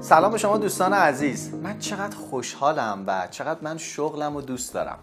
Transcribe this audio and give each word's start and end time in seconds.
سلام 0.00 0.32
به 0.32 0.38
شما 0.38 0.58
دوستان 0.58 0.92
عزیز. 0.92 1.54
من 1.54 1.78
چقدر 1.78 2.16
خوشحالم 2.16 3.04
و 3.06 3.28
چقدر 3.30 3.60
من 3.62 3.78
شغلم 3.78 4.36
و 4.36 4.40
دوست 4.40 4.74
دارم. 4.74 4.98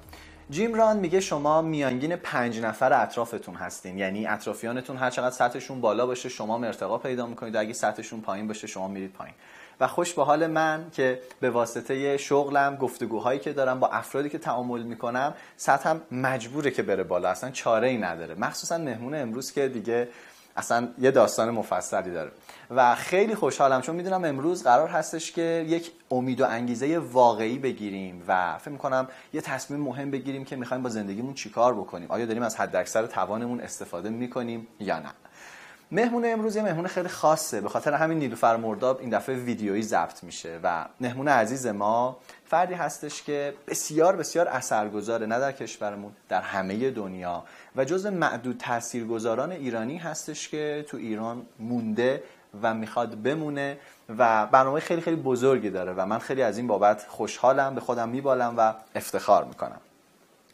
جیم 0.49 0.73
ران 0.73 0.97
میگه 0.97 1.19
شما 1.19 1.61
میانگین 1.61 2.15
پنج 2.15 2.59
نفر 2.59 3.01
اطرافتون 3.01 3.55
هستین. 3.55 3.97
یعنی 3.97 4.27
اطرافیانتون 4.27 4.97
هر 4.97 5.09
چقدر 5.09 5.35
سطحشون 5.35 5.81
بالا 5.81 6.05
باشه 6.05 6.29
شما 6.29 6.65
ارتقا 6.65 6.97
پیدا 6.97 7.25
می‌کنید. 7.25 7.55
و 7.55 7.59
اگه 7.59 7.73
سطحشون 7.73 8.21
پایین 8.21 8.47
باشه 8.47 8.67
شما 8.67 8.87
میرید 8.87 9.13
پایین. 9.13 9.35
و 9.79 9.87
خوش 9.87 10.13
به 10.13 10.23
حال 10.23 10.47
من 10.47 10.85
که 10.91 11.21
به 11.39 11.49
واسطه 11.49 12.17
شغلم 12.17 12.75
گفتگوهایی 12.75 13.39
که 13.39 13.53
دارم 13.53 13.79
با 13.79 13.87
افرادی 13.87 14.29
که 14.29 14.37
تعامل 14.37 14.81
می‌کنم 14.81 15.33
سطحم 15.57 16.01
مجبوره 16.11 16.71
که 16.71 16.83
بره 16.83 17.03
بالا. 17.03 17.29
اصلا 17.29 17.51
چاره 17.51 17.87
ای 17.87 17.97
نداره. 17.97 18.35
مخصوصا 18.35 18.77
مهمون 18.77 19.15
امروز 19.15 19.51
که 19.51 19.67
دیگه 19.67 20.09
اصلا 20.57 20.87
یه 20.99 21.11
داستان 21.11 21.49
مفصلی 21.49 22.11
داره. 22.11 22.31
و 22.71 22.95
خیلی 22.95 23.35
خوشحالم 23.35 23.81
چون 23.81 23.95
می‌دونم 23.95 24.25
امروز 24.25 24.63
قرار 24.63 24.89
هستش 24.89 25.31
که 25.31 25.65
یک 25.67 25.91
امید 26.11 26.41
و 26.41 26.45
انگیزه 26.45 26.97
واقعی 26.97 27.59
بگیریم 27.59 28.23
و 28.27 28.57
فکر 28.57 28.69
می‌کنم 28.69 29.07
یه 29.33 29.41
تصمیم 29.41 29.79
مهم 29.79 30.11
بگیریم 30.11 30.45
که 30.45 30.55
می‌خوایم 30.55 30.83
با 30.83 30.89
زندگیمون 30.89 31.33
چیکار 31.33 31.73
بکنیم. 31.73 32.11
آیا 32.11 32.25
داریم 32.25 32.43
از 32.43 32.55
حداکثر 32.55 33.05
توانمون 33.05 33.59
استفاده 33.59 34.09
می‌کنیم 34.09 34.67
یا 34.79 34.99
نه؟ 34.99 35.09
مهمون 35.91 36.25
امروز 36.25 36.55
یه 36.55 36.61
مهمون 36.61 36.87
خیلی 36.87 37.07
خاصه. 37.07 37.61
به 37.61 37.69
خاطر 37.69 37.93
همین 37.93 38.19
نیلوفر 38.19 38.55
مرداب 38.55 38.99
این 38.99 39.09
دفعه 39.09 39.35
ویدیویی 39.35 39.83
ضبط 39.83 40.23
میشه 40.23 40.59
و 40.63 40.85
مهمون 41.01 41.27
عزیز 41.27 41.67
ما 41.67 42.17
فردی 42.45 42.73
هستش 42.73 43.23
که 43.23 43.53
بسیار 43.67 44.15
بسیار 44.15 44.47
اثرگذاره 44.47 45.25
نه 45.25 45.39
در 45.39 45.51
کشورمون 45.51 46.11
در 46.29 46.41
همه 46.41 46.89
دنیا. 46.89 47.43
و 47.75 47.85
جز 47.85 48.05
معدود 48.05 48.57
تاثیرگذاران 48.57 49.51
ایرانی 49.51 49.97
هستش 49.97 50.49
که 50.49 50.85
تو 50.87 50.97
ایران 50.97 51.45
مونده 51.59 52.23
و 52.61 52.73
می‌خواد 52.73 53.21
بمونه 53.21 53.77
و 54.17 54.45
برنامه 54.45 54.79
خیلی 54.79 55.01
خیلی 55.01 55.15
بزرگی 55.15 55.69
داره 55.69 55.93
و 55.93 56.05
من 56.05 56.19
خیلی 56.19 56.41
از 56.41 56.57
این 56.57 56.67
بابت 56.67 57.05
خوشحالم 57.07 57.75
به 57.75 57.81
خودم 57.81 58.09
میبالم 58.09 58.53
و 58.57 58.73
افتخار 58.95 59.45
می‌کنم. 59.45 59.81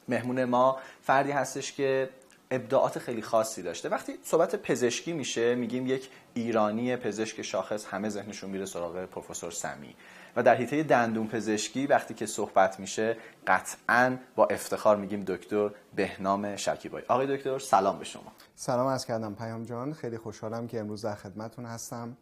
مهمون 0.07 0.44
ما 0.45 0.77
فردی 1.02 1.31
هستش 1.31 1.73
که 1.73 2.09
ابداعات 2.55 2.99
خیلی 2.99 3.21
خاصی 3.21 3.61
داشته. 3.61 3.89
وقتی 3.89 4.13
صحبت 4.23 4.55
پزشکی 4.55 5.13
میشه 5.13 5.55
میگیم 5.55 5.87
یک 5.87 6.09
ایرانی 6.33 6.95
پزشک 6.95 7.41
شاخص 7.41 7.85
همه 7.85 8.09
ذهنشون 8.09 8.49
میره 8.49 8.65
سراغ 8.65 9.05
پروفسور 9.05 9.51
سمی. 9.51 9.95
و 10.35 10.43
در 10.43 10.55
حیطه 10.55 10.83
دندون 10.83 11.27
پزشکی 11.27 11.87
وقتی 11.87 12.13
که 12.13 12.25
صحبت 12.25 12.79
میشه 12.79 13.17
قطعا 13.47 14.17
با 14.35 14.45
افتخار 14.45 14.97
میگیم 14.97 15.23
دکتر 15.27 15.69
بهنام 15.95 16.55
شکیبایی. 16.55 17.05
آقای 17.07 17.37
دکتر 17.37 17.59
سلام 17.59 17.99
به 17.99 18.05
شما. 18.05 18.31
سلام 18.55 18.88
از 18.88 19.05
کردم 19.05 19.35
پیام 19.35 19.63
جان. 19.63 19.93
خیلی 19.93 20.17
خوشحالم 20.17 20.67
که 20.67 20.79
امروز 20.79 21.01
در 21.01 21.15
خدمتون 21.15 21.65
هستم 21.65 22.17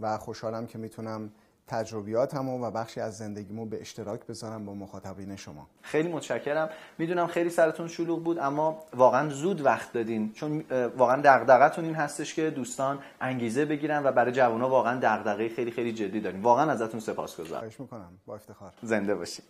و 0.00 0.18
خوشحالم 0.18 0.66
که 0.66 0.78
می‌تونم 0.78 1.32
تجربیاتمو 1.70 2.64
و 2.64 2.70
بخشی 2.70 3.00
از 3.00 3.18
زندگیمو 3.18 3.66
به 3.66 3.80
اشتراک 3.80 4.26
بذارم 4.26 4.64
با 4.66 4.74
مخاطبین 4.74 5.36
شما. 5.36 5.66
خیلی 5.82 6.08
متشکرم. 6.08 6.70
می‌دونم 6.98 7.26
خیلی 7.26 7.50
سرتون 7.50 7.88
شلوغ 7.88 8.24
بود 8.24 8.38
اما 8.38 8.82
واقعا 8.96 9.28
زود 9.28 9.64
وقت 9.64 9.92
دادین. 9.92 10.32
چون 10.32 10.64
واقعا 10.96 11.20
دغدغتون 11.24 11.84
این 11.84 11.94
هستش 11.94 12.34
که 12.34 12.50
دوستان 12.50 12.98
انگیزه 13.20 13.64
بگیرن 13.64 14.02
و 14.04 14.12
برای 14.12 14.32
جوونا 14.32 14.68
واقعا 14.68 15.00
دغدغه 15.02 15.48
خیلی 15.48 15.70
خیلی 15.70 15.92
جدی 15.92 16.20
داریم 16.20 16.42
واقعا 16.42 16.70
ازتون 16.70 17.00
سپاسگزارم. 17.00 17.60
خواهش 17.60 17.80
می‌کنم. 17.80 18.12
با 18.26 18.34
افتخار. 18.34 18.72
زنده 18.82 19.14
باشین. 19.14 19.44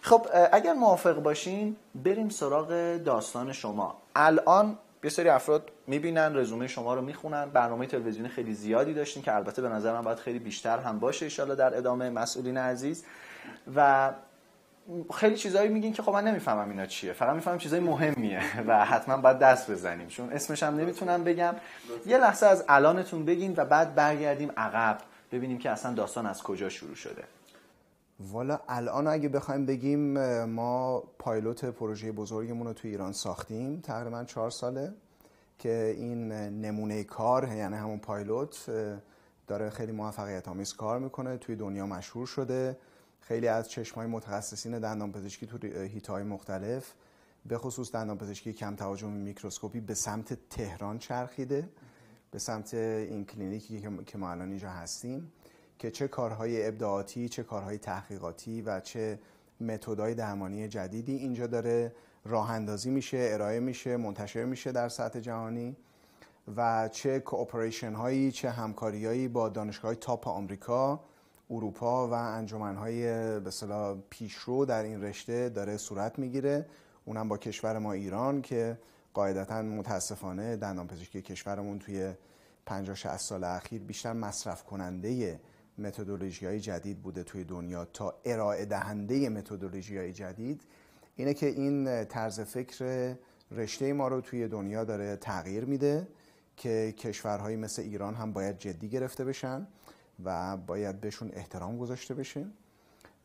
خب 0.00 0.26
اگر 0.52 0.72
موافق 0.72 1.22
باشین 1.22 1.76
بریم 1.94 2.28
سراغ 2.28 2.96
داستان 2.96 3.52
شما. 3.52 3.96
الان 4.16 4.78
یه 5.06 5.10
سری 5.10 5.28
افراد 5.28 5.70
می‌بینن 5.86 6.36
رزومه 6.36 6.66
شما 6.66 6.94
رو 6.94 7.02
می‌خونن. 7.02 7.50
برنامه 7.50 7.86
تلویزیونی 7.86 8.28
خیلی 8.28 8.54
زیادی 8.54 8.94
داشتین 8.94 9.22
که 9.22 9.34
البته 9.34 9.62
به 9.62 9.68
نظر 9.68 9.92
من 9.92 10.02
باید 10.02 10.18
خیلی 10.18 10.38
بیشتر 10.38 10.78
هم 10.78 10.98
باشه 10.98 11.26
ایشالا 11.26 11.54
در 11.54 11.76
ادامه 11.76 12.10
مسئولین 12.10 12.56
عزیز. 12.56 13.04
و 13.76 14.10
خیلی 15.14 15.36
چیزایی 15.36 15.68
میگین 15.68 15.92
که 15.92 16.02
خب 16.02 16.12
من 16.12 16.24
نمی‌فهمم 16.24 16.70
اینا 16.70 16.86
چیه. 16.86 17.12
فقط 17.12 17.34
می‌فهمم 17.34 17.58
چیزای 17.58 17.80
مهمیه 17.80 18.62
و 18.66 18.84
حتما 18.84 19.16
باید 19.16 19.38
دست 19.38 19.70
بزنیم. 19.70 20.08
چون 20.08 20.32
اسمش 20.32 20.62
هم 20.62 20.76
نمی‌تونم 20.76 21.24
بگم. 21.24 21.54
یه 22.06 22.18
لحظه 22.18 22.46
از 22.46 22.64
الانتون 22.68 23.24
بگین 23.24 23.54
و 23.56 23.64
بعد 23.64 23.94
برگردیم 23.94 24.52
عقب. 24.56 24.98
ببینیم 25.32 25.58
که 25.58 25.70
اصلا 25.70 25.92
داستان 25.92 26.26
از 26.26 26.42
کجا 26.42 26.68
شروع 26.68 26.94
شده. 26.94 27.24
والا 28.20 28.60
الان 28.68 29.06
اگه 29.06 29.28
بخوایم 29.28 29.66
بگیم 29.66 30.44
ما 30.44 31.00
پایلوت 31.18 31.64
پروژه 31.64 32.12
بزرگمون 32.12 32.66
رو 32.66 32.72
تو 32.72 32.88
ایران 32.88 33.12
ساختیم. 33.12 33.80
تقریبا 33.80 34.24
چهار 34.24 34.50
ساله 34.50 34.94
که 35.58 35.94
این 35.96 36.32
نمونه 36.32 37.04
کار 37.04 37.48
یعنی 37.48 37.76
همون 37.76 37.98
پایلوت 37.98 38.70
داره 39.46 39.70
خیلی 39.70 39.92
موفقیت 39.92 40.48
آمیز 40.48 40.74
کار 40.74 40.98
می‌کنه 40.98 41.36
توی 41.36 41.56
دنیا 41.56 41.86
مشهور 41.86 42.26
شده. 42.26 42.78
خیلی 43.20 43.48
از 43.48 43.70
چشمای 43.70 44.06
متخصصین 44.06 44.78
دندان 44.78 45.12
پزشکی 45.12 45.46
تو 45.46 45.66
هیتای 45.66 46.22
مختلف 46.22 46.92
به 47.46 47.58
خصوص 47.58 47.92
دندان 47.92 48.18
پزشکی 48.18 48.52
کم 48.52 48.76
تهاجم 48.76 49.10
میکروسکوپی 49.10 49.80
به 49.80 49.94
سمت 49.94 50.48
تهران 50.50 50.98
چرخیده 50.98 51.68
به 52.30 52.38
سمت 52.38 52.74
این 52.74 53.24
کلینیکی 53.24 53.88
که 54.06 54.18
ما 54.18 54.30
الان 54.30 54.48
اینجا 54.48 54.70
هستیم. 54.70 55.32
که 55.78 55.90
چه 55.90 56.08
کارهای 56.08 56.68
ابداعاتی 56.68 57.28
چه 57.28 57.42
کارهای 57.42 57.78
تحقیقاتی 57.78 58.62
و 58.62 58.80
چه 58.80 59.18
متدای 59.60 60.14
درمانی 60.14 60.68
جدیدی 60.68 61.16
اینجا 61.16 61.46
داره 61.46 61.92
راه 62.24 62.50
اندازی 62.50 62.90
میشه 62.90 63.28
ارائه 63.32 63.60
میشه 63.60 63.96
منتشر 63.96 64.44
میشه 64.44 64.72
در 64.72 64.88
سطح 64.88 65.20
جهانی 65.20 65.76
و 66.56 66.88
چه 66.92 67.20
کوپریشن 67.20 67.92
هایی 67.92 68.32
چه 68.32 68.50
همکاری 68.50 69.06
هایی 69.06 69.28
با 69.28 69.48
دانشگاه 69.48 69.94
تاپ 69.94 70.28
آمریکا 70.28 71.00
اروپا 71.50 72.08
و 72.08 72.12
انجمن 72.12 72.76
های 72.76 73.04
به 73.40 73.50
پیشرو 74.10 74.64
در 74.64 74.82
این 74.82 75.02
رشته 75.02 75.48
داره 75.48 75.76
صورت 75.76 76.18
می‌گیره. 76.18 76.66
اونم 77.04 77.28
با 77.28 77.38
کشور 77.38 77.78
ما 77.78 77.92
ایران 77.92 78.42
که 78.42 78.78
قاعدتا 79.14 79.62
متاسفانه 79.62 80.56
دندان 80.56 80.86
پزشکی 80.86 81.22
کشورمون 81.22 81.78
توی 81.78 82.12
50 82.66 82.96
60 82.96 83.16
سال 83.16 83.44
اخیر 83.44 83.82
بیشتر 83.82 84.12
مصرف 84.12 84.64
کننده 84.64 85.40
متدولوژی 85.78 86.46
های 86.46 86.60
جدید 86.60 87.02
بوده 87.02 87.22
توی 87.22 87.44
دنیا 87.44 87.84
تا 87.84 88.14
ارائه 88.24 88.64
دهنده 88.64 89.28
متدولوژی 89.28 89.98
های 89.98 90.12
جدید 90.12 90.62
اینه 91.16 91.34
که 91.34 91.46
این 91.46 92.04
طرز 92.04 92.40
فکر 92.40 93.14
رشته 93.50 93.92
ما 93.92 94.08
رو 94.08 94.20
توی 94.20 94.48
دنیا 94.48 94.84
داره 94.84 95.16
تغییر 95.16 95.64
میده 95.64 96.08
که 96.56 96.94
کشورهایی 96.98 97.56
مثل 97.56 97.82
ایران 97.82 98.14
هم 98.14 98.32
باید 98.32 98.58
جدی 98.58 98.88
گرفته 98.88 99.24
بشن 99.24 99.66
و 100.24 100.56
باید 100.56 101.00
بهشون 101.00 101.30
احترام 101.34 101.78
گذاشته 101.78 102.14
بشه 102.14 102.46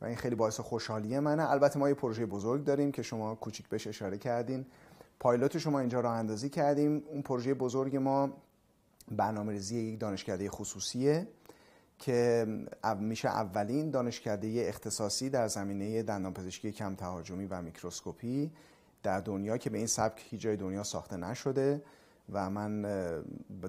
و 0.01 0.05
این 0.05 0.15
خیلی 0.15 0.35
باعث 0.35 0.59
خوشحالی 0.59 1.19
منه. 1.19 1.51
البته 1.51 1.79
ما 1.79 1.89
یه 1.89 1.95
پروژه 1.95 2.25
بزرگ 2.25 2.63
داریم 2.63 2.91
که 2.91 3.01
شما 3.01 3.35
کوچیک 3.35 3.67
بهش 3.69 3.87
اشاره 3.87 4.17
کردین. 4.17 4.65
پایلوت 5.19 5.57
شما 5.57 5.79
اینجا 5.79 5.99
راه 5.99 6.13
اندازی 6.13 6.49
کردیم. 6.49 7.03
اون 7.07 7.21
پروژه 7.21 7.53
بزرگ 7.53 7.95
ما 7.95 8.29
برنامه 9.11 9.51
ریزی 9.51 9.79
یک 9.79 9.99
دانشکده 9.99 10.49
خصوصیه. 10.49 11.27
که 12.01 12.47
میشه 12.99 13.29
اولین 13.29 13.91
دانشکده 13.91 14.65
اختصاصی 14.67 15.29
در 15.29 15.47
زمینه 15.47 16.03
دندانپزشکی 16.03 16.71
کم 16.71 16.95
تهاجمی 16.95 17.45
و 17.45 17.61
میکروسکوپی 17.61 18.51
در 19.03 19.19
دنیا 19.19 19.57
که 19.57 19.69
به 19.69 19.77
این 19.77 19.87
سبک 19.87 20.25
هیچ 20.29 20.41
جای 20.41 20.57
دنیا 20.57 20.83
ساخته 20.83 21.17
نشده 21.17 21.81
و 22.31 22.49
من 22.49 22.81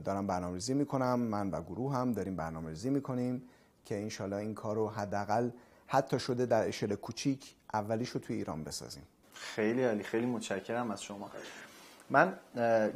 دارم 0.04 0.26
برنامه 0.26 0.54
ریزی 0.54 0.74
می‌کنم. 0.74 1.20
من 1.20 1.50
و 1.50 1.62
گروه 1.62 1.94
هم 1.96 2.12
داریم 2.12 2.36
برنامه 2.36 2.68
ریزی 2.68 2.90
می‌کنیم 2.90 3.42
که 3.84 4.02
انشالله 4.02 4.36
این 4.36 4.54
کار 4.54 4.76
رو 4.76 4.88
حداقل 4.88 5.50
حتی 5.86 6.18
شده 6.18 6.46
در 6.46 6.68
اشل 6.68 6.94
کوچیک 6.94 7.54
اولیش 7.74 8.08
رو 8.08 8.20
توی 8.20 8.36
ایران 8.36 8.64
بسازیم. 8.64 9.02
خیلی 9.34 9.84
عالی. 9.84 10.02
خیلی 10.02 10.26
متشکرم 10.26 10.90
از 10.90 11.02
شما. 11.02 11.30
من 12.12 12.32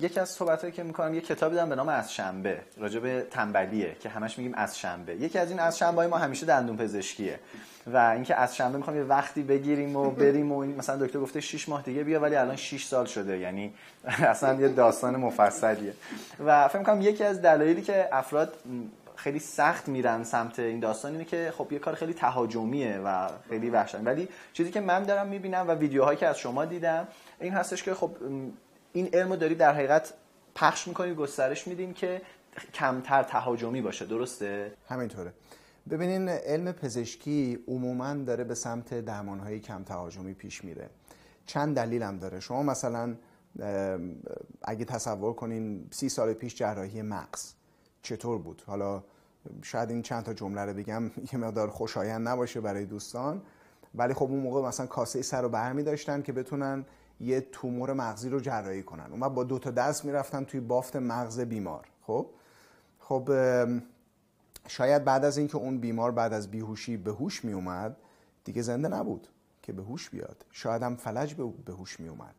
یکی 0.00 0.20
از 0.20 0.28
صحبتایی 0.28 0.72
که 0.72 0.82
می‌کنم 0.82 1.14
یه 1.14 1.20
کتابی 1.20 1.56
دارم 1.56 1.68
به 1.68 1.74
نام 1.74 1.88
از 1.88 2.12
شنبه 2.12 2.60
راجع 2.76 3.00
به 3.00 3.26
تنبلیه 3.30 3.96
که 4.00 4.08
همش 4.08 4.38
میگیم 4.38 4.54
از 4.54 4.78
شنبه. 4.78 5.16
یکی 5.16 5.38
از 5.38 5.50
این 5.50 5.60
از 5.60 5.78
شنبه 5.78 5.96
های 5.96 6.06
ما 6.06 6.18
همیشه 6.18 6.46
دندون 6.46 6.76
پزشکیه 6.76 7.40
و 7.86 7.96
اینکه 7.96 8.34
از 8.34 8.56
شنبه 8.56 8.76
می‌خوام 8.76 8.96
یه 8.96 9.02
وقتی 9.02 9.42
بگیریم 9.42 9.96
و 9.96 10.10
بریم 10.10 10.52
و 10.52 10.64
مثلا 10.64 11.06
دکتر 11.06 11.18
گفته 11.18 11.40
6 11.40 11.68
ماه 11.68 11.82
دیگه 11.82 12.04
بیا 12.04 12.20
ولی 12.20 12.36
الان 12.36 12.56
6 12.56 12.84
سال 12.84 13.06
شده 13.06 13.38
یعنی 13.38 13.74
اصلا 14.06 14.54
یه 14.54 14.68
داستان 14.68 15.16
مفصلیه. 15.16 15.92
و 16.46 16.68
فکر 16.68 16.78
می‌کنم 16.78 17.00
یکی 17.00 17.24
از 17.24 17.42
دلایلی 17.42 17.82
که 17.82 18.08
افراد 18.12 18.54
خیلی 19.16 19.38
سخت 19.38 19.88
میرن 19.88 20.24
سمت 20.24 20.58
این 20.58 20.80
داستان 20.80 21.12
اینه 21.12 21.24
که 21.24 21.52
خب 21.58 21.72
یه 21.72 21.78
کار 21.78 21.94
خیلی 21.94 22.14
تهاجمیه 22.14 22.98
و 23.04 23.28
خیلی 23.48 23.70
وحشتناک. 23.70 24.06
ولی 24.06 24.28
چیزی 24.52 24.70
که 24.70 24.80
من 24.80 25.02
دارم 25.02 25.26
می‌بینم 25.26 25.68
و 25.68 25.74
ویدیوهایی 25.74 26.18
که 26.18 26.26
از 26.26 26.38
شما 26.38 26.64
دیدم 26.64 27.08
این 27.40 27.52
هستش 27.52 27.82
که 27.82 27.94
خب 27.94 28.10
این 28.96 29.08
علم 29.12 29.30
رو 29.30 29.36
دارید 29.36 29.58
در 29.58 29.74
حقیقت 29.74 30.14
پخش 30.54 30.88
می‌کنید 30.88 31.16
گسترش 31.16 31.66
میدیم 31.66 31.94
که 31.94 32.22
کمتر 32.74 33.22
تهاجمی 33.22 33.82
باشه. 33.82 34.06
درسته؟ 34.06 34.72
همینطوره. 34.88 35.32
ببینین 35.90 36.28
علم 36.28 36.72
پزشکی 36.72 37.58
عموما 37.68 38.14
داره 38.14 38.44
به 38.44 38.54
سمت 38.54 38.94
درمانهای 38.94 39.60
کم 39.60 39.82
تهاجمی 39.82 40.34
پیش 40.34 40.64
میره. 40.64 40.90
چند 41.46 41.76
دلیلم 41.76 42.18
داره. 42.18 42.40
شما 42.40 42.62
مثلا 42.62 43.16
اگه 44.62 44.84
تصور 44.84 45.32
کنین 45.32 45.88
سی 45.90 46.08
سال 46.08 46.32
پیش 46.32 46.54
جراحی 46.54 47.02
مغز 47.02 47.52
چطور 48.02 48.38
بود؟ 48.38 48.62
حالا 48.66 49.02
شاید 49.62 49.90
این 49.90 50.02
چند 50.02 50.24
تا 50.24 50.34
جمله 50.34 50.60
رو 50.60 50.72
بگم 50.74 51.10
یه 51.32 51.38
مقدار 51.38 51.70
خوشایند 51.70 52.28
نباشه 52.28 52.60
برای 52.60 52.84
دوستان. 52.84 53.42
ولی 53.94 54.14
خب 54.14 54.22
اون 54.22 54.40
موقع 54.40 54.68
مثلا 54.68 54.86
کاسه 54.86 55.22
سر 55.22 55.42
رو 55.42 55.48
برمی 55.48 55.82
داشتن 55.82 56.22
که 56.22 56.32
بتونن 56.32 56.84
یه 57.20 57.40
تومور 57.40 57.92
مغزی 57.92 58.28
رو 58.28 58.40
جراحی 58.40 58.82
کنن. 58.82 59.06
اون 59.10 59.28
با 59.28 59.44
دو 59.44 59.58
تا 59.58 59.70
دست 59.70 60.04
می‌رفتن 60.04 60.44
توی 60.44 60.60
بافت 60.60 60.96
مغز 60.96 61.40
بیمار. 61.40 61.86
خب؟ 62.02 62.26
خب 63.00 63.30
شاید 64.68 65.04
بعد 65.04 65.24
از 65.24 65.38
اینکه 65.38 65.56
اون 65.56 65.78
بیمار 65.78 66.12
بعد 66.12 66.32
از 66.32 66.50
بیهوشی 66.50 66.96
به 66.96 67.12
هوش 67.12 67.44
می 67.44 67.52
اومد 67.52 67.96
دیگه 68.44 68.62
زنده 68.62 68.88
نبود 68.88 69.28
که 69.62 69.72
به 69.72 69.82
هوش 69.82 70.10
بیاد. 70.10 70.44
شاید 70.50 70.82
هم 70.82 70.96
فلج 70.96 71.34
به 71.66 71.72
هوش 71.72 72.00
می 72.00 72.08
اومد 72.08 72.34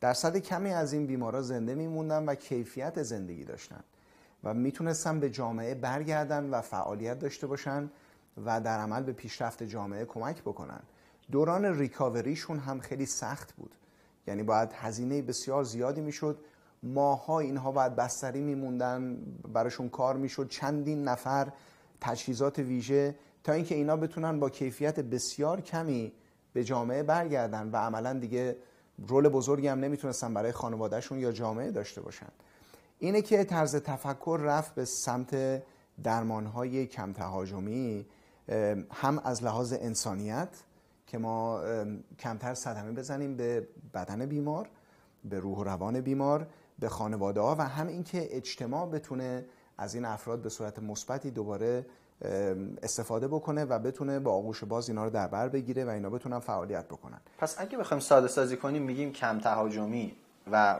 درصد 0.00 0.36
کمی 0.36 0.70
از 0.70 0.92
این 0.92 1.06
بیمارا 1.06 1.42
زنده 1.42 1.74
میموندن 1.74 2.24
و 2.24 2.34
کیفیت 2.34 3.02
زندگی 3.02 3.44
داشتن 3.44 3.84
و 4.44 4.54
می‌تونستن 4.54 5.20
به 5.20 5.30
جامعه 5.30 5.74
برگردن 5.74 6.50
و 6.50 6.60
فعالیت 6.60 7.18
داشته 7.18 7.46
باشن 7.46 7.90
و 8.44 8.60
در 8.60 8.78
عمل 8.78 9.02
به 9.02 9.12
پیشرفت 9.12 9.62
جامعه 9.62 10.04
کمک 10.04 10.42
بکنن. 10.42 10.80
دوران 11.30 11.64
ریکاوریشون 11.64 12.58
هم 12.58 12.80
خیلی 12.80 13.06
سخت 13.06 13.52
بود. 13.52 13.74
یعنی 14.26 14.42
باید 14.42 14.72
هزینه 14.72 15.22
بسیار 15.22 15.64
زیادی 15.64 16.00
می‌شد. 16.00 16.38
ماها 16.82 17.40
اینها 17.40 17.72
باید 17.72 17.96
بستری 17.96 18.40
میموندن 18.40 19.18
براشون 19.52 19.88
کار 19.88 20.16
می‌شد. 20.16 20.48
چندین 20.48 21.04
نفر 21.04 21.52
تجهیزات 22.00 22.58
ویژه 22.58 23.14
تا 23.44 23.52
اینکه 23.52 23.74
اینا 23.74 23.96
بتونن 23.96 24.40
با 24.40 24.50
کیفیت 24.50 25.00
بسیار 25.00 25.60
کمی 25.60 26.12
به 26.52 26.64
جامعه 26.64 27.02
برگردن 27.02 27.70
و 27.70 27.76
عملا 27.76 28.12
دیگه 28.12 28.56
رول 29.08 29.28
بزرگی 29.28 29.68
هم 29.68 29.80
نمی‌تونستن 29.80 30.34
برای 30.34 30.52
خانوادهشون 30.52 31.18
یا 31.18 31.32
جامعه 31.32 31.70
داشته 31.70 32.00
باشن. 32.00 32.28
اینه 32.98 33.22
که 33.22 33.44
طرز 33.44 33.76
تفکر 33.76 34.40
رفت 34.42 34.74
به 34.74 34.84
سمت 34.84 35.62
درمانهای 36.02 36.86
کم 36.86 37.12
تهاجمی 37.12 38.06
هم 38.92 39.20
از 39.24 39.44
لحاظ 39.44 39.72
انسانیت 39.72 40.48
که 41.06 41.18
ما 41.18 41.62
کمتر 42.18 42.54
صدمه 42.54 42.92
بزنیم 42.92 43.36
به 43.36 43.68
بدن 43.96 44.26
بیمار 44.26 44.68
به 45.24 45.38
روح 45.38 45.58
و 45.58 45.64
روان 45.64 46.00
بیمار 46.00 46.46
به 46.78 46.88
خانواده 46.88 47.40
ها 47.40 47.56
و 47.58 47.62
هم 47.62 47.86
اینکه 47.86 48.36
اجتماع 48.36 48.86
بتونه 48.90 49.44
از 49.78 49.94
این 49.94 50.04
افراد 50.04 50.42
به 50.42 50.48
صورت 50.48 50.78
مثبتی 50.78 51.30
دوباره 51.30 51.86
استفاده 52.82 53.28
بکنه 53.28 53.64
و 53.64 53.78
بتونه 53.78 54.18
با 54.18 54.32
آغوش 54.32 54.64
باز 54.64 54.88
اینا 54.88 55.04
رو 55.04 55.10
در 55.10 55.26
بر 55.26 55.48
بگیره 55.48 55.84
و 55.84 55.88
اینا 55.88 56.10
بتونن 56.10 56.38
فعالیت 56.38 56.84
بکنن. 56.84 57.20
پس 57.38 57.56
اگه 57.58 57.78
بخوایم 57.78 58.00
ساده 58.00 58.28
سازی 58.28 58.56
کنیم 58.56 58.82
میگیم 58.82 59.12
کم 59.12 59.38
تهاجمی 59.38 60.16
و 60.52 60.78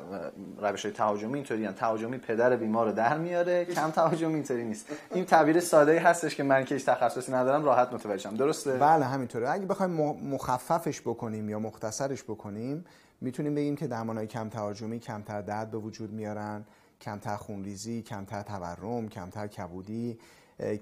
روش 0.58 0.84
های 0.84 0.94
تهاجمی 0.94 1.34
اینطوری 1.34 1.60
یعنی 1.60 1.74
تهاجمی 1.74 2.18
پدر 2.18 2.56
بیمار 2.56 2.86
رو 2.86 2.92
در 2.92 3.18
میاره 3.18 3.64
کم 3.64 3.90
تهاجمی 3.90 4.34
اینطوری 4.34 4.64
نیست. 4.64 4.86
این 5.14 5.24
تعبیر 5.24 5.60
ساده 5.60 5.92
ای 5.92 5.98
هستش 5.98 6.34
که 6.36 6.42
من 6.42 6.64
که 6.64 6.78
تخصصی 6.78 7.32
ندارم 7.32 7.64
راحت 7.64 7.92
متوجهم. 7.92 8.34
درسته؟ 8.34 8.72
بله 8.72 9.04
همینطوره. 9.04 9.50
اگه 9.50 9.66
بخوایم 9.66 9.92
مخففش 10.32 11.00
بکنیم 11.00 11.50
یا 11.50 11.58
مختصرش 11.58 12.22
بکنیم 12.24 12.84
می‌تونیم 13.20 13.54
بگیم 13.54 13.76
که 13.76 13.86
درمان 13.86 14.26
کم 14.26 14.48
تهاجمی 14.48 14.98
کمتر 14.98 15.42
درد 15.42 15.70
به 15.70 15.78
وجود 15.78 16.12
میارن 16.12 16.64
کمتر 17.00 17.36
خونریزی 17.36 18.02
کمتر 18.02 18.42
تورم 18.42 19.08
کمتر 19.08 19.46
کبودی 19.46 20.18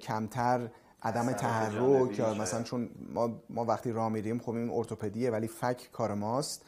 کمتر 0.00 0.68
عدم 1.02 1.32
تحرک 1.32 2.18
یا 2.18 2.34
مثلا 2.34 2.62
چون 2.62 2.90
ما, 3.12 3.42
ما 3.50 3.64
وقتی 3.64 3.92
راه 3.92 4.08
میریم 4.08 4.38
خب 4.38 4.50
این 4.50 4.70
ارتوپدیه 4.70 5.30
ولی 5.30 5.48
فک 5.48 5.88
کار 5.92 6.14
ماست. 6.14 6.62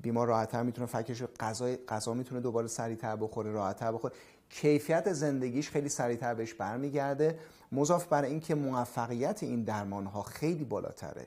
بیمار 0.00 0.26
راحتتر 0.26 0.62
می‌تونه 0.62 0.86
فکش 0.86 1.22
غذا 1.22 1.76
غذا 1.88 2.14
می‌تونه 2.14 2.40
دوباره 2.40 2.66
سریعتر 2.66 3.16
بخوره 3.16 3.50
راحتتر 3.50 3.92
بخوره. 3.92 4.14
کیفیت 4.50 5.12
زندگیش 5.12 5.70
خیلی 5.70 5.88
سریعتر 5.88 6.34
بهش 6.34 6.54
برمیگرده. 6.54 7.38
مضاف 7.72 8.06
بر 8.06 8.24
اینکه 8.24 8.54
موفقیت 8.54 9.42
این 9.42 9.64
درمان 9.64 10.06
ها 10.06 10.22
خیلی 10.22 10.64
بالاتره 10.64 11.26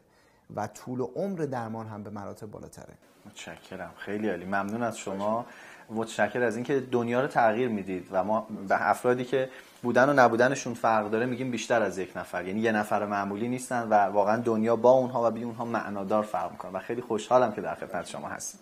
و 0.55 0.67
طول 0.67 1.01
عمر 1.01 1.39
درمان 1.39 1.87
هم 1.87 2.03
به 2.03 2.09
مراتب 2.09 2.51
بالاتره. 2.51 2.93
متشکرم. 3.25 3.91
خیلی 3.97 4.29
عالی. 4.29 4.45
ممنون 4.45 4.83
از 4.83 4.97
شما. 4.97 5.45
متشکر 5.89 6.43
از 6.43 6.55
اینکه 6.55 6.79
دنیا 6.79 7.21
رو 7.21 7.27
تغییر 7.27 7.69
می‌دید 7.69 8.07
و 8.11 8.23
ما 8.23 8.47
به 8.67 8.89
افرادی 8.89 9.25
که 9.25 9.49
بودن 9.81 10.09
و 10.09 10.13
نبودنشون 10.13 10.73
فرق 10.73 11.09
داره 11.09 11.25
میگیم 11.25 11.51
بیشتر 11.51 11.81
از 11.81 11.97
یک 11.97 12.17
نفر. 12.17 12.45
یعنی 12.45 12.59
یه 12.59 12.71
نفر 12.71 13.05
معمولی 13.05 13.47
نیستن 13.47 13.87
و 13.89 13.93
واقعا 13.93 14.37
دنیا 14.37 14.75
با 14.75 14.91
اونها 14.91 15.27
و 15.27 15.31
بی 15.31 15.43
اونها 15.43 15.65
معنادار 15.65 16.23
فرق 16.23 16.51
می‌کنه 16.51 16.71
و 16.71 16.79
خیلی 16.79 17.01
خوشحالم 17.01 17.51
که 17.51 17.61
در 17.61 17.75
خدمت 17.75 18.07
شما 18.07 18.27
هستیم. 18.27 18.59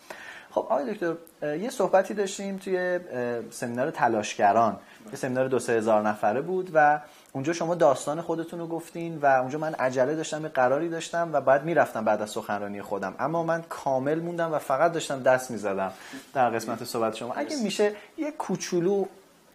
خب 0.52 0.60
آقای 0.60 0.94
دکتر 0.94 1.16
یه 1.58 1.70
صحبتی 1.70 2.14
داشتیم 2.14 2.58
توی 2.58 3.00
سمینار 3.52 3.92
تلاشگران. 3.92 4.80
یه 5.12 5.16
سمینار 5.16 5.48
دو 5.48 5.60
سه 5.60 5.74
هزار 5.74 6.02
نفره 6.02 6.42
بود 6.42 6.72
و 6.74 7.00
اونجا 7.34 7.54
شما 7.54 7.76
داستان 7.76 8.22
خودتون 8.22 8.60
رو 8.60 8.68
گفتین 8.68 9.18
و 9.18 9.26
اونجا 9.26 9.60
من 9.60 9.74
عجله 9.74 10.16
داشتم 10.16 10.42
یه 10.42 10.50
قراری 10.50 10.90
داشتم 10.90 11.30
و 11.34 11.42
بعد 11.42 11.66
می‌رفتم 11.66 12.06
بعد 12.06 12.22
از 12.22 12.30
سخنرانی 12.30 12.82
خودم. 12.82 13.16
اما 13.20 13.44
من 13.44 13.64
کامل 13.70 14.20
موندم 14.20 14.54
و 14.54 14.60
فقط 14.60 14.92
داشتم 14.92 15.24
دست 15.24 15.52
می‌زدم 15.52 15.92
در 16.34 16.50
قسمت 16.50 16.84
صحبت 16.84 17.16
شما. 17.16 17.34
اگه 17.34 17.64
میشه 17.64 17.96
یه 18.18 18.32
کوچولو 18.32 19.06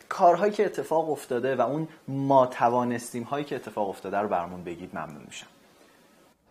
کارهایی 0.09 0.53
که 0.53 0.67
اتفاق 0.67 1.11
افتاده 1.11 1.57
و 1.57 1.61
اون 1.61 1.89
ما 2.09 2.47
توانستیم 2.47 3.23
هایی 3.23 3.45
که 3.45 3.57
اتفاق 3.57 3.89
افتاده 3.89 4.19
رو 4.19 4.29
برمون 4.29 4.65
بگید 4.65 4.91
ممنون 4.95 5.23
میشم. 5.27 5.47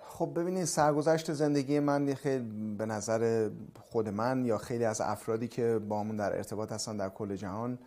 خب 0.08 0.30
ببینید 0.36 0.66
سرگذشت 0.66 1.34
زندگی 1.34 1.80
من 1.80 2.14
خیلی 2.14 2.76
به 2.78 2.86
نظر 2.86 3.50
خود 3.92 4.10
من 4.10 4.46
یا 4.46 4.58
خیلی 4.58 4.86
از 4.86 5.02
افرادی 5.02 5.48
که 5.48 5.80
با 5.90 6.00
همون 6.00 6.16
در 6.16 6.38
ارتباط 6.38 6.72
هستن 6.72 6.98
در 6.98 7.10
کل 7.10 7.36
جهان 7.36 7.78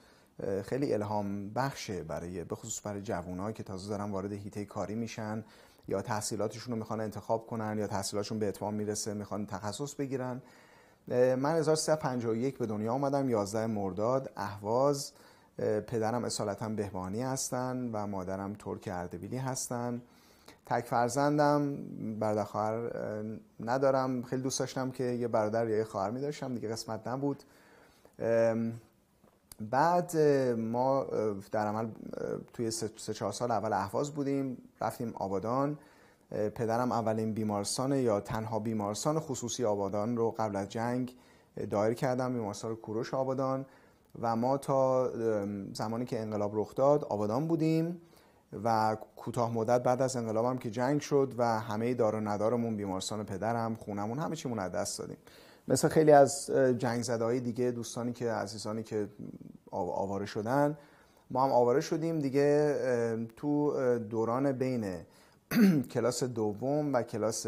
خیلی 0.64 0.94
الهام 0.94 1.50
بخشه 1.50 2.02
برای 2.04 2.44
به 2.44 2.54
خصوص 2.54 2.86
برای 2.86 3.02
جوانایی 3.02 3.54
که 3.54 3.62
تازه 3.62 3.88
دارن 3.88 4.10
وارد 4.10 4.32
هیته 4.32 4.64
کاری 4.64 4.94
میشن 4.94 5.44
یا 5.88 6.02
تحصیلاتشون 6.02 6.72
رو 6.72 6.78
می‌خوان 6.78 7.00
انتخاب 7.00 7.46
کنن 7.46 7.78
یا 7.78 7.86
تحصیلاتشون 7.86 8.38
به 8.38 8.48
اتمام 8.48 8.74
می‌رسه 8.74 9.14
می‌خوان 9.14 9.46
تخصص 9.46 9.94
بگیرن. 9.94 10.42
من 11.08 11.56
1351 11.56 12.58
به 12.58 12.66
دنیا 12.66 12.92
آمدم 12.92 13.28
11 13.28 13.66
مرداد 13.66 14.30
اهواز. 14.36 15.12
پدرم 15.86 16.24
اصالتا 16.24 16.68
بهبانی 16.68 17.22
هستن 17.22 17.90
و 17.92 18.06
مادرم 18.06 18.54
ترک 18.54 18.88
اردبیلی 18.92 19.36
هستن. 19.36 20.02
تک 20.66 20.84
فرزندم 20.84 21.76
برادر 22.18 22.44
خواهر 22.44 22.90
ندارم. 23.60 24.22
خیلی 24.22 24.42
دوست 24.42 24.58
داشتم 24.58 24.90
که 24.90 25.04
یه 25.04 25.28
برادر 25.28 25.68
یا 25.68 25.76
یه 25.76 25.84
خواهر 25.84 26.10
می 26.10 26.20
داشتم 26.20 26.54
دیگه 26.54 26.68
قسمت 26.68 27.08
نبود. 27.08 27.42
بعد 29.60 30.16
ما 30.56 31.06
در 31.52 31.66
عمل 31.66 31.88
توی 32.52 32.70
سه 32.70 33.14
چهار 33.14 33.32
سال 33.32 33.50
اول 33.50 33.72
احواز 33.72 34.10
بودیم 34.10 34.56
رفتیم 34.80 35.12
آبادان. 35.14 35.78
پدرم 36.30 36.92
اولین 36.92 37.34
بیمارستان 37.34 37.92
یا 37.92 38.20
تنها 38.20 38.58
بیمارستان 38.58 39.20
خصوصی 39.20 39.64
آبادان 39.64 40.16
رو 40.16 40.30
قبل 40.30 40.56
از 40.56 40.68
جنگ 40.68 41.16
دایر 41.70 41.94
کردم 41.94 42.32
بیمارستان 42.32 42.76
کوروش 42.76 43.14
آبادان. 43.14 43.66
و 44.20 44.36
ما 44.36 44.58
تا 44.58 45.10
زمانی 45.72 46.04
که 46.04 46.20
انقلاب 46.20 46.50
رخ 46.54 46.74
داد 46.74 47.04
آبادان 47.04 47.48
بودیم. 47.48 48.00
و 48.64 48.96
کوتاه 49.16 49.52
مدت 49.52 49.82
بعد 49.82 50.02
از 50.02 50.16
انقلابم 50.16 50.58
که 50.58 50.70
جنگ 50.70 51.00
شد 51.00 51.34
و 51.38 51.60
همه 51.60 51.94
دار 51.94 52.14
و 52.14 52.20
ندارمون 52.20 52.76
بیمارستان 52.76 53.24
پدرم 53.24 53.74
خونمون 53.74 54.18
همه 54.18 54.36
چیمون 54.36 54.58
از 54.58 54.72
دست 54.72 54.98
دادیم. 54.98 55.16
مثل 55.68 55.88
خیلی 55.88 56.12
از 56.12 56.50
جنگ 56.78 57.02
زده 57.02 57.24
های 57.24 57.40
دیگه 57.40 57.70
دوستانی 57.70 58.12
که 58.12 58.30
عزیزانی 58.32 58.82
که 58.82 59.08
آواره 59.70 60.26
شدن. 60.26 60.78
ما 61.30 61.44
هم 61.44 61.52
آواره 61.52 61.80
شدیم 61.80 62.18
دیگه 62.18 62.76
تو 63.36 63.74
دوران 63.98 64.52
بین 64.52 64.94
کلاس 65.92 66.24
دوم 66.24 66.94
و 66.94 67.02
کلاس 67.02 67.46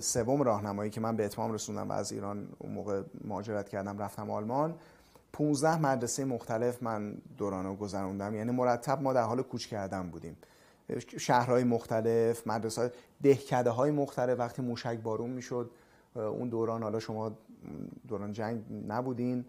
سوم 0.00 0.42
راهنمایی 0.42 0.90
که 0.90 1.00
من 1.00 1.16
به 1.16 1.24
اتمام 1.24 1.52
رسوندم 1.52 1.88
و 1.88 1.92
از 1.92 2.12
ایران 2.12 2.48
اون 2.58 2.72
موقع 2.72 3.02
مهاجرت 3.24 3.68
کردم 3.68 3.98
رفتم 3.98 4.30
آلمان. 4.30 4.74
15 5.32 5.80
مدرسه 5.80 6.24
مختلف 6.24 6.82
من 6.82 7.14
دوران 7.38 7.64
رو 7.64 7.76
گذروندم. 7.76 8.34
یعنی 8.34 8.50
مرتب 8.50 9.02
ما 9.02 9.12
در 9.12 9.22
حال 9.22 9.42
کوچ 9.42 9.66
کردن 9.66 10.10
بودیم. 10.10 10.36
شهرهای 11.18 11.64
مختلف 11.64 12.46
مدرسه 12.46 12.92
دهکده 13.22 13.70
های 13.70 13.90
مختلف. 13.90 14.38
وقتی 14.38 14.62
موشک 14.62 14.98
بارون 14.98 15.30
می‌شد 15.30 15.70
اون 16.14 16.48
دوران 16.48 16.82
حالا 16.82 16.98
شما 16.98 17.32
دوران 18.08 18.32
جنگ 18.32 18.64
نبودین 18.88 19.44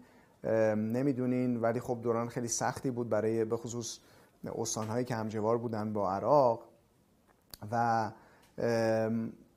نمی‌دونین 0.76 1.56
ولی 1.56 1.80
خب 1.80 1.98
دوران 2.02 2.28
خیلی 2.28 2.48
سختی 2.48 2.90
بود 2.90 3.08
برای 3.08 3.44
به 3.44 3.56
خصوص 3.56 3.98
استانهایی 4.44 5.04
که 5.04 5.14
همجوار 5.14 5.58
بودن 5.58 5.92
با 5.92 6.12
عراق. 6.12 6.64
و 7.72 8.10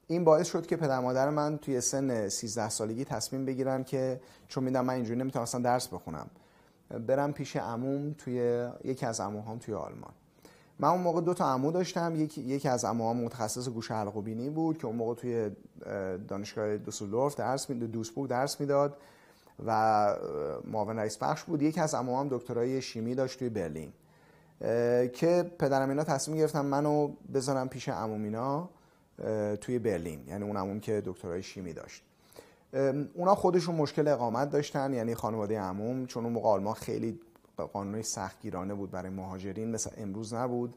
این 0.08 0.24
باعث 0.24 0.48
شد 0.48 0.66
که 0.66 0.76
پدر 0.76 1.00
مادر 1.00 1.30
من 1.30 1.58
توی 1.58 1.82
سن 1.82 2.30
13 2.30 2.70
سالگی 2.70 3.06
تصمیم 3.06 3.46
بگیرن 3.46 3.84
که 3.84 4.22
چون 4.48 4.64
میدم 4.64 4.86
من 4.86 4.94
اینجوری 4.94 5.20
نمی‌تونم 5.20 5.64
درس 5.64 5.88
بخونم 5.88 6.30
برم 7.08 7.34
پیش 7.34 7.56
عموم 7.56 8.14
توی 8.14 8.70
یکی 8.84 9.06
از 9.06 9.20
عموهام 9.20 9.58
توی 9.58 9.74
آلمان. 9.74 10.14
من 10.80 10.90
اون 10.90 11.02
موقع 11.02 11.22
دو 11.22 11.34
تا 11.34 11.46
عمو 11.46 11.72
داشتم. 11.72 12.14
یکی 12.16 12.42
یکی 12.42 12.70
از 12.70 12.86
عموام 12.86 13.18
متخصص 13.18 13.70
گوش 13.70 13.92
حلق 13.92 14.18
و 14.18 14.22
بینی 14.22 14.50
بود 14.50 14.78
که 14.78 14.88
اون 14.88 14.96
موقع 14.96 15.14
توی 15.14 15.52
دانشگاه 16.28 16.78
دوسلدورف 16.78 17.36
درس 17.36 17.70
می 17.70 17.88
دوسبورگ 17.88 18.30
درس 18.30 18.62
می‌داد 18.62 18.98
و 19.66 20.16
معاون 20.66 21.00
رئیس 21.00 21.18
بخش 21.18 21.44
بود. 21.44 21.62
یکی 21.62 21.80
از 21.80 21.96
عموام 21.96 22.28
دکترای 22.32 22.82
شیمی 22.82 23.16
داشت 23.16 23.40
توی 23.40 23.50
برلین. 23.50 23.92
که 25.14 25.52
پدرم 25.60 25.90
اینا 25.90 26.04
تصمیم 26.04 26.38
گرفتن 26.38 26.62
منو 26.62 27.12
بذارم 27.34 27.70
پیش 27.70 27.90
عمومینا 27.90 28.70
توی 29.62 29.80
برلین. 29.80 30.28
یعنی 30.28 30.44
اون 30.44 30.58
عموم 30.58 30.80
که 30.80 31.02
دکترای 31.06 31.44
شیمی 31.44 31.74
داشت. 31.74 32.04
اونا 33.14 33.36
خودشون 33.36 33.76
مشکل 33.76 34.08
اقامت 34.08 34.50
داشتن 34.50 34.94
یعنی 34.94 35.16
خانواده 35.16 35.60
عموم. 35.60 36.06
چون 36.06 36.24
اون 36.24 36.34
موقع 36.34 36.50
آلمان 36.50 36.74
خیلی 36.74 37.20
قانونی 37.66 38.04
سختگیرانه 38.04 38.74
بود 38.74 38.92
برای 38.92 39.10
مهاجرین 39.10 39.72
مثل 39.72 39.90
امروز 39.98 40.34
نبود. 40.34 40.76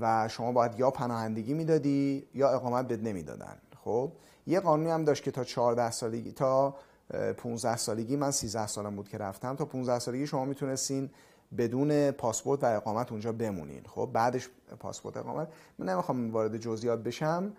و 0.00 0.28
شما 0.28 0.52
باید 0.52 0.78
یا 0.78 0.90
پناهندگی 0.90 1.54
می‌دادی 1.54 2.26
یا 2.34 2.50
اقامت 2.50 2.88
بد 2.88 3.08
نمی‌دادن. 3.08 3.56
خب؟ 3.84 4.12
یه 4.46 4.60
قانونی 4.60 4.90
هم 4.90 5.04
داشت 5.04 5.24
که 5.24 5.30
تا 5.30 5.44
14 5.44 5.90
سالگی 5.90 6.32
تا 6.32 6.74
15 7.36 7.76
سالگی 7.76 8.16
من 8.16 8.30
13 8.30 8.66
سالم 8.66 8.96
بود 8.96 9.08
که 9.08 9.18
رفتم. 9.18 9.56
تا 9.56 9.64
15 9.64 9.98
سالگی 9.98 10.26
شما 10.26 10.44
می‌تونستین 10.44 11.10
بدون 11.58 12.10
پاسپورت 12.10 12.64
و 12.64 12.76
اقامت 12.76 13.12
اونجا 13.12 13.32
بمونین. 13.32 13.82
خب؟ 13.86 14.10
بعدش 14.12 14.48
پاسپورت 14.80 15.16
اقامت. 15.16 15.48
من 15.78 15.88
نمی‌خوام 15.88 16.30
وارد 16.30 16.56
جزئیات 16.56 17.02
بشم. 17.02 17.52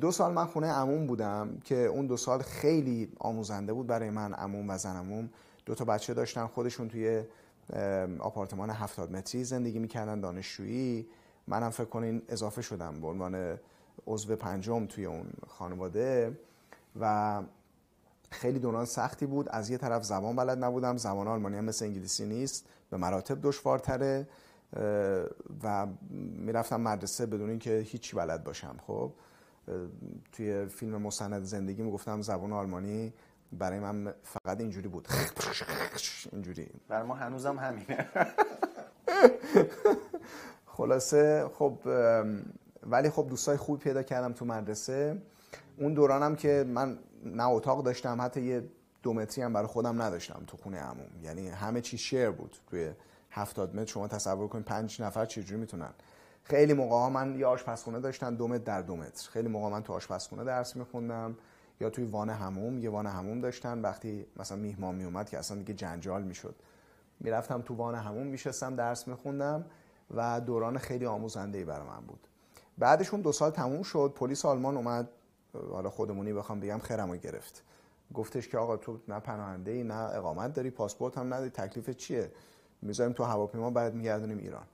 دو 0.00 0.10
سال 0.10 0.32
من 0.32 0.46
خونه 0.46 0.66
عموم 0.66 1.06
بودم 1.06 1.58
که 1.64 1.76
اون 1.76 2.06
دو 2.06 2.16
سال 2.16 2.42
خیلی 2.42 3.12
آموزنده 3.18 3.72
بود 3.72 3.86
برای 3.86 4.10
من 4.10 4.34
عموم 4.34 4.70
و 4.70 4.78
زنموم 4.78 5.30
دو 5.66 5.74
تا 5.74 5.84
بچه 5.84 6.14
داشتن 6.14 6.46
خودشون 6.46 6.88
توی 6.88 7.22
آپارتمان 8.18 8.70
هفتاد 8.70 9.12
متری 9.12 9.44
زندگی 9.44 9.78
می‌کردن 9.78 10.20
دانشجویی. 10.20 11.06
منم 11.46 11.70
فکر 11.70 11.84
کنین 11.84 12.22
اضافه 12.28 12.62
شدم 12.62 13.00
به 13.00 13.06
عنوان 13.06 13.58
عضو 14.06 14.36
پنجم 14.36 14.86
توی 14.86 15.06
اون 15.06 15.26
خانواده 15.48 16.38
و 17.00 17.42
خیلی 18.30 18.58
دوران 18.58 18.84
سختی 18.84 19.26
بود. 19.26 19.48
از 19.48 19.70
یه 19.70 19.78
طرف 19.78 20.04
زبان 20.04 20.36
بلد 20.36 20.64
نبودم. 20.64 20.96
زبان 20.96 21.28
آلمانی 21.28 21.56
هم 21.56 21.64
مثل 21.64 21.84
انگلیسی 21.84 22.26
نیست. 22.26 22.66
به 22.90 22.96
مراتب 22.96 23.38
دشوارتره. 23.42 24.28
و 25.62 25.86
می‌رفتم 26.10 26.80
مدرسه 26.80 27.26
بدون 27.26 27.50
اینکه 27.50 27.78
هیچی 27.78 28.16
بلد 28.16 28.44
باشم. 28.44 28.76
خب 28.86 29.12
توی 30.32 30.66
فیلم 30.66 31.02
مستند 31.02 31.44
زندگی 31.44 31.82
می‌گفتم 31.82 32.22
زبان 32.22 32.52
آلمانی 32.52 33.12
برای 33.52 33.78
من 33.78 34.14
فقط 34.22 34.60
اینجوری 34.60 34.88
بود. 34.88 35.08
اینجوری. 36.32 36.70
برای 36.88 37.06
ما 37.06 37.14
هنوزم 37.14 37.58
همینه. 37.58 38.08
خلاصه 40.66 41.48
خب 41.54 41.78
ولی 42.82 43.10
خب 43.10 43.26
دوستای 43.28 43.56
خوبی 43.56 43.84
پیدا 43.84 44.02
کردم 44.02 44.32
تو 44.32 44.44
مدرسه. 44.44 45.22
اون 45.78 45.94
دورانم 45.94 46.36
که 46.36 46.64
من 46.68 46.98
نه 47.24 47.48
اتاق 47.48 47.84
داشتم 47.84 48.20
حتی 48.20 48.42
یه 48.42 48.64
دو 49.02 49.12
متری 49.12 49.44
هم 49.44 49.52
برای 49.52 49.66
خودم 49.66 50.02
نداشتم 50.02 50.42
تو 50.46 50.56
خونه 50.56 50.78
عموم. 50.78 51.10
یعنی 51.22 51.48
همه 51.48 51.80
چی 51.80 51.98
شیر 51.98 52.30
بود. 52.30 52.56
توی 52.66 52.92
هفتاد 53.30 53.76
متر 53.76 53.92
شما 53.92 54.08
تصور 54.08 54.48
کنید 54.48 54.64
پنج 54.64 55.02
نفر 55.02 55.26
چجوری 55.26 55.60
می‌تونن. 55.60 55.90
خیلی 56.44 56.72
موقع 56.72 56.96
ها 56.96 57.10
من 57.10 57.38
یه 57.38 57.46
آشپزخونه 57.46 58.00
داشتم 58.00 58.36
دو 58.36 58.48
متر 58.48 58.64
در 58.64 58.82
دو 58.82 58.96
متر. 58.96 59.30
خیلی 59.30 59.48
موقع 59.48 59.68
من 59.68 59.82
تو 59.82 59.92
آشپزخونه 59.92 60.44
درس 60.44 60.76
میخوندم. 60.76 61.36
یا 61.80 61.90
توی 61.90 62.04
وان 62.04 62.30
هموم 62.30 62.78
یه 62.78 62.90
وان 62.90 63.06
هموم 63.06 63.40
داشتن. 63.40 63.80
وقتی 63.80 64.26
مثلا 64.36 64.58
میهمان 64.58 64.94
میومد 64.94 65.28
که 65.28 65.38
اصلا 65.38 65.56
دیگه 65.56 65.74
جنجال 65.74 66.22
می‌شد. 66.22 66.54
می‌رفتم 67.20 67.62
تو 67.62 67.74
وان 67.74 67.94
هموم 67.94 68.26
میشستم 68.26 68.76
درس 68.76 69.08
میخوندم 69.08 69.64
و 70.14 70.40
دوران 70.40 70.78
خیلی 70.78 71.06
آموزنده 71.06 71.58
ای 71.58 71.64
برای 71.64 71.88
من 71.88 72.00
بود. 72.06 72.26
بعدشون 72.78 73.20
دو 73.20 73.32
سال 73.32 73.50
تموم 73.50 73.82
شد. 73.82 74.12
پلیس 74.16 74.44
آلمان 74.44 74.76
اومد. 74.76 75.08
حالا 75.70 75.90
خودمونی 75.90 76.32
بخوام 76.32 76.60
بگم 76.60 76.78
خیرمو 76.78 77.16
گرفت. 77.16 77.62
گفتش 78.14 78.48
که 78.48 78.58
آقا 78.58 78.76
تو 78.76 78.98
نه 79.08 79.20
پناهنده 79.20 79.70
ای 79.70 79.82
نه 79.82 79.94
اقامت 79.94 80.52
داری 80.52 80.70
پاسپورت 80.70 81.18
هم 81.18 81.34
نداری. 81.34 81.50
تکلیف 81.50 81.90
چیه؟ 81.90 82.32
می‌ذاریم 82.82 83.12
تو 83.12 83.24
هواپیما 83.24 83.70
بعد 83.70 83.94
میگردونیم 83.94 84.38
ایران. 84.38 84.66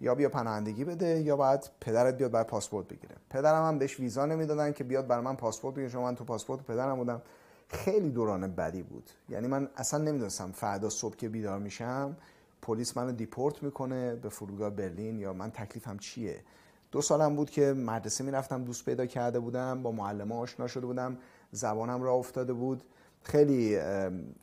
یا 0.00 0.14
بیا 0.14 0.28
پناهندگی 0.28 0.84
بده 0.84 1.20
یا 1.20 1.36
باید 1.36 1.70
پدرت 1.80 2.16
بیاد 2.16 2.30
بعد 2.30 2.46
پاسپورت 2.46 2.88
بگیره. 2.88 3.16
پدرم 3.30 3.64
هم 3.64 3.78
بهش 3.78 4.00
ویزا 4.00 4.26
نمی‌دادن 4.26 4.72
که 4.72 4.84
بیاد 4.84 5.06
برای 5.06 5.24
من 5.24 5.36
پاسپورت 5.36 5.74
بگیره 5.74 5.90
چون 5.90 6.02
من 6.02 6.14
تو 6.14 6.24
پاسپورت 6.24 6.62
پدرم 6.62 6.96
بودم. 6.96 7.22
خیلی 7.68 8.10
دوران 8.10 8.54
بدی 8.54 8.82
بود. 8.82 9.10
یعنی 9.28 9.46
من 9.46 9.68
اصلا 9.76 10.04
نمی‌دونستم 10.04 10.52
فردا 10.52 10.88
صبح 10.88 11.16
که 11.16 11.28
بیدار 11.28 11.58
میشم 11.58 12.16
پلیس 12.62 12.96
منو 12.96 13.12
دیپورت 13.12 13.62
می‌کنه 13.62 14.14
به 14.14 14.28
فرودگاه 14.28 14.70
برلین 14.70 15.18
یا 15.18 15.32
من 15.32 15.50
تکلیفم 15.50 15.98
چیه؟ 15.98 16.40
دو 16.92 17.02
سالم 17.02 17.36
بود 17.36 17.50
که 17.50 17.72
مدرسه 17.72 18.24
می‌رفتم 18.24 18.64
دوست 18.64 18.84
پیدا 18.84 19.06
کرده 19.06 19.40
بودم 19.40 19.82
با 19.82 19.92
معلم 19.92 20.32
آشنا 20.32 20.66
شده 20.66 20.86
بودم 20.86 21.18
زبانم 21.52 22.02
را 22.02 22.12
افتاده 22.12 22.52
بود. 22.52 22.82
خیلی 23.22 23.78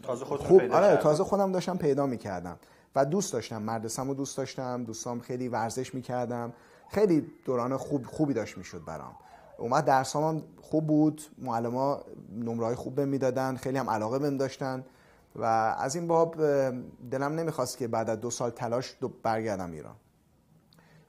تازه 0.03 0.25
خوب 0.25 0.61
آره 0.61 0.97
تازه 0.97 1.23
خودم 1.23 1.51
داشتم 1.51 1.77
پیدا 1.77 2.05
می‌کردم. 2.05 2.57
و 2.95 3.05
دوست 3.05 3.33
داشتم 3.33 3.61
مدرسه‌مو 3.61 4.13
دوست 4.13 4.37
داشتم 4.37 4.83
دوستام 4.83 5.19
خیلی 5.19 5.47
ورزش 5.47 5.95
می‌کردم. 5.95 6.53
خیلی 6.89 7.27
دوران 7.45 7.77
خوب 7.77 8.05
خوبی 8.05 8.33
داشت 8.33 8.57
می‌شد 8.57 8.85
برام. 8.85 9.15
اومد 9.57 9.85
درسام 9.85 10.43
خوب 10.61 10.87
بود 10.87 11.21
معلما 11.37 12.01
نمرهای 12.31 12.75
خوب 12.75 12.95
بهم 12.95 13.07
می‌دادن 13.07 13.55
خیلی 13.55 13.77
هم 13.77 13.89
علاقه 13.89 14.19
بهم 14.19 14.37
داشتن 14.37 14.85
و 15.35 15.43
از 15.79 15.95
این 15.95 16.07
باب 16.07 16.35
دلم 17.11 17.33
نمی‌خواست 17.33 17.77
که 17.77 17.87
بعد 17.87 18.09
از 18.09 18.19
دو 18.19 18.29
سال 18.29 18.49
تلاش 18.49 18.95
دو 19.01 19.07
برگردم 19.23 19.71
ایران. 19.71 19.95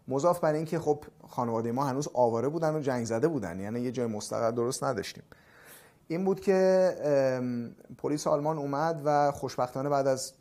مضاف 0.08 0.40
بر 0.40 0.52
اینکه 0.52 0.78
خب 0.78 1.04
خانواده 1.28 1.72
ما 1.72 1.84
هنوز 1.84 2.08
آواره 2.14 2.48
بودن 2.48 2.74
و 2.74 2.80
جنگ 2.80 3.04
زده 3.04 3.28
بودن 3.28 3.60
یعنی 3.60 3.80
یه 3.80 3.92
جای 3.92 4.06
مستقر 4.06 4.50
درست 4.50 4.84
نداشتیم. 4.84 5.22
این 6.08 6.24
بود 6.24 6.40
که 6.40 7.76
پلیس 7.98 8.26
آلمان 8.26 8.58
اومد 8.58 9.02
و 9.04 9.32
خوشبختانه 9.32 9.88
بعد 9.88 10.06
از 10.06 10.32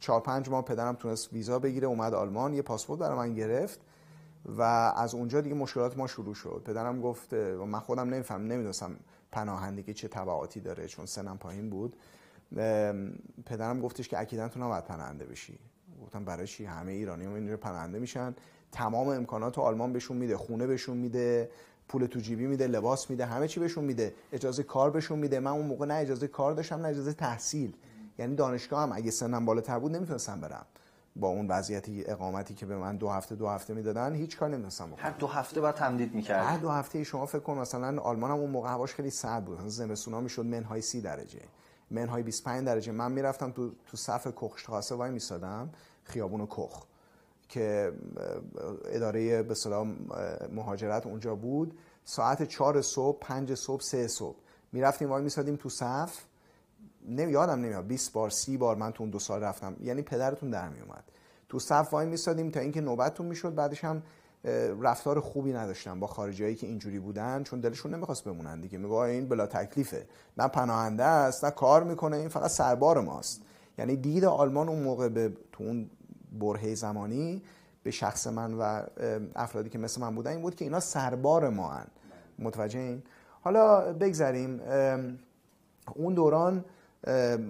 چهار 0.00 0.20
پنج 0.20 0.48
ماه 0.48 0.64
پدرم 0.64 0.94
تونست 0.94 1.32
ویزا 1.32 1.58
بگیره 1.58 1.86
اومد 1.86 2.14
آلمان 2.14 2.54
یه 2.54 2.62
پاسپورت 2.62 3.00
برای 3.00 3.18
من 3.18 3.34
گرفت 3.34 3.80
و 4.44 4.62
از 4.96 5.14
اونجا 5.14 5.40
دیگه 5.40 5.54
مشکلات 5.54 5.98
ما 5.98 6.06
شروع 6.06 6.34
شد. 6.34 6.62
پدرم 6.64 7.00
گفت 7.00 7.34
من 7.34 7.80
خودم 7.80 8.08
نمیفهم 8.14 8.42
نمی‌دونستم 8.42 8.96
پناهندگی 9.32 9.94
چه 9.94 10.08
تبعاتی 10.08 10.60
داره 10.60 10.86
چون 10.86 11.06
سنم 11.06 11.38
پایین 11.38 11.70
بود. 11.70 11.96
پدرم 13.46 13.80
گفتش 13.80 14.08
که 14.08 14.20
اکیدا 14.20 14.48
تو 14.48 14.60
نباید 14.60 14.84
پناهنده 14.84 15.24
بشی. 15.24 15.58
گفتم 16.02 16.24
برای 16.24 16.46
چی؟ 16.46 16.64
همه 16.64 16.92
ایرانی 16.92 17.24
هم 17.24 17.56
پناهنده 17.56 17.98
میشن. 17.98 18.34
تمام 18.72 19.08
امکانات 19.08 19.58
آلمان 19.58 19.92
بهشون 19.92 20.16
میده 20.16 20.36
خونه 20.36 20.66
بهشون 20.66 20.96
میده 20.96 21.50
پول 21.88 22.06
تو 22.06 22.20
جیبی 22.20 22.46
میده 22.46 22.66
لباس 22.66 23.10
میده 23.10 23.26
همه 23.26 23.48
چی 23.48 23.60
بهشون 23.60 23.84
میده 23.84 24.14
اجازه 24.32 24.62
کار 24.62 24.90
بهشون 24.90 25.18
میده. 25.18 25.40
من 25.40 25.50
اون 25.50 25.66
موقع 25.66 25.86
نه 25.86 25.94
اجازه 25.94 26.28
کار 26.28 26.52
داشتم 26.52 26.80
نه 26.80 26.88
اجازه 26.88 27.12
تحصیل. 27.12 27.74
یعنی 28.18 28.34
دانشگاه 28.34 28.82
هم 28.82 28.92
اگه 28.92 29.10
سنم 29.10 29.44
بالاتر 29.44 29.78
بود 29.78 29.96
نمی‌تونستم 29.96 30.40
برم. 30.40 30.66
با 31.16 31.28
اون 31.28 31.48
وضعیتی 31.48 32.04
اقامتی 32.06 32.54
که 32.54 32.66
به 32.66 32.76
من 32.76 32.96
دو 32.96 33.08
هفته 33.08 33.34
دو 33.34 33.48
هفته 33.48 33.74
می‌دادن 33.74 34.14
هیچ 34.14 34.38
کار 34.38 34.48
نمی‌تونستم 34.48 34.86
بکنم. 34.86 35.04
هر 35.04 35.10
دو 35.10 35.26
هفته 35.26 35.60
بعد 35.60 35.74
تمدید 35.74 36.14
می‌کرد 36.14 36.44
هر 36.46 36.56
دو 36.56 36.68
هفته 36.68 37.04
شما 37.04 37.26
فکر 37.26 37.38
کن 37.38 37.58
مثلا 37.58 38.00
آلمان 38.02 38.30
هم 38.30 38.36
اون 38.36 38.50
موقع 38.50 38.68
هواش 38.68 38.94
خیلی 38.94 39.10
سرد 39.10 39.44
بود. 39.44 39.68
زمستونا 39.68 40.20
می‌شد 40.20 40.44
منهای 40.44 40.82
30 40.82 41.00
درجه. 41.00 41.40
منهای 41.90 42.22
25 42.22 42.66
درجه. 42.66 42.92
من 42.92 43.12
می‌رفتم 43.12 43.50
تو 43.50 43.70
تو 43.86 43.96
صف 43.96 44.28
کخشتخاسه 44.36 44.94
وای 44.94 45.10
میسادم 45.10 45.70
خیابون 46.04 46.46
کخ 46.46 46.86
که 47.48 47.92
اداره 48.84 49.42
به 49.42 49.54
مهاجرت 50.52 51.06
اونجا 51.06 51.34
بود. 51.34 51.78
ساعت 52.04 52.42
چهار 52.42 52.82
صبح 52.82 53.18
پنج 53.20 53.54
صبح 53.54 53.82
سه 53.82 54.08
صبح. 54.08 54.36
می‌رفتیم 54.72 55.10
وای 55.10 55.22
میسادیم 55.22 55.56
تو 55.56 55.68
صف. 55.68 56.18
نمی 57.06 57.32
یادم 57.32 57.60
نمیاد. 57.60 57.86
20 57.86 58.12
بار 58.12 58.30
30 58.30 58.56
بار 58.56 58.76
من 58.76 58.92
تو 58.92 59.02
اون 59.02 59.10
دو 59.10 59.18
سال 59.18 59.42
رفتم. 59.42 59.76
یعنی 59.80 60.02
پدرتون 60.02 60.50
در 60.50 60.68
می 60.68 60.80
اومد. 60.80 61.04
تو 61.48 61.58
صف 61.58 61.92
وای 61.92 62.06
میسادیم 62.06 62.50
تا 62.50 62.60
اینکه 62.60 62.80
نوبتتون 62.80 63.26
می‌شد. 63.26 63.54
بعدش 63.54 63.84
هم 63.84 64.02
رفتار 64.80 65.20
خوبی 65.20 65.52
نداشتم 65.52 66.00
با 66.00 66.06
خارجیایی 66.06 66.54
که 66.54 66.66
اینجوری 66.66 66.98
بودن 66.98 67.42
چون 67.42 67.60
دلشون 67.60 67.94
نمی‌خواست 67.94 68.24
بمونن 68.24 68.60
دیگه. 68.60 68.78
میگه 68.78 68.94
این 68.94 69.28
بلا 69.28 69.46
تکلیفه. 69.46 70.06
نه 70.38 70.48
پناهنده 70.48 71.04
است 71.04 71.44
نه 71.44 71.50
کار 71.50 71.84
می‌کنه 71.84 72.16
این 72.16 72.28
فقط 72.28 72.50
سربار 72.50 73.00
ماست. 73.00 73.42
یعنی 73.78 73.96
دید 73.96 74.24
آلمان 74.24 74.68
اون 74.68 74.82
موقع 74.82 75.08
به 75.08 75.32
تو 75.52 75.64
اون 75.64 75.90
برهه 76.40 76.74
زمانی 76.74 77.42
به 77.82 77.90
شخص 77.90 78.26
من 78.26 78.54
و 78.54 78.82
افرادی 79.36 79.70
که 79.70 79.78
مثل 79.78 80.00
من 80.00 80.14
بودن 80.14 80.30
این 80.30 80.42
بود 80.42 80.54
که 80.54 80.64
اینا 80.64 80.80
سربار 80.80 81.48
ما 81.48 81.68
هن. 81.68 81.86
متوجه 82.38 82.78
این؟ 82.78 83.02
حالا 83.40 83.92
بگذریم. 83.92 84.60
اون 85.94 86.14
دوران 86.14 86.64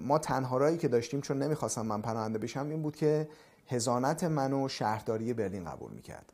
ما 0.04 0.18
تنها 0.18 0.76
که 0.76 0.88
داشتیم 0.88 1.20
چون 1.20 1.42
نمی‌خواستم 1.42 1.86
من 1.86 2.02
پناهنده 2.02 2.38
بشم 2.38 2.68
این 2.68 2.82
بود 2.82 2.96
که 2.96 3.28
هزانت 3.68 4.24
منو 4.24 4.68
شهرداری 4.68 5.32
برلین 5.32 5.64
قبول 5.64 5.92
می‌کرد. 5.92 6.32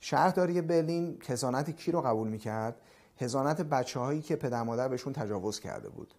شهرداری 0.00 0.60
برلین 0.60 1.18
هزانت 1.28 1.70
کی 1.70 1.92
رو 1.92 2.00
قبول 2.00 2.28
می‌کرد؟ 2.28 2.76
هزانت 3.18 3.60
بچه 3.60 4.00
هایی 4.00 4.22
که 4.22 4.36
پدر 4.36 4.62
مادر 4.62 4.88
بهشون 4.88 5.12
تجاوز 5.12 5.60
کرده 5.60 5.88
بود 5.88 6.14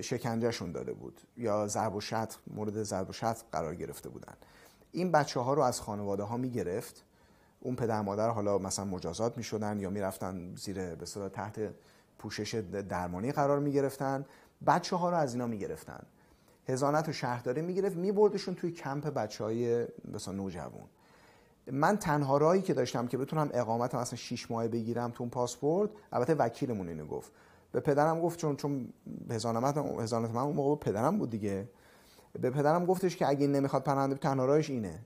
شکنجهشون 0.00 0.72
داده 0.72 0.92
بود 0.92 1.20
یا 1.36 1.66
ضرب 1.66 1.94
و 1.94 2.00
شتم 2.00 2.36
مورد 2.54 2.82
ضرب 2.82 3.10
و 3.10 3.12
شتم 3.12 3.42
قرار 3.52 3.74
گرفته 3.74 4.08
بودن. 4.08 4.34
این 4.92 5.12
بچه 5.12 5.40
ها 5.40 5.54
رو 5.54 5.62
از 5.62 5.80
خانواده 5.80 6.22
ها 6.22 6.36
می‌گرفت. 6.36 7.04
اون 7.60 7.76
پدر 7.76 8.00
مادر 8.00 8.28
حالا 8.28 8.58
مثلا 8.58 8.84
مجازات 8.84 9.36
می‌شدن 9.36 9.78
یا 9.78 9.90
می‌رفتن 9.90 10.54
زیر 10.56 10.94
به 10.94 11.06
تحت 11.32 11.60
پوشش 12.18 12.54
درمانی 12.88 13.32
قرار 13.32 13.58
می‌گرفتن. 13.58 14.24
بچه 14.66 14.96
ها 14.96 15.10
رو 15.10 15.16
از 15.16 15.34
اینا 15.34 15.46
می‌گرفتن. 15.46 16.02
هزانت 16.68 17.08
و 17.08 17.12
شهرداری 17.12 17.62
می‌گرفت 17.62 17.96
میبردشون 17.96 18.54
توی 18.54 18.70
کمپ 18.70 19.06
بچه 19.06 19.44
های 19.44 19.86
مثلا 20.14 20.34
نوجوان. 20.34 20.88
من 21.72 21.96
تنها 21.96 22.38
راهی 22.38 22.62
که 22.62 22.74
داشتم 22.74 23.06
که 23.06 23.18
بتونم 23.18 23.50
اقامت 23.52 23.94
مثلا 23.94 24.16
6 24.16 24.50
ماه 24.50 24.68
بگیرم 24.68 25.10
تو 25.10 25.26
پاسپورت 25.26 25.90
البته 26.12 26.34
وکیلمون 26.34 26.88
اینو 26.88 27.06
گفت. 27.06 27.32
به 27.72 27.80
پدرم 27.80 28.20
گفت 28.20 28.38
چون 28.38 28.56
چون 28.56 28.92
هزانت 29.30 29.76
هزانت 29.76 30.30
من 30.30 30.42
اون 30.42 30.56
موقع 30.56 30.76
پدرم 30.90 31.18
بود 31.18 31.30
دیگه. 31.30 31.68
به 32.32 32.50
پدرم 32.50 32.86
گفتش 32.86 33.16
که 33.16 33.28
اگه 33.28 33.46
نمی‌خواد 33.46 33.82
پناهنده 33.82 34.14
تنها 34.14 34.44
راهش 34.44 34.70
اینه. 34.70 34.98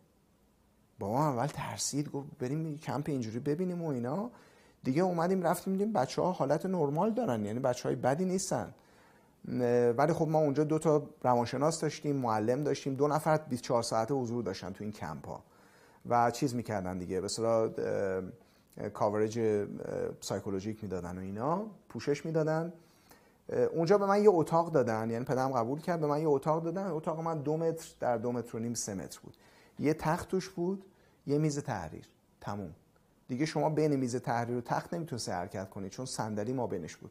بابا 0.98 1.28
اول 1.28 1.46
ترسید 1.46 2.10
گفت 2.10 2.28
بریم 2.38 2.78
کمپ 2.78 3.08
اینجوری 3.08 3.38
ببینیم 3.38 3.82
و 3.82 3.88
اینا. 3.88 4.30
دیگه 4.82 5.02
اومدیم 5.02 5.42
رفتیم 5.42 5.72
دیدیم 5.72 5.92
بچه 5.92 6.22
ها 6.22 6.32
حالت 6.32 6.66
نرمال 6.66 7.10
دارن 7.10 7.44
یعنی 7.44 7.58
بچه 7.58 7.88
های 7.88 7.96
بدی 7.96 8.24
نیستن. 8.24 8.74
ولی 9.96 10.12
خب 10.12 10.28
ما 10.28 10.38
اونجا 10.38 10.64
دو 10.64 10.78
تا 10.78 11.02
روانشناس 11.22 11.80
داشتیم 11.80 12.16
معلم 12.16 12.64
داشتیم. 12.64 12.94
دو 12.94 13.08
نفر 13.08 13.36
24 13.36 13.82
ساعته 13.82 14.14
حضور 14.14 14.42
داشتن 14.42 14.72
تو 14.72 14.84
این 14.84 14.92
کمپ 14.92 15.28
ها 15.28 15.44
و 16.08 16.30
چیز 16.30 16.54
می‌کردن 16.54 16.98
دیگه. 16.98 17.20
به 17.20 17.24
اصطلاح 17.24 17.70
کاورج 18.94 19.66
سایکولوژیک 20.20 20.82
می‌دادن 20.82 21.18
و 21.18 21.20
اینا 21.20 21.66
پوشش 21.88 22.26
می‌دادن. 22.26 22.72
اونجا 23.72 23.98
به 23.98 24.06
من 24.06 24.22
یه 24.22 24.30
اتاق 24.30 24.72
دادن. 24.72 25.10
یعنی 25.10 25.24
پدرم 25.24 25.52
قبول 25.52 25.80
کرد 25.80 26.00
به 26.00 26.06
من 26.06 26.20
یه 26.20 26.28
اتاق 26.28 26.64
دادن. 26.64 26.86
اتاق 26.86 27.20
من 27.20 27.38
دو 27.38 27.56
متر 27.56 27.94
در 28.00 28.16
دو 28.16 28.32
متر 28.32 28.56
و 28.56 28.60
نیم 28.60 28.74
سه 28.74 28.94
متر 28.94 29.20
بود. 29.22 29.36
یه 29.78 29.94
تخت 29.94 30.28
توش 30.28 30.48
بود 30.48 30.84
یه 31.26 31.38
میز 31.38 31.58
تحریر. 31.58 32.08
تموم. 32.40 32.74
دیگه 33.28 33.46
شما 33.46 33.70
بین 33.70 33.96
میز 33.96 34.16
تحریر 34.16 34.56
و 34.56 34.60
تخت 34.60 34.94
نمی‌تونستی 34.94 35.30
حرکت 35.30 35.70
کنی 35.70 35.88
چون 35.88 36.06
صندلی 36.06 36.52
ما 36.52 36.66
بینش 36.66 36.96
بود. 36.96 37.10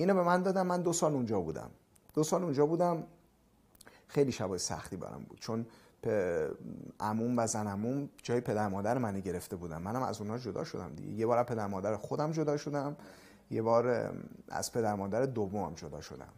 اینو 0.00 0.14
به 0.14 0.22
من 0.22 0.42
دادن. 0.42 0.62
من 0.62 0.82
دو 0.82 0.92
سال 0.92 1.12
اونجا 1.12 1.40
بودم. 1.40 1.70
دو 2.14 2.24
سال 2.24 2.42
اونجا 2.44 2.66
بودم. 2.66 3.02
خیلی 4.08 4.32
شبای 4.32 4.58
سختی 4.58 4.96
برام 4.96 5.22
بود. 5.22 5.38
چون 5.40 5.66
عموم 7.00 7.38
و 7.38 7.46
زنموم 7.46 8.08
جای 8.22 8.40
پدر 8.40 8.68
مادر 8.68 8.98
منی 8.98 9.22
گرفته 9.22 9.56
بودم 9.56 9.82
منم 9.82 10.02
از 10.02 10.20
اونها 10.20 10.38
جدا 10.38 10.64
شدم 10.64 10.94
دیگه. 10.96 11.12
یه 11.12 11.26
بار 11.26 11.44
پدر 11.44 11.66
مادر 11.66 11.96
خودم 11.96 12.30
جدا 12.30 12.56
شدم. 12.56 12.96
یه 13.50 13.62
بار 13.62 14.12
از 14.48 14.72
پدر 14.72 14.94
مادر 14.94 15.26
دومم 15.26 15.74
جدا 15.74 16.00
شدم. 16.00 16.32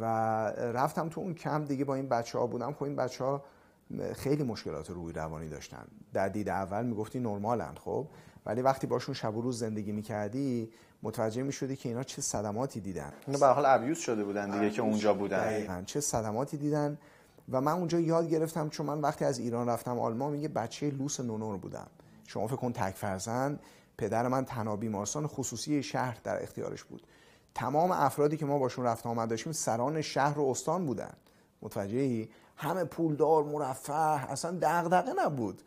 و 0.00 0.04
رفتم 0.50 1.08
تو 1.08 1.20
اون 1.20 1.34
کم 1.34 1.64
دیگه 1.64 1.84
با 1.84 1.94
این 1.94 2.08
بچه 2.08 2.38
ها 2.38 2.46
بودم. 2.46 2.72
خب 2.72 2.82
این 2.82 2.96
بچه 2.96 3.24
ها 3.24 3.44
خیلی 4.14 4.42
مشکلات 4.42 4.90
روی 4.90 5.12
روانی 5.12 5.48
داشتن. 5.48 5.86
در 6.12 6.28
دید 6.28 6.48
اول 6.48 6.86
می‌گفتی 6.86 7.20
نرمالند 7.20 7.78
خب؟ 7.78 8.06
ولی 8.46 8.62
وقتی 8.62 8.86
باشون 8.86 9.14
شب 9.14 9.36
و 9.36 9.40
روز 9.40 9.58
زندگی 9.58 9.92
می‌کردی 9.92 10.70
متوجه 11.02 11.42
می‌شدی 11.42 11.76
که 11.76 11.88
اینا 11.88 12.02
چه 12.02 12.22
صدماتی 12.22 12.80
دیدن. 12.80 13.12
اینا 13.26 13.38
به 13.38 13.46
حال 13.46 13.66
ابیوز 13.66 13.98
شده 13.98 14.24
بودن 14.24 14.50
دیگه 14.50 14.70
که 14.70 14.82
اونجا 14.82 15.14
بودن. 15.14 15.84
چه 15.84 16.00
صدماتی 16.00 16.56
دیدن. 16.56 16.98
و 17.52 17.60
من 17.60 17.72
اونجا 17.72 18.00
یاد 18.00 18.28
گرفتم 18.28 18.68
چون 18.68 18.86
من 18.86 19.00
وقتی 19.00 19.24
از 19.24 19.38
ایران 19.38 19.68
رفتم 19.68 19.98
آلمان 19.98 20.32
میگه 20.32 20.48
بچه 20.48 20.90
لوس 20.90 21.20
نونور 21.20 21.56
بودم. 21.56 21.86
شما 22.26 22.46
فکر 22.46 22.56
کن 22.56 22.72
تک 22.72 22.94
فرزند 22.94 23.60
پدر 23.98 24.28
من 24.28 24.44
تنها 24.44 24.76
بیمارستان 24.76 25.26
خصوصی 25.26 25.82
شهر 25.82 26.18
در 26.24 26.42
اختیارش 26.42 26.84
بود. 26.84 27.06
تمام 27.54 27.90
افرادی 27.90 28.36
که 28.36 28.46
ما 28.46 28.58
باشون 28.58 28.84
رفت 28.84 29.06
آمد 29.06 29.28
داشتیم 29.28 29.52
سران 29.52 30.00
شهر 30.00 30.38
و 30.38 30.50
استان 30.50 30.86
بودن. 30.86 31.12
متوجهی؟ 31.62 32.28
همه 32.56 32.84
پولدار 32.84 33.44
مرفه 33.44 33.92
اصلا 34.32 34.58
دغدغه 34.62 35.12
نبود. 35.24 35.62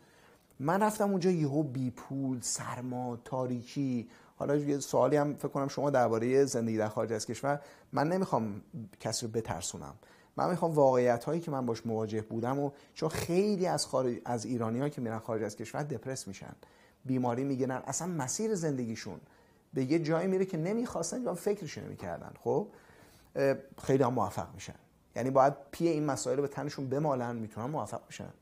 من 0.60 0.82
رفتم 0.82 1.10
اونجا 1.10 1.30
یهو 1.30 1.62
بی 1.62 1.90
پول 1.90 2.38
سرما 2.40 3.18
تاریکی 3.24 4.08
حالا 4.36 4.56
یه 4.56 4.78
سوالی 4.78 5.16
هم 5.16 5.34
فکر 5.34 5.48
کنم 5.48 5.68
شما 5.68 5.90
درباره 5.90 6.44
زندگی 6.44 6.76
در 6.76 6.88
خارج 6.88 7.12
از 7.12 7.26
کشور 7.26 7.60
من 7.92 8.08
نمی‌خوام 8.08 8.62
کسی 9.00 9.26
رو 9.26 9.32
بترسونم. 9.32 9.94
من 10.36 10.50
می‌خوام 10.50 10.72
واقعیت 10.72 11.24
هایی 11.24 11.40
که 11.40 11.50
من 11.50 11.66
باش 11.66 11.86
مواجه 11.86 12.22
بودم 12.22 12.58
و 12.58 12.70
چون 12.94 13.08
خیلی 13.08 13.66
از 13.66 13.86
خارج 13.86 14.16
از 14.24 14.44
ایرانی 14.44 14.80
ها 14.80 14.88
که 14.88 15.00
میرن 15.00 15.18
خارج 15.18 15.42
از 15.42 15.56
کشور 15.56 15.82
دپرس 15.82 16.28
میشن. 16.28 16.52
بیماری 17.04 17.44
می‌گیرن 17.44 17.82
اصلا 17.86 18.08
مسیر 18.08 18.54
زندگیشون 18.54 19.20
به 19.74 19.84
یه 19.84 19.98
جایی 19.98 20.28
میره 20.28 20.44
که 20.44 20.56
نمی‌خواستن 20.56 21.22
یا 21.22 21.34
فکرش 21.34 21.78
نمی‌کردن. 21.78 22.32
خب؟ 22.44 22.68
خیلی 23.82 24.02
هم 24.02 24.12
موفق 24.14 24.54
میشن. 24.54 24.74
یعنی 25.16 25.30
باید 25.30 25.54
پی 25.70 25.88
این 25.88 26.04
مسائل 26.04 26.40
به 26.40 26.48
تنشون 26.48 26.88
بمالن 26.88 27.36
می‌تونن 27.36 27.66
موفق 27.66 28.00
بشن. 28.08 28.32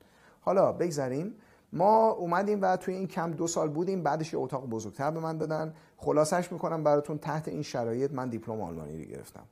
حالا 0.41 0.73
بگذریم. 0.73 1.35
ما 1.73 2.11
اومدیم 2.11 2.63
و 2.63 2.77
توی 2.77 2.95
این 2.95 3.07
کم 3.07 3.31
دو 3.31 3.47
سال 3.47 3.69
بودیم 3.69 4.03
بعدش 4.03 4.33
یه 4.33 4.39
اتاق 4.39 4.67
بزرگتر 4.67 5.11
به 5.11 5.21
من 5.21 5.39
دادن. 5.39 5.75
خلاصش 5.97 6.53
می‌کنم 6.53 6.85
براتون 6.85 7.19
تحت 7.19 7.49
این 7.49 7.63
شرایط 7.63 8.13
من 8.13 8.29
دیپلم 8.29 8.61
آلمانی 8.61 9.05
رو 9.05 9.11
گرفتم. 9.11 9.45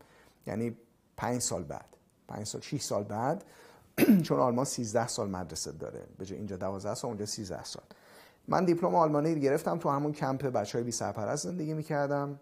یعنی 0.47 0.77
پنج 1.17 1.41
سال 1.41 1.63
بعد 1.63 1.97
پنج 2.29 2.47
سال 2.47 2.61
6 2.61 2.83
سال 2.83 3.05
بعد 3.05 3.45
چون 4.25 4.41
آلمان 4.41 4.65
13 4.65 5.09
سال 5.09 5.31
مدرسه 5.31 5.73
داره. 5.73 6.01
به 6.19 6.25
جای 6.25 6.39
اینجا 6.39 6.57
12 6.57 6.95
سال 6.95 7.09
اونجا 7.09 7.27
13 7.27 7.65
سال. 7.65 7.83
من 8.49 8.65
دیپلم 8.65 8.95
آلمانی 8.95 9.35
رو 9.35 9.41
گرفتم 9.41 9.79
تو 9.79 9.89
همون 9.89 10.13
کمپ 10.13 10.47
بچه 10.47 10.79
های 10.79 10.85
بی 10.85 10.93
سرپرست 10.93 11.45
زندگی 11.45 11.75
می‌کردم. 11.75 12.41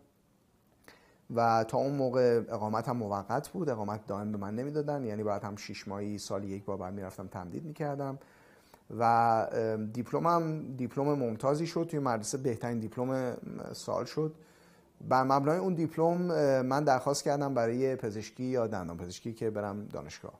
و 1.34 1.64
تا 1.68 1.78
اون 1.78 1.94
موقع 1.94 2.42
اقامت 2.48 2.88
هم 2.88 2.96
موقت 2.96 3.48
بود. 3.48 3.68
اقامت 3.68 4.06
دائم 4.06 4.32
به 4.32 4.38
من 4.38 4.54
نمی‌دادن. 4.54 5.04
یعنی 5.04 5.22
باید 5.22 5.42
هم 5.42 5.56
شیش 5.56 5.88
ماهی 5.88 6.18
سال 6.18 6.44
یک 6.44 6.64
بار 6.64 6.76
بعد 6.76 6.94
می‌رفتم 6.94 7.26
تمدید 7.26 7.64
می‌کردم. 7.64 8.18
و 8.98 9.46
دیپلمم 9.92 10.76
دیپلم 10.76 11.04
ممتازی 11.04 11.66
شد 11.66 11.86
توی 11.90 11.98
مدرسه 11.98 12.38
بهترین 12.38 12.78
دیپلم 12.78 13.36
سال 13.72 14.04
شد. 14.04 14.34
بر 15.08 15.22
مبنای 15.22 15.58
اون 15.58 15.74
دیپلم 15.74 16.16
من 16.62 16.84
درخواست 16.84 17.24
کردم 17.24 17.54
برای 17.54 17.96
پزشکی 17.96 18.44
یا 18.44 18.66
دندان 18.66 18.96
پزشکی 18.96 19.32
که 19.32 19.50
برم 19.50 19.84
دانشگاه. 19.84 20.34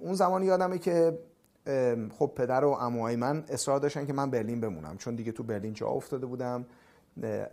اون 0.00 0.14
زمان 0.14 0.42
یادمه 0.42 0.78
که 0.78 1.18
خب 2.18 2.32
پدر 2.36 2.64
و 2.64 2.72
عموهای 2.72 3.16
من 3.16 3.44
اصرار 3.48 3.78
داشتن 3.78 4.06
که 4.06 4.12
من 4.12 4.30
برلین 4.30 4.60
بمونم 4.60 4.96
چون 4.96 5.14
دیگه 5.14 5.32
تو 5.32 5.42
برلین 5.42 5.72
جا 5.72 5.86
افتاده 5.86 6.26
بودم. 6.26 6.66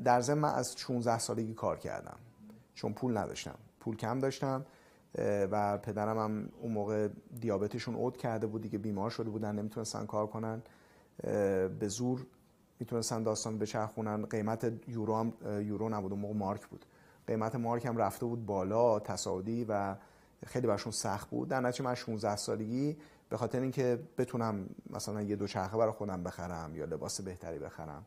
در 0.03 0.21
ضمن 0.21 0.37
من 0.37 0.53
از 0.53 0.75
16 0.77 1.19
سالگی 1.19 1.53
کار 1.53 1.79
کردم 1.79 2.17
چون 2.75 2.93
پول 2.93 3.17
نداشتم 3.17 3.55
پول 3.79 3.95
کم 3.95 4.19
داشتم. 4.19 4.65
و 5.51 5.77
پدرم 5.77 6.17
هم 6.17 6.49
اون 6.61 6.71
موقع 6.71 7.07
دیابتشون 7.41 7.95
عود 7.95 8.17
کرده 8.17 8.47
بود 8.47 8.61
دیگه 8.61 8.77
بیمار 8.77 9.09
شده 9.09 9.29
بودن 9.29 9.55
نمی‌تونستن 9.55 10.05
کار 10.05 10.27
کنن. 10.27 10.61
به 11.79 11.87
زور 11.87 12.25
می‌تونستن 12.79 13.23
داستان 13.23 13.57
بچرخونن. 13.59 14.25
قیمت 14.25 14.73
یورو 14.87 15.15
هم 15.15 15.33
یورو 15.61 15.89
نبود 15.89 16.11
اون 16.11 16.21
موقع 16.21 16.33
مارک 16.33 16.67
بود. 16.67 16.85
قیمت 17.27 17.55
مارک 17.55 17.85
هم 17.85 17.97
رفته 17.97 18.25
بود 18.25 18.45
بالا 18.45 18.99
تصاعدی 18.99 19.65
و 19.69 19.95
خیلی 20.45 20.67
برشون 20.67 20.91
سخت 20.91 21.29
بود. 21.29 21.47
در 21.47 21.61
نتیجه 21.61 21.83
من 21.85 21.95
16 21.95 22.35
سالگی 22.35 22.97
به 23.29 23.37
خاطر 23.37 23.61
اینکه 23.61 23.99
بتونم 24.17 24.69
مثلا 24.89 25.21
یه 25.21 25.35
دو 25.35 25.47
چرخه 25.47 25.77
برای 25.77 25.91
خودم 25.91 26.23
بخرم 26.23 26.75
یا 26.75 26.85
لباس 26.85 27.21
بهتری 27.21 27.59
بخرم 27.59 28.05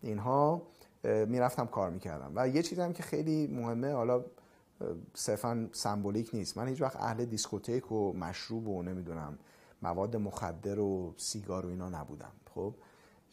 اینها 0.00 0.62
می‌رفتم 1.04 1.66
کار 1.66 1.90
می‌کردم. 1.90 2.32
و 2.34 2.48
یه 2.48 2.62
چیزی 2.62 2.80
هم 2.82 2.92
که 2.92 3.02
خیلی 3.02 3.46
مهمه 3.46 3.92
حالا 3.92 4.24
صرفا 5.14 5.68
سمبولیک 5.72 6.30
نیست. 6.34 6.58
من 6.58 6.68
هیچ 6.68 6.82
وقت 6.82 6.96
اهل 6.96 7.24
دیسکوتک 7.24 7.92
و 7.92 8.12
مشروب 8.12 8.68
و 8.68 8.82
نمی‌دونم 8.82 9.38
مواد 9.82 10.16
مخدر 10.16 10.78
و 10.78 11.14
سیگار 11.16 11.66
و 11.66 11.68
اینا 11.68 11.88
نبودم. 11.88 12.32
خب؟ 12.54 12.74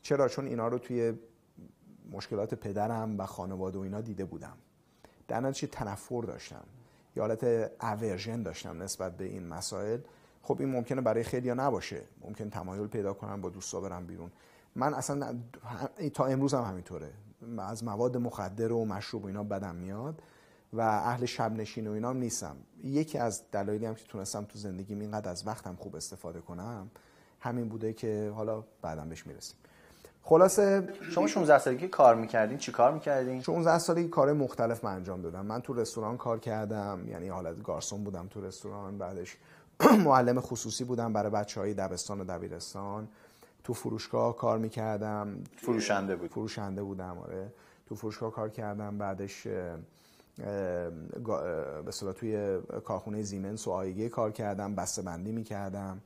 چرا؟ 0.01 0.27
چون 0.27 0.45
اینا 0.47 0.67
رو 0.67 0.77
توی 0.77 1.13
مشکلات 2.11 2.53
پدرم 2.53 3.19
و 3.19 3.25
خانواده 3.25 3.77
و 3.77 3.81
اینا 3.81 4.01
دیده 4.01 4.25
بودم. 4.25 4.57
در 5.27 5.39
نتیجه 5.39 5.67
تنفر 5.67 6.21
داشتم. 6.21 6.63
یا 7.15 7.23
حالت 7.23 7.43
اورژن 7.81 8.43
داشتم 8.43 8.83
نسبت 8.83 9.17
به 9.17 9.23
این 9.25 9.47
مسائل. 9.47 9.99
خب 10.41 10.57
این 10.59 10.69
ممکنه 10.69 11.01
برای 11.01 11.23
خیلی 11.23 11.53
نباشه. 11.53 12.01
ممکن 12.21 12.49
تمایل 12.49 12.87
پیدا 12.87 13.13
کنم 13.13 13.41
با 13.41 13.49
دوستا 13.49 13.81
برم 13.81 14.07
بیرون. 14.07 14.31
من 14.75 14.93
اصلا 14.93 15.39
تا 16.13 16.25
امروز 16.25 16.53
هم 16.53 16.63
همینطوره. 16.63 17.11
از 17.57 17.83
مواد 17.83 18.17
مخدر 18.17 18.71
و 18.71 18.85
مشروب 18.85 19.23
و 19.23 19.27
اینا 19.27 19.43
بدم 19.43 19.75
میاد. 19.75 20.21
و 20.77 20.81
اهل 20.81 21.25
شب 21.25 21.53
نشین 21.53 21.87
و 21.87 21.91
اینا 21.91 22.09
هم 22.09 22.17
نیستم. 22.17 22.55
یکی 22.83 23.17
از 23.17 23.41
دلایلی 23.51 23.85
هم 23.85 23.95
که 23.95 24.03
تونستم 24.07 24.43
تو 24.43 24.59
زندگیم 24.59 24.99
اینقدر 24.99 25.31
از 25.31 25.47
وقتم 25.47 25.75
خوب 25.75 25.95
استفاده 25.95 26.39
کنم 26.39 26.91
همین 27.39 27.69
بوده 27.69 27.93
که 27.93 28.31
حالا 28.35 28.63
بعدم 28.81 29.09
بهش 29.09 29.27
می‌رسیم. 29.27 29.57
خلاصه 30.23 30.87
شما 31.11 31.27
16 31.27 31.59
سالگی 31.59 31.87
کار 31.87 32.15
می‌کردین؟ 32.15 32.57
چی 32.57 32.71
کار 32.71 32.93
می‌کردین؟ 32.93 33.41
16 33.41 33.79
سالگی 33.79 34.07
کار 34.07 34.33
مختلف 34.33 34.83
من 34.83 34.95
انجام 34.95 35.21
دادم. 35.21 35.45
من 35.45 35.61
تو 35.61 35.73
رستوران 35.73 36.17
کار 36.17 36.39
کردم 36.39 36.99
یعنی 37.07 37.27
حالت 37.27 37.63
گارسون 37.63 38.03
بودم 38.03 38.27
تو 38.27 38.41
رستوران 38.41 38.97
بعدش 38.97 39.37
معلم 40.05 40.41
خصوصی 40.41 40.83
بودم 40.83 41.13
برای 41.13 41.31
بچه 41.31 41.59
های 41.61 41.73
دبستان 41.73 42.21
و 42.21 42.23
دبیرستان. 42.23 43.07
تو 43.63 43.73
فروشگاه 43.73 44.37
کار 44.37 44.57
می‌کردم. 44.57 45.43
فروشنده 45.57 46.15
بود. 46.15 46.31
فروشنده 46.31 46.83
بودم 46.83 47.17
آره. 47.17 47.51
تو 47.85 47.95
فروشگاه 47.95 48.31
کار 48.31 48.49
کردم 48.49 48.97
بعدش 48.97 49.47
به 50.37 52.13
توی 52.15 52.59
کارخونه 52.85 53.21
زیمنس 53.21 53.67
و 53.67 53.71
آیگه 53.71 54.09
کار 54.09 54.31
کردم 54.31 54.75
بسته 54.75 55.01
بندی 55.01 55.31
می‌کردم 55.31 56.01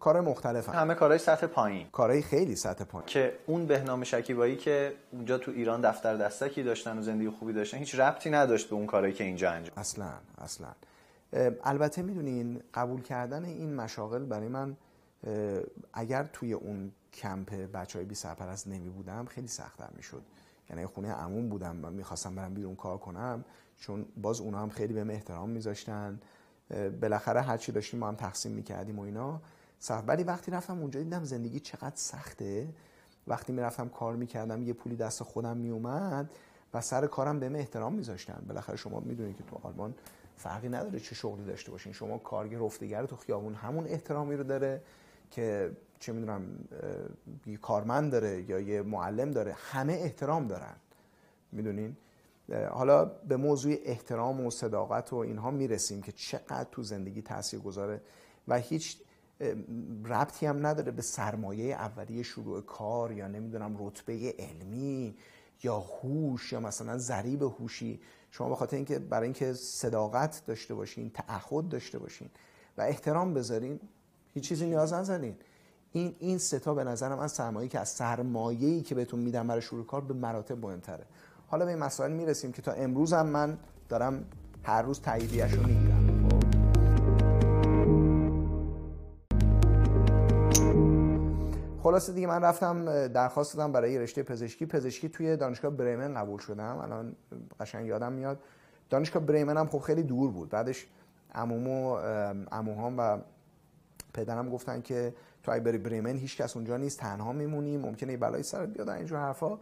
کار 0.00 0.20
مختلف 0.20 0.68
هم. 0.68 0.74
همه 0.74 0.94
کارهای 0.94 1.18
سطح 1.18 1.46
پایین. 1.46 1.86
کارهای 1.92 2.22
خیلی 2.22 2.56
سطح 2.56 2.84
پایین. 2.84 3.06
که 3.06 3.32
اون 3.46 3.66
بهنام 3.66 4.04
شکیبایی 4.04 4.56
که 4.56 4.92
اونجا 5.12 5.38
تو 5.38 5.50
ایران 5.50 5.80
دفتر 5.80 6.16
دستکی 6.16 6.62
داشتن 6.62 6.98
و 6.98 7.02
زندگی 7.02 7.30
خوبی 7.30 7.52
داشتن 7.52 7.78
هیچ 7.78 7.94
ربطی 7.94 8.30
نداشت 8.30 8.68
به 8.68 8.76
اون 8.76 8.86
کارهایی 8.86 9.14
که 9.14 9.24
اینجا 9.24 9.50
انجام. 9.50 9.72
اصلا 9.76 10.08
اصلا. 10.38 10.68
البته 11.64 12.02
می‌دونین 12.02 12.62
قبول 12.74 13.02
کردن 13.02 13.44
این 13.44 13.74
مشاغل 13.74 14.24
برای 14.24 14.48
من 14.48 14.76
اگر 15.92 16.24
توی 16.32 16.52
اون 16.52 16.92
کمپ 17.12 17.54
بچه 17.54 17.98
های 17.98 18.06
بی 18.06 18.14
سرپرست 18.14 18.68
نمی 18.68 18.88
بودم 18.88 19.24
خیلی 19.24 19.48
سختتر 19.48 19.88
می‌شد. 19.96 20.22
یعنی 20.70 20.86
خونه 20.86 21.12
عموم 21.12 21.48
بودم 21.48 21.84
و 21.84 21.90
می‌خواستم 21.90 22.34
برم 22.34 22.54
بیرون 22.54 22.76
کار 22.76 22.98
کنم 22.98 23.44
چون 23.76 24.06
باز 24.16 24.40
اونا 24.40 24.58
هم 24.58 24.68
خیلی 24.68 24.92
بهم 24.92 25.10
احترام 25.10 25.50
میذاشتن. 25.50 26.20
بالاخره 27.00 27.40
هر 27.40 27.56
چی 27.56 27.72
داشتیم 27.72 28.00
ما 28.00 28.08
هم 28.08 28.14
تقسیم 28.14 28.52
می‌کردیم 28.52 28.98
و 28.98 29.02
اینا. 29.02 29.40
ولی 30.06 30.24
وقتی 30.24 30.50
رفتم 30.50 30.78
اونجا 30.78 31.02
دیدم 31.02 31.24
زندگی 31.24 31.60
چقدر 31.60 31.96
سخته. 31.96 32.68
وقتی 33.26 33.52
می‌رفتم 33.52 33.88
کار 33.88 34.16
می‌کردم 34.16 34.62
یه 34.62 34.72
پولی 34.72 34.96
دست 34.96 35.22
خودم 35.22 35.56
میومد 35.56 36.30
و 36.74 36.80
سر 36.80 37.06
کارم 37.06 37.40
بهم 37.40 37.54
احترام 37.54 37.94
میذاشتن. 37.94 38.44
بالاخره 38.48 38.76
شما 38.76 39.00
می‌دونید 39.00 39.36
که 39.36 39.44
تو 39.44 39.68
آلمان 39.68 39.94
فرقی 40.36 40.68
نداره 40.68 41.00
چه 41.00 41.14
شغلی 41.14 41.44
داشته 41.44 41.70
باشین. 41.70 41.92
شما 41.92 42.18
کارگر 42.18 42.58
رفتگر 42.58 43.06
تو 43.06 43.16
خیابون 43.16 43.54
همون 43.54 43.86
احترامی 43.86 44.36
رو 44.36 44.44
داره 44.44 44.82
که 45.30 45.76
چه 46.00 46.12
می‌دونم 46.12 46.42
یه 47.46 47.56
کارمند 47.56 48.12
داره 48.12 48.50
یا 48.50 48.60
یه 48.60 48.82
معلم 48.82 49.30
داره 49.30 49.52
همه 49.58 49.92
احترام 49.92 50.46
دارن. 50.46 50.76
می‌دونین؟ 51.52 51.96
حالا 52.70 53.04
به 53.04 53.36
موضوع 53.36 53.76
احترام 53.84 54.46
و 54.46 54.50
صداقت 54.50 55.12
و 55.12 55.16
اینها 55.16 55.50
می‌رسیم 55.50 56.02
که 56.02 56.12
چقدر 56.12 56.66
تو 56.72 56.82
زندگی 56.82 57.22
تاثیر 57.22 57.60
گذاره 57.60 58.00
و 58.48 58.58
هیچ 58.58 58.98
ربطی 60.04 60.46
هم 60.46 60.66
نداره 60.66 60.92
به 60.92 61.02
سرمایه 61.02 61.74
اولیه 61.74 62.22
شروع 62.22 62.60
کار 62.60 63.12
یا 63.12 63.28
نمی‌دونم 63.28 63.76
رتبه 63.86 64.34
علمی 64.38 65.16
یا 65.62 65.78
هوش 65.78 66.52
یا 66.52 66.60
مثلا 66.60 66.98
ضریب 66.98 67.42
هوشی. 67.42 68.00
شما 68.30 68.48
به 68.48 68.54
خاطر 68.54 68.76
اینکه 68.76 68.98
برای 68.98 69.24
اینکه 69.24 69.52
صداقت 69.52 70.42
داشته 70.46 70.74
باشین 70.74 71.10
تعهد 71.10 71.68
داشته 71.68 71.98
باشین 71.98 72.28
و 72.78 72.82
احترام 72.82 73.34
بذارین 73.34 73.80
هیچ 74.34 74.48
چیزی 74.48 74.66
نیاز 74.66 74.92
نذارین 74.92 75.36
این 75.92 76.14
این 76.18 76.38
ستا 76.38 76.74
به 76.74 76.84
نظرم 76.84 77.18
از 77.18 77.32
سرمایه 77.32 77.68
که 77.68 77.78
از 77.78 77.88
سرمایه‌ای 77.88 78.80
که 78.80 78.94
بهتون 78.94 79.20
میدم 79.20 79.46
برای 79.46 79.62
شروع 79.62 79.86
کار 79.86 80.00
به 80.00 80.14
مراتب 80.14 80.66
مهمتره. 80.66 81.04
حالا 81.46 81.64
به 81.64 81.70
این 81.70 81.80
مسائل 81.80 82.12
می‌رسیم 82.12 82.52
که 82.52 82.62
تا 82.62 82.72
امروز 82.72 83.12
هم 83.12 83.26
من 83.26 83.58
دارم 83.88 84.24
هر 84.62 84.82
روز 84.82 85.00
تاییدیه‌اش 85.00 85.52
رو 85.52 85.66
می‌گیرم. 85.66 86.28
خب. 86.28 86.38
خلاصه 91.82 92.12
دیگه 92.12 92.26
من 92.26 92.42
رفتم 92.42 93.08
درخواست 93.08 93.56
دادم 93.56 93.72
برای 93.72 93.98
رشته 93.98 94.22
پزشکی. 94.22 94.66
پزشکی 94.66 95.08
توی 95.08 95.36
دانشگاه 95.36 95.70
بریمن 95.70 96.14
قبول 96.14 96.38
شدم. 96.38 96.78
الان 96.78 97.16
قشنگ 97.60 97.86
یادم 97.86 98.12
میاد. 98.12 98.38
دانشگاه 98.90 99.22
بریمن 99.22 99.56
هم 99.56 99.66
خب 99.66 99.78
خیلی 99.78 100.02
دور 100.02 100.30
بود. 100.30 100.48
بعدش 100.48 100.86
عمومو 101.34 101.96
عموهام 102.52 102.94
و 102.98 103.18
پدرم 104.14 104.50
گفتن 104.50 104.80
که 104.80 105.14
تو 105.42 105.52
اگه 105.52 105.64
بری 105.64 105.78
بریمن 105.78 106.16
هیچ 106.16 106.36
کس 106.36 106.56
اونجا 106.56 106.76
نیست 106.76 106.98
تنها 106.98 107.32
میمونی 107.32 107.76
ممکنه 107.76 108.12
یه 108.12 108.18
بلایی 108.18 108.42
سرت 108.42 108.68
بیاد 108.68 108.88
اینجور 108.88 109.18
حرفا. 109.18 109.58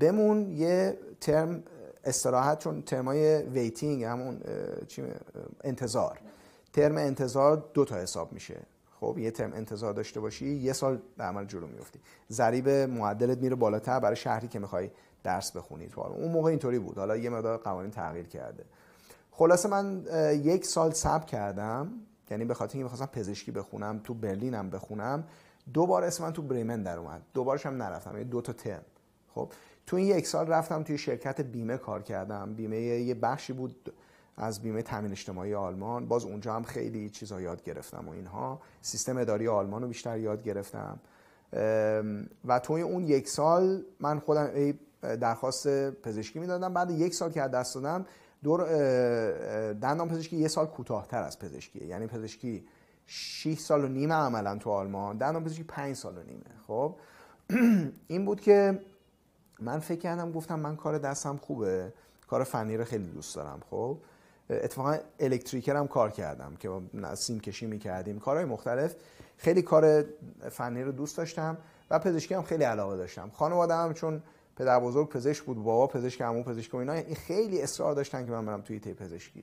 بمون 0.00 0.50
یه 0.52 0.98
ترم 1.20 1.62
استراحت 2.04 2.58
چون 2.58 2.82
ترمای 2.82 3.42
waiting 3.42 4.04
همون 4.04 4.40
چی 4.88 5.02
انتظار. 5.64 6.18
ترم 6.72 6.96
انتظار 6.96 7.64
دو 7.74 7.84
تا 7.84 7.96
حساب 7.96 8.32
میشه. 8.32 8.56
خب 9.00 9.18
یه 9.18 9.30
ترم 9.30 9.52
انتظار 9.52 9.92
داشته 9.92 10.20
باشی 10.20 10.46
یه 10.46 10.72
سال 10.72 11.00
در 11.18 11.24
عمل 11.24 11.44
جلو 11.44 11.66
میفتی. 11.66 12.00
ضریب 12.30 12.68
معدلت 12.68 13.38
میره 13.38 13.54
بالاتر 13.54 14.00
برای 14.00 14.16
شهری 14.16 14.48
که 14.48 14.58
می‌خوای 14.58 14.90
درس 15.24 15.52
بخونی. 15.52 15.88
تو 15.88 16.00
اون 16.00 16.32
موقع 16.32 16.50
اینطوری 16.50 16.78
بود. 16.78 16.98
حالا 16.98 17.16
یه 17.16 17.30
مقدار 17.30 17.56
قوانین 17.56 17.90
تغییر 17.90 18.26
کرده. 18.26 18.64
خلاصه 19.30 19.68
من 19.68 20.04
یک 20.44 20.66
سال 20.66 20.90
صبر 20.90 21.24
کردم. 21.24 21.92
یعنی 22.30 22.44
به 22.44 22.54
خاطر 22.54 22.72
اینکه 22.72 22.92
می‌خواستم 22.92 23.20
پزشکی 23.20 23.50
بخونم 23.50 24.00
تو 24.04 24.14
برلینم 24.14 24.70
بخونم 24.70 25.24
دو 25.74 25.86
بار 25.86 26.12
من 26.20 26.32
تو 26.32 26.42
بریمن 26.42 26.82
در 26.82 26.98
اومد. 26.98 27.22
دوبارش 27.34 27.66
هم 27.66 27.82
نرفتم 27.82 28.12
یعنی 28.12 28.24
دو 28.24 28.40
تا 28.40 28.52
ترم. 28.52 28.82
خب 29.34 29.52
تو 29.86 29.96
این 29.96 30.06
یک 30.06 30.26
سال 30.26 30.46
رفتم 30.46 30.82
توی 30.82 30.98
شرکت 30.98 31.40
بیمه 31.40 31.76
کار 31.76 32.02
کردم. 32.02 32.54
بیمه 32.54 32.80
یه 32.80 33.14
بخشی 33.14 33.52
بود 33.52 33.92
از 34.36 34.62
بیمه 34.62 34.82
تامین 34.82 35.10
اجتماعی 35.10 35.54
آلمان. 35.54 36.08
باز 36.08 36.24
اونجا 36.24 36.54
هم 36.54 36.62
خیلی 36.62 37.10
چیزا 37.10 37.40
یاد 37.40 37.62
گرفتم 37.62 38.08
و 38.08 38.10
اینها. 38.10 38.60
سیستم 38.82 39.16
اداری 39.16 39.48
آلمان 39.48 39.82
رو 39.82 39.88
بیشتر 39.88 40.18
یاد 40.18 40.42
گرفتم. 40.42 41.00
و 42.44 42.58
توی 42.62 42.82
اون 42.82 43.06
یک 43.06 43.28
سال 43.28 43.82
من 44.00 44.18
خودم 44.18 44.72
درخواست 45.02 45.90
پزشکی 45.90 46.38
می‌دادم. 46.38 46.74
بعد 46.74 46.90
یک 46.90 47.14
سال 47.14 47.30
که 47.30 47.42
از 47.42 47.50
دست 47.50 47.74
دادم 47.74 48.06
دور 48.42 48.64
دندان 49.72 50.08
پزشکی 50.08 50.36
یه 50.36 50.48
سال 50.48 50.66
کوتاهتر 50.66 51.22
از 51.22 51.38
پزشکیه. 51.38 51.86
یعنی 51.86 52.06
پزشکی 52.06 52.64
6 53.06 53.58
سال 53.58 53.84
و 53.84 53.88
نیمه 53.88 54.14
عملا 54.14 54.58
تو 54.58 54.70
آلمان 54.70 55.18
دندان 55.18 55.44
پزشکی 55.44 55.64
5 55.64 55.96
سال 55.96 56.18
و 56.18 56.22
نیمه. 56.22 56.44
خب؟ 56.66 56.96
این 58.08 58.24
بود 58.24 58.40
که 58.40 58.80
من 59.60 59.78
فکر 59.78 59.98
کردم 59.98 60.32
گفتم 60.32 60.60
من 60.60 60.76
کار 60.76 60.98
دستم 60.98 61.36
خوبه 61.36 61.92
کار 62.26 62.44
فنی 62.44 62.76
رو 62.76 62.84
خیلی 62.84 63.08
دوست 63.08 63.36
دارم. 63.36 63.60
خب؟ 63.70 63.98
اتفاقا 64.50 64.96
الکتریکر 65.20 65.76
هم 65.76 65.88
کار 65.88 66.10
کردم 66.10 66.56
که 66.56 66.70
سیم 67.14 67.40
کشی 67.40 67.66
می‌کردیم. 67.66 68.18
کارهای 68.18 68.44
مختلف 68.44 68.94
خیلی 69.36 69.62
کار 69.62 70.04
فنی 70.50 70.82
رو 70.82 70.92
دوست 70.92 71.16
داشتم 71.16 71.58
و 71.90 71.98
پزشکی 71.98 72.34
هم 72.34 72.42
خیلی 72.42 72.64
علاقه 72.64 72.96
داشتم. 72.96 73.30
خانواده 73.34 73.74
هم 73.74 73.94
چون 73.94 74.22
پدر 74.60 74.80
بزرگ 74.80 75.08
پزشک 75.08 75.44
بود 75.44 75.62
بابا 75.62 75.86
پزشک 75.86 76.22
عمو 76.22 76.42
پزشک 76.42 76.74
و 76.74 76.76
اینا. 76.76 76.92
این 76.92 77.14
خیلی 77.14 77.62
اصرار 77.62 77.94
داشتن 77.94 78.26
که 78.26 78.32
من 78.32 78.46
برم 78.46 78.60
توی 78.60 78.80
تی 78.80 78.94
پزشکی. 78.94 79.42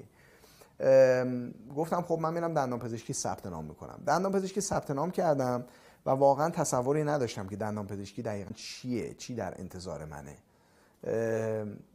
گفتم 1.75 2.01
خب 2.01 2.19
من 2.21 2.33
میرم 2.33 2.53
دندان 2.53 2.79
پزشکی 2.79 3.13
ثبت 3.13 3.45
نام 3.45 3.65
می‌کنم. 3.65 3.99
دندان 4.07 4.31
پزشکی 4.31 4.61
ثبت 4.61 4.91
نام 4.91 5.11
کردم 5.11 5.65
و 6.05 6.09
واقعا 6.09 6.49
تصوری 6.49 7.03
نداشتم 7.03 7.47
که 7.47 7.55
دندان 7.55 7.87
پزشکی 7.87 8.21
دقیقا 8.21 8.51
چیه 8.55 9.13
چی 9.13 9.35
در 9.35 9.53
انتظار 9.61 10.05
منه. 10.05 10.37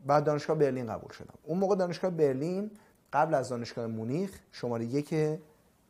بعد 0.06 0.24
دانشگاه 0.24 0.58
برلین 0.58 0.86
قبول 0.86 1.12
شدم. 1.12 1.34
اون 1.42 1.58
موقع 1.58 1.76
دانشگاه 1.76 2.10
برلین 2.10 2.70
قبل 3.12 3.34
از 3.34 3.48
دانشگاه 3.48 3.86
مونیخ 3.86 4.40
شماره 4.52 4.84
یک 4.84 5.38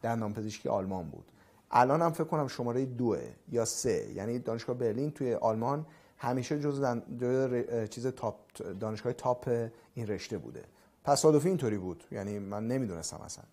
دندان 0.03 0.33
پزشکی 0.33 0.69
آلمان 0.69 1.09
بود. 1.09 1.25
الان 1.71 2.03
هم 2.03 2.13
فکر 2.13 2.25
کنم 2.25 2.49
شماره 2.49 2.85
دوه 2.85 3.23
یا 3.49 3.65
سه. 3.65 4.13
یعنی 4.15 4.39
دانشگاه 4.39 4.77
برلین 4.77 5.11
توی 5.11 5.35
آلمان 5.35 5.87
همیشه 6.23 6.61
جز, 6.61 6.81
دن... 6.81 7.87
چیز 7.87 8.07
تاپ 8.07 8.35
دانشگاه 8.81 9.13
تاپ 9.13 9.69
این 9.95 10.07
رشته 10.07 10.39
بوده. 10.39 10.63
تصادفی 11.05 11.49
اینطوری 11.49 11.79
بود. 11.79 12.05
یعنی 12.11 12.39
من 12.39 12.67
نمی‌دونستم 12.67 13.17
اصلا. 13.17 13.45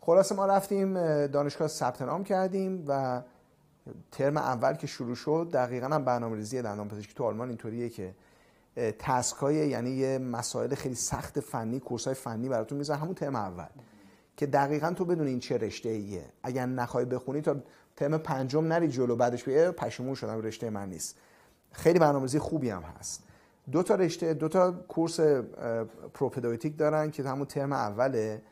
خلاصه 0.00 0.34
ما 0.34 0.46
رفتیم 0.46 0.94
دانشگاه 1.26 1.68
ثبت 1.68 2.02
نام 2.02 2.24
کردیم 2.24 2.84
و 2.88 3.22
ترم 4.12 4.36
اول 4.36 4.74
که 4.74 4.86
شروع 4.86 5.14
شد 5.14 5.50
دقیقا 5.52 5.86
هم 5.86 6.04
برنامه 6.04 6.36
ریزی 6.36 6.62
دندان 6.62 6.88
پزشکی 6.88 7.14
تو 7.14 7.24
آلمان 7.24 7.48
اینطوریه 7.48 7.88
که 7.88 8.14
task 8.98 9.54
ای 9.54 9.68
یعنی 9.68 9.90
یه 9.90 10.18
مسائل 10.18 10.74
خیلی 10.74 10.94
سخت 10.94 11.40
فنی 11.40 11.80
course 11.80 12.04
های 12.04 12.14
فنی 12.14 12.48
براتون 12.48 12.78
می‌ذارن 12.78 13.00
همون 13.00 13.14
ترم 13.14 13.36
اول. 13.36 13.68
که 14.36 14.46
دقیقا 14.46 14.92
تو 14.92 15.04
بدون 15.04 15.26
این 15.26 15.40
چه 15.40 15.58
رشته 15.58 15.88
ایه 15.88 16.24
اگر 16.42 16.66
نخوای 16.66 17.04
بخونی 17.04 17.40
تا 17.40 17.56
ترم 17.96 18.18
پنجم 18.18 18.64
نری 18.64 18.88
جلو 18.88 19.16
بعدش 19.16 19.44
بیای 19.44 19.70
پشیمون 19.70 20.14
شدم 20.14 20.42
رشته 20.42 20.70
من 20.70 20.88
نیست. 20.88 21.16
خیلی 21.76 21.98
برنامه‌ریزی 21.98 22.38
خوبی 22.38 22.70
هم 22.70 22.82
هست. 22.82 23.22
دو 23.72 23.82
تا 23.82 23.94
رشته 23.94 24.34
دو 24.34 24.48
تا 24.48 24.72
course 24.72 25.20
Propädeutik 26.14 26.78
دارن 26.78 27.10
که 27.10 27.22
همون 27.22 27.46
ترم 27.46 27.72
اوله 27.72 28.42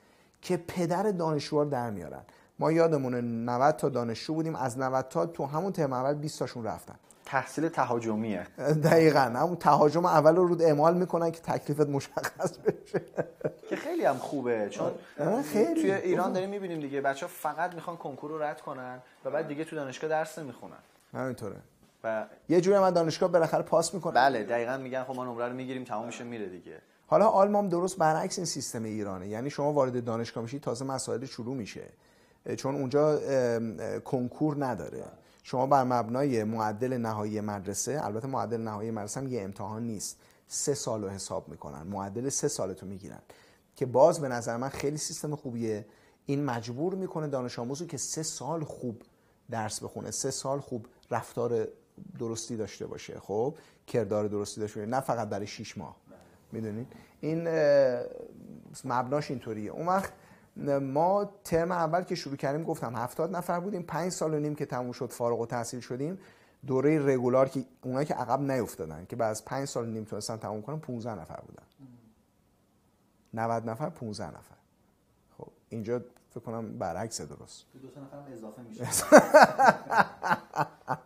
که 0.42 0.56
پدر 0.56 1.02
دانشجو 1.02 1.64
در 1.64 1.90
میارن. 1.90 2.22
ما 2.58 2.72
یادمونه 2.72 3.20
90 3.20 3.76
تا 3.76 3.88
دانشجو 3.88 4.34
بودیم 4.34 4.56
از 4.56 4.78
90 4.78 5.08
تا 5.08 5.26
تو 5.26 5.46
همون 5.46 5.72
ترم 5.72 5.92
اول 5.92 6.14
20 6.14 6.38
تاشون 6.38 6.64
رفتن. 6.64 6.94
تحصیل 7.24 7.68
تهاجمیه. 7.68 8.46
دقیقا 8.84 9.20
همون 9.20 9.56
تهاجم 9.56 10.04
اول 10.04 10.36
رو 10.36 10.46
رود 10.46 10.62
اعمال 10.62 10.96
می‌کنن 10.96 11.30
که 11.30 11.40
تکلیفت 11.40 11.88
مشخص 11.88 12.58
بشه. 12.58 13.02
که 13.68 13.76
خیلی 13.76 14.04
هم 14.04 14.16
خوبه 14.16 14.68
چون 14.70 14.92
خیلی. 15.52 15.80
توی 15.80 15.92
ایران 15.92 16.32
داریم 16.32 16.50
می‌بینیم 16.50 16.80
دیگه 16.80 17.00
بچه 17.00 17.26
ها 17.26 17.32
فقط 17.34 17.74
می‌خوان 17.74 17.96
کنکور 17.96 18.30
رو 18.30 18.42
رد 18.42 18.60
کنن 18.60 18.98
و 19.24 19.30
بعد 19.30 19.48
دیگه 19.48 19.64
تو 19.64 19.76
دانشگاه 19.76 20.10
درس 20.10 20.38
نمی‌خونن. 20.38 20.74
همینطوره. 21.12 21.56
و 22.04 22.26
یه 22.48 22.60
جوری 22.60 22.78
من 22.78 22.90
دانشگاه 22.90 23.32
بالاخره 23.32 23.62
پاس 23.62 23.94
می‌کنه 23.94 24.14
بله 24.14 24.44
دقیقا 24.44 24.76
میگن 24.76 25.04
خب 25.04 25.14
ما 25.16 25.24
نمره 25.24 25.48
رو 25.48 25.54
می‌گیریم 25.54 25.84
تمام 25.84 26.06
میشه 26.06 26.24
میره 26.24 26.48
دیگه. 26.48 26.78
حالا 27.06 27.26
آلمان 27.26 27.68
درست 27.68 27.98
برعکس 27.98 28.38
این 28.38 28.46
سیستم 28.46 28.82
ایرانه. 28.82 29.28
یعنی 29.28 29.50
شما 29.50 29.72
وارد 29.72 30.04
دانشگاه 30.04 30.42
میشی 30.42 30.58
تازه 30.58 30.84
مسائل 30.84 31.24
شروع 31.24 31.54
میشه. 31.54 31.84
چون 32.56 32.74
اونجا 32.74 33.20
کنکور 33.98 34.66
نداره. 34.66 35.04
شما 35.42 35.66
بر 35.66 35.84
مبنای 35.84 36.44
معدل 36.44 36.92
نهایی 36.92 37.40
مدرسه 37.40 38.00
البته 38.04 38.28
معدل 38.28 38.60
نهایی 38.60 38.90
مدرسه 38.90 39.20
هم 39.20 39.26
یه 39.26 39.42
امتحان 39.42 39.82
نیست. 39.82 40.20
سه 40.48 40.74
سال 40.74 41.02
رو 41.02 41.08
حساب 41.08 41.48
می‌کنن. 41.48 41.82
معدل 41.82 42.28
سه 42.28 42.48
سالتو 42.48 42.86
می‌گیرن. 42.86 43.20
که 43.76 43.86
باز 43.86 44.20
به 44.20 44.28
نظر 44.28 44.56
من 44.56 44.68
خیلی 44.68 44.96
سیستم 44.96 45.34
خوبیه. 45.34 45.86
این 46.26 46.44
مجبور 46.44 46.94
می‌کنه 46.94 47.26
دانش 47.26 47.58
آموزو 47.58 47.86
که 47.86 47.96
سه 47.96 48.22
سال 48.22 48.64
خوب 48.64 49.02
درس 49.50 49.82
بخونه 49.82 50.10
سه 50.10 50.30
سال 50.30 50.60
خوب 50.60 50.86
رفتار 51.10 51.68
درستی 52.18 52.56
داشته 52.56 52.86
باشه. 52.86 53.18
خب 53.20 53.54
کردار 53.86 54.28
درستی 54.28 54.60
داشته 54.60 54.80
باشه. 54.80 54.90
نه 54.90 55.00
فقط 55.00 55.28
برای 55.28 55.46
6 55.46 55.78
ماه. 55.78 55.96
می‌دونید؟ 56.52 56.92
این 57.20 57.48
مبناش 58.84 59.30
اینطوریه. 59.30 59.70
اون 59.70 59.86
وقت 59.86 60.12
ما 60.80 61.30
ترم 61.44 61.72
اول 61.72 62.02
که 62.02 62.14
شروع 62.14 62.36
کردیم 62.36 62.62
گفتم 62.62 62.96
هفتاد 62.96 63.36
نفر 63.36 63.60
بودیم. 63.60 63.82
پنج 63.82 64.12
سال 64.12 64.34
و 64.34 64.38
نیم 64.38 64.54
که 64.54 64.66
تموم 64.66 64.92
شد 64.92 65.10
فارغ 65.10 65.40
و 65.40 65.46
تحصیل 65.46 65.80
شدیم. 65.80 66.18
دوره 66.66 67.06
رگولار 67.06 67.48
که 67.48 67.64
اونایی 67.82 68.06
که 68.06 68.14
عقب 68.14 68.40
نیفتادن 68.40 69.06
که 69.08 69.16
بعد 69.16 69.30
از 69.30 69.44
پنج 69.44 69.68
سال 69.68 69.88
و 69.88 69.90
نیم 69.90 70.04
تونستن 70.04 70.36
تموم 70.36 70.62
کنن 70.62 70.78
15 70.78 71.14
نفر 71.14 71.40
بودن. 71.46 71.62
90 73.34 73.70
نفر 73.70 73.90
15 73.90 74.26
نفر. 74.26 74.56
خب 75.38 75.48
اینجا 75.68 76.00
فکر 76.30 76.40
کنم 76.40 76.78
برعکس 76.78 77.20
درست. 77.20 77.64
دو 77.82 77.88
تا 77.88 78.00
نفر 78.00 78.32
اضافه 78.32 78.62
میشه. 78.62 78.88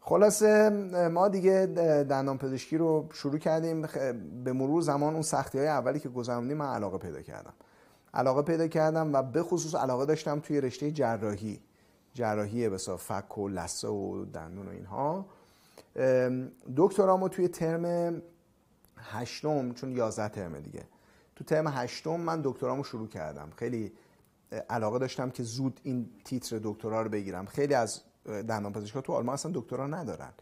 خلاصه 0.00 0.70
ما 1.08 1.28
دیگه 1.28 1.66
دندان 2.10 2.38
پزشکی 2.38 2.78
رو 2.78 3.08
شروع 3.12 3.38
کردیم. 3.38 3.88
به 4.44 4.52
مرور 4.52 4.82
زمان 4.82 5.12
اون 5.12 5.22
سختی 5.22 5.58
های 5.58 5.68
اولی 5.68 6.00
که 6.00 6.08
گذروندیم 6.08 6.56
من 6.56 6.74
علاقه 6.74 6.98
پیدا 6.98 7.22
کردم. 7.22 7.52
علاقه 8.14 8.42
پیدا 8.42 8.68
کردم 8.68 9.14
و 9.14 9.22
به 9.22 9.42
خصوص 9.42 9.74
علاقه 9.74 10.06
داشتم 10.06 10.40
توی 10.40 10.60
رشته 10.60 10.90
جراحی. 10.90 11.60
جراحی 12.14 12.68
بسا 12.68 12.96
فک 12.96 13.38
و 13.38 13.48
لسه 13.48 13.88
و 13.88 14.24
دندون 14.24 14.66
و 14.68 14.70
اینها. 14.70 15.26
دکترامو 16.76 17.28
توی 17.28 17.48
ترم 17.48 18.22
هشتم 18.96 19.72
چون 19.72 19.92
یازده 19.92 20.28
ترم 20.28 20.60
دیگه. 20.60 20.82
تو 21.36 21.44
ترم 21.44 21.68
هشتم 21.68 22.20
من 22.20 22.40
دکترامو 22.44 22.84
شروع 22.84 23.08
کردم. 23.08 23.48
خیلی 23.56 23.92
علاقه 24.70 24.98
داشتم 24.98 25.30
که 25.30 25.42
زود 25.42 25.80
این 25.82 26.10
تیتر 26.24 26.60
دکترا 26.62 27.02
رو 27.02 27.08
بگیرم. 27.08 27.46
خیلی 27.46 27.74
از 27.74 28.00
دندان 28.26 28.72
پزشکا 28.72 29.00
تو 29.00 29.12
آلمان 29.12 29.34
اصلا 29.34 29.52
دکترا 29.54 29.86
ندارن. 29.86 30.32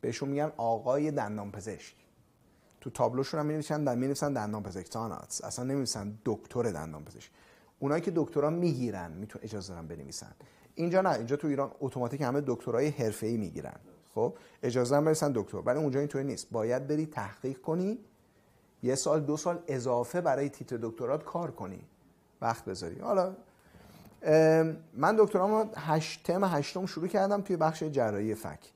بهشون 0.00 0.28
میگن 0.28 0.52
آقای 0.56 1.10
دندان 1.10 1.50
پزشک 1.52 1.96
تو 2.80 2.90
تابلوشون 2.90 3.40
هم 3.40 3.46
می‌نویسن 3.46 3.84
در 3.84 3.94
می‌نویسن 3.94 4.32
دندان 4.32 4.62
پزشک 4.62 4.88
تانات 4.88 5.40
اصلا 5.44 5.64
نمی‌نویسن 5.64 6.18
دکتر 6.24 6.62
دندان 6.62 7.04
پزشک 7.04 7.30
اونایی 7.78 8.02
که 8.02 8.12
دکترا 8.14 8.50
می‌گیرن 8.50 9.12
میتون 9.12 9.42
اجازه 9.44 9.74
دارن 9.74 9.86
بنویسن. 9.86 10.32
اینجا 10.74 11.00
نه. 11.00 11.10
اینجا 11.10 11.36
تو 11.36 11.48
ایران 11.48 11.70
اتوماتیک 11.80 12.20
همه 12.20 12.42
دکترای 12.46 12.88
حرفه‌ای 12.88 13.36
می‌گیرن. 13.36 13.76
خب؟ 14.14 14.34
اجازه 14.62 14.96
هم 14.96 15.04
برسن 15.04 15.32
دکتر. 15.34 15.58
ولی 15.58 15.78
اونجا 15.78 15.98
اینطوری 15.98 16.24
نیست. 16.24 16.50
باید 16.50 16.86
بری 16.86 17.06
تحقیق 17.06 17.60
کنی. 17.60 17.98
یه 18.82 18.94
سال 18.94 19.20
دو 19.20 19.36
سال 19.36 19.62
اضافه 19.66 20.20
برای 20.20 20.48
تیتر 20.48 20.78
دکترات 20.82 21.24
کار 21.24 21.50
کنی. 21.50 21.84
وقت 22.40 22.64
بذاری. 22.64 22.98
حالا 22.98 23.36
من 24.96 25.16
دکترامو 25.18 25.64
هشت 25.76 26.22
ترم 26.22 26.44
هشتم 26.44 26.86
شروع 26.86 27.08
کردم 27.08 27.40
توی 27.40 27.56
بخش 27.56 27.82
جراحی 27.82 28.34
فک. 28.34 28.72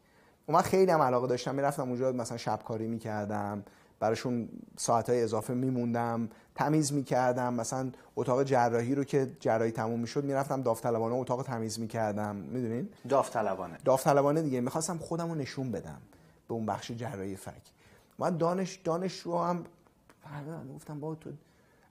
اون 0.46 0.62
خیلی 0.62 0.90
هم 0.90 1.02
علاقه 1.02 1.26
داشتم 1.26 1.54
می‌رفتم 1.54 1.82
اونجا 1.82 2.12
مثلا 2.12 2.36
شبکاری 2.36 2.86
می‌کردم 2.86 3.64
براشون 4.00 4.48
ساعتهای 4.76 5.22
اضافه 5.22 5.54
میموندم 5.54 6.28
تمیز 6.54 6.92
می‌کردم 6.92 7.54
مثلا 7.54 7.90
اتاق 8.16 8.44
جراحی 8.44 8.94
رو 8.94 9.04
که 9.04 9.30
جراحی 9.40 9.70
تموم 9.70 10.00
می‌شد 10.00 10.24
می‌رفتم 10.24 10.62
داوطلبانه 10.62 11.14
اتاق 11.14 11.42
تمیز 11.42 11.80
می‌کردم 11.80 12.36
می‌دونین؟ 12.36 12.88
داوطلبانه. 13.08 13.78
داوطلبانه 13.84 14.42
دیگه 14.42 14.60
می‌خواستم 14.60 14.98
خودم 14.98 15.28
رو 15.28 15.34
نشون 15.34 15.72
بدم 15.72 16.00
به 16.48 16.54
اون 16.54 16.66
بخش 16.66 16.90
جراحی 16.90 17.36
فک. 17.36 17.62
من 18.18 18.36
دانش 18.36 18.74
دانش 18.84 19.20
رو 19.20 19.38
هم 19.38 19.64
گفتم 20.74 21.00
با 21.00 21.14
تو 21.14 21.30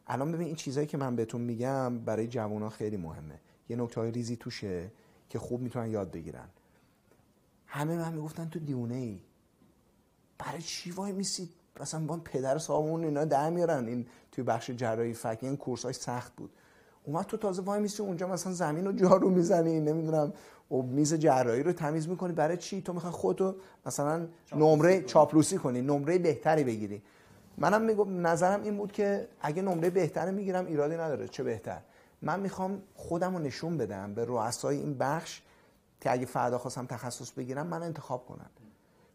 الان 0.08 0.32
ببین 0.32 0.48
این 0.48 0.56
چیزایی 0.56 0.88
که 0.88 0.98
من 0.98 1.16
بهتون 1.16 1.42
میگم 1.42 2.00
برای 2.00 2.28
جوونا 2.28 2.70
خیلی 2.70 2.98
مهمه. 2.98 3.40
یه 3.70 3.76
نکته 3.76 4.02
های 4.02 4.12
ریزی 4.12 4.36
توشه 4.36 4.92
که 5.30 5.40
خوب 5.40 5.62
می‌تونن 5.62 5.92
یاد 5.92 6.12
بگیرن. 6.12 6.48
همه 7.66 7.96
من 7.96 8.14
می‌گفتن 8.14 8.50
تو 8.50 8.60
دیونه 8.60 8.96
ای 8.96 9.20
برای 10.38 10.62
چی 10.62 10.92
وای 10.92 11.12
میسید 11.12 11.50
مثلا 11.80 12.06
با 12.06 12.18
پدر 12.18 12.58
صاحبمون 12.58 13.04
اینا 13.04 13.26
در 13.26 13.50
میارن. 13.50 13.88
این 13.88 14.06
توی 14.32 14.44
بخش 14.44 14.70
جراحی 14.70 15.14
فک 15.14 15.40
این 15.42 15.58
کورس 15.58 15.84
های 15.84 15.94
سخت 15.94 16.36
بود. 16.36 16.50
اومد 17.04 17.26
تو 17.26 17.38
تازه 17.38 17.62
وای 17.62 17.80
میسی 17.80 18.04
اونجا 18.04 18.28
مثلا 18.28 18.54
زمین 18.54 18.86
رو 18.86 18.92
جارو 18.92 19.30
می‌زنی. 19.30 19.80
نمی‌دونم 19.80 20.34
و 20.72 20.76
میز 20.82 21.14
جراحی 21.14 21.64
رو 21.64 21.74
تمیز 21.74 22.08
می‌کنی. 22.10 22.34
برای 22.34 22.58
چی؟ 22.58 22.82
تو 22.82 22.94
می‌خوای 22.94 23.12
خودتو 23.12 23.56
مثلا 23.86 24.28
نمره 24.56 25.02
چاپلوسی 25.02 25.58
کنی. 25.58 25.82
نمره 25.82 26.18
بهتری 26.18 26.64
بگیری. 26.64 27.02
منم 27.58 27.82
میگم 27.82 28.28
نظرم 28.28 28.64
این 28.64 28.78
بود 28.78 28.92
که 28.92 29.28
اگه 29.42 29.62
نمره 29.62 29.90
بهتری 29.90 30.32
می‌گیرم 30.32 30.66
ایرادی 30.66 30.96
نداره. 30.96 31.28
چه 31.28 31.44
بهتر؟ 31.44 31.82
من 32.22 32.40
می‌خوام 32.40 32.82
خودم 32.96 33.36
رو 33.36 33.44
نشون 33.44 33.78
بدم 33.78 34.14
به 34.14 34.26
رؤسای 34.26 34.78
این 34.78 34.98
بخش 34.98 35.42
که 36.02 36.12
اگه 36.12 36.26
فردا 36.26 36.58
خواستم 36.58 36.86
تخصص 36.86 37.32
بگیرم 37.32 37.68
من 37.68 37.84
انتخاب 37.84 38.26
کنم. 38.26 38.50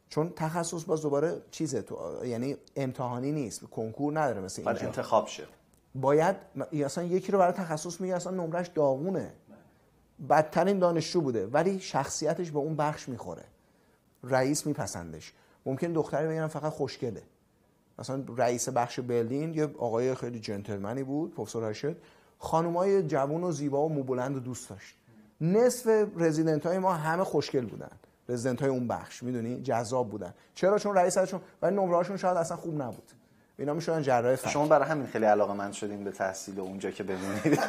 چون 0.08 0.32
تخصص 0.36 0.84
باز 0.84 1.02
دوباره 1.02 1.42
چیزه 1.50 1.82
تو 1.82 2.26
یعنی 2.26 2.56
امتحانی 2.76 3.32
نیست 3.32 3.64
کنکور 3.64 4.20
نداره 4.20 4.40
مثل 4.40 4.68
اینجا. 4.68 4.86
انتخاب 4.86 5.26
شه. 5.26 5.46
باید 5.94 6.36
اصلا 6.72 7.04
یکی 7.04 7.32
رو 7.32 7.38
برای 7.38 7.52
تخصص 7.52 8.00
میگه 8.00 8.14
اصلا 8.16 8.32
نمرش 8.32 8.68
داغونه. 8.68 9.32
بدترین 10.28 10.78
دانشجو 10.78 11.20
بوده 11.20 11.46
ولی 11.46 11.80
شخصیتش 11.80 12.50
به 12.50 12.58
اون 12.58 12.76
بخش 12.76 13.08
می‌خوره. 13.08 13.44
رئیس 14.24 14.66
میپسندش. 14.66 15.32
ممکن 15.66 15.92
دختری 15.92 16.28
بگن 16.28 16.46
فقط 16.46 16.72
خوشگله. 16.72 17.22
مثلا 17.98 18.24
رئیس 18.36 18.68
بخش 18.68 19.00
برلین 19.00 19.54
یه 19.54 19.64
آقای 19.64 20.14
خیلی 20.14 20.40
جنتلمنی 20.40 21.02
بود 21.02 21.34
پروفسور 21.34 21.62
راشد 21.62 21.96
خانمای 22.42 23.02
جوان 23.02 23.44
و 23.44 23.52
زیبا 23.52 23.82
و 23.82 23.88
موبلند 23.88 24.36
و 24.36 24.40
دوست 24.40 24.70
داشت. 24.70 24.94
نصف 25.40 26.06
رزیدنت 26.16 26.66
های 26.66 26.78
ما 26.78 26.92
همه 26.92 27.24
خوشگل 27.24 27.66
بودن. 27.66 27.90
رزیدنت 28.28 28.60
های 28.60 28.70
اون 28.70 28.88
بخش 28.88 29.22
می‌دونی؟ 29.22 29.62
جذاب 29.62 30.10
بودن. 30.10 30.34
چرا؟ 30.54 30.78
چون 30.78 30.94
رئیسشون 30.94 31.40
ولی 31.62 31.76
نمره 31.76 31.96
هاشون 31.96 32.16
شاید 32.16 32.36
اصلا 32.36 32.56
خوب 32.56 32.82
نبود. 32.82 33.12
اینا 33.58 33.74
می‌شدن 33.74 34.02
جراح 34.02 34.36
فک 34.36 34.48
شما 34.48 34.66
برای 34.66 34.88
همین 34.88 35.06
خیلی 35.06 35.24
علاقه 35.24 35.52
من 35.52 35.72
شدین 35.72 36.04
به 36.04 36.10
تحصیل 36.10 36.58
و 36.58 36.62
اونجا 36.62 36.90
که 36.90 37.02
بمونید 37.02 37.60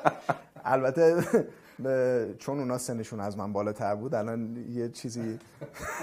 البته 0.64 1.24
چون 2.38 2.58
اونا 2.58 2.78
سنشون 2.78 3.20
از 3.20 3.38
من 3.38 3.52
بالاتر 3.52 3.94
بود 3.94 4.14
الان 4.14 4.56
یه 4.70 4.88
چیزی 4.88 5.38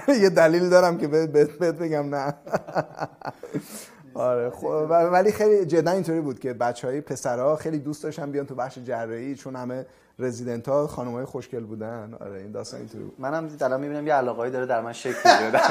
یه 0.22 0.30
دلیل 0.30 0.70
دارم 0.70 0.98
که 0.98 1.08
بهت 1.08 1.76
بگم 1.76 2.16
نه. 2.16 2.34
آره 4.16 4.50
خب 4.50 4.88
ولی 4.90 5.32
خیلی 5.32 5.66
جدا 5.66 5.92
اینطوری 5.92 6.22
بود 6.22 6.40
که 6.40 6.54
بچه 6.54 6.88
های 6.88 7.02
پسرها 7.02 7.56
خیلی 7.56 7.80
دوست 7.80 8.04
داشتن 8.04 8.32
بیان 8.32 8.46
تو 8.46 8.56
بخش 8.56 8.78
جراحی 8.78 9.36
چون 9.36 9.56
همه 9.56 9.86
رزیدنت 10.20 10.70
ها 10.70 10.88
خانم 10.88 11.12
های 11.12 11.26
خوشگل 11.26 11.64
بودن. 11.64 12.14
آره 12.20 12.40
این 12.40 12.52
داستان 12.52 12.80
اینطوری 12.80 13.04
بود. 13.04 13.16
منم 13.20 13.50
الان 13.62 13.80
می‌بینم 13.80 14.08
یه 14.08 14.14
علاقه 14.14 14.50
داره 14.50 14.66
در 14.66 14.82
من 14.82 14.94
شکل 14.94 15.20
می‌گیره. 15.26 15.62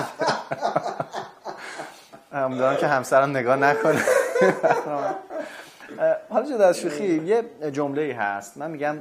امیدوارم 2.44 2.76
که 2.76 2.86
همسرم 2.86 3.30
نگاه 3.30 3.56
نکنه. 3.56 4.04
حالا 6.30 6.46
جدا 6.46 6.68
از 6.68 6.78
شوخی 6.78 7.04
یه 7.04 7.44
جمله 7.72 8.02
ای 8.02 8.12
هست. 8.12 8.56
من 8.56 8.70
میگم 8.70 8.96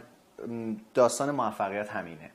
داستان 0.93 1.31
موفقیت 1.31 1.89
همینه. 1.89 2.29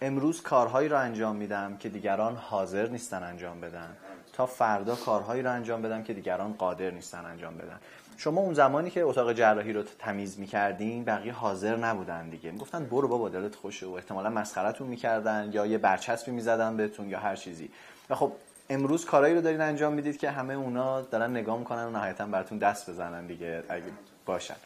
امروز 0.00 0.42
کارهایی 0.42 0.88
رو 0.88 0.98
انجام 0.98 1.36
میدم 1.36 1.76
که 1.76 1.88
دیگران 1.88 2.36
حاضر 2.36 2.88
نیستن 2.88 3.22
انجام 3.22 3.60
بدن. 3.60 3.96
تا 4.32 4.46
فردا 4.46 4.96
کارهایی 4.96 5.42
رو 5.42 5.52
انجام 5.52 5.82
بدم 5.82 6.02
که 6.02 6.12
دیگران 6.12 6.52
قادر 6.52 6.90
نیستن 6.90 7.24
انجام 7.24 7.56
بدن. 7.56 7.78
شما 8.16 8.40
اون 8.40 8.54
زمانی 8.54 8.90
که 8.90 9.02
اتاق 9.02 9.32
جراحی 9.32 9.72
رو 9.72 9.82
تمیز 9.82 10.38
می‌کردین 10.38 11.04
بقیه 11.04 11.32
حاضر 11.32 11.76
نبودن 11.76 12.28
دیگه. 12.28 12.50
می‌گفتن 12.50 12.84
برو 12.84 13.08
بابا 13.08 13.28
دلت 13.28 13.54
خوشه 13.54 13.86
و 13.86 13.90
احتمالا 13.92 14.30
مسخرتون 14.30 14.86
می‌کردن 14.86 15.50
یا 15.52 15.66
یه 15.66 15.78
برچسبی 15.78 16.30
می‌زدن 16.30 16.76
بهتون 16.76 17.08
یا 17.08 17.18
هر 17.18 17.36
چیزی. 17.36 17.70
و 18.10 18.14
خب 18.14 18.32
امروز 18.70 19.04
کارهایی 19.04 19.34
رو 19.34 19.40
دارین 19.40 19.60
انجام 19.60 19.92
می‌دید 19.92 20.16
که 20.16 20.30
همه 20.30 20.54
اونا 20.54 21.00
دارن 21.00 21.30
نگاه 21.30 21.58
می‌کنن 21.58 21.84
و 21.84 21.90
نهایتا 21.90 22.26
براتون 22.26 22.58
دست 22.58 22.90
بزنن 22.90 23.26
دیگه 23.26 23.62
اگه 23.68 23.84
باشن. 24.26 24.56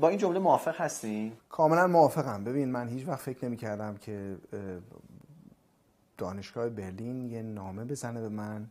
با 0.00 0.08
این 0.08 0.18
جمله 0.18 0.38
موافق 0.38 0.80
هستین؟ 0.80 1.32
کاملا 1.48 1.86
موافقم. 1.86 2.44
ببین 2.44 2.68
من 2.68 2.88
هیچ 2.88 3.08
وقت 3.08 3.20
فکر 3.20 3.44
نمی‌کردم 3.44 3.96
که 3.96 4.36
دانشگاه 6.18 6.68
برلین 6.68 7.30
یه 7.30 7.42
نامه 7.42 7.84
بزنه 7.84 8.20
به 8.20 8.28
من. 8.28 8.66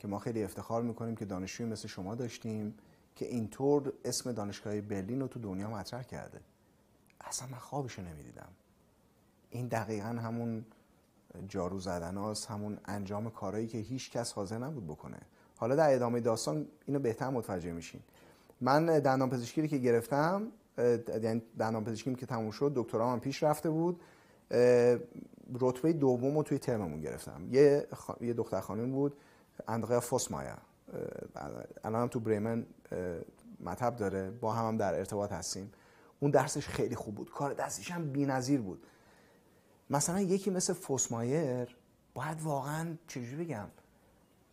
که 0.00 0.08
ما 0.08 0.18
خیلی 0.18 0.44
افتخار 0.44 0.82
می‌کنیم 0.82 1.16
که 1.16 1.24
دانشجوی 1.24 1.66
مثل 1.66 1.88
شما 1.88 2.14
داشتیم 2.14 2.74
که 3.16 3.26
اینطور 3.26 3.92
اسم 4.04 4.32
دانشگاه 4.32 4.80
برلین 4.80 5.20
رو 5.20 5.28
تو 5.28 5.40
دنیا 5.40 5.70
مطرح 5.70 6.02
کرده. 6.02 6.40
اصلا 7.20 7.48
من 7.48 7.58
خوابش 7.58 7.98
رو 7.98 8.04
نمی‌دیدم. 8.04 8.48
این 9.50 9.68
دقیقا 9.68 10.08
همون 10.08 10.64
جارو 11.48 11.78
زدن 11.78 12.16
هاست 12.16 12.46
همون 12.46 12.78
انجام 12.84 13.30
کارهایی 13.30 13.66
که 13.66 13.78
هیچ 13.78 14.10
کس 14.10 14.32
حاضر 14.32 14.58
نبود 14.58 14.86
بکنه. 14.86 15.18
حالا 15.56 15.74
در 15.76 15.94
ادامه 15.94 16.20
داستان 16.20 16.66
اینو 16.86 16.98
بهتر 16.98 17.30
متوجه 17.30 17.72
میشین. 17.72 18.00
من 18.60 18.86
دندان 18.86 19.30
پزشکی 19.30 19.68
که 19.68 19.78
گرفتم 19.78 20.46
یعنی 21.22 21.42
دندان 21.58 21.84
پزشکیم 21.84 22.14
که 22.14 22.26
تموم 22.26 22.50
شد 22.50 22.72
دکترام 22.74 23.12
هم 23.12 23.20
پیش 23.20 23.42
رفته 23.42 23.70
بود 23.70 24.00
رتبه 25.60 25.92
دوم 25.92 26.36
رو 26.36 26.42
توی 26.42 26.58
ترممون 26.58 27.00
گرفتم. 27.00 27.48
یه, 27.50 27.86
یه 28.20 28.32
دختر 28.32 28.60
خانم 28.60 28.90
بود. 28.90 29.16
اندریا 29.68 30.00
فوسمایر 30.00 30.54
الان 31.84 32.08
تو 32.08 32.20
بریمن 32.20 32.66
مطب 33.60 33.96
داره. 33.96 34.30
با 34.30 34.52
هم, 34.52 34.66
هم 34.66 34.76
در 34.76 34.94
ارتباط 34.94 35.32
هستیم. 35.32 35.72
اون 36.20 36.30
درسش 36.30 36.66
خیلی 36.66 36.94
خوب 36.94 37.14
بود. 37.14 37.30
کار 37.30 37.54
دستش 37.54 37.90
هم 37.90 38.12
بی‌نظیر 38.12 38.60
بود. 38.60 38.86
مثلا 39.90 40.20
یکی 40.20 40.50
مثل 40.50 40.72
فوسمایر 40.72 41.76
باید 42.14 42.42
واقعا 42.42 42.96
چجوری 43.06 43.44
بگم 43.44 43.66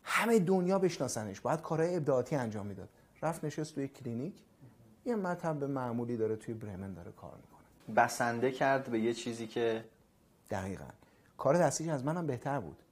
همه 0.03 0.39
دنیا 0.39 0.79
بشناسنش. 0.79 1.41
باید 1.41 1.61
کارهای 1.61 1.95
ابداعاتی 1.95 2.35
انجام 2.35 2.65
می‌داد. 2.65 2.89
رفت 3.21 3.43
نشست 3.45 3.75
توی 3.75 3.87
کلینیک. 3.87 4.33
یه 5.05 5.15
مطب 5.15 5.63
معمولی 5.63 6.17
داره 6.17 6.35
توی 6.35 6.53
برمن 6.53 6.93
داره 6.93 7.11
کار 7.11 7.35
می‌کنه. 7.35 7.95
بسنده 7.95 8.51
کرد 8.51 8.89
به 8.89 8.99
یه 8.99 9.13
چیزی 9.13 9.47
که 9.47 9.85
دقیقا. 10.49 10.89
کار 11.37 11.57
دستیش 11.57 11.87
از 11.87 12.05
منم 12.05 12.27
بهتر 12.27 12.59
بود. 12.59 12.83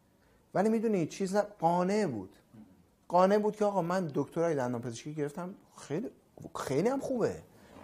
ولی 0.55 0.69
می‌دونی 0.69 1.07
چیز 1.07 1.35
قانع 1.35 2.05
بود. 2.05 2.35
قانع 3.07 3.37
بود 3.37 3.55
که 3.55 3.65
آقا 3.65 3.81
من 3.81 4.11
دکترای 4.13 4.55
دندان 4.55 4.81
پزشکی 4.81 5.13
گرفتم. 5.13 5.55
خیلی 5.77 6.09
خیلی 6.55 6.89
هم 6.89 6.99
خوبه. 6.99 7.35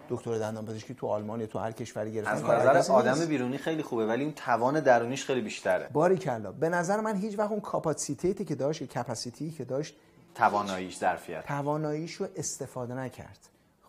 دکتر 0.09 0.37
دندان 0.37 0.65
پزشکی 0.65 0.93
تو 0.93 1.07
آلمان 1.07 1.41
یا 1.41 1.47
تو 1.47 1.59
هر 1.59 1.71
کشوری 1.71 2.13
گرفتن 2.13 2.31
از 2.31 2.43
نظر 2.43 2.93
آدم 2.93 3.25
بیرونی 3.25 3.57
خیلی 3.57 3.83
خوبه 3.83 4.07
ولی 4.07 4.23
اون 4.23 4.33
توان 4.33 4.79
درونیش 4.79 5.25
خیلی 5.25 5.41
بیشتره. 5.41 5.89
باری 5.93 6.17
کلا 6.17 6.51
به 6.51 6.69
نظر 6.69 6.99
من 7.01 7.15
هیچ 7.15 7.39
وقت 7.39 7.51
اون 7.51 7.59
کاپاسیتیتی 7.59 8.45
که 8.45 8.55
داشت 8.55 8.83
کپاسیتی 8.83 9.51
که 9.51 9.65
داشت 9.65 9.95
تواناییش 10.35 10.97
ظرفیت. 10.97 11.45
تواناییش 11.45 12.13
رو 12.13 12.27
استفاده 12.35 12.93
نکرد. 12.93 13.39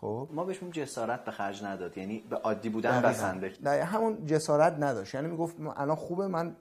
خب؟ 0.01 0.29
ما 0.31 0.43
بهش 0.43 0.59
جسارت 0.71 1.25
به 1.25 1.31
خرج 1.31 1.63
نداد. 1.63 1.97
یعنی 1.97 2.23
به 2.29 2.35
عادی 2.35 2.69
بودن 2.69 3.01
بسنده 3.01 3.53
نه 3.63 3.83
همون 3.83 4.25
جسارت 4.25 4.75
نداشت. 4.79 5.15
یعنی 5.15 5.27
می‌گفت 5.27 5.55
الان 5.75 5.95
خوبه 5.95 6.27
من 6.27 6.55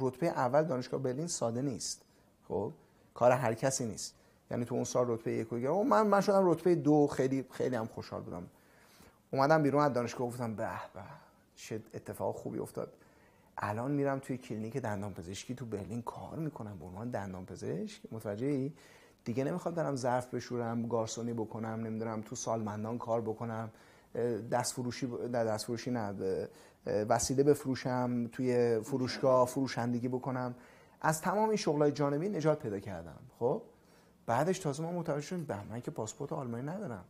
رتبه 0.00 0.26
اول 0.26 0.62
دانشگاه 0.62 1.02
برلین 1.02 1.26
ساده 1.26 1.62
نیست. 1.62 2.02
خب 2.48 2.72
کار 3.14 3.32
هر 3.32 3.54
کسی 3.54 3.86
نیست. 3.86 4.14
یعنی 4.50 4.64
تو 4.64 4.74
اون 4.74 4.84
سال 4.84 5.10
رتبه 5.10 5.32
یک 5.32 5.52
و 5.52 5.84
من 5.84 6.06
من 6.06 6.20
شدم 6.20 6.50
رتبه 6.50 6.74
دو. 6.74 7.06
خیلی 7.06 7.44
خیلی 7.50 7.76
هم 7.76 7.86
خوشحال 7.86 8.22
بودم. 8.22 8.46
اومدم 9.30 9.62
بیرون 9.62 9.82
از 9.82 9.92
دانشگاه 9.92 10.26
گفتم 10.26 10.54
به 10.54 10.68
به 10.94 11.00
چه 11.56 11.80
اتفاق 11.94 12.36
خوبی 12.36 12.58
افتاد. 12.58 12.92
الان 13.58 13.90
میرم 13.90 14.18
توی 14.18 14.36
کلینیک 14.36 14.76
دندان 14.76 15.14
پزشکی 15.14 15.54
تو 15.54 15.66
برلین 15.66 16.02
کار 16.02 16.36
می‌کنم. 16.36 16.78
به 16.78 16.84
عنوان 16.84 17.10
دندان 17.10 17.46
پزشک 17.46 18.02
متوجهی؟ 18.12 18.72
دیگه 19.24 19.44
نمی‌خواد 19.44 19.74
برم 19.74 19.96
ظرف 19.96 20.34
بشورم 20.34 20.86
گارسونی 20.86 21.32
بکنم 21.32 21.68
نمی‌دونم 21.68 22.20
تو 22.20 22.36
سالمندان 22.36 22.98
کار 22.98 23.20
بکنم. 23.20 23.70
دست 24.50 24.72
فروشی 24.72 25.06
دست 25.32 25.64
فروشی 25.64 25.90
نه 25.90 26.14
وسیله 27.08 27.42
بفروشم 27.42 28.28
توی 28.32 28.80
فروشگاه 28.80 29.46
فروشندگی 29.46 30.08
بکنم. 30.08 30.54
از 31.00 31.20
تمام 31.20 31.48
این 31.48 31.56
شغلای 31.56 31.92
جانبی 31.92 32.28
نجات 32.28 32.58
پیدا 32.58 32.78
کردم. 32.78 33.18
خب؟ 33.38 33.62
بعدش 34.26 34.58
تازه 34.58 34.82
ما 34.82 34.92
متوجه 34.92 35.20
شدیم 35.20 35.44
به 35.44 35.64
من 35.70 35.80
که 35.80 35.90
پاسپورت 35.90 36.32
آلمانی 36.32 36.66
ندارم. 36.66 37.04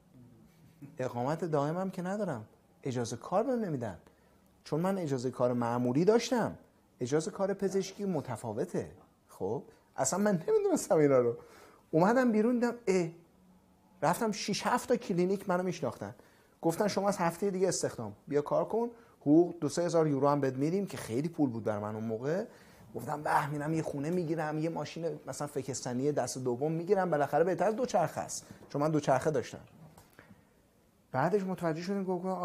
اقامت 0.99 1.45
دائمم 1.45 1.91
که 1.91 2.03
ندارم. 2.03 2.45
اجازه 2.83 3.17
کار 3.17 3.43
بهم 3.43 3.61
نمیدن. 3.61 3.99
چون 4.65 4.81
من 4.81 4.99
اجازه 4.99 5.31
کار 5.31 5.53
معمولی 5.53 6.05
داشتم. 6.05 6.59
اجازه 7.01 7.31
کار 7.31 7.55
پزشکی 7.55 8.05
متفاوته. 8.05 8.91
خب؟ 9.29 9.63
اصلا 9.97 10.19
من 10.19 10.43
نمی‌دونستم 10.49 10.99
اینا 10.99 11.19
رو. 11.19 11.37
اومدم 11.91 12.33
بیرون 12.33 12.55
دیدم 12.55 12.75
اه. 12.87 13.09
رفتم 14.03 14.33
6 14.33 14.67
7 14.67 14.89
تا 14.89 14.97
کلینیک 14.97 15.49
منو 15.49 15.63
میشناختن. 15.63 16.15
گفتن 16.63 16.89
شما 16.89 17.09
از 17.09 17.19
هفته 17.19 17.51
دیگه 17.51 17.69
استخدام. 17.69 18.13
بیا 18.29 18.43
کار 18.43 18.65
کن. 18.65 18.91
حقوق 19.21 19.55
دو 19.61 19.69
سه 19.69 19.83
هزار 19.83 20.09
یورو 20.09 20.29
هم 20.29 20.41
بد 20.41 20.57
میدیم 20.57 20.87
که 20.87 20.97
خیلی 20.97 21.29
پول 21.29 21.51
بود 21.51 21.65
در 21.65 21.79
من 21.79 21.95
اون 21.95 22.05
موقع. 22.05 22.45
گفتم 22.95 23.23
به 23.23 23.51
میرم 23.51 23.75
یه 23.75 23.83
خونه 23.83 24.11
می‌گیرم 24.11 24.59
یه 24.59 24.69
ماشین 24.69 25.07
مثلا 25.27 25.47
فکستانی 25.47 26.13
دست 26.13 26.39
دوم 26.39 26.73
می‌گیرم 26.73 27.11
بالاخره 27.11 27.45
بهتر 27.45 27.71
دو 27.71 27.87
چرخه 27.87 28.21
است. 28.21 28.47
چون 28.69 28.83
من 28.83 28.91
دو 28.91 29.01
چرخه 29.01 29.31
داشتم. 29.31 29.61
بعدش 31.13 31.43
متوجه 31.43 31.83
شدیم 31.83 32.05
گفتم 32.05 32.43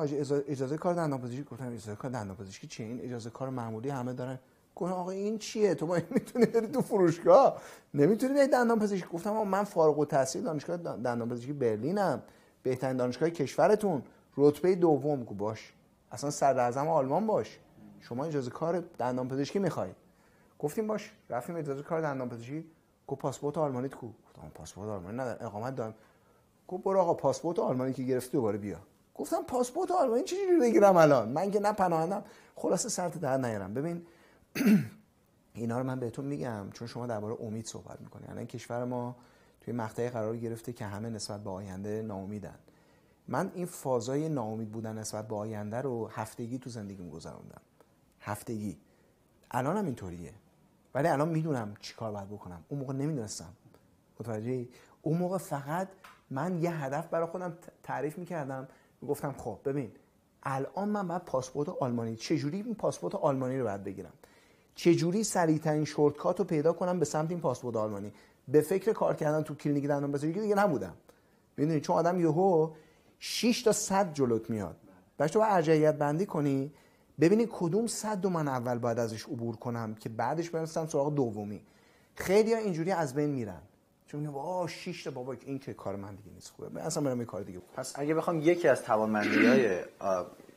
اجازه 0.48 0.78
کار 0.78 0.94
دندان 0.94 1.22
پزشکی. 1.22 1.44
گفتم 1.44 1.68
اجازه 1.68 1.96
کار 1.96 2.12
دندان 2.12 2.36
پزشکی 2.36 2.68
چیه 2.68 2.86
این 2.86 3.02
اجازه 3.02 3.30
کار 3.30 3.50
معمولی 3.50 3.90
همه 3.90 4.14
دارن. 4.14 4.40
گفتم 4.76 4.94
آقا 4.96 5.12
این 5.12 5.38
چیه؟ 5.38 5.76
تو 5.76 5.88
ما 5.88 5.98
می‌تونی 6.10 6.46
بری 6.46 6.68
تو 6.68 6.82
فروشگاه؟ 6.82 7.62
نمی‌تونی 7.94 8.34
بری 8.34 8.48
دندان 8.48 8.80
پزشکی. 8.80 9.08
گفتم 9.14 9.32
من 9.32 9.64
فارغ 9.64 10.00
التحصیل 10.00 10.44
دانشگاه 10.44 10.78
دندان 10.78 11.30
پزشکی 11.30 11.54
برلینم. 11.54 12.22
بهترین 12.64 12.98
دانشگاه 12.98 13.30
کشورتون. 13.30 14.04
رتبه 14.38 14.76
دوم. 14.76 15.26
کو 15.26 15.36
باش. 15.36 15.74
اصلا 16.14 16.30
صدر 16.30 16.80
آلمان 16.80 17.28
باش. 17.28 17.60
شما 18.00 18.26
اجازه 18.26 18.52
کار 18.52 18.80
دندان 18.80 19.28
پزشکی 19.28 19.60
می‌خوای. 19.60 19.90
گفتیم 20.60 20.88
باش. 20.88 21.12
رفتیم 21.30 21.56
اجازه 21.56 21.84
کار 21.84 22.02
دندان 22.02 22.30
پزشکی. 22.30 22.66
گفت 23.08 23.22
پاسپورت 23.22 23.58
آلمانیت 23.58 23.96
کو. 23.96 24.08
گفتم 24.08 24.50
پاسپورت 24.56 24.90
آلمانی 24.90 25.18
ندارم. 25.18 25.46
اقامت 25.46 25.76
دارم. 25.76 25.96
گفت 26.68 26.84
برو 26.84 27.00
آقا 27.00 27.14
پاسپورت 27.14 27.60
آلمانی 27.60 27.94
که 27.94 28.04
گرفتی 28.04 28.32
دوباره 28.32 28.58
بیا. 28.58 28.78
گفتم 29.16 29.44
پاسپورت 29.44 29.92
آلمانی 29.92 30.24
چجوری 30.24 30.60
بگیرم 30.62 30.98
الان؟ 30.98 31.30
من 31.30 31.52
که 31.52 31.60
نه 31.60 31.74
پناهندم. 31.74 32.24
خلاصه 32.56 32.90
سرت 32.90 33.18
در 33.18 33.38
نیارم. 33.38 33.74
ببین 33.74 34.06
اینا 35.56 35.78
رو 35.78 35.84
من 35.84 36.00
بهتون 36.00 36.26
میگم 36.26 36.70
چون 36.74 36.88
شما 36.88 37.08
درباره 37.08 37.38
امید 37.42 37.66
صحبت 37.66 38.02
می‌کنید 38.02 38.30
الان 38.30 38.46
کشور 38.46 38.86
ما 38.86 39.16
توی 39.62 39.74
مقطعی 39.74 40.10
قرار 40.10 40.38
گرفته 40.38 40.74
که 40.74 40.86
همه 40.86 41.10
نسبت 41.10 41.44
به 41.44 41.50
آینده 41.50 42.02
ناامیدن. 42.02 42.56
من 43.28 43.52
این 43.56 43.66
فازای 43.66 44.30
ناامید 44.30 44.72
بودن 44.72 44.98
نسبت 44.98 45.28
به 45.28 45.36
آینده 45.36 45.82
رو 45.82 46.08
هفتگی 46.08 46.58
تو 46.58 46.70
زندگیم 46.70 47.10
گذروندم. 47.10 47.62
هفتگی. 48.20 48.78
الان 49.52 49.78
هم 49.78 49.86
اینطوریه. 49.86 50.34
ولی 50.96 51.08
الان 51.08 51.30
می‌دونم 51.30 51.74
چیکار 51.80 52.12
باید 52.12 52.30
بکنم. 52.30 52.64
اون 52.70 52.80
موقع 52.80 52.94
نمی‌دونستم. 52.94 53.54
متوجه 54.20 54.68
اون 55.02 55.18
موقع 55.18 55.38
فقط 55.38 55.88
من 56.30 56.62
یه 56.62 56.72
هدف 56.72 57.08
برای 57.08 57.28
خودم 57.28 57.58
تعریف 57.84 58.18
می‌کردم. 58.18 58.68
گفتم 59.08 59.36
خب 59.38 59.60
ببین 59.66 59.92
الان 60.44 60.90
من 60.90 61.08
باید 61.08 61.22
پاسپورت 61.26 61.70
آلمانی 61.70 62.16
چجوری 62.16 62.62
این 62.62 62.76
پاسپورت 62.76 63.16
آلمانی 63.16 63.58
رو 63.58 63.66
باید 63.66 63.84
بگیرم؟ 63.84 64.14
چجوری 64.76 65.24
سریعترین 65.24 65.86
shortcut 65.86 66.40
رو 66.40 66.46
پیدا 66.46 66.74
کنم 66.74 67.00
به 67.00 67.06
سمت 67.06 67.32
این 67.32 67.40
پاسپورت 67.40 67.76
آلمانی؟ 67.76 68.14
به 68.48 68.62
فکر 68.62 68.94
کار 68.94 69.16
کردن 69.16 69.42
تو 69.42 69.56
کلینیک 69.56 69.86
دندان 69.86 70.12
پزشکی 70.12 70.42
دیگه 70.42 70.56
نبودم. 70.56 70.94
می‌دونی؟ 71.58 71.82
چون 71.82 71.96
آدم 71.96 72.20
یهو 72.20 72.72
6 73.26 73.62
تا 73.62 73.72
100 73.72 74.14
جلوت 74.14 74.50
میاد. 74.50 74.78
بعد 75.18 75.30
تو 75.30 75.40
باید 75.40 75.52
ارجحیت 75.52 75.96
بندی 75.96 76.26
کنی 76.26 76.72
ببینی 77.20 77.48
کدوم 77.52 77.88
سد 77.88 78.28
من 78.28 78.48
اول 78.48 78.78
باید 78.78 79.00
ازش 79.00 79.24
عبور 79.24 79.56
کنم 79.56 79.96
که 79.96 80.10
بعدش 80.10 80.50
برسم 80.50 80.88
سراغ 80.88 81.16
دومی. 81.16 81.62
خیلی 82.16 82.54
ها 82.54 82.60
اینجوری 82.60 82.92
از 82.92 83.14
بین 83.14 83.30
میرن. 83.30 83.62
چون 84.08 84.20
میگم 84.20 84.36
آ 84.36 84.68
6 84.68 85.04
تا 85.04 85.12
بابا 85.12 85.36
این 85.46 85.60
که 85.60 85.74
کار 85.74 85.96
من 85.96 86.16
دیگه 86.16 86.32
نیست. 86.32 86.50
خوبه. 86.50 86.82
اصلا 86.82 87.04
برم 87.04 87.20
یه 87.20 87.26
کار 87.26 87.42
دیگه. 87.42 87.60
پس 87.76 87.94
اگه 87.96 88.14
بخوام 88.14 88.40
یکی 88.40 88.68
از 88.68 88.82
توانمندی 88.82 89.46
های 89.46 89.80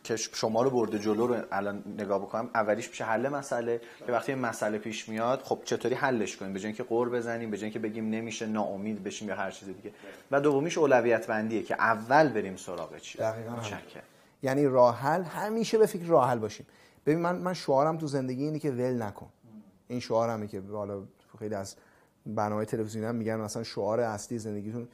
که 0.07 0.17
شما 0.17 0.63
رو 0.63 0.71
برده 0.71 0.99
جلو 0.99 1.27
رو 1.27 1.37
الان 1.53 1.85
نگاه 1.99 2.19
بکنم 2.19 2.51
اولیش 2.55 2.89
میشه 2.89 3.05
حل 3.05 3.29
مسئله. 3.29 3.81
که 4.07 4.13
وقتی 4.13 4.35
مسئله 4.35 4.79
پیش 4.79 5.09
میاد 5.09 5.41
خب 5.43 5.61
چطوری 5.65 5.95
حلش 5.95 6.37
کنیم؟ 6.37 6.53
به 6.53 6.59
جای 6.59 6.67
اینکه 6.67 6.83
قور 6.83 7.09
بزنیم 7.09 7.51
به 7.51 7.57
جای 7.57 7.65
اینکه 7.65 7.79
بگیم 7.79 8.11
نمیشه 8.11 8.47
ناامید 8.47 9.05
بشیم 9.05 9.29
یا 9.29 9.35
هر 9.35 9.51
چیز 9.51 9.69
دیگه. 9.69 9.93
و 10.31 10.41
دومیش 10.41 10.79
اولویت 10.79 11.27
بندیه 11.27 11.63
که 11.63 11.75
اول 11.75 12.29
بریم 12.29 12.57
سراغ 12.57 12.99
چی؟ 12.99 13.19
دقیقاً 13.19 13.57
یعنی 14.43 14.67
راه 14.67 14.99
حل 14.99 15.23
همیشه 15.23 15.79
به 15.79 15.87
فکر 15.87 16.05
راه 16.05 16.31
حل 16.31 16.39
باشیم. 16.39 16.67
ببین 17.07 17.19
من 17.19 17.37
من 17.37 17.55
شعارم 17.55 17.99
تو 17.99 18.07
زندگی 18.07 18.45
اینه 18.45 18.59
که 18.59 18.71
ول 18.71 19.03
نکن. 19.03 19.29
این 19.89 20.01
شعارمه 20.01 20.47
که 20.47 20.63
حالا 20.73 21.03
خیلی 21.39 21.55
از 21.55 21.77
برنامه 22.27 22.65
تلویزیونی 22.65 23.07
هم 23.07 23.15
میگن 23.15 23.37
مثلا 23.37 23.65
شعار 23.65 24.01
اصلی 24.01 24.39
زندگیتون. 24.39 24.89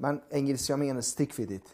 من 0.00 0.20
انگلیسی 0.30 0.72
ها 0.72 0.78
میگن 0.78 1.00
stick 1.00 1.32
with 1.32 1.50
it. 1.50 1.68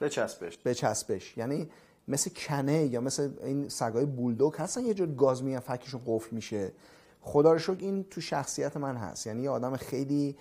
بچسبش. 0.00 0.58
بچسبش. 0.64 1.36
یعنی 1.36 1.70
مثل 2.12 2.30
کنه 2.30 2.86
یا 2.86 3.00
مثل 3.00 3.30
این 3.42 3.68
سگای 3.68 4.06
بولدوگ 4.06 4.54
هستن 4.56 4.80
یه 4.80 4.94
جور 4.94 5.08
گاز 5.08 5.42
میان 5.42 5.60
فکشون 5.60 6.00
قفل 6.06 6.36
میشه. 6.36 6.72
خدا 7.20 7.52
رو 7.52 7.58
شکر 7.58 7.76
این 7.78 8.04
تو 8.10 8.20
شخصیت 8.20 8.76
من 8.76 8.96
هست. 8.96 9.26
یعنی 9.26 9.42
یه 9.42 9.50
آدم 9.50 9.76
خیلی 9.76 10.36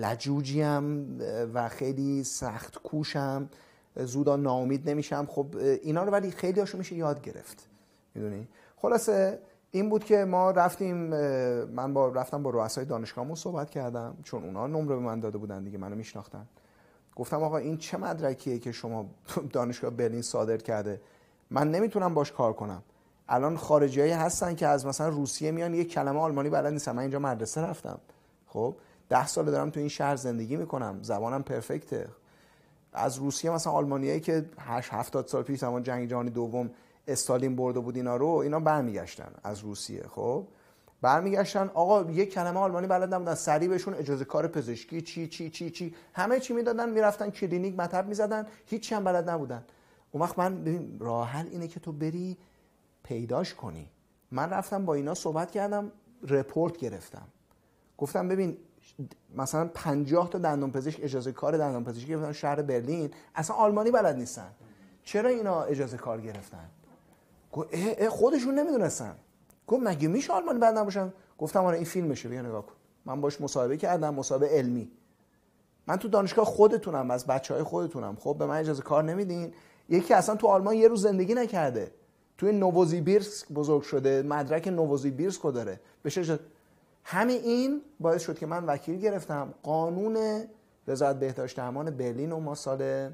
لجوجیم 0.00 1.18
و 1.54 1.68
خیلی 1.68 2.24
سخت 2.24 2.78
کوشم. 2.78 3.48
زودا 3.96 4.36
ناامید 4.36 4.90
نمیشم. 4.90 5.26
خب 5.26 5.46
اینا 5.82 6.04
رو 6.04 6.12
ولی 6.12 6.30
خیلی 6.30 6.60
هاشو 6.60 6.78
میشه 6.78 6.96
یاد 6.96 7.22
گرفت. 7.22 7.68
می‌دونی؟ 8.14 8.48
خلاصه 8.76 9.38
این 9.70 9.88
بود 9.88 10.04
که 10.04 10.24
ما 10.24 10.50
رفتیم 10.50 10.96
من 11.64 11.94
با 11.94 12.08
رفتم 12.08 12.42
با 12.42 12.50
رؤسای 12.50 12.84
دانشگاهمون 12.84 13.34
صحبت 13.34 13.70
کردم. 13.70 14.16
چون 14.24 14.44
اونا 14.44 14.66
نمره 14.66 14.96
به 14.96 15.02
من 15.02 15.20
داده 15.20 15.38
بودن 15.38 15.64
دیگه 15.64 15.78
منو 15.78 15.96
میشناختن. 15.96 16.46
گفتم 17.16 17.42
آقا 17.42 17.56
این 17.56 17.76
چه 17.76 17.96
مدرکیه 17.96 18.58
که 18.58 18.72
شما 18.72 19.06
دانشگاه 19.52 19.90
برلین 19.90 20.22
صادر 20.22 20.56
کرده؟ 20.56 21.00
من 21.50 21.70
نمی‌تونم 21.70 22.14
باش 22.14 22.32
کار 22.32 22.52
کنم. 22.52 22.82
الان 23.28 23.56
خارجیایی 23.56 24.12
هستن 24.12 24.54
که 24.54 24.66
از 24.66 24.86
مثلا 24.86 25.08
روسیه 25.08 25.50
میان 25.50 25.74
یک 25.74 25.92
کلمه 25.92 26.20
آلمانی 26.20 26.50
بلد 26.50 26.72
نیستم 26.72 26.92
من 26.92 27.02
اینجا 27.02 27.18
مدرسه 27.18 27.60
رفتم. 27.60 27.98
خب؟ 28.46 28.74
ده 29.08 29.26
سال 29.26 29.44
دارم 29.44 29.70
تو 29.70 29.80
این 29.80 29.88
شهر 29.88 30.16
زندگی 30.16 30.56
می‌کنم. 30.56 30.98
زبانم 31.02 31.42
پرفکته. 31.42 32.08
از 32.92 33.16
روسیه 33.16 33.50
مثلا 33.50 33.72
آلمانیایی 33.72 34.20
که 34.20 34.44
8 34.58 34.92
70 34.92 35.26
سال 35.26 35.42
پیش 35.42 35.60
زمان 35.60 35.82
جنگ 35.82 36.08
جهانی 36.08 36.30
دوم 36.30 36.70
استالین 37.08 37.56
برده 37.56 37.80
بود 37.80 37.96
اینا 37.96 38.16
رو 38.16 38.28
اینا 38.28 38.60
برمیگشتن 38.60 39.32
از 39.44 39.60
روسیه. 39.60 40.02
خب؟ 40.10 40.44
برمیگشتن 41.02 41.70
آقا 41.74 42.10
یک 42.10 42.34
کلمه 42.34 42.60
آلمانی 42.60 42.86
بلد 42.86 43.14
نبودن 43.14 43.34
سریع 43.34 43.68
بهشون 43.68 43.94
اجازه 43.94 44.24
کار 44.24 44.48
پزشکی 44.48 45.02
چی 45.02 45.28
چی 45.28 45.50
چی 45.50 45.70
چی. 45.70 45.94
همه 46.12 46.40
چی 46.40 46.54
می‌دادن 46.54 46.88
می‌رفتن 46.90 47.30
کلینیک 47.30 47.78
مطب 47.78 48.08
می‌زدن 48.08 48.46
هیچ 48.66 48.92
هم 48.92 49.04
بلد 49.04 49.30
نبودن. 49.30 49.64
اون 50.12 50.22
وقت 50.22 50.38
من 50.38 50.60
ببین 50.60 50.96
راه 51.00 51.28
حل 51.28 51.46
اینه 51.46 51.68
که 51.68 51.80
تو 51.80 51.92
بری 51.92 52.36
پیداش 53.02 53.54
کنی. 53.54 53.88
من 54.30 54.50
رفتم 54.50 54.84
با 54.86 54.94
اینا 54.94 55.14
صحبت 55.14 55.50
کردم 55.50 55.92
رپورت 56.28 56.76
گرفتم. 56.76 57.26
گفتم 57.98 58.28
ببین 58.28 58.56
مثلا 59.36 59.70
50 59.74 60.30
تا 60.30 60.38
دندان 60.38 60.72
پزشک 60.72 61.00
اجازه 61.02 61.32
کار 61.32 61.56
دندان 61.56 61.84
پزشکی 61.84 62.06
گرفتن 62.06 62.32
شهر 62.32 62.62
برلین 62.62 63.10
اصلا 63.34 63.56
آلمانی 63.56 63.90
بلد 63.90 64.16
نیستن. 64.16 64.50
چرا 65.04 65.30
اینا 65.30 65.62
اجازه 65.62 65.96
کار 65.96 66.20
گرفتن؟ 66.20 66.70
خودشون 68.08 68.54
نمی‌دونستن. 68.54 69.14
گفت 69.66 69.82
مگه 69.82 70.08
میشه 70.08 70.32
آلمانی 70.32 70.58
بلد 70.58 70.78
نباشن؟ 70.78 71.12
گفتم 71.38 71.64
آره 71.64 71.76
این 71.76 71.84
فیلمشه 71.84 72.28
بیا 72.28 72.42
نگاه 72.42 72.66
کن. 72.66 72.74
من 73.04 73.20
باش 73.20 73.40
مصاحبه 73.40 73.76
کردم 73.76 74.14
مصاحبه 74.14 74.48
علمی. 74.48 74.90
من 75.86 75.96
تو 75.96 76.08
دانشگاه 76.08 76.44
خودتونم 76.44 77.10
از 77.10 77.26
بچه 77.26 77.54
های 77.54 77.62
خودتونم. 77.62 78.16
خب 78.20 78.36
به 78.38 78.46
من 78.46 78.56
اجازه 78.56 78.82
کار 78.82 79.04
نمیدین. 79.04 79.52
یکی 79.88 80.14
اصلا 80.14 80.36
تو 80.36 80.46
آلمان 80.46 80.74
یه 80.74 80.88
روز 80.88 81.02
زندگی 81.02 81.34
نکرده. 81.34 81.92
توی 82.38 82.52
نووزیبیرسک 82.52 83.48
بزرگ 83.48 83.82
شده 83.82 84.22
مدرک 84.22 84.68
نووزیبیرسک 84.68 85.42
داره. 85.42 85.80
بشه 86.04 86.38
همین 87.04 87.36
این 87.36 87.82
باعث 88.00 88.22
شد 88.22 88.38
که 88.38 88.46
من 88.46 88.64
وکیل 88.64 88.98
گرفتم. 88.98 89.54
قانون 89.62 90.44
وزارت 90.88 91.18
بهداشت 91.18 91.56
درمان 91.56 91.90
برلین 91.90 92.32
و 92.32 92.40
ما 92.40 92.54
سال 92.54 93.10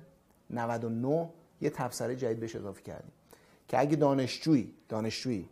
99 0.51 1.31
یه 1.61 1.71
تبصره 1.71 2.17
جدید 2.17 2.41
بهش 2.41 2.57
اضافه 2.57 2.83
کردیم. 2.83 3.13
که 3.69 3.81
اگه 3.81 3.97
دانشجویی 3.97 4.75
دانشجویی 4.89 5.49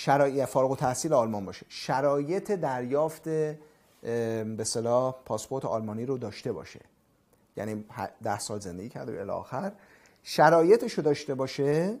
شرایط 0.00 0.44
فارغ 0.44 0.70
التحصیل 0.70 1.12
آلمان 1.12 1.44
باشه. 1.44 1.66
شرایط 1.68 2.52
دریافت 2.52 3.28
به 4.42 4.64
صلاح 4.64 5.14
پاسپورت 5.24 5.64
آلمانی 5.64 6.06
رو 6.06 6.18
داشته 6.18 6.52
باشه. 6.52 6.80
یعنی 7.56 7.84
ده 8.22 8.38
سال 8.38 8.60
زندگی 8.60 8.88
کرده 8.88 9.20
الی 9.20 9.30
آخر 9.30 9.72
شرایطش 10.22 10.92
رو 10.92 11.02
داشته 11.02 11.34
باشه 11.34 11.98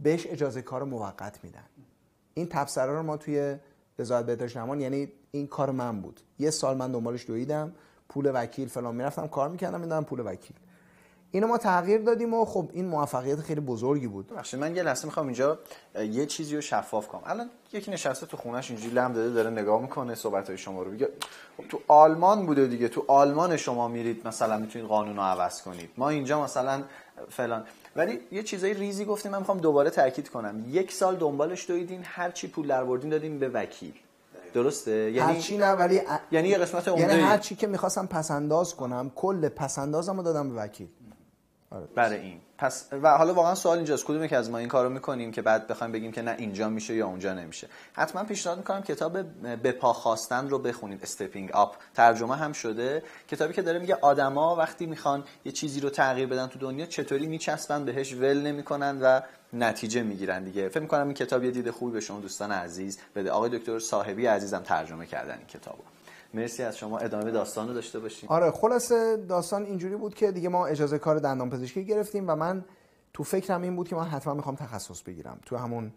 بهش 0.00 0.26
اجازه 0.26 0.62
کار 0.62 0.82
موقت 0.84 1.44
میدن. 1.44 1.64
این 2.34 2.46
تبصره 2.48 2.92
رو 2.92 3.02
ما 3.02 3.16
توی 3.16 3.56
وزارت 3.98 4.26
بهداشت 4.26 4.54
درمان 4.54 4.80
یعنی 4.80 5.12
این 5.30 5.46
کار 5.46 5.70
من 5.70 6.00
بود. 6.00 6.20
یه 6.38 6.50
سال 6.50 6.76
من 6.76 6.92
دنبالش 6.92 7.26
دویدم. 7.26 7.72
پول 8.08 8.30
وکیل 8.34 8.68
فلان 8.68 8.94
می‌رفتم 8.94 9.26
کار 9.26 9.48
می‌کردم 9.48 9.80
می‌دادم 9.80 10.04
پول 10.04 10.20
وکیل. 10.20 10.56
اینو 11.30 11.46
ما 11.46 11.58
تغییر 11.58 12.00
دادیم 12.00 12.34
و 12.34 12.44
خب 12.44 12.68
این 12.72 12.86
موفقیت 12.86 13.40
خیلی 13.40 13.60
بزرگی 13.60 14.06
بود. 14.06 14.26
بخشید 14.26 14.60
من 14.60 14.76
یه 14.76 14.82
لحظه 14.82 15.06
می‌خوام 15.06 15.26
اینجا 15.26 15.58
یه 15.94 16.26
چیزی 16.26 16.54
رو 16.54 16.60
شفاف 16.60 17.08
کنم. 17.08 17.22
الان 17.26 17.50
یکی 17.72 17.90
نشسته 17.90 18.26
تو 18.26 18.36
خونش 18.36 18.70
اینجوری 18.70 18.94
لم 18.94 19.12
داده 19.12 19.30
داره 19.30 19.50
نگاه 19.50 19.82
می‌کنه 19.82 20.14
صحبت 20.14 20.48
های 20.48 20.58
شما 20.58 20.82
رو. 20.82 20.90
بگه 20.90 21.08
خب 21.56 21.68
تو 21.68 21.80
آلمان 21.88 22.46
بوده 22.46 22.66
دیگه 22.66 22.88
تو 22.88 23.04
آلمان 23.08 23.56
شما 23.56 23.88
میرید 23.88 24.28
مثلا 24.28 24.58
می‌تونید 24.58 24.88
قانون 24.88 25.16
رو 25.16 25.22
عوض 25.22 25.62
کنید. 25.62 25.90
ما 25.96 26.08
اینجا 26.08 26.44
مثلا 26.44 26.82
فلان. 27.28 27.64
ولی 27.96 28.20
یه 28.32 28.42
چیزای 28.42 28.74
ریزی 28.74 29.04
گفتیم 29.04 29.32
من 29.32 29.38
می‌خوام 29.38 29.58
دوباره 29.58 29.90
تاکید 29.90 30.28
کنم. 30.28 30.64
یک 30.68 30.92
سال 30.92 31.16
دنبالش 31.16 31.70
دویدین 31.70 32.00
هر 32.04 32.30
چی 32.30 32.48
پول 32.48 32.66
دروردین 32.66 33.10
دادیم 33.10 33.38
به 33.38 33.48
وکیل. 33.48 33.94
درسته؟ 34.54 34.90
یعنی 34.90 35.34
هر 35.34 35.40
چی 35.40 35.56
نه 35.56 35.72
ولی 35.72 36.00
یعنی 36.32 36.48
یه 36.48 36.58
قسمت 36.58 36.88
یعنی 36.88 37.20
هر 37.22 37.38
چی 37.38 37.54
که 37.54 37.66
می‌خواستم 37.66 38.06
پسنداز 38.06 38.76
کنم 38.76 39.10
کل 39.14 39.48
پسندازمو 39.48 40.22
دادم 40.22 40.50
به 40.50 40.62
وکیل. 40.62 40.88
آره 41.70 41.86
برای 41.94 42.20
این. 42.20 42.40
پس 42.58 42.88
و 42.92 43.16
حالا 43.16 43.34
واقعا 43.34 43.54
سوال 43.54 43.76
اینجاست 43.76 44.04
کدوم 44.04 44.26
که 44.26 44.36
از 44.36 44.50
ما 44.50 44.58
این 44.58 44.68
کارو 44.68 44.90
می‌کنیم 44.90 45.32
که 45.32 45.42
بعد 45.42 45.66
بخوایم 45.66 45.92
بگیم 45.92 46.12
که 46.12 46.22
نه 46.22 46.34
اینجا 46.38 46.68
میشه 46.68 46.94
یا 46.94 47.06
اونجا 47.06 47.34
نمیشه؟ 47.34 47.68
حتما 47.92 48.24
پیشنهاد 48.24 48.58
می‌کنم 48.58 48.82
کتاب 48.82 49.22
به 49.62 49.72
پا 49.72 49.92
خواستن 49.92 50.48
رو 50.48 50.58
بخونید 50.58 51.02
استپینگ 51.02 51.56
اپ 51.56 51.74
ترجمه 51.94 52.36
هم 52.36 52.52
شده. 52.52 53.02
کتابی 53.28 53.52
که 53.52 53.62
داره 53.62 53.78
میگه 53.78 53.94
آدما 53.94 54.56
وقتی 54.56 54.86
می‌خوان 54.86 55.24
یه 55.44 55.52
چیزی 55.52 55.80
رو 55.80 55.90
تغییر 55.90 56.28
بدن 56.28 56.46
تو 56.46 56.58
دنیا 56.58 56.86
چطوری 56.86 57.26
میچسبن 57.26 57.84
بهش 57.84 58.14
ول 58.14 58.40
نمی‌کنن 58.42 58.98
و 59.02 59.20
نتیجه 59.52 60.02
می‌گیرن 60.02 60.44
دیگه. 60.44 60.68
فکر 60.68 60.80
می‌کنم 60.80 61.04
این 61.04 61.14
کتاب 61.14 61.44
یه 61.44 61.50
دید 61.50 61.70
خوبی 61.70 61.92
به 61.92 62.00
شما 62.00 62.20
دوستان 62.20 62.52
عزیز 62.52 62.98
بده. 63.16 63.30
آقای 63.30 63.58
دکتر 63.58 63.78
صاحبی 63.78 64.26
عزیزم 64.26 64.62
ترجمه 64.62 65.06
کردن 65.06 65.38
این 65.38 65.46
کتابو. 65.46 65.82
مرسی 66.34 66.62
از 66.62 66.78
شما 66.78 66.98
ادامه 66.98 67.30
داستان 67.30 67.68
رو 67.68 67.74
داشته 67.74 67.98
باشیم. 67.98 68.28
آره 68.28 68.50
خلاصه 68.50 69.16
داستان 69.16 69.64
اینجوری 69.64 69.96
بود 69.96 70.14
که 70.14 70.32
دیگه 70.32 70.48
ما 70.48 70.66
اجازه 70.66 70.98
کار 70.98 71.18
دندان 71.18 71.50
پزشکی 71.50 71.84
گرفتیم 71.84 72.24
و 72.28 72.36
من 72.36 72.64
تو 73.12 73.22
فکرم 73.24 73.62
این 73.62 73.76
بود 73.76 73.88
که 73.88 73.96
من 73.96 74.04
حتما 74.04 74.34
می‌خوام 74.34 74.54
تخصص 74.54 75.02
بگیرم. 75.02 75.40
تو 75.46 75.56
همون 75.56 75.92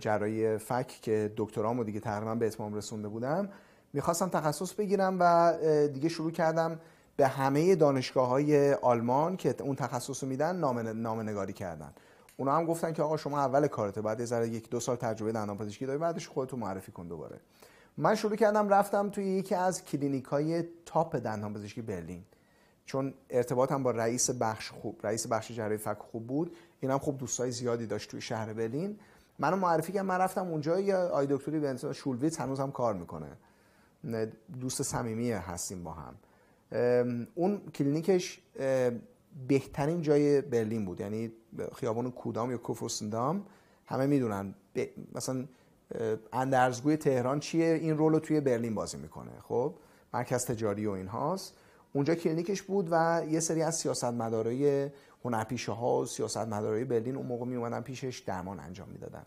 جرایی 0.00 0.58
فک 0.58 0.86
که 1.02 1.32
دکترامو 1.36 1.84
دیگه 1.84 2.00
تقریبا 2.00 2.34
به 2.34 2.46
اتمام 2.46 2.74
رسونده 2.74 3.08
بودم 3.08 3.48
می‌خواستم 3.92 4.28
تخصص 4.28 4.72
بگیرم 4.72 5.16
و 5.20 5.54
دیگه 5.92 6.08
شروع 6.08 6.30
کردم 6.30 6.80
به 7.16 7.26
همه 7.26 7.74
دانشگاه 7.74 8.28
های 8.28 8.74
آلمان 8.74 9.36
که 9.36 9.54
اون 9.60 9.76
تخصص 9.76 10.22
میدن 10.22 10.56
نامه 10.96 11.22
نگاری 11.22 11.52
کردن. 11.52 11.92
اونا 12.36 12.56
هم 12.56 12.66
گفتن 12.66 12.92
که 12.92 13.02
آقا 13.02 13.16
شما 13.16 13.38
اول 13.38 13.66
کارته 13.66 14.02
بعد 14.02 14.20
یه 14.20 14.48
یک 14.48 14.70
دو 14.70 14.80
سال 14.80 14.96
تجربه 14.96 15.32
دندان 15.32 15.58
پزشکی 15.58 15.86
داری 15.86 15.98
بعدش 15.98 16.28
خودتو 16.28 16.56
معرفی 16.56 16.92
کن 16.92 17.08
دوباره. 17.08 17.40
من 18.00 18.14
شروع 18.14 18.36
کردم 18.36 18.68
رفتم 18.68 19.10
توی 19.10 19.24
یکی 19.24 19.54
از 19.54 19.84
کلینیک 19.84 20.24
های 20.24 20.64
top 20.86 21.16
دندان 21.16 21.54
پزشکی 21.54 21.82
برلین. 21.82 22.24
چون 22.86 23.14
ارتباطم 23.30 23.82
با 23.82 23.90
رئیس 23.90 24.30
بخش 24.30 24.70
خوب 24.70 25.00
رئیس 25.02 25.26
بخش 25.26 25.52
جراحی 25.52 25.76
فک 25.76 25.98
خوب 25.98 26.26
بود. 26.26 26.56
اینم 26.80 26.98
خوب 26.98 27.18
دوستای 27.18 27.50
زیادی 27.50 27.86
داشت 27.86 28.10
توی 28.10 28.20
شهر 28.20 28.52
برلین. 28.52 28.98
منو 29.38 29.56
معرفی 29.56 29.92
کردم 29.92 30.06
من 30.06 30.18
رفتم 30.18 30.46
اونجا 30.46 30.80
یه 30.80 30.96
آقای 30.96 31.26
دکتری 31.30 31.60
به 31.60 31.92
شولویت 31.92 32.40
هنوز 32.40 32.60
هم 32.60 32.72
کار 32.72 32.94
می‌کنه. 32.94 33.36
دوست 34.60 34.82
صمیمی 34.82 35.30
هستیم 35.30 35.84
با 35.84 35.92
هم. 35.92 36.14
اون 37.34 37.60
کلینیکش 37.74 38.40
بهترین 39.48 40.02
جای 40.02 40.40
برلین 40.40 40.84
بود. 40.84 41.00
یعنی 41.00 41.32
خیابان 41.74 42.10
کودام 42.10 42.50
یا 42.50 42.58
کورفورستندام 42.58 43.46
همه 43.86 44.06
می‌دونن. 44.06 44.54
مثلا 45.14 45.44
اندرزگوی 46.32 46.96
تهران 46.96 47.40
چیه؟ 47.40 47.74
این 47.74 47.98
role 47.98 48.12
رو 48.12 48.20
توی 48.20 48.40
برلین 48.40 48.74
بازی 48.74 48.96
می‌کنه. 48.96 49.30
خب 49.42 49.74
مرکز 50.14 50.44
تجاری 50.44 50.86
و 50.86 50.90
اینهاست 50.90 51.54
اونجا 51.92 52.14
کلینیکش 52.14 52.62
بود 52.62 52.88
و 52.90 53.22
یه 53.30 53.40
سری 53.40 53.62
از 53.62 53.76
سیاستمدارای 53.76 54.90
هنرپیشه 55.24 55.72
ها 55.72 55.96
و 55.96 56.06
سیاستمدارای 56.06 56.84
برلین 56.84 57.16
اون 57.16 57.26
موقع 57.26 57.44
می 57.44 57.80
پیشش 57.80 58.18
درمان 58.18 58.60
انجام 58.60 58.88
می‌دادن. 58.88 59.22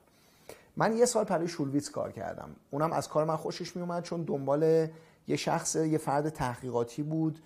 من 0.78 0.98
یه 0.98 1.06
سال 1.06 1.24
برای 1.24 1.48
شولویتس 1.48 1.90
کار 1.90 2.12
کردم. 2.12 2.50
اونم 2.72 2.94
از 2.94 3.10
کار 3.10 3.26
من 3.26 3.36
خوشش 3.36 3.76
میومد 3.76 4.04
چون 4.04 4.24
دنبال 4.24 4.88
یه 5.28 5.36
شخص 5.36 5.76
یه 5.76 5.98
فرد 5.98 6.30
تحقیقاتی 6.30 7.04
بود. 7.04 7.40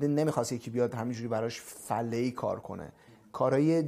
نمی‌خواست 0.00 0.52
یکی 0.52 0.70
بیاد 0.70 0.94
همینجوری 0.94 1.28
براش 1.28 1.60
فله 1.60 2.16
ای 2.16 2.30
کار 2.30 2.60
کنه. 2.60 2.92
کارهای 3.32 3.82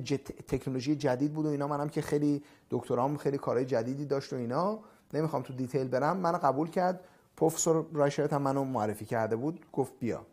تکنولوژی 0.49 0.97
جدید 0.97 1.33
بود 1.33 1.47
و 1.47 1.49
اینا. 1.49 1.69
منم 1.69 1.89
که 1.89 2.03
خیلی 2.03 2.43
دکترام 2.71 3.17
خیلی 3.17 3.39
کارهای 3.39 3.65
جدیدی 3.65 4.05
داشت 4.05 4.33
و 4.33 4.37
اینا. 4.37 4.79
نمی‌خوام 5.15 5.43
تو 5.43 5.53
دیتیل 5.53 5.89
برم. 5.89 6.17
منو 6.17 6.39
قبول 6.39 6.71
کرد. 6.71 7.01
پروفسور 7.37 7.87
رایشرت 7.93 8.33
هم 8.33 8.43
منو 8.43 8.65
معرفی 8.65 9.05
کرده 9.05 9.37
بود. 9.37 9.67
گفت 9.73 9.93
بیا. 10.01 10.27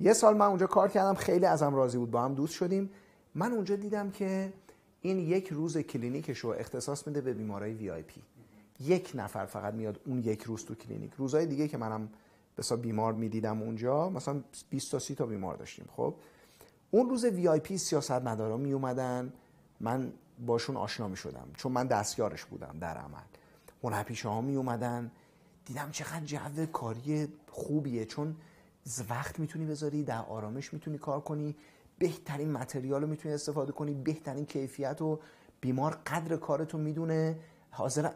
یه 0.00 0.12
سال 0.12 0.36
من 0.36 0.46
اونجا 0.46 0.66
کار 0.66 0.88
کردم. 0.88 1.14
خیلی 1.14 1.46
ازم 1.46 1.74
راضی 1.74 1.98
بود. 1.98 2.10
با 2.10 2.22
هم 2.22 2.34
دوست 2.34 2.54
شدیم. 2.54 2.90
من 3.34 3.52
اونجا 3.52 3.76
دیدم 3.76 4.10
که 4.10 4.52
این 5.00 5.18
یک 5.18 5.48
روز 5.48 5.78
کلینیکش 5.78 6.38
رو 6.38 6.50
اختصاص 6.50 7.06
میده 7.06 7.20
به 7.20 7.32
بیمارای 7.34 7.74
VIP. 7.74 8.22
یک 8.80 9.12
نفر 9.14 9.46
فقط 9.46 9.74
میاد 9.74 10.00
اون 10.06 10.18
یک 10.18 10.42
روز 10.42 10.64
تو 10.64 10.74
کلینیک. 10.74 11.12
روزهای 11.14 11.46
دیگه 11.46 11.68
که 11.68 11.78
منم 11.78 12.08
بسا 12.58 12.76
بیمار 12.76 13.12
می‌دیدم 13.12 13.62
اونجا 13.62 14.08
مثلا 14.08 14.40
20 14.70 14.92
تا 14.92 14.98
30 14.98 15.14
تا 15.14 15.26
بیمار 15.26 15.56
داشتیم. 15.56 15.84
خب؟ 15.96 16.14
اون 16.90 17.10
روز 17.10 17.24
VIP 17.24 17.78
سیاستمدارا 17.78 18.56
می 18.56 18.72
اومدن 18.72 19.32
من 19.80 20.12
باشون 20.46 20.76
آشنا 20.76 21.08
می 21.08 21.16
شدم 21.16 21.48
چون 21.56 21.72
من 21.72 21.86
دستیارش 21.86 22.44
بودم 22.44 22.76
در 22.80 22.96
عمل. 22.96 23.20
هنرپیشه 23.82 24.28
ها 24.28 24.40
می 24.40 24.56
اومدن 24.56 25.10
دیدم 25.64 25.88
چقدر 25.90 26.24
جو 26.24 26.66
کاری 26.66 27.28
خوبیه 27.50 28.04
چون 28.04 28.36
وقت 29.10 29.38
می‌تونی 29.38 29.66
بذاری 29.66 30.02
در 30.02 30.24
آرامش 30.24 30.72
می‌تونی 30.72 30.98
کار 30.98 31.20
کنی 31.20 31.56
بهترین 31.98 32.50
متریال 32.50 33.00
رو 33.00 33.06
می‌تونی 33.06 33.34
استفاده 33.34 33.72
کنی 33.72 33.94
بهترین 33.94 34.46
کیفیت 34.46 35.02
و 35.02 35.20
بیمار 35.60 35.98
قدر 36.06 36.36
کارتو 36.36 36.78
می‌دونه. 36.78 37.38
حاضر 37.70 38.10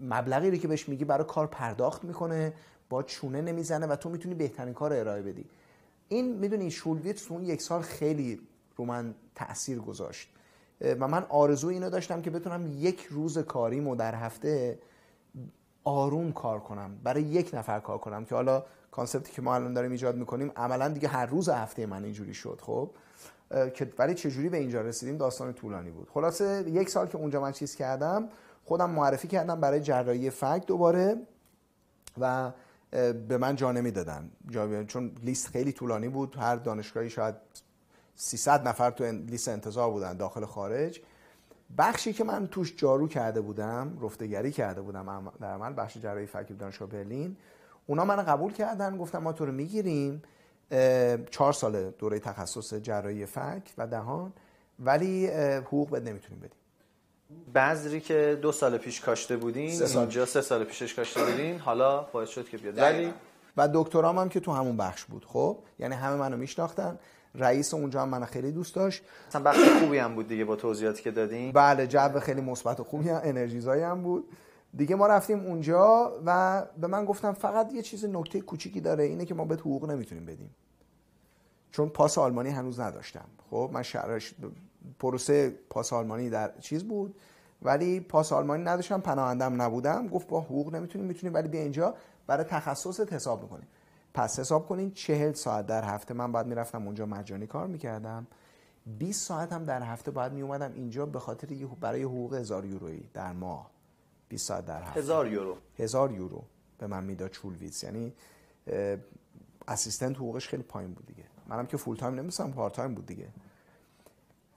مبلغی 0.00 0.50
رو 0.50 0.56
که 0.56 0.68
بهش 0.68 0.88
میگی 0.88 1.04
برای 1.04 1.26
کار 1.26 1.46
پرداخت 1.46 2.04
می‌کنه 2.04 2.52
با 2.88 3.02
چونه 3.02 3.42
نمی‌زنه 3.42 3.86
و 3.86 3.96
تو 3.96 4.10
می‌تونی 4.10 4.34
بهترین 4.34 4.74
کار 4.74 4.92
ارائه 4.92 5.22
بدی. 5.22 5.44
این 6.08 6.36
می‌دونی 6.36 6.70
شولویتس 6.70 7.30
اون 7.30 7.44
یک 7.44 7.62
سال 7.62 7.82
خیلی 7.82 8.40
رو 8.76 8.84
من 8.84 9.14
تاثیر 9.34 9.78
گذاشت. 9.78 10.28
و 10.80 11.08
من 11.08 11.26
آرزو 11.28 11.68
اینو 11.68 11.90
داشتم 11.90 12.22
که 12.22 12.30
بتونم 12.30 12.66
یک 12.76 13.06
روز 13.10 13.38
کاریمو 13.38 13.96
در 13.96 14.14
هفته 14.14 14.78
آروم 15.84 16.32
کار 16.32 16.60
کنم 16.60 16.98
برای 17.02 17.22
یک 17.22 17.50
نفر 17.54 17.80
کار 17.80 17.98
کنم 17.98 18.24
که 18.24 18.34
حالا 18.34 18.64
کانسپتی 18.90 19.32
که 19.32 19.42
ما 19.42 19.54
الان 19.54 19.72
داریم 19.72 19.90
ایجاد 19.90 20.16
می‌کنیم 20.16 20.52
عملا 20.56 20.88
دیگه 20.88 21.08
هر 21.08 21.26
روز 21.26 21.48
هفته 21.48 21.86
من 21.86 22.04
اینجوری 22.04 22.34
شد 22.34 22.60
خب؟ 22.62 22.90
که 23.74 23.92
ولی 23.98 24.14
چجوری 24.14 24.48
به 24.48 24.56
اینجا 24.56 24.80
رسیدیم؟ 24.80 25.16
داستان 25.16 25.52
طولانی 25.52 25.90
بود. 25.90 26.08
خلاصه 26.10 26.64
یک 26.66 26.90
سال 26.90 27.06
که 27.06 27.18
اونجا 27.18 27.40
من 27.40 27.52
چیز 27.52 27.76
کردم 27.76 28.28
خودم 28.64 28.90
معرفی 28.90 29.28
کردم 29.28 29.60
برای 29.60 29.80
جراحی 29.80 30.30
فک 30.30 30.66
دوباره 30.66 31.16
و 32.20 32.52
به 33.28 33.38
من 33.38 33.56
جا 33.56 33.72
نمی‌دادن. 33.72 34.30
چون 34.86 35.12
لیست 35.22 35.48
خیلی 35.48 35.72
طولانی 35.72 36.08
بود. 36.08 36.36
هر 36.36 36.56
دانشگاهی 36.56 37.10
شاید 37.10 37.34
300 38.14 38.68
نفر 38.68 38.90
تو 38.90 39.04
لیست 39.04 39.48
انتظار 39.48 39.90
بودن 39.90 40.16
داخل 40.16 40.44
خارج. 40.44 41.00
بخشی 41.78 42.12
که 42.12 42.24
من 42.24 42.46
توش 42.46 42.76
جارو 42.76 43.08
کرده 43.08 43.40
بودم 43.40 43.98
رفتگری 44.02 44.52
کرده 44.52 44.80
بودم 44.80 45.32
در 45.40 45.52
عمل 45.52 45.72
بخش 45.76 45.98
جراحی 45.98 46.26
فک 46.26 46.58
دانشگاه 46.58 46.88
برلین 46.88 47.36
اونا 47.86 48.04
من 48.04 48.16
قبول 48.16 48.52
کردن 48.52 48.96
گفتم 48.96 49.18
ما 49.18 49.32
تو 49.32 49.46
رو 49.46 49.52
می‌گیریم. 49.52 50.22
چهار 51.30 51.52
سال 51.52 51.90
دوره 51.90 52.18
تخصص 52.18 52.74
جراحی 52.74 53.26
فک 53.26 53.74
و 53.78 53.86
دهان 53.86 54.32
ولی 54.80 55.26
حقوق 55.56 55.90
بد 55.90 56.08
نمی‌تونیم 56.08 56.40
بدیم. 56.40 56.58
بذری 57.54 58.00
که 58.00 58.38
دو 58.42 58.52
سال 58.52 58.78
پیش 58.78 59.00
کاشته 59.00 59.36
بودین 59.36 59.70
سه 59.70 59.86
سال. 59.86 60.00
اینجا 60.00 60.26
سه 60.26 60.40
سال 60.40 60.64
پیشش 60.64 60.94
کاشته 60.94 61.24
بودین 61.24 61.58
حالا 61.58 62.02
باعث 62.02 62.28
شد 62.28 62.48
که 62.48 62.58
بیاد. 62.58 62.78
ولی 62.78 63.12
و 63.56 63.68
دکترام 63.74 64.18
هم 64.18 64.28
که 64.28 64.40
تو 64.40 64.52
همون 64.52 64.76
بخش 64.76 65.04
بود 65.04 65.24
خب؟ 65.24 65.58
یعنی 65.78 65.94
همه 65.94 66.16
منو 66.16 66.36
میشناختن. 66.36 66.98
رئیس 67.34 67.74
اونجا 67.74 68.02
هم 68.02 68.08
منو 68.08 68.26
خیلی 68.26 68.52
دوست 68.52 68.74
داشت. 68.74 69.02
مثلا 69.28 69.42
بخش 69.42 69.58
خوبی 69.80 69.98
هم 69.98 70.14
بود 70.14 70.28
دیگه 70.28 70.44
با 70.44 70.56
توضیحاتی 70.56 71.02
که 71.02 71.10
دادین. 71.10 71.52
بله 71.52 71.86
جو 71.86 72.20
خیلی 72.20 72.40
مثبت 72.40 72.80
و 72.80 72.84
خوبی 72.84 73.08
هم 73.08 73.20
انرژیزایی 73.24 73.82
هم 73.82 74.02
بود. 74.02 74.28
دیگه 74.76 74.96
ما 74.96 75.06
رفتیم 75.06 75.46
اونجا 75.46 76.12
و 76.26 76.62
به 76.78 76.86
من 76.86 77.04
گفتم 77.04 77.32
فقط 77.32 77.72
یه 77.72 77.82
چیز 77.82 78.04
نکته 78.04 78.40
کوچیکی 78.40 78.80
داره 78.80 79.04
اینه 79.04 79.24
که 79.24 79.34
ما 79.34 79.44
به 79.44 79.54
حقوق 79.54 79.90
نمی‌تونیم 79.90 80.24
بدیم. 80.24 80.54
چون 81.72 81.88
پاس 81.88 82.18
آلمانی 82.18 82.50
هنوز 82.50 82.80
نداشتم. 82.80 83.24
خب 83.50 83.70
من 83.72 83.82
شرش 83.82 84.34
پروسه 84.98 85.50
پاس 85.70 85.92
آلمانی 85.92 86.30
در 86.30 86.58
چیز 86.58 86.84
بود. 86.84 87.14
ولی 87.62 88.00
پاس 88.00 88.32
آلمانی 88.32 88.64
نداشتم 88.64 89.00
پناهندم 89.00 89.62
نبودم. 89.62 90.08
گفت 90.08 90.28
با 90.28 90.40
حقوق 90.40 90.74
نمی‌تونیم 90.74 91.06
می‌تونیم 91.06 91.34
ولی 91.34 91.48
بیا 91.48 91.60
اینجا 91.60 91.94
برای 92.26 92.44
تخصصت 92.44 93.12
حساب 93.12 93.42
می‌کنیم 93.42 93.68
پس 94.14 94.40
حساب 94.40 94.66
کنین 94.66 94.90
چهل 94.90 95.32
ساعت 95.32 95.66
در 95.66 95.84
هفته 95.84 96.14
من 96.14 96.32
باید 96.32 96.46
می‌رفتم 96.46 96.86
اونجا 96.86 97.06
مجانی 97.06 97.46
کار 97.46 97.66
می‌کردم. 97.66 98.26
20 98.98 99.26
ساعت 99.26 99.52
هم 99.52 99.64
در 99.64 99.82
هفته 99.82 100.10
باید 100.10 100.32
میومدم 100.32 100.72
اینجا 100.74 101.06
به 101.06 101.18
خاطر 101.18 101.66
برای 101.80 102.02
حقوق 102.02 102.34
هزار 102.34 102.64
یورویی 102.64 103.10
در 103.14 103.32
ماه. 103.32 103.70
20 104.28 104.48
ساعت 104.48 104.66
در 104.66 104.82
هفته. 104.82 105.00
هزار 105.00 105.32
یورو. 105.32 105.56
هزار 105.78 106.12
یورو 106.12 106.42
به 106.78 106.86
من 106.86 107.04
می‌داد 107.04 107.30
چولویز 107.30 107.84
یعنی 107.84 108.12
assistant 109.68 110.16
حقوقش 110.16 110.48
خیلی 110.48 110.62
پایین 110.62 110.92
بود 110.92 111.06
دیگه. 111.06 111.24
منم 111.46 111.66
که 111.66 111.76
full 111.76 111.96
time 111.96 112.14
نیستم 112.14 112.50
part 112.52 112.72
time 112.72 112.94
بود 112.94 113.06
دیگه. 113.06 113.28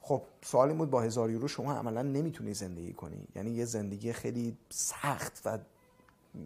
خب 0.01 0.23
سوالی 0.41 0.73
بود 0.73 0.89
با 0.89 1.01
هزار 1.01 1.31
یورو 1.31 1.47
شما 1.47 1.73
عملا 1.73 2.01
نمی‌تونی 2.01 2.53
زندگی 2.53 2.93
کنی؟ 2.93 3.27
یعنی 3.35 3.51
یه 3.51 3.65
زندگی 3.65 4.13
خیلی 4.13 4.57
سخت 4.69 5.41
و 5.45 5.57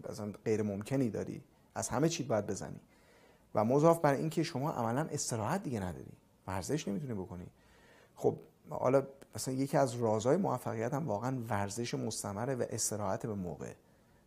مثلا 0.10 0.32
غیر 0.46 0.62
ممکنی 0.62 1.10
داری. 1.10 1.44
از 1.76 1.90
همه 1.90 2.10
چی 2.10 2.24
باید 2.24 2.48
بزنی. 2.48 2.80
و 3.56 3.66
مضاف 3.66 4.00
بر 4.00 4.14
اینکه 4.14 4.44
شما 4.44 4.72
عملا 4.72 5.02
استراحت 5.02 5.64
دیگه 5.64 5.80
نداری. 5.80 6.12
ورزش 6.48 6.88
نمی‌تونی 6.88 7.14
بکنی. 7.14 7.48
خب 8.16 8.38
حالا 8.70 9.08
مثلا 9.36 9.54
یکی 9.54 9.78
از 9.78 9.96
رازهای 9.96 10.38
موفقیت 10.38 10.94
هم 10.94 11.08
واقعا 11.08 11.38
ورزش 11.50 11.94
مستمره 11.94 12.56
و 12.56 12.66
استراحت 12.70 13.26
به 13.26 13.34
موقع 13.34 13.74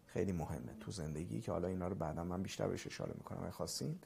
خیلی 0.06 0.32
مهمه 0.32 0.74
تو 0.80 0.90
زندگی 0.90 1.40
که 1.40 1.52
حالا 1.52 1.68
اینا 1.68 1.88
رو 1.88 1.94
بعدا 1.94 2.24
من 2.24 2.42
بیشتر 2.42 2.68
بهش 2.68 2.86
اشاره 2.86 3.12
می‌کنم 3.18 3.42
اگه 3.42 3.50
خواستین. 3.50 3.98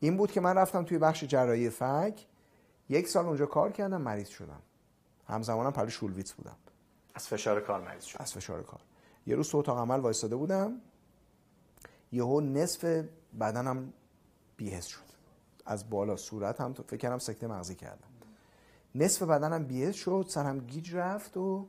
این 0.00 0.16
بود 0.16 0.32
که 0.32 0.40
من 0.40 0.56
رفتم 0.56 0.84
توی 0.84 0.98
بخش 0.98 1.24
جراحی 1.24 1.70
فک. 1.70 2.26
یک 2.92 3.08
سال 3.08 3.26
اونجا 3.26 3.46
کار 3.46 3.72
کردم 3.72 4.02
مریض 4.02 4.28
شدم. 4.28 4.62
همزمانم 5.28 5.72
پلی 5.72 5.90
شولویتس 5.90 6.32
بودم. 6.32 6.56
از 7.14 7.28
فشار 7.28 7.60
کار 7.60 7.80
مریض 7.80 8.04
شد. 8.04 8.22
از 8.22 8.32
فشار 8.32 8.62
کار. 8.62 8.80
یه 9.26 9.36
روز 9.36 9.48
تو 9.48 9.58
اتاق 9.58 9.78
عمل 9.78 10.00
وایستاده 10.00 10.36
بودم 10.36 10.72
یهو 12.12 12.40
نصف 12.40 13.04
بدنم 13.40 13.92
بیهست 14.56 14.88
شد. 14.88 15.12
از 15.66 15.90
بالا 15.90 16.16
صورت 16.16 16.60
هم 16.60 16.72
فکر 16.72 16.96
کردم 16.96 17.18
سکته 17.18 17.46
مغزی 17.46 17.74
کردم. 17.74 18.08
نصف 18.94 19.22
بدنم 19.22 19.64
بیهست 19.64 19.98
شد 19.98 20.26
سرم 20.28 20.58
گیج 20.58 20.94
رفت 20.94 21.36
و 21.36 21.68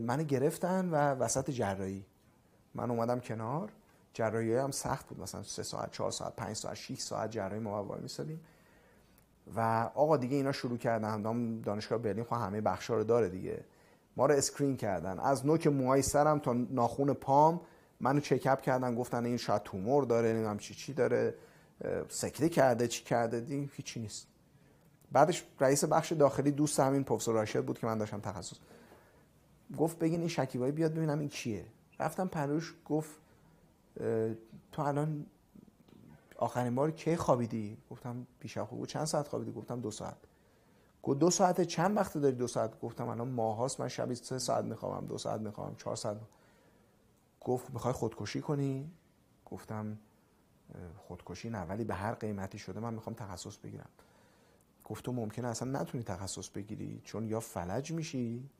منو 0.00 0.22
گرفتن 0.22 0.88
و 0.90 0.94
وسط 0.94 1.50
جراحی. 1.50 2.04
من 2.74 2.90
اومدم 2.90 3.20
کنار. 3.20 3.72
جراحی 4.12 4.54
هم 4.54 4.70
سخت 4.70 5.08
بود 5.08 5.20
مثلا 5.20 5.42
سه 5.42 5.62
ساعت 5.62 5.92
چهار 5.92 6.10
ساعت 6.10 6.36
پنج 6.36 6.56
ساعت 6.56 6.74
6 6.74 6.98
ساعت 6.98 7.30
جراحی 7.30 7.58
ما 7.58 7.84
وای 7.84 8.00
میسادیم. 8.00 8.40
و 9.56 9.90
آقا 9.94 10.16
دیگه 10.16 10.36
اینا 10.36 10.52
شروع 10.52 10.78
کردن. 10.78 11.22
دانشگاه 11.60 11.98
برلین 11.98 12.24
خب 12.24 12.32
همه 12.32 12.60
بخشا 12.60 12.94
رو 12.94 13.04
داره 13.04 13.28
دیگه. 13.28 13.64
ما 14.16 14.26
رو 14.26 14.34
screen 14.34 14.76
کردن. 14.76 15.18
از 15.18 15.46
نوک 15.46 15.66
موهای 15.66 16.02
سرم 16.02 16.38
تا 16.38 16.52
ناخون 16.52 17.12
پام 17.12 17.60
منو 18.00 18.20
چکاپ 18.20 18.60
کردن. 18.60 18.94
گفتن 18.94 19.24
این 19.24 19.36
شاید 19.36 19.62
تومور 19.62 20.04
داره 20.04 20.32
نمی‌دونم 20.32 20.58
چی 20.58 20.74
چی 20.74 20.92
داره. 20.92 21.34
سکته 22.08 22.48
کرده 22.48 22.88
چی 22.88 23.04
کرده. 23.04 23.40
دیدن 23.40 23.70
هیچی 23.72 24.00
نیست. 24.00 24.26
بعدش 25.12 25.44
رئیس 25.60 25.84
بخش 25.84 26.12
داخلی 26.12 26.50
دوست 26.50 26.80
همین 26.80 27.04
پروفسور 27.04 27.34
راشد 27.34 27.64
بود 27.64 27.78
که 27.78 27.86
من 27.86 27.98
داشتم 27.98 28.20
تخصص. 28.20 28.56
گفت 29.78 29.98
بگین 29.98 30.20
این 30.20 30.28
شکیبایی 30.28 30.72
بیاد 30.72 30.94
ببینم 30.94 31.18
این 31.18 31.28
کیه. 31.28 31.64
رفتم 32.00 32.28
پهلوش 32.28 32.74
گفت 32.84 33.10
تو 34.72 34.82
الان 34.82 35.26
آخرین 36.42 36.74
بار 36.74 36.90
کی 36.90 37.16
خوابیدی؟ 37.16 37.78
گفتم 37.90 38.26
پیش 38.40 38.58
خوب 38.58 38.86
چند 38.86 39.04
ساعت 39.04 39.28
خوابیدی؟ 39.28 39.52
گفتم 39.52 39.80
دو 39.80 39.90
ساعت. 39.90 40.16
گفت 41.02 41.18
دو 41.18 41.30
ساعت 41.30 41.60
چند 41.60 41.96
وقت 41.96 42.18
داری 42.18 42.36
دو 42.36 42.46
ساعت؟ 42.46 42.80
گفتم 42.80 43.08
الان 43.08 43.28
ماهاست 43.28 43.80
من 43.80 43.88
شبی 43.88 44.14
سه 44.14 44.38
ساعت 44.38 44.64
می‌خوام 44.64 45.06
دو 45.06 45.18
ساعت 45.18 45.40
می‌خوام 45.40 45.74
چهار 45.76 45.96
ساعت 45.96 46.20
گفت 47.40 47.70
می‌خوای 47.70 47.92
خودکشی 47.92 48.40
کنی؟ 48.40 48.90
گفتم 49.46 49.98
خودکشی 50.96 51.50
نه 51.50 51.62
ولی 51.62 51.84
به 51.84 51.94
هر 51.94 52.14
قیمتی 52.14 52.58
شده 52.58 52.80
من 52.80 52.94
می‌خوام 52.94 53.16
تخصص 53.16 53.56
بگیرم. 53.56 53.88
گفت 54.84 55.04
تو 55.04 55.12
ممکنه 55.12 55.48
اصلا 55.48 55.80
نتونی 55.80 56.04
تخصص 56.04 56.48
بگیری 56.48 57.00
چون 57.04 57.26
یا 57.26 57.40
فلج 57.40 57.92
میشی 57.92 58.50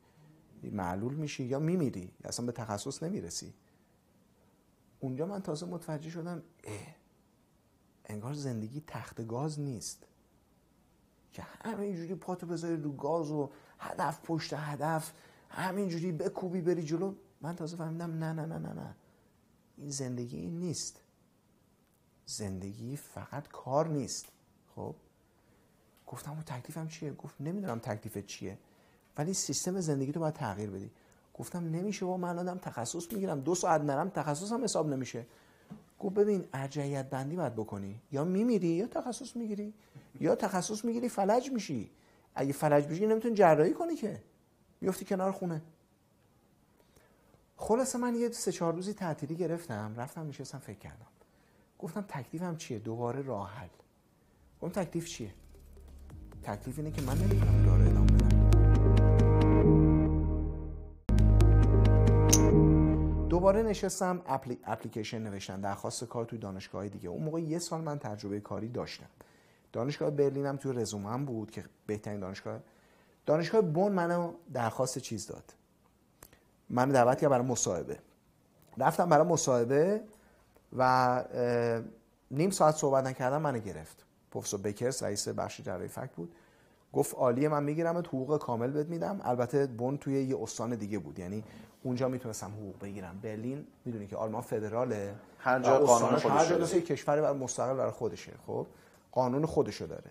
معلول 0.62 1.14
میشی 1.14 1.44
یا 1.44 1.58
میمیری. 1.58 2.12
اصلا 2.24 2.46
به 2.46 2.52
تخصص 2.52 3.02
نمی‌رسی. 3.02 3.54
اونجا 5.00 5.26
من 5.26 5.42
تازه 5.42 5.66
متوجه 5.66 6.10
شدم 6.10 6.42
انگار 8.12 8.32
زندگی 8.32 8.82
تخت 8.86 9.26
گاز 9.26 9.60
نیست. 9.60 10.06
که 11.32 11.42
همینجوری 11.64 12.14
پاتو 12.14 12.46
بذاری 12.46 12.76
رو 12.76 12.92
گاز 12.92 13.30
و 13.30 13.50
هدف 13.78 14.20
پشت 14.24 14.52
هدف 14.52 15.12
همینجوری 15.48 16.12
بکوبی 16.12 16.60
بری 16.60 16.82
جلو. 16.82 17.14
من 17.40 17.56
تازه 17.56 17.76
فهمیدم 17.76 18.10
نه 18.10 18.32
نه 18.32 18.46
نه 18.46 18.58
نه 18.58 18.72
نه. 18.72 18.94
این 19.78 19.90
زندگی 19.90 20.36
این 20.36 20.60
نیست. 20.60 21.00
زندگی 22.26 22.96
فقط 22.96 23.48
کار 23.48 23.88
نیست. 23.88 24.26
خب؟ 24.74 24.94
گفتم 26.06 26.30
اون 26.32 26.42
تکلیفم 26.42 26.88
چیه؟ 26.88 27.12
گفت 27.12 27.40
نمی‌دونم 27.40 27.78
تکلیفت 27.78 28.26
چیه. 28.26 28.58
ولی 29.18 29.34
سیستم 29.34 29.80
زندگی 29.80 30.12
تو 30.12 30.20
باید 30.20 30.34
تغییر 30.34 30.70
بدی. 30.70 30.90
گفتم 31.34 31.64
نمیشه 31.64 32.06
با 32.06 32.16
من 32.16 32.38
آدم 32.38 32.58
تخصص 32.58 33.12
می‌گیرم. 33.12 33.40
دو 33.40 33.54
ساعت 33.54 33.80
نرم 33.80 34.08
تخصصم 34.08 34.64
حساب 34.64 34.88
نمیشه. 34.88 35.26
گفت 36.02 36.14
ببین 36.14 36.44
ارجعیت 36.52 37.10
بندی 37.10 37.36
باید 37.36 37.54
بکنی. 37.54 38.00
یا 38.12 38.24
میمیری 38.24 38.68
یا 38.68 38.86
تخصص 38.86 39.36
می‌گیری. 39.36 39.74
یا 40.20 40.34
تخصص 40.34 40.84
می‌گیری 40.84 41.08
فلج 41.08 41.50
میشی. 41.50 41.90
اگه 42.34 42.52
فلج 42.52 42.86
بشی 42.86 43.06
نمی‌تونی 43.06 43.34
جراحی 43.34 43.72
کنی 43.72 43.96
که. 43.96 44.22
میفتی 44.80 45.04
کنار 45.04 45.32
خونه. 45.32 45.62
خلاصه 47.56 47.98
من 47.98 48.14
یه 48.14 48.30
سه 48.30 48.52
چهار 48.52 48.74
روزی 48.74 48.92
تعطیلی 48.92 49.36
گرفتم. 49.36 49.94
رفتم 49.96 50.28
نشستم 50.28 50.58
فکر 50.58 50.78
کردم. 50.78 51.06
گفتم 51.78 52.00
تکلیفم 52.00 52.56
چیه؟ 52.56 52.78
دوباره 52.78 53.22
راه 53.22 53.50
حل. 53.50 53.68
گفتم 54.60 54.82
تکلیف 54.82 55.08
چیه؟ 55.08 55.34
تکلیف 56.42 56.78
اینه 56.78 56.90
که 56.90 57.02
من 57.02 57.18
نمی‌تونم 57.18 57.81
دوباره 63.42 63.62
نشستم 63.62 64.22
اپلی... 64.26 64.58
اپلیکیشن 64.64 65.22
نوشتن 65.22 65.60
درخواست 65.60 66.04
کار 66.04 66.24
توی 66.24 66.38
دانشگاه 66.38 66.88
دیگه. 66.88 67.08
اون 67.08 67.22
موقع 67.22 67.40
یه 67.40 67.58
سال 67.58 67.80
من 67.80 67.98
تجربه 67.98 68.40
کاری 68.40 68.68
داشتم. 68.68 69.06
دانشگاه 69.72 70.10
برلین 70.10 70.46
هم 70.46 70.56
توی 70.56 70.72
رزومم 70.72 71.24
بود 71.24 71.50
که 71.50 71.64
بهترین 71.86 72.20
دانشگاه. 72.20 72.60
دانشگاه 73.26 73.60
بون 73.60 73.92
منو 73.92 74.32
درخواست 74.54 74.98
چیز 74.98 75.26
داد. 75.26 75.54
منو 76.70 76.92
دعوت 76.92 77.20
کرد 77.20 77.30
برای 77.30 77.46
مصاحبه. 77.46 77.98
رفتم 78.78 79.08
برای 79.08 79.26
مصاحبه 79.26 80.02
و 80.76 81.24
نیم 82.30 82.50
ساعت 82.50 82.74
صحبت 82.74 83.04
نکردم 83.04 83.42
منو 83.42 83.58
گرفت. 83.58 84.04
پروفسور 84.30 84.60
بکرس 84.60 85.02
رئیس 85.02 85.28
بخش 85.28 85.60
جراحی 85.60 85.88
فک 85.88 86.10
بود. 86.10 86.34
گفت 86.92 87.14
عالیه 87.14 87.48
من 87.48 87.64
می‌گیرم 87.64 87.98
حقوق 87.98 88.38
کامل 88.38 88.70
بهت 88.70 88.86
میدم. 88.86 89.20
البته 89.22 89.66
بون 89.66 89.98
توی 89.98 90.24
یه 90.24 90.42
استان 90.42 90.74
دیگه 90.74 90.98
بود. 90.98 91.18
یعنی 91.18 91.44
اونجا 91.82 92.08
می‌تونستم 92.08 92.50
حقوق 92.50 92.78
بگیرم. 92.80 93.20
برلین 93.22 93.66
می‌دونی 93.84 94.06
که 94.06 94.16
آلمان 94.16 94.42
فدراله. 94.42 95.14
هر 95.38 95.60
جا 95.60 95.78
قانون 95.78 96.10
خودش 96.10 96.26
هر 96.26 96.58
جا 96.58 96.80
کشور 96.80 97.20
بر 97.20 97.32
مستقل 97.32 97.76
برای 97.76 97.90
خودشه 97.90 98.32
خب؟ 98.46 98.66
قانون 99.12 99.46
خودشو 99.46 99.86
داره. 99.86 100.10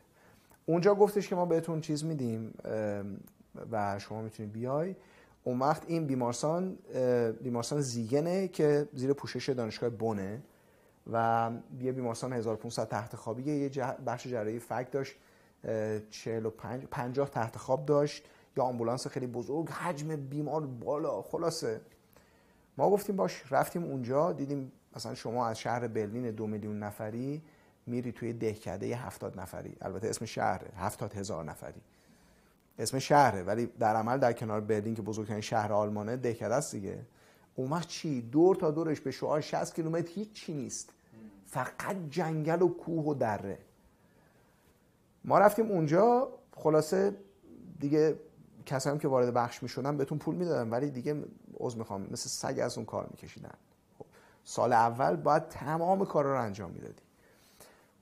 اونجا 0.65 0.95
گفتش 0.95 1.27
که 1.27 1.35
ما 1.35 1.45
بهتون 1.45 1.81
چیز 1.81 2.05
میدیم 2.05 2.53
و 3.71 3.99
شما 3.99 4.21
می‌تونید 4.21 4.51
بیای. 4.51 4.95
اون 5.43 5.59
وقت 5.59 5.83
این 5.87 6.07
بیمارستان 6.07 6.77
بیمارستان 7.41 7.81
زیگنه 7.81 8.47
که 8.47 8.87
زیر 8.93 9.13
پوشش 9.13 9.49
دانشگاه 9.49 9.89
بونه 9.89 10.41
و 11.11 11.51
یه 11.81 11.91
بیمارستان 11.91 12.33
1500 12.33 12.87
تحت 12.87 13.15
خوابی 13.15 13.43
یه 13.43 13.69
بخش 14.05 14.27
جراحی 14.27 14.59
فک 14.59 14.91
داشت 14.91 15.15
45 16.09 16.85
50 16.91 17.29
تحت 17.29 17.57
خواب 17.57 17.85
داشت. 17.85 18.25
یا 18.57 18.63
آمبولانس 18.63 19.07
خیلی 19.07 19.27
بزرگ 19.27 19.69
حجم 19.69 20.15
بیمار 20.15 20.65
بالا 20.65 21.21
خلاصه. 21.21 21.81
ما 22.77 22.89
گفتیم 22.89 23.15
باش 23.15 23.43
رفتیم 23.51 23.83
اونجا 23.83 24.31
دیدیم 24.31 24.71
مثلا 24.95 25.13
شما 25.15 25.47
از 25.47 25.59
شهر 25.59 25.87
برلین 25.87 26.31
دو 26.31 26.47
میلیون 26.47 26.79
نفری 26.79 27.41
میری 27.85 28.11
توی 28.11 28.33
دهکده 28.33 28.95
هفتاد 28.95 29.39
نفری. 29.39 29.75
البته 29.81 30.07
اسم 30.07 30.25
شهره 30.25 30.69
هفتاد 30.77 31.13
هزار 31.13 31.43
نفری. 31.43 31.81
اسم 32.79 32.99
شهره 32.99 33.43
ولی 33.43 33.65
در 33.65 33.95
عمل 33.95 34.17
در 34.17 34.33
کنار 34.33 34.61
برلین 34.61 34.95
که 34.95 35.01
بزرگترین 35.01 35.41
شهر 35.41 35.73
آلمانه 35.73 36.17
دهکده 36.17 36.55
است 36.55 36.75
دیگه. 36.75 36.99
اون 37.55 37.79
چی؟ 37.79 38.21
دور 38.21 38.55
تا 38.55 38.71
دورش 38.71 39.01
به 39.01 39.11
شعار 39.11 39.41
60 39.41 39.75
کیلومتر 39.75 40.11
هیچ 40.13 40.33
چی 40.33 40.53
نیست. 40.53 40.89
فقط 41.45 41.95
جنگل 42.09 42.61
و 42.61 42.67
کوه 42.67 43.05
و 43.05 43.13
دره. 43.13 43.57
ما 45.25 45.39
رفتیم 45.39 45.71
اونجا 45.71 46.27
خلاصه 46.55 47.15
دیگه 47.79 48.15
کسایی 48.65 48.99
که 48.99 49.07
وارد 49.07 49.33
بخش 49.33 49.63
می‌شدن 49.63 49.97
بهتون 49.97 50.17
پول 50.17 50.35
می‌دادن 50.35 50.69
ولی 50.69 50.89
دیگه 50.89 51.23
عذر 51.59 51.77
می‌خوام 51.77 52.07
مثل 52.11 52.29
سگ 52.29 52.59
از 52.59 52.77
اون 52.77 52.85
کار 52.85 53.07
میکشیدن. 53.11 53.53
خب، 53.99 54.05
سال 54.43 54.73
اول 54.73 55.15
باید 55.15 55.47
تمام 55.47 56.05
کارا 56.05 56.33
رو 56.33 56.41
انجام 56.41 56.71
می‌دادی. 56.71 57.01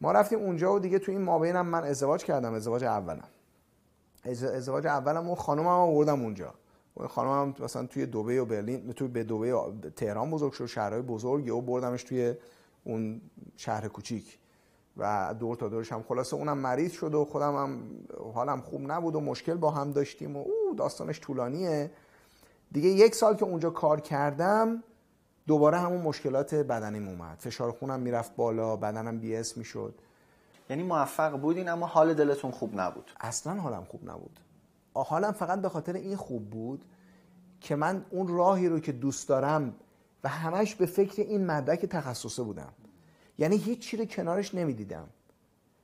ما 0.02 0.12
رفتیم 0.12 0.40
اونجا 0.40 0.74
و 0.74 0.80
دیگه 0.80 1.00
تو 1.00 1.12
این 1.12 1.22
مابینم 1.22 1.66
من 1.66 1.84
ازدواج 1.84 2.24
کردم 2.24 2.54
ازدواج 2.54 2.84
اولم. 2.84 3.28
ازدواج 4.26 4.88
اولم 4.88 5.30
و 5.30 5.36
خانومم 5.36 5.68
آوردم 5.68 6.22
اونجا. 6.22 6.54
خانمم 7.10 7.56
مثلا 7.60 7.86
توی 7.86 8.06
دبی 8.06 8.38
و 8.38 8.46
برلین 8.46 8.94
توی 8.94 9.08
به 9.08 9.24
دبی 9.24 9.54
تهران 9.96 10.32
بزرگ 10.32 10.52
شد 10.52 10.66
شهرهای 10.66 11.02
بزرگ 11.02 11.56
و 11.56 11.62
بردمش 11.62 12.04
توی 12.04 12.34
اون 12.84 13.22
شهر 13.58 13.88
کوچیک. 13.88 14.38
و 14.98 15.36
دور 15.40 15.56
تا 15.56 15.68
دورش 15.68 15.92
هم 15.92 16.04
خلاصه 16.04 16.36
اونم 16.36 16.58
مریض 16.58 16.92
شد 16.92 17.14
و 17.14 17.26
خودم 17.26 17.56
هم 17.56 17.80
حالم 18.34 18.62
خوب 18.62 18.92
نبود 18.92 19.16
و 19.16 19.20
مشکل 19.20 19.54
با 19.54 19.72
هم 19.72 19.92
داشتیم 19.92 20.38
و 20.38 20.40
او 20.40 20.76
داستانش 20.78 21.20
طولانیه. 21.20 21.92
دیگه 22.72 22.90
یک 22.90 23.16
سال 23.16 23.36
که 23.36 23.46
اونجا 23.46 23.70
کار 23.70 24.02
کردم 24.02 24.84
دوباره 25.48 25.78
همون 25.78 26.02
مشکلات 26.02 26.56
بدنیم 26.56 27.08
اومد. 27.08 27.38
فشار 27.40 27.72
خونم 27.72 28.00
می‌رفت 28.00 28.36
بالا 28.36 28.76
بدنم 28.76 29.20
بی 29.20 29.36
اس 29.36 29.58
می‌شد. 29.58 29.94
یعنی 30.70 30.84
موفق 30.84 31.38
بودین 31.38 31.70
اما 31.70 31.86
حال 31.86 32.14
دلتون 32.14 32.52
خوب 32.52 32.80
نبود. 32.80 33.12
اصلا 33.20 33.54
حالم 33.54 33.84
خوب 33.84 34.10
نبود. 34.10 34.40
حالم 34.94 35.32
فقط 35.32 35.62
به 35.62 35.70
خاطر 35.70 35.94
این 35.94 36.16
خوب 36.16 36.50
بود 36.50 36.86
که 37.62 37.76
من 37.76 38.06
اون 38.10 38.28
راهی 38.28 38.70
رو 38.70 38.80
که 38.80 38.92
دوست 38.92 39.30
دارم 39.30 39.76
و 40.24 40.30
همش 40.30 40.76
به 40.76 40.86
فکر 40.86 41.22
این 41.22 41.46
مدرک 41.46 41.86
تخصصه 41.86 42.44
بودم. 42.44 42.74
یعنی 43.40 43.58
هیچ 43.58 43.80
چی 43.80 43.98
رو 43.98 44.06
کنارش 44.06 44.56
نمی‌دیدم. 44.56 45.08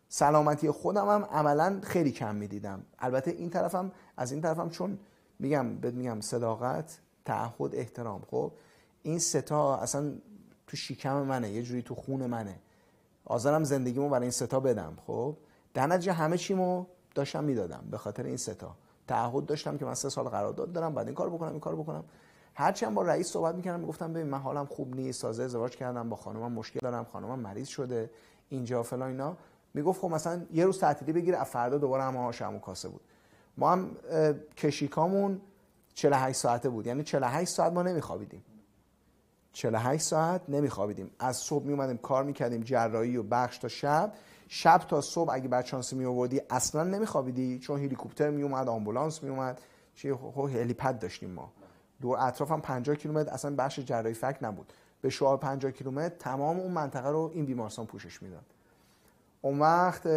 سلامتی 0.10 0.72
خودم 0.72 1.10
هم 1.10 1.26
عملا 1.26 1.80
خیلی 1.84 2.12
کم 2.12 2.36
می‌دیدم. 2.36 2.84
البته 3.00 3.32
این 3.32 3.50
طرفم 3.50 3.92
از 4.18 4.32
این 4.32 4.42
طرفم 4.42 4.70
چون 4.70 5.00
میگم 5.40 5.76
بهت 5.76 5.94
میگم 5.94 6.22
صداقت 6.22 7.00
تعهد 7.26 7.76
احترام. 7.76 8.22
خب 8.32 8.52
این 9.04 9.20
ستا 9.20 9.78
اصلا 9.78 10.14
تو 10.68 10.78
شیکم 10.78 11.22
منه 11.22 11.50
یه 11.50 11.64
جوری 11.64 11.82
تو 11.82 11.96
خون 11.96 12.26
منه. 12.26 12.60
آزارم 13.26 13.64
زندگیمو 13.64 14.10
برای 14.10 14.24
این 14.24 14.32
ستا 14.32 14.60
بدم. 14.60 14.98
خب 15.08 15.38
در 15.74 15.88
نتیجه 15.88 16.14
همه 16.14 16.38
چیمو 16.38 16.86
داشتم 17.16 17.44
می‌دادم 17.44 17.84
به 17.92 17.98
خاطر 17.98 18.24
این 18.24 18.38
ستا 18.38 18.76
تعهد 19.08 19.46
داشتم 19.46 19.78
که 19.78 19.86
من 19.86 19.94
سه 19.94 20.10
سال 20.10 20.26
قرارداد 20.26 20.74
دارم 20.74 20.94
بعد 20.94 21.06
این 21.06 21.16
کار 21.16 21.30
بکنم 21.30 21.52
این 21.52 21.60
کار 21.60 21.76
بکنم. 21.76 22.04
هرچند 22.58 22.94
با 22.94 23.02
رئیس 23.02 23.28
صحبت 23.32 23.56
می‌کردم 23.56 23.80
می‌گفتم 23.80 24.14
ببین 24.14 24.28
من 24.28 24.40
حالم 24.40 24.66
خوب 24.66 24.96
نیست 24.96 25.22
تازه 25.22 25.44
ازدواج 25.44 25.76
کردم 25.76 26.10
با 26.10 26.16
خانمم 26.16 26.52
مشکل 26.52 26.80
دارم 26.80 27.04
خانمم 27.04 27.40
مریض 27.40 27.68
شده 27.68 28.10
اینجا 28.50 28.84
فلان 28.84 29.10
اینا. 29.10 29.38
می‌گفت 29.74 30.02
خب 30.02 30.10
مثلا 30.10 30.42
یه 30.54 30.66
روز 30.66 30.80
تعطیلی 30.80 31.14
بگیر 31.14 31.44
فردا 31.44 31.78
دوباره 31.78 32.04
هم 32.04 32.16
هاشمون 32.16 32.60
کاسه 32.60 32.90
بود. 32.90 33.02
ما 33.58 33.72
هم 33.72 33.92
کشیکامون 34.58 35.42
48 35.94 36.40
ساعته 36.40 36.70
بود 36.70 36.88
یعنی 36.88 37.04
48 37.04 37.52
ساعت 37.52 37.74
ما 37.74 37.82
نمیخوابیدیم. 37.82 38.44
48 39.54 40.04
ساعت 40.04 40.42
نمیخوابیدیم. 40.50 41.12
از 41.20 41.38
صبح 41.38 41.66
می 41.66 41.98
کار 41.98 42.24
می‌کردیم 42.24 42.62
جراحی 42.62 43.18
و 43.18 43.24
بخش 43.24 43.58
تا 43.58 43.68
شب. 43.68 44.14
شب 44.48 44.78
تا 44.78 45.02
صبح 45.02 45.34
اگه 45.34 45.48
بعد 45.48 45.66
شانسی 45.66 45.96
می 45.96 46.06
آوردی 46.06 46.42
اصلا 46.50 46.84
نمیخوابیدی 46.84 47.60
چون 47.60 47.80
هلیکوپتر 47.80 48.30
می 48.30 48.44
اومد 48.44 48.68
آمبولانس 48.68 49.24
می 49.24 49.30
اومد 49.30 49.62
چه 49.96 50.16
هلیپد 50.36 51.00
داشتیم 51.00 51.30
ما. 51.30 51.52
دور 52.02 52.18
اطرافم 52.20 52.62
50 52.62 52.96
کیلومتر 52.96 53.32
اصلا 53.32 53.56
بخش 53.56 53.80
جراحی 53.80 54.14
فک 54.14 54.38
نبود. 54.42 54.74
به 55.02 55.10
شعار 55.10 55.38
50 55.38 55.72
کیلومتر 55.72 56.16
تمام 56.16 56.60
اون 56.60 56.72
منطقه 56.72 57.10
رو 57.10 57.32
این 57.34 57.46
بیمارستان 57.46 57.86
پوشش 57.86 58.22
می‌داد. 58.22 58.46
اون 59.42 59.60
وقت 59.60 60.08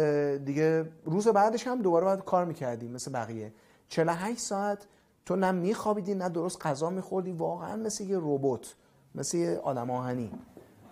دیگه 0.45 0.91
روز 1.05 1.27
بعدش 1.27 1.67
هم 1.67 1.81
دوباره 1.81 2.05
باید 2.05 2.19
کار 2.19 2.45
می‌کردیم 2.45 2.91
مثل 2.91 3.11
بقیه. 3.11 3.53
48 3.87 4.39
ساعت 4.39 4.85
تو 5.25 5.35
نه 5.35 5.51
میخوابیدی 5.51 6.15
نه 6.15 6.29
درست 6.29 6.65
غذا 6.65 6.89
میخوردی 6.89 7.31
واقعا 7.31 7.75
مثل 7.75 8.03
یه 8.03 8.17
ربات 8.21 8.75
مثل 9.15 9.37
یه 9.37 9.57
آدم 9.57 9.91
آهنی 9.91 10.31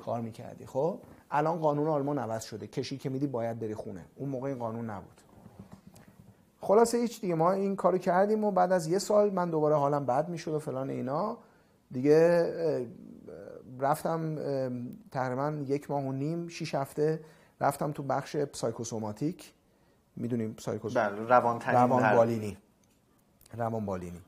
کار 0.06 0.22
می‌کردی. 0.22 0.66
خب؟ 0.66 1.00
الان 1.32 1.60
قانون 1.60 1.88
آلمان 1.88 2.20
عوض 2.20 2.44
شده. 2.44 2.68
کشی 2.68 2.98
که 2.98 3.10
میدی 3.10 3.28
باید 3.28 3.60
بری 3.60 3.76
خونه. 3.76 4.06
اون 4.16 4.30
موقع 4.30 4.48
این 4.48 4.60
قانون 4.60 4.90
نبود. 4.90 5.22
خلاصه 6.68 6.98
هیچ 6.98 7.22
دیگه 7.22 7.36
ما 7.36 7.52
این 7.52 7.76
کارو 7.76 7.98
کردیم 7.98 8.44
و 8.44 8.52
بعد 8.52 8.72
از 8.72 8.88
یه 8.88 9.00
سال 9.00 9.30
من 9.30 9.50
دوباره 9.50 9.76
حالم 9.76 10.06
بد 10.06 10.30
می‌شد 10.30 10.54
و 10.54 10.60
فلان 10.60 10.90
اینا. 10.90 11.38
دیگه 11.92 12.54
رفتم 13.80 14.36
تقریبا 15.12 15.58
یک 15.68 15.92
ماه 15.92 16.04
و 16.04 16.12
نیم 16.12 16.48
شیش 16.48 16.76
هفته 16.76 17.20
رفتم 17.62 17.92
تو 17.92 18.04
بخش 18.04 18.36
پسایکوسوماتیک 18.36 19.54
می‌دونیم 20.16 20.54
پسایکوسوماتیک 20.54 21.30
روان 21.30 21.62
روان 21.62 22.16
بالینی. 22.16 22.58
روان 23.58 23.86
بالینی. 23.86 24.22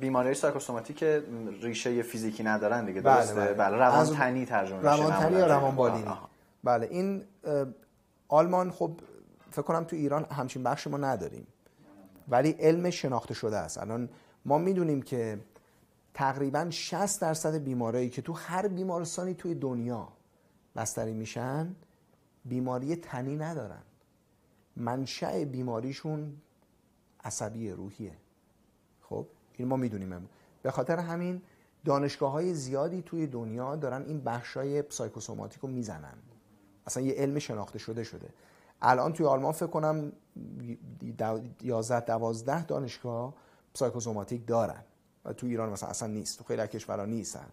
بیماری 0.00 0.34
سایکوسوماتیک 0.34 1.04
ریشه 1.62 2.02
فیزیکی 2.02 2.42
ندارن 2.42 2.84
دیگه 2.84 3.00
بله، 3.00 3.16
درسته؟ 3.16 3.34
بله, 3.34 3.54
بله. 3.54 3.76
روان 3.76 4.06
تنی 4.06 4.46
ترجمه 4.46 4.82
روان 4.82 5.12
تنی 5.12 5.38
یا 5.38 5.46
روان 5.46 5.76
بالینی. 5.76 6.10
بله 6.64 6.86
این 6.90 7.24
آلمان 8.28 8.70
خب 8.70 8.90
فکر 9.50 9.62
کنم 9.62 9.84
تو 9.84 9.96
ایران 9.96 10.24
همچین 10.24 10.62
بخش 10.62 10.86
ما 10.86 10.96
نداریم. 10.96 11.46
ولی 12.28 12.50
علم 12.50 12.90
شناخته 12.90 13.34
شده 13.34 13.56
است. 13.56 13.78
الان 13.78 14.08
ما 14.44 14.58
می‌دونیم 14.58 15.02
که 15.02 15.38
تقریبا 16.14 16.70
60 16.70 17.20
درصد 17.20 17.54
بیمارایی 17.54 18.08
که 18.10 18.22
تو 18.22 18.32
هر 18.32 18.68
بیمارستانی 18.68 19.34
توی 19.34 19.54
دنیا 19.54 20.08
بستری 20.76 21.12
میشن 21.12 21.74
بیماری 22.44 22.96
تنی 22.96 23.36
ندارن. 23.36 23.82
منشأ 24.76 25.44
بیماریشون 25.44 26.36
عصبی 27.24 27.70
روحیه. 27.70 28.12
خب؟ 29.00 29.26
این 29.54 29.68
ما 29.68 29.76
می‌دونیم 29.76 30.28
به 30.62 30.70
خاطر 30.70 30.98
همین 30.98 31.42
دانشگاه 31.84 32.32
های 32.32 32.54
زیادی 32.54 33.02
توی 33.02 33.26
دنیا 33.26 33.76
دارن 33.76 34.02
این 34.02 34.20
بخش 34.20 34.56
های 34.56 34.84
سایکوسوماتیک 34.88 35.60
رو 35.60 35.68
می‌زنن. 35.68 36.14
اصلا 36.86 37.02
یه 37.02 37.14
علم 37.14 37.38
شناخته 37.38 37.78
شده 37.78 38.04
شده. 38.04 38.28
الان 38.82 39.12
توی 39.12 39.26
آلمان 39.26 39.52
فکر 39.52 39.66
کنم 39.66 40.12
11 41.62 42.00
12 42.00 42.64
دانشگاه 42.64 43.34
سایکوسوماتیک 43.74 44.46
دارن. 44.46 44.82
و 45.24 45.32
تو 45.32 45.46
ایران 45.46 45.68
مثلا 45.68 45.88
اصلا 45.88 46.08
نیست. 46.08 46.38
تو 46.38 46.44
خیلی 46.44 46.66
کشورها 46.66 47.04
نیستن. 47.04 47.46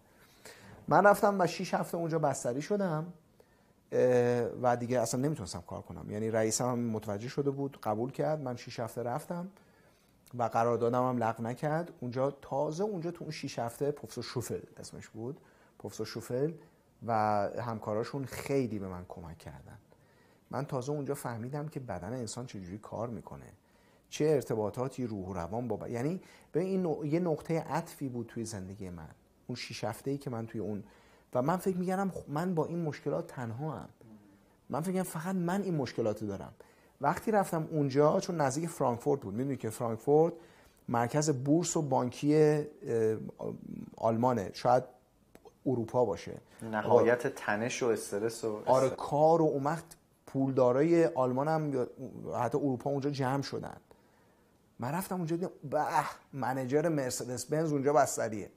من 0.88 1.06
رفتم 1.06 1.40
و 1.40 1.46
6 1.46 1.74
هفته 1.74 1.96
اونجا 1.96 2.18
بستری 2.18 2.62
شدم. 2.62 3.12
و 4.62 4.76
دیگه 4.76 5.00
اصلا 5.00 5.20
نمی‌تونستم 5.20 5.62
کار 5.66 5.82
کنم. 5.82 6.10
یعنی 6.10 6.30
رئیسم 6.30 6.64
هم 6.64 6.78
متوجه 6.78 7.28
شده 7.28 7.50
بود 7.50 7.78
قبول 7.82 8.10
کرد. 8.10 8.40
من 8.40 8.56
6 8.56 8.80
هفته 8.80 9.02
رفتم 9.02 9.48
و 10.38 10.42
قراردادم 10.42 11.08
هم 11.08 11.18
لغو 11.18 11.42
نکرد. 11.42 11.92
اونجا 12.00 12.30
تازه 12.30 12.84
اونجا 12.84 13.10
تو 13.10 13.24
اون 13.24 13.30
6 13.30 13.58
هفته 13.58 13.90
پروفسور 13.90 14.24
شوفل 14.24 14.60
اسمش 14.76 15.08
بود. 15.08 15.40
پروفسور 15.78 16.06
شوفل 16.06 16.52
و 17.06 17.12
همکاراشون 17.60 18.24
خیلی 18.24 18.78
به 18.78 18.88
من 18.88 19.04
کمک 19.08 19.38
کردن. 19.38 19.78
من 20.50 20.64
تازه 20.64 20.92
اونجا 20.92 21.14
فهمیدم 21.14 21.68
که 21.68 21.80
بدن 21.80 22.12
انسان 22.12 22.46
چجوری 22.46 22.78
کار 22.78 23.08
می‌کنه. 23.08 23.46
چه 24.10 24.24
ارتباطاتی 24.24 25.06
روح 25.06 25.28
و 25.28 25.32
روان 25.32 25.68
با 25.68 25.88
یعنی 25.88 26.20
به 26.52 26.60
این 26.60 26.96
یه 27.04 27.20
نقطه 27.20 27.60
عطفی 27.60 28.08
بود 28.08 28.26
توی 28.26 28.44
زندگی 28.44 28.90
من. 28.90 29.08
اون 29.46 29.56
شیش 29.56 29.84
هفته 29.84 30.10
ای 30.10 30.18
که 30.18 30.30
من 30.30 30.46
توی 30.46 30.60
اون 30.60 30.84
و 31.34 31.42
من 31.42 31.56
فکر 31.56 31.76
میگردم 31.76 32.12
من 32.28 32.54
با 32.54 32.66
این 32.66 32.82
مشکلات 32.82 33.26
تنها 33.26 33.70
هم 33.70 33.88
من 34.70 34.80
فکر 34.80 35.02
فقط 35.02 35.34
من 35.34 35.62
این 35.62 35.74
مشکلات 35.74 36.24
دارم. 36.24 36.52
وقتی 37.00 37.30
رفتم 37.30 37.68
اونجا 37.70 38.20
چون 38.20 38.40
نزدیک 38.40 38.68
فرانکفورت 38.68 39.20
بود 39.20 39.34
می‌دونی 39.34 39.56
که 39.56 39.70
فرانکفورت 39.70 40.32
مرکز 40.88 41.30
بورس 41.30 41.76
و 41.76 41.82
بانکی 41.82 42.62
آلمانه. 43.96 44.50
شاید 44.52 44.84
اروپا 45.66 46.04
باشه. 46.04 46.40
نهایت 46.62 47.26
تنش 47.26 47.82
و 47.82 47.86
استرس 47.86 48.44
و 48.44 48.62
آره 48.66 48.90
کار 48.90 49.42
و 49.42 49.44
اومد 49.44 49.82
پولدارای 50.32 51.06
آلمان 51.06 51.48
هم 51.48 51.86
حتی 52.40 52.58
اروپا 52.58 52.90
اونجا 52.90 53.10
جمع 53.10 53.42
شدن. 53.42 53.76
من 54.78 54.92
رفتم 54.92 55.16
اونجا 55.16 55.36
دیدم 55.36 55.50
به 55.70 55.84
منیجر 56.32 56.88
مرسدس 56.88 57.46
بنز 57.46 57.72
اونجا 57.72 57.92
بستریه. 57.92 58.50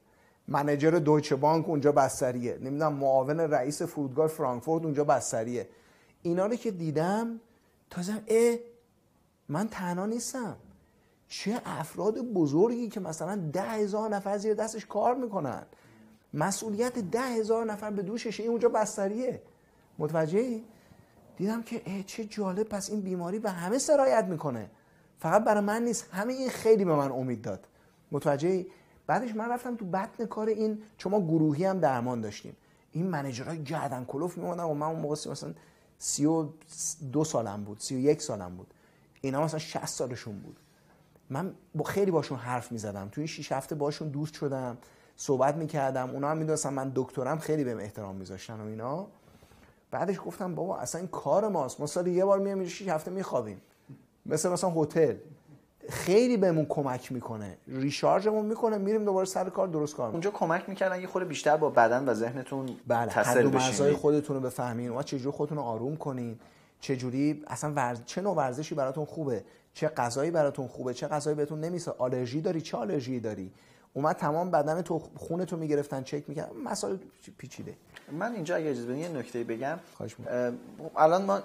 منیجر 0.48 0.92
دویچه 0.92 1.36
بانک 1.36 1.70
اونجا 1.70 1.92
بستریه. 1.92 2.58
نمی‌دونم 2.58 2.94
معاون 2.94 3.40
رئیس 3.40 3.82
فرودگاه 3.82 4.28
فرانکفورت 4.28 4.84
اونجا 4.84 5.04
بستریه. 5.04 5.70
اینا 6.22 6.46
رو 6.46 6.56
که 6.56 6.72
دیدم 6.72 7.40
تازه 7.90 8.14
اه 8.28 8.58
من 9.50 9.68
تنها 9.68 10.06
نیستم. 10.06 10.56
چه 11.28 11.62
افراد 11.66 12.20
بزرگی 12.20 12.90
که 12.90 13.00
مثلا 13.00 13.50
ده 13.54 13.62
هزار 13.62 14.10
نفر 14.10 14.38
زیر 14.38 14.54
دستش 14.54 14.86
کار 14.86 15.16
می‌کنن. 15.16 15.64
مسئولیت 16.34 17.00
ده 17.00 17.22
هزار 17.22 17.66
نفر 17.66 17.92
به 17.92 18.02
دوششه 18.02 18.44
این 18.44 18.52
اونجا 18.52 18.70
بستریه. 18.70 19.42
متوجهی؟ 20.00 20.64
دیدم 21.38 21.64
که 21.64 22.04
چه 22.04 22.26
جالب 22.26 22.64
پس 22.64 22.90
این 22.90 23.02
بیماری 23.02 23.40
به 23.40 23.52
همه 23.52 23.78
سرایت 23.78 24.26
می‌کنه. 24.26 24.70
فقط 25.20 25.44
برای 25.44 25.64
من 25.64 25.84
نیست 25.84 26.10
همه 26.12 26.34
این 26.34 26.50
خیلی 26.50 26.86
به 26.86 26.96
من 26.96 27.12
امید 27.12 27.42
داد. 27.42 27.68
متوجهی؟ 28.12 28.68
بعدش 29.08 29.36
من 29.36 29.50
رفتم 29.50 29.76
تو 29.76 29.86
بطن 29.86 30.26
کار 30.26 30.48
این 30.48 30.84
چون 30.98 31.12
ما 31.12 31.22
گروهی 31.22 31.66
هم 31.66 31.80
درمان 31.80 32.22
داشتیم. 32.22 32.58
این 32.92 33.08
منیجرهای 33.08 33.64
گردن 33.64 34.06
کلوف 34.06 34.38
میموندن 34.38 34.64
و 34.64 34.74
من 34.74 34.88
اون 34.88 35.00
موقع 35.00 35.32
مثلا 35.32 35.54
سی 35.98 36.26
و 36.26 36.48
دو 37.12 37.24
سالم 37.24 37.64
بود 37.64 37.80
سی 37.80 37.96
و 37.96 38.00
یک 38.00 38.22
سالم 38.22 38.56
بود. 38.56 38.74
اینا 39.22 39.44
مثلا 39.44 39.60
60 39.60 39.86
سالشون 39.86 40.40
بود. 40.40 40.58
من 41.30 41.54
با 41.76 41.84
خیلی 41.84 42.12
باشون 42.12 42.38
حرف 42.38 42.72
می‌زدم. 42.72 43.10
تو 43.12 43.22
این 43.22 43.28
6 43.28 43.52
هفته 43.52 43.76
باشون 43.76 44.10
دوست 44.10 44.34
شدم 44.34 44.78
صحبت 45.16 45.56
می‌کردم. 45.56 46.10
اونا 46.10 46.30
هم 46.30 46.38
می‌دونستم 46.38 46.74
من 46.74 46.92
دکترم 46.96 47.38
خیلی 47.38 47.64
بهم 47.64 47.78
احترام 47.78 48.16
میذاشتن 48.16 48.62
و 48.62 48.66
اینا. 48.66 49.08
بعدش 49.94 50.20
گفتم 50.26 50.56
بابا 50.56 50.78
اصلا 50.78 51.00
این 51.00 51.08
کار 51.08 51.48
ماست. 51.48 51.80
ما 51.80 51.86
سال 51.86 52.08
یه 52.08 52.26
بار 52.26 52.40
میام 52.40 52.66
6 52.66 52.88
هفته 52.88 53.12
میخوابیم. 53.12 53.62
مثل 54.26 54.50
مثلا 54.50 54.70
هتل. 54.70 55.16
خیلی 55.90 56.38
بهمون 56.38 56.66
کمک 56.70 57.12
می‌کنه. 57.12 57.58
ریشارژمون 57.68 58.46
می‌کنه 58.46 58.78
میریم 58.78 59.06
دوباره 59.06 59.26
سر 59.26 59.50
کار 59.50 59.68
درست 59.68 59.96
کار 59.96 60.12
اونجا 60.12 60.32
کمک 60.32 60.70
می‌کردن 60.70 61.02
یه 61.02 61.08
خورده 61.08 61.28
بیشتر 61.28 61.58
با 61.58 61.70
بدن 61.70 62.10
و 62.10 62.14
ذهنتون 62.14 62.70
بله 62.88 63.12
تصل 63.12 63.48
بشین. 63.50 63.94
خودتون 63.94 64.36
رو 64.36 64.42
بفهمین. 64.42 64.90
و 64.90 65.02
چجوری 65.04 65.32
خودتون 65.32 65.58
رو 65.58 65.64
آروم 65.64 65.96
کنین. 65.96 66.40
چجوری 66.80 67.44
اصلا 67.48 67.74
ورز... 67.76 68.00
چه 68.06 68.22
نوع 68.22 68.36
ورزشی 68.36 68.76
براتون 68.76 69.06
خوبه؟ 69.06 69.44
چه 69.74 69.88
غذایی 69.88 70.32
براتون 70.32 70.68
خوبه؟ 70.68 70.94
چه 70.94 71.08
غذایی 71.08 71.36
بهتون 71.38 71.60
نمیسه 71.60 71.92
آلرژی 71.98 72.42
داری؟ 72.42 72.62
چه 72.62 72.78
آلرژی 72.78 73.20
داری؟ 73.20 73.52
اومد 73.94 74.16
تمام 74.16 74.52
بدن 74.52 74.82
تو 74.82 75.00
خون 75.00 75.46
تو 75.46 75.58
می‌گرفتن 75.58 76.04
چک 76.04 76.24
می‌کردن. 76.28 76.58
مسائل 76.66 76.98
پیچیده. 77.38 77.74
من 78.12 78.34
اینجا 78.34 78.56
اگه 78.56 78.70
اجازه 78.70 78.98
یه 78.98 79.10
نکته 79.10 79.44
بگم. 79.44 79.80
الان 80.96 81.26
ما 81.26 81.40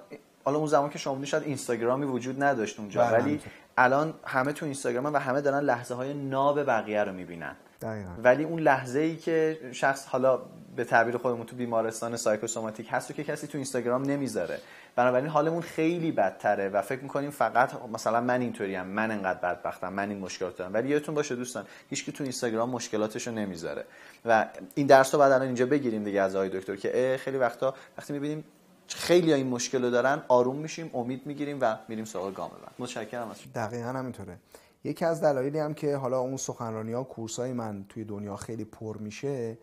حالا 0.44 0.58
اون 0.58 0.66
زمان 0.66 0.90
که 0.90 0.98
شما 0.98 1.24
شاید 1.24 1.42
اینستاگرامی 1.42 2.06
وجود 2.06 2.42
نداشت 2.42 2.80
اونجا 2.80 3.04
بله، 3.04 3.18
ولی 3.18 3.40
الان 3.76 4.14
همه 4.24 4.52
تو 4.52 4.64
اینستاگرام 4.64 5.14
و 5.14 5.16
همه 5.16 5.40
دارن 5.40 5.60
لحظه 5.60 5.94
های 5.94 6.14
ناب 6.14 6.62
بقیه 6.64 7.04
رو 7.04 7.12
می‌بینن. 7.12 7.56
دقیقا. 7.80 8.10
ولی 8.22 8.44
اون 8.44 8.60
لحظه 8.60 8.98
ای 8.98 9.16
که 9.16 9.60
شخص 9.72 10.06
حالا 10.06 10.40
به 10.76 10.84
تعبیر 10.84 11.16
خودمون 11.16 11.46
تو 11.46 11.56
بیمارستان 11.56 12.16
سایکوسوماتیک 12.16 12.88
هست 12.90 13.10
و 13.10 13.14
که 13.14 13.24
کسی 13.24 13.46
تو 13.46 13.58
اینستاگرام 13.58 14.02
نمی‌ذاره. 14.02 14.58
بنابراین 14.98 15.28
حالمون 15.28 15.62
خیلی 15.62 16.12
بدتره 16.12 16.68
و 16.68 16.82
فکر 16.82 17.00
می‌کنیم 17.02 17.30
فقط 17.30 17.70
مثلا 17.92 18.20
من 18.20 18.40
اینطوریم 18.40 18.82
من 18.82 19.10
انقدر 19.10 19.38
بدبختم 19.38 19.92
من 19.92 20.08
این 20.08 20.18
مشکلات 20.18 20.56
دارم. 20.56 20.74
ولی 20.74 20.88
یادتون 20.88 21.14
باشه 21.14 21.36
دوستان 21.36 21.64
هیچ 21.90 22.10
تو 22.10 22.22
اینستاگرام 22.22 22.70
مشکلاتشو 22.70 23.30
نمی‌ذاره. 23.30 23.84
و 24.24 24.48
این 24.74 24.86
درس 24.86 25.14
رو 25.14 25.20
بعد 25.20 25.32
الان 25.32 25.46
اینجا 25.46 25.66
بگیریم 25.66 26.04
دیگه 26.04 26.20
از 26.20 26.36
آقای 26.36 26.48
دکتر 26.48 26.76
که 26.76 27.18
خیلی 27.20 27.36
وقتا 27.36 27.74
وقتی 27.98 28.12
می‌بینیم 28.12 28.44
خیلی 28.88 29.32
این 29.32 29.46
مشکل 29.46 29.82
رو 29.84 29.90
دارن 29.90 30.22
آروم 30.28 30.56
میشیم 30.56 30.90
امید 30.94 31.26
می‌گیریم 31.26 31.58
و 31.60 31.76
میریم 31.88 32.04
سراغ 32.04 32.34
گام 32.34 32.50
بعد 32.50 32.72
متشکرم 32.78 33.30
از 33.30 33.36
دقیقا 33.54 33.88
همینطوره. 33.88 34.36
یکی 34.84 35.04
از 35.04 35.20
دلایلی 35.20 35.58
هم 35.58 35.74
که 35.74 35.96
حالا 35.96 36.18
اون 36.18 36.36
سخنرانی 36.36 36.92
ها 36.92 37.02
کورس 37.02 37.40
من 37.40 37.84
توی 37.88 38.04
دنیا 38.04 38.36
خیلی 38.36 38.64
پر 38.64 38.96
میشه 38.96 39.58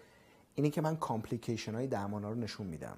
اینه 0.55 0.69
که 0.69 0.81
من 0.81 0.95
کامپلیکیشن 0.95 1.75
های 1.75 1.87
درمان 1.87 2.23
رو 2.23 2.35
نشون 2.35 2.67
میدم. 2.67 2.97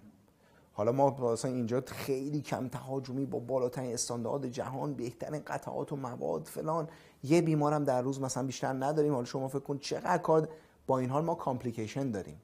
حالا 0.77 0.91
ما 0.91 1.31
مثلا 1.33 1.51
اینجا 1.51 1.83
خیلی 1.87 2.41
کم 2.41 2.67
تهاجمی 2.67 3.25
با 3.25 3.39
بالاترین 3.39 3.93
استاندارد 3.93 4.47
جهان 4.47 4.93
بهترین 4.93 5.41
قطعات 5.47 5.91
و 5.91 5.95
مواد 5.95 6.45
فلان. 6.45 6.87
یه 7.23 7.41
بیمارم 7.41 7.83
در 7.83 8.01
روز 8.01 8.21
مثلا 8.21 8.43
بیشتر 8.43 8.73
نداریم. 8.73 9.13
حالا 9.13 9.25
شما 9.25 9.47
فکر 9.47 9.59
کن 9.59 9.77
چقدر 9.77 10.17
کار 10.17 10.49
با 10.87 10.99
این 10.99 11.09
حال 11.09 11.23
ما 11.23 11.35
complication 11.35 12.11
داریم. 12.11 12.41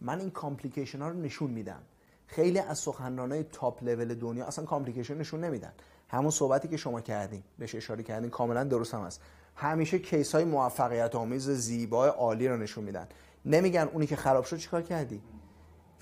من 0.00 0.20
این 0.20 0.30
complication 0.30 1.02
ها 1.02 1.08
رو 1.08 1.20
نشون 1.20 1.50
میدم. 1.50 1.80
خیلی 2.26 2.58
از 2.58 2.78
سخنرانای 2.78 3.42
top 3.42 3.84
level 3.84 4.14
دنیا 4.14 4.46
اصلا 4.46 4.64
complication 4.64 5.18
نشون 5.18 5.44
نمیدن. 5.44 5.72
همون 6.08 6.30
صحبتی 6.30 6.68
که 6.68 6.76
شما 6.76 7.00
کردین 7.00 7.42
بهش 7.58 7.74
اشاره 7.74 8.02
کردین 8.02 8.30
کاملا 8.30 8.64
درست 8.64 8.94
هم 8.94 9.00
هست. 9.00 9.20
همیشه 9.54 9.98
case 9.98 10.34
های 10.34 10.44
موفقیت 10.44 11.14
آمیز 11.14 11.50
زیبای 11.50 12.10
عالی 12.10 12.48
رو 12.48 12.56
نشون 12.56 12.84
میدن. 12.84 13.08
نمیگن 13.44 13.88
اونی 13.92 14.06
که 14.06 14.16
خراب 14.16 14.44
شد 14.44 14.56
چیکار 14.56 14.82
کردی؟ 14.82 15.22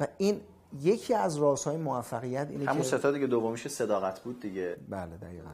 و 0.01 0.07
این 0.19 0.41
یکی 0.83 1.15
از 1.15 1.37
رازهای 1.37 1.77
موفقیت 1.77 2.47
اینه 2.51 2.71
همون 2.71 2.83
سه 2.83 3.01
تا 3.01 3.11
دیگه 3.11 3.27
دومیش 3.27 3.69
صداقت 3.69 4.21
بود 4.21 4.41
دیگه. 4.41 4.77
بله 4.89 5.17
دقیقاً. 5.17 5.51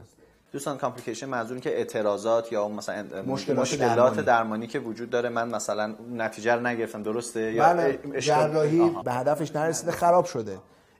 دوستان 0.51 0.77
کامپلیکیشن 0.77 1.25
منظور 1.25 1.59
که 1.59 1.77
اعتراضات 1.77 2.51
یا 2.51 2.67
مثلا 2.67 3.23
مشکلات, 3.23 3.59
مشکلات 3.59 3.95
درمانی. 3.95 4.21
درمانی. 4.25 4.67
که 4.67 4.79
وجود 4.79 5.09
داره 5.09 5.29
من 5.29 5.49
مثلا 5.49 5.95
نتیجه 6.11 6.55
رو 6.55 6.67
نگرفتم 6.67 7.03
درسته؟ 7.03 7.55
بله. 7.59 7.99
یا 8.13 8.19
جراحی 8.19 8.89
به 9.05 9.13
هدفش 9.13 9.55
نرسیده 9.55 9.91
خراب 9.91 10.25
شده. 10.25 10.59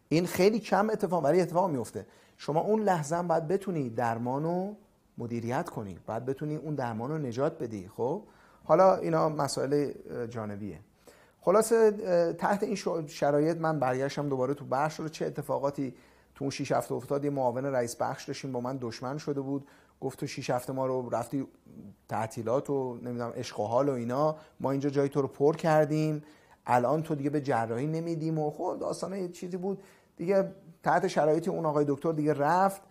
این 0.10 0.26
خیلی 0.26 0.60
کم 0.60 0.90
اتفاق 0.90 1.24
ولی 1.24 1.42
اتفاق 1.42 1.70
میفته. 1.70 2.06
شما 2.38 2.62
اون 2.62 2.84
لحظه 2.84 3.16
هم 3.16 3.28
باید 3.28 3.48
بتونی 3.48 3.90
درمان 3.90 4.44
رو 4.44 4.76
مدیریت 5.18 5.70
کنی. 5.70 6.00
باید 6.08 6.26
بتونی 6.26 6.56
اون 6.56 6.76
درمان 6.76 7.10
رو 7.10 7.18
نجات 7.18 7.58
بدی 7.60 7.90
خب؟ 7.98 8.24
حالا 8.64 8.96
اینا 8.96 9.30
مسائل 9.30 9.92
جانبیه. 10.30 10.80
خلاصه 11.46 11.92
تحت 12.34 12.64
این 12.64 12.76
شرایط 13.08 13.58
من 13.58 13.80
برگشتم 13.80 14.30
دوباره 14.30 14.54
تو 14.54 14.66
بخش 14.66 15.00
رو. 15.00 15.10
چه 15.10 15.26
اتفاقاتی 15.26 15.94
تو 16.36 16.44
اون 16.44 16.50
6 16.50 16.72
هفته 16.72 16.94
افتاد؟ 16.94 17.24
یه 17.24 17.30
معاون 17.30 17.66
رئیس 17.66 17.96
بخش 17.96 18.26
داشتیم 18.26 18.52
با 18.52 18.62
من 18.62 18.78
دشمن 18.82 19.18
شده 19.18 19.42
بود. 19.42 19.68
گفت 20.02 20.20
تو 20.20 20.28
6 20.28 20.50
هفته 20.50 20.74
ما 20.74 20.86
رو 20.86 21.10
رفتی 21.10 21.48
تعطیلات 22.10 22.70
و 22.70 22.98
نمی‌دونم 23.02 23.34
عشق 23.36 23.60
و 23.60 23.64
حال 23.64 23.90
و 23.90 23.92
اینا. 23.92 24.36
ما 24.60 24.72
اینجا 24.72 24.90
جای 24.90 25.10
تو 25.10 25.22
رو 25.22 25.28
پر 25.28 25.56
کردیم. 25.56 26.24
الان 26.66 27.04
تو 27.04 27.16
دیگه 27.16 27.30
به 27.30 27.42
جراحی 27.42 27.88
نمیدیم 27.88 28.40
و 28.40 28.52
خب 28.52 28.78
داستانه 28.80 29.22
یه 29.22 29.28
چیزی 29.28 29.58
بود. 29.58 29.84
دیگه 30.18 30.52
تحت 30.84 31.08
شرایطی 31.08 31.50
اون 31.50 31.66
آقای 31.66 31.86
دکتر 31.88 32.12
دیگه 32.12 32.34
رفت. 32.34 32.82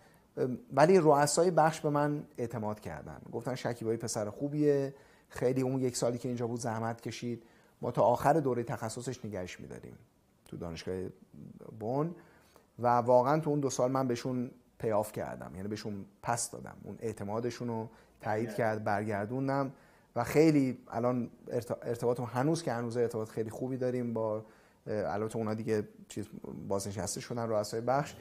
ولی 0.73 0.99
رؤسای 0.99 1.51
بخش 1.51 1.81
به 1.81 1.89
من 1.89 2.23
اعتماد 2.37 2.79
کردن. 2.79 3.21
گفتن 3.31 3.55
شکیبایی 3.55 3.97
پسر 3.97 4.29
خوبیه. 4.29 4.93
خیلی 5.29 5.61
اون 5.61 5.79
یک 5.81 5.97
سالی 5.97 6.17
که 6.17 6.27
اینجا 6.27 6.47
بود 6.47 6.59
زحمت 6.59 7.01
کشید. 7.01 7.43
ما 7.83 7.91
تا 7.91 8.01
آخر 8.01 8.33
دوره 8.33 8.63
تخصصش 8.63 9.25
نگهش 9.25 9.59
میداریم 9.59 9.97
تو 10.45 10.57
دانشگاه 10.57 11.03
بون 11.79 12.15
و 12.79 12.87
واقعا 12.87 13.39
تو 13.39 13.49
اون 13.49 13.59
دو 13.59 13.69
سال 13.69 13.91
من 13.91 14.07
بهشون 14.07 14.51
پیاف 14.79 15.11
کردم. 15.11 15.55
یعنی 15.55 15.67
بهشون 15.67 16.05
پس 16.21 16.51
دادم. 16.51 16.75
اون 16.83 16.97
اعتمادشون 16.99 17.67
رو 17.67 17.89
تایید 18.21 18.55
کرد 18.55 18.83
برگردوندم. 18.83 19.71
و 20.15 20.23
خیلی 20.23 20.77
الان 20.87 21.29
ارتباط 21.81 22.19
هنوز 22.19 22.63
که 22.63 22.73
هنوز 22.73 22.97
ارتباط 22.97 23.29
خیلی 23.29 23.49
خوبی 23.49 23.77
داریم 23.77 24.13
با 24.13 24.45
البته 24.87 25.37
اونا 25.37 25.53
دیگه 25.53 25.87
چیز 26.07 26.25
بازنشسته 26.67 27.21
شدن 27.21 27.49
رؤسای 27.49 27.81
بخش. 27.81 28.15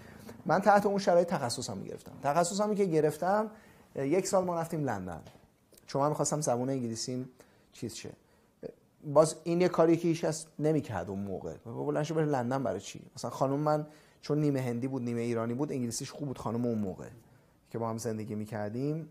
من 0.47 0.61
تحت 0.61 0.87
اون 0.87 0.99
شرایط 0.99 1.29
تخصصم 1.29 1.83
گرفتم 1.83 2.13
تخصصمی 2.23 2.75
که 2.75 2.85
گرفتم 2.85 3.51
یک 3.95 4.27
سال 4.27 4.45
ما 4.45 4.61
رفتیم 4.61 4.85
لندن. 4.85 5.23
چون 5.87 6.03
من 6.03 6.09
می‌خواستم 6.09 6.41
زبان 6.41 6.71
انگلیسیم 6.71 7.29
چیز 7.73 7.95
شه. 7.95 8.11
باز 9.05 9.37
این 9.45 9.61
یه 9.61 9.69
کاری 9.69 9.97
که 9.97 10.09
هیچ 10.09 10.25
کس 10.25 10.47
نمی‌کرد 10.59 11.11
اون 11.11 11.19
موقع. 11.19 11.55
بلند 11.65 12.15
بره 12.15 12.25
لندن 12.25 12.63
برای 12.63 12.81
چی؟ 12.81 13.01
مثلا 13.17 13.31
خانم 13.31 13.59
من 13.59 13.87
چون 14.21 14.41
نیمه 14.41 14.61
هندی 14.61 14.89
بود 14.89 15.03
نیمه 15.03 15.21
ایرانی 15.21 15.55
بود 15.55 15.73
انگلیسیش 15.73 16.11
خوب 16.11 16.29
بود 16.29 16.39
خانم 16.39 16.65
اون 16.67 16.79
موقع 16.79 17.09
که 17.71 17.79
با 17.79 17.89
هم 17.89 17.99
زندگی 17.99 18.35
می‌کردیم. 18.35 19.09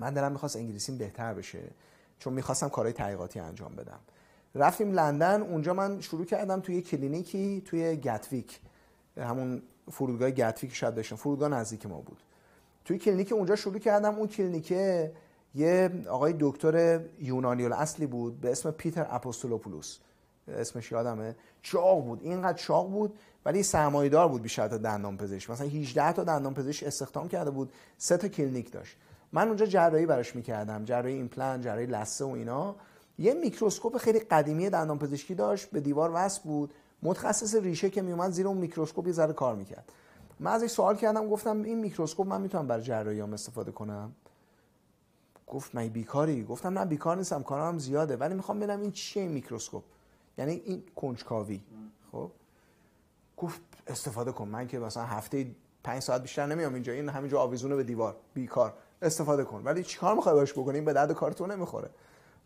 من 0.00 0.14
دلم 0.14 0.32
می‌خواست 0.32 0.56
انگلیسیم 0.56 0.98
بهتر 0.98 1.34
بشه 1.34 1.62
چون 2.18 2.32
می‌خواستم 2.32 2.68
کارهای 2.68 2.92
تحقیقاتی 2.92 3.40
انجام 3.40 3.74
بدم. 3.74 4.00
رفتیم 4.54 4.92
لندن 4.92 5.42
اونجا 5.42 5.74
من 5.74 6.00
شروع 6.00 6.24
کردم 6.24 6.60
توی 6.60 6.82
کلینیکی 6.82 7.62
توی 7.64 7.96
گتویک 7.96 8.60
همون 9.16 9.62
فرودگاه 9.90 10.30
گتویک 10.30 10.74
شاید 10.74 10.94
بشن 10.94 11.16
فرودگاه 11.16 11.48
نزدیک 11.48 11.86
ما 11.86 12.00
بود. 12.00 12.18
توی 12.84 12.98
کلینیک 12.98 13.32
اونجا 13.32 13.56
شروع 13.56 13.78
کردم 13.78 14.14
اون 14.14 14.28
کلینیکه 14.28 15.12
یه 15.54 15.90
آقای 16.08 16.34
دکتر 16.40 17.00
یونانی 17.20 17.66
اصلی 17.66 18.06
بود 18.06 18.40
به 18.40 18.50
اسم 18.52 18.70
پیتر 18.70 19.06
اپوستولوپولوس. 19.10 19.98
اسمش 20.48 20.92
یادمه؟ 20.92 21.36
چاق 21.62 22.04
بود. 22.04 22.20
اینقدر 22.22 22.58
چاق 22.58 22.90
بود 22.90 23.18
ولی 23.44 23.62
سرمایه‌دار 23.62 24.28
بود 24.28 24.42
بیشتر 24.42 24.68
تا 24.68 24.78
دندان 24.78 25.16
پزشک. 25.16 25.50
مثلا 25.50 25.66
18 25.66 26.12
تا 26.12 26.24
دندان 26.24 26.54
پزشک 26.54 26.86
استخدام 26.86 27.28
کرده 27.28 27.50
بود 27.50 27.72
سه 27.98 28.16
تا 28.16 28.28
کلینیک 28.28 28.72
داشت. 28.72 28.96
من 29.32 29.48
اونجا 29.48 29.66
جراحی 29.66 30.06
براش 30.06 30.36
می‌کردم 30.36 30.84
جراحی 30.84 31.14
ایمپلنت 31.14 31.62
جراحی 31.62 31.86
لثه 31.86 32.24
و 32.24 32.28
اینا. 32.28 32.76
یه 33.18 33.34
میکروسکوپ 33.34 33.96
خیلی 33.96 34.18
قدیمی 34.18 34.70
دندان 34.70 34.98
پزشکی 34.98 35.34
داشت 35.34 35.70
به 35.70 35.80
دیوار 35.80 36.10
وصل 36.14 36.42
بود. 36.42 36.74
متخصص 37.02 37.54
ریشه 37.54 37.90
که 37.90 38.02
میومد 38.02 38.30
زیر 38.30 38.46
اون 38.48 38.56
میکروسکوپ 38.56 39.06
یه 39.06 39.12
ذره 39.12 39.32
کار 39.32 39.54
می‌کرد. 39.54 39.92
من 40.40 40.50
ازش 40.50 40.70
سوال 40.70 40.96
کردم 40.96 41.28
گفتم 41.28 41.62
این 41.62 41.78
میکروسکوپ 41.78 42.26
من 42.26 42.40
می‌تونم 42.40 42.66
برای 42.66 42.82
جراحی 42.82 43.20
استفاده 43.20 43.72
کنم؟ 43.72 44.12
گفت 45.46 45.74
مگه 45.74 45.88
بیکاری. 45.88 46.44
گفتم 46.44 46.78
نه 46.78 46.84
بیکار 46.84 47.16
نیستم 47.16 47.42
کارم 47.42 47.78
زیاده. 47.78 48.16
ولی 48.16 48.34
می‌خوام 48.34 48.58
ببینم 48.58 48.80
این 48.80 48.92
چیه 48.92 49.22
این 49.22 49.32
میکروسکوپ؟ 49.32 49.82
یعنی 50.38 50.52
این 50.64 50.82
کنجکاوی. 50.96 51.60
خب؟ 52.12 52.30
گفت 53.36 53.60
استفاده 53.86 54.32
کن. 54.32 54.48
من 54.48 54.66
که 54.66 54.78
مثلا 54.78 55.04
هفته 55.04 55.46
پنج 55.84 56.02
ساعت 56.02 56.22
بیشتر 56.22 56.46
نمیام 56.46 56.74
اینجا. 56.74 56.92
این 56.92 57.08
همینجا 57.08 57.40
آویزونه 57.40 57.76
به 57.76 57.82
دیوار. 57.82 58.16
بیکار. 58.34 58.74
استفاده 59.02 59.44
کن. 59.44 59.62
ولی 59.64 59.82
چیکار 59.82 60.14
می‌خوای 60.14 60.34
باش 60.34 60.52
بکنی؟ 60.52 60.80
به 60.80 60.92
درد 60.92 61.12
کارتون 61.12 61.50
نمی‌خوره. 61.50 61.90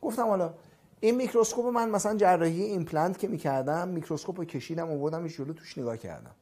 گفتم 0.03 0.27
حالا 0.27 0.55
این 1.01 1.15
میکروسکوپ 1.15 1.67
من 1.67 1.91
مثلا 1.91 2.17
جراحی 2.17 2.63
ایمپلنت 2.63 3.19
که 3.19 3.29
می‌کردم 3.29 3.89
میکروسکوپ 3.89 4.39
رو 4.39 4.45
کشیدم 4.45 4.91
آوردم 4.91 5.27
جلو 5.27 5.53
توش 5.53 5.79
نگاه 5.79 5.97
کردم. 5.97 6.35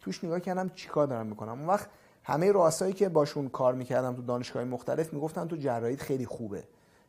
توش 0.00 0.24
نگاه 0.24 0.40
کردم 0.40 0.68
چیکار 0.68 1.06
دارم 1.06 1.26
می‌کنم؟ 1.26 1.58
اون 1.58 1.66
وقت 1.66 1.88
همه 2.24 2.52
رؤسایی 2.52 2.92
که 2.92 3.08
باشون 3.08 3.48
کار 3.48 3.74
می‌کردم 3.74 4.14
تو 4.14 4.22
دانشگاه 4.22 4.64
مختلف 4.64 5.12
می‌گفتن 5.12 5.48
تو 5.48 5.56
جراحی 5.56 5.96
خیلی 5.96 6.26
خوبه. 6.26 6.64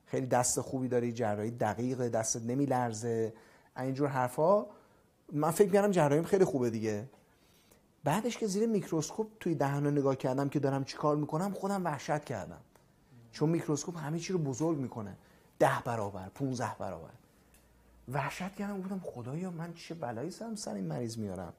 خیلی 0.05 0.25
دست 0.25 0.61
خوبی 0.61 0.87
داری 0.87 1.11
جراحی 1.11 1.51
دقیقه 1.51 2.09
دستت 2.09 2.41
نمیلرزه. 2.41 3.33
اینجور 3.77 4.07
حرفا. 4.07 4.65
من 5.33 5.51
فکر 5.51 5.67
می‌کردم 5.67 5.91
جراحیم 5.91 6.23
خیلی 6.23 6.45
خوبه 6.45 6.69
دیگه. 6.69 7.09
بعدش 8.03 8.37
که 8.37 8.47
زیر 8.47 8.69
میکروسکوپ 8.69 9.27
توی 9.39 9.55
دهن 9.55 9.87
نگاه 9.87 10.15
کردم 10.15 10.49
که 10.49 10.59
دارم 10.59 10.83
چیکار 10.83 11.15
می‌کنم 11.15 11.53
خودم 11.53 11.85
وحشت 11.85 12.23
کردم. 12.23 12.61
چون 13.31 13.49
میکروسکوپ 13.49 13.97
همه 13.97 14.19
چی 14.19 14.33
رو 14.33 14.39
بزرگ 14.39 14.77
می‌کنه. 14.77 15.15
ده 15.59 15.81
برابر 15.85 16.29
15 16.29 16.75
برابر. 16.79 17.09
وحشت 18.11 18.55
کردم 18.55 18.81
گفتم 18.81 19.01
خدایا 19.03 19.51
من 19.51 19.73
چه 19.73 19.95
بلایی 19.95 20.31
سرم 20.31 20.55
سر 20.55 20.73
این 20.73 20.85
مریض 20.85 21.17
میارم. 21.17 21.53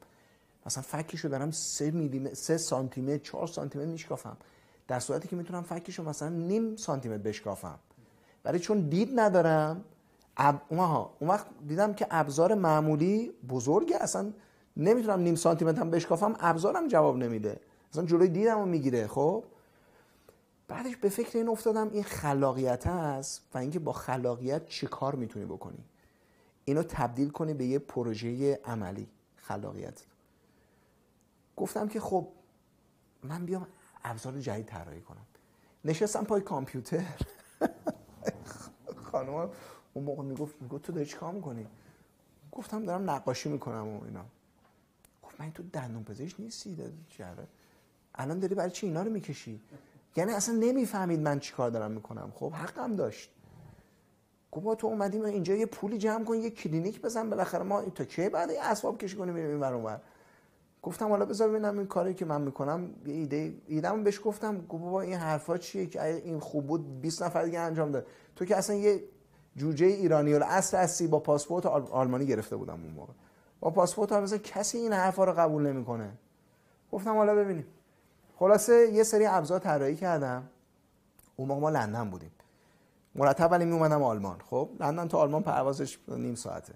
مثلا 0.66 0.82
فکیشو 0.82 1.28
دارم 1.28 1.50
3 1.50 1.90
میلی 1.90 2.34
3 2.34 2.58
سانتی 2.58 3.00
متر 3.00 3.18
4 3.18 3.46
سانتی 3.46 3.78
متر 3.78 3.88
میشکافم. 3.88 4.36
در 4.88 5.00
صورتی 5.00 5.28
که 5.28 5.36
می‌تونم 5.36 5.62
فکیشو 5.62 6.02
مثلا 6.02 6.28
نیم 6.28 6.76
سانتی 6.76 7.08
متر 7.08 7.18
بشکافم. 7.18 7.78
ولی 8.44 8.58
چون 8.58 8.80
دید 8.80 9.20
ندارم 9.20 9.84
اب... 10.36 10.60
اون 10.68 11.30
وقت 11.30 11.46
دیدم 11.68 11.94
که 11.94 12.06
ابزار 12.10 12.54
معمولی 12.54 13.32
بزرگه 13.48 13.96
اصلا 14.02 14.32
نمی‌تونم 14.76 15.20
نیم 15.20 15.34
سانتی 15.34 15.64
متر 15.64 15.80
هم 15.80 15.90
بشکافم 15.90 16.34
ابزارم 16.40 16.88
جواب 16.88 17.16
نمیده. 17.16 17.60
اصلا 17.90 18.04
جلوی 18.04 18.28
دیدم 18.28 18.58
رو 18.58 18.66
می‌گیره 18.66 19.06
خب؟ 19.06 19.44
بعدش 20.68 20.96
به 20.96 21.08
فکر 21.08 21.38
این 21.38 21.48
افتادم 21.48 21.90
این 21.90 22.02
خلاقیت 22.02 22.86
هست 22.86 23.42
و 23.54 23.58
اینکه 23.58 23.78
با 23.78 23.92
خلاقیت 23.92 24.66
چه 24.66 24.86
کار 24.86 25.14
می‌تونی 25.14 25.44
بکنی؟ 25.44 25.84
اینو 26.64 26.82
تبدیل 26.82 27.30
کنی 27.30 27.54
به 27.54 27.64
یه 27.64 27.78
پروژه 27.78 28.60
عملی 28.64 29.08
خلاقیت. 29.36 30.02
گفتم 31.56 31.88
که 31.88 32.00
خب 32.00 32.28
من 33.22 33.46
بیام 33.46 33.66
ابزار 34.04 34.40
جدید 34.40 34.66
طراحی 34.66 35.00
کنم. 35.00 35.26
نشستم 35.84 36.24
پای 36.24 36.40
کامپیوتر. 36.40 37.04
خانم 39.12 39.50
اون 39.94 40.04
موقع 40.04 40.22
می‌گفت 40.22 40.62
می‌گفت 40.62 40.82
تو 40.82 40.92
داری 40.92 41.06
چیکار 41.06 41.32
می‌کنی؟ 41.32 41.66
گفتم 42.52 42.84
دارم 42.84 43.10
نقاشی 43.10 43.48
می‌کنم 43.48 43.88
و 43.88 44.04
اینا. 44.04 44.24
گفت 45.22 45.40
من 45.40 45.52
تو 45.52 45.62
دندون 45.62 46.04
پزشک 46.04 46.40
نیستی 46.40 46.76
جره 47.10 47.46
الان 48.14 48.38
داری 48.38 48.54
برای 48.54 48.70
چی 48.70 48.86
اینا 48.86 49.02
رو 49.02 49.10
می‌کشی؟ 49.10 49.60
یعنی 50.16 50.32
اصلا 50.32 50.54
نمی‌فهمید 50.54 51.20
من 51.20 51.40
چیکار 51.40 51.70
دارم 51.70 51.90
می‌کنم. 51.90 52.32
خب 52.34 52.52
حقم 52.52 52.96
داشت. 52.96 53.30
گفت 54.52 54.80
تو 54.80 54.86
اومدیم 54.86 55.24
اینجا 55.24 55.54
یه 55.54 55.66
پولی 55.66 55.98
جمع 55.98 56.24
کن 56.24 56.34
یه 56.34 56.50
کلینیک 56.50 57.00
بزن 57.00 57.30
بالاخره 57.30 57.62
ما 57.62 57.82
تا 57.82 58.04
کی 58.04 58.28
بعد 58.28 58.50
اسباب 58.50 58.98
کشی 58.98 59.16
کنیم 59.16 59.34
بریم 59.34 59.62
این 59.62 59.98
گفتم 60.84 61.08
حالا 61.08 61.24
بذار 61.24 61.48
ببینم 61.48 61.78
این 61.78 61.86
کاری 61.86 62.14
که 62.14 62.24
من 62.24 62.40
می‌کنم 62.40 62.90
یه 63.06 63.14
ایده 63.14 63.54
ایدهمو 63.66 64.02
بهش 64.02 64.20
گفتم 64.24 64.66
گفت 64.66 64.82
بابا 64.82 65.00
این 65.00 65.14
حرفا 65.14 65.58
چیه 65.58 65.86
که 65.86 66.04
این 66.04 66.40
خوب 66.40 66.66
بود 66.66 67.00
20 67.00 67.22
نفر 67.22 67.42
دیگه 67.44 67.60
انجام 67.60 67.90
داد. 67.92 68.06
تو 68.36 68.44
که 68.44 68.56
اصلا 68.56 68.76
یه 68.76 69.04
جوجه 69.56 69.86
ایرانی 69.86 70.34
و 70.34 70.44
اصل 70.44 70.76
هستی 70.76 71.06
با 71.06 71.18
پاسپورت 71.18 71.66
آلمانی 71.66 72.26
گرفته 72.26 72.56
بودم 72.56 72.72
اون 72.72 72.92
موقع. 72.92 73.12
با 73.60 73.70
پاسپورت 73.70 74.12
آلمانی 74.12 74.38
کسی 74.38 74.78
این 74.78 74.92
حرفا 74.92 75.24
رو 75.24 75.32
قبول 75.32 75.62
نمی‌کنه. 75.62 76.12
گفتم 76.92 77.16
حالا 77.16 77.34
ببینیم. 77.34 77.66
خلاصه 78.36 78.92
یه 78.92 79.02
سری 79.02 79.26
ابزار 79.26 79.58
طراحی 79.58 79.96
کردم. 79.96 80.48
اون 81.36 81.48
موقع 81.48 81.60
ما 81.60 81.70
لندن 81.70 82.10
بودیم. 82.10 82.30
مرتب 83.14 83.48
ولی 83.52 83.64
می 83.64 83.72
اومدم 83.72 84.02
آلمان. 84.02 84.38
خب 84.50 84.68
لندن 84.80 85.08
تا 85.08 85.18
آلمان 85.18 85.42
پروازش 85.42 85.98
نیم 86.08 86.34
ساعته. 86.34 86.74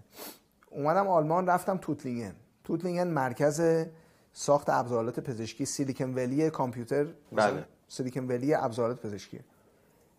اومدم 0.71 1.09
آلمان 1.09 1.47
رفتم 1.47 1.77
توتلینگن 1.77 2.35
توتلینگن 2.69 3.09
مرکز 3.09 3.87
ساخت 4.33 4.69
ابزارات 4.69 5.21
پزشکی 5.21 5.65
سیلیکن 5.65 6.15
ولی 6.15 6.51
کامپیوتر. 6.51 7.07
بله. 7.33 7.65
سیلیکن 7.89 8.25
ولی 8.29 8.55
ابزارات 8.55 9.03
پزشکی. 9.03 9.41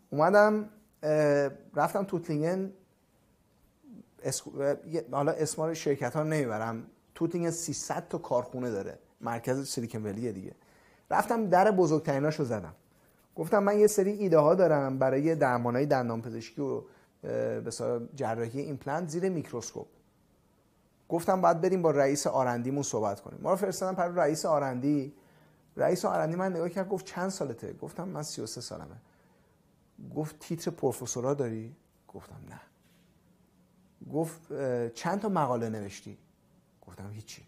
اومدم 0.10 0.70
رفتم 1.76 2.04
توتلینگن 2.04 2.72
حالا 5.12 5.32
اسم 5.32 5.74
شرکت 5.74 6.16
ها 6.16 6.24
نمی‌برم. 6.24 6.84
توتلینگن 7.16 7.52
300 7.52 8.08
تا 8.08 8.18
کارخونه 8.18 8.72
داره. 8.72 9.00
مرکز 9.22 9.70
سیلیکن 9.70 10.04
ولیه 10.04 10.32
دیگه. 10.32 10.56
رفتم 11.12 11.50
در 11.50 11.72
بزرگتریناشو 11.72 12.44
زدم. 12.44 12.76
گفتم 13.36 13.64
من 13.64 13.80
یه 13.80 13.88
سری 13.88 14.12
ایده 14.12 14.38
ها 14.38 14.56
دارم 14.56 15.00
برای 15.00 15.36
درمانای 15.36 15.86
دندان 15.86 16.22
پزشکی 16.22 16.62
و 16.62 16.82
به 17.22 17.72
جراحی 18.16 18.62
ایمپلنت 18.62 19.10
زیر 19.10 19.30
میکروسکوپ. 19.30 19.88
گفتم 21.10 21.42
باید 21.42 21.62
بریم 21.62 21.82
با 21.82 21.92
رئیس 21.92 22.28
R&D 22.28 22.56
مون 22.56 22.84
صحبت 22.84 23.22
کنیم. 23.22 23.40
ما 23.42 23.50
رو 23.50 23.56
فرستادن 23.56 23.96
پیش 23.96 24.08
رئیس 24.08 24.46
R&D. 24.46 25.14
رئیس 25.78 26.06
R&D 26.06 26.36
من 26.36 26.52
نگاه 26.52 26.70
کرد 26.70 26.90
گفت 26.90 27.06
چند 27.06 27.30
سالته؟ 27.30 27.74
گفتم 27.74 28.08
من 28.08 28.24
33 28.24 28.62
سالمه. 28.62 28.96
گفت 30.16 30.40
تیتر 30.40 30.72
پروفسورا 30.72 31.34
داری؟ 31.34 31.76
گفتم 32.08 32.36
نه. 32.50 32.62
گفت 34.14 34.54
چند 34.94 35.20
تا 35.20 35.30
مقاله 35.30 35.70
نوشتی؟ 35.70 36.18
گفتم 36.88 37.12
هیچی. 37.12 37.44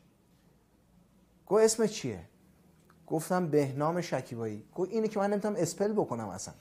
گفت 1.47 1.64
اسم 1.64 1.88
چیه؟ 1.88 2.20
گفتم 3.07 3.47
بهنام 3.47 4.01
شکیبایی. 4.01 4.66
گفت 4.76 4.91
اینه 4.91 5.07
که 5.07 5.20
من 5.20 5.32
نمی‌تونم 5.34 5.55
اسپل 5.57 5.93
بکنم 5.93 6.28
اصلا. 6.28 6.53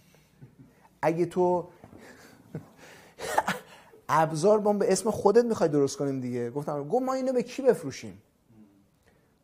اگه 1.03 1.27
تو 1.27 1.69
ابزار 4.13 4.59
با 4.59 4.73
به 4.73 4.93
اسم 4.93 5.11
خودت 5.11 5.45
می‌خوای 5.45 5.69
درست 5.69 5.97
کنیم 5.97 6.21
دیگه. 6.21 6.51
گفتم 6.51 6.89
گفت 6.89 7.03
ما 7.03 7.15
اینو 7.15 7.33
به 7.33 7.43
کی 7.43 7.63
بفروشیم؟ 7.63 8.23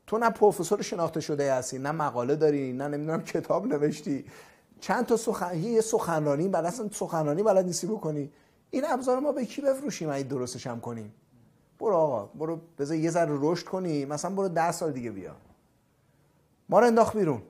تو 0.06 0.18
نه 0.18 0.30
پروفسور 0.30 0.82
شناخته 0.82 1.20
شده 1.20 1.54
هستی 1.54 1.78
نه 1.78 1.92
مقاله 1.92 2.36
داری 2.36 2.72
نه 2.72 2.88
نمی‌دونم 2.88 3.22
کتاب 3.22 3.66
نوشتی. 3.66 4.24
چند 4.80 5.06
تا 5.06 5.16
سخن 5.16 5.58
یه 5.58 5.80
سخنرانی 5.80 6.48
بعد 6.48 6.64
اصلا 6.64 6.88
سخنرانی 6.92 7.42
بلد 7.42 7.64
نیستی 7.64 7.86
بکنی. 7.86 8.30
این 8.70 8.84
ابزار 8.88 9.20
ما 9.20 9.32
به 9.32 9.44
کی 9.44 9.62
بفروشیم 9.62 10.10
اگه 10.10 10.24
درستش 10.24 10.66
هم 10.66 10.80
کنیم؟ 10.80 11.14
برو 11.78 11.94
آقا 11.94 12.26
برو 12.26 12.60
بذار 12.78 12.96
یه 12.96 13.10
ذره 13.10 13.38
رشد 13.40 13.66
کنی 13.66 14.04
مثلا 14.04 14.34
برو 14.34 14.48
ده 14.48 14.72
سال 14.72 14.92
دیگه 14.92 15.10
بیا. 15.10 15.36
ما 16.68 16.80
رو 16.80 16.86
انداخت 16.86 17.16
بیرون. 17.16 17.42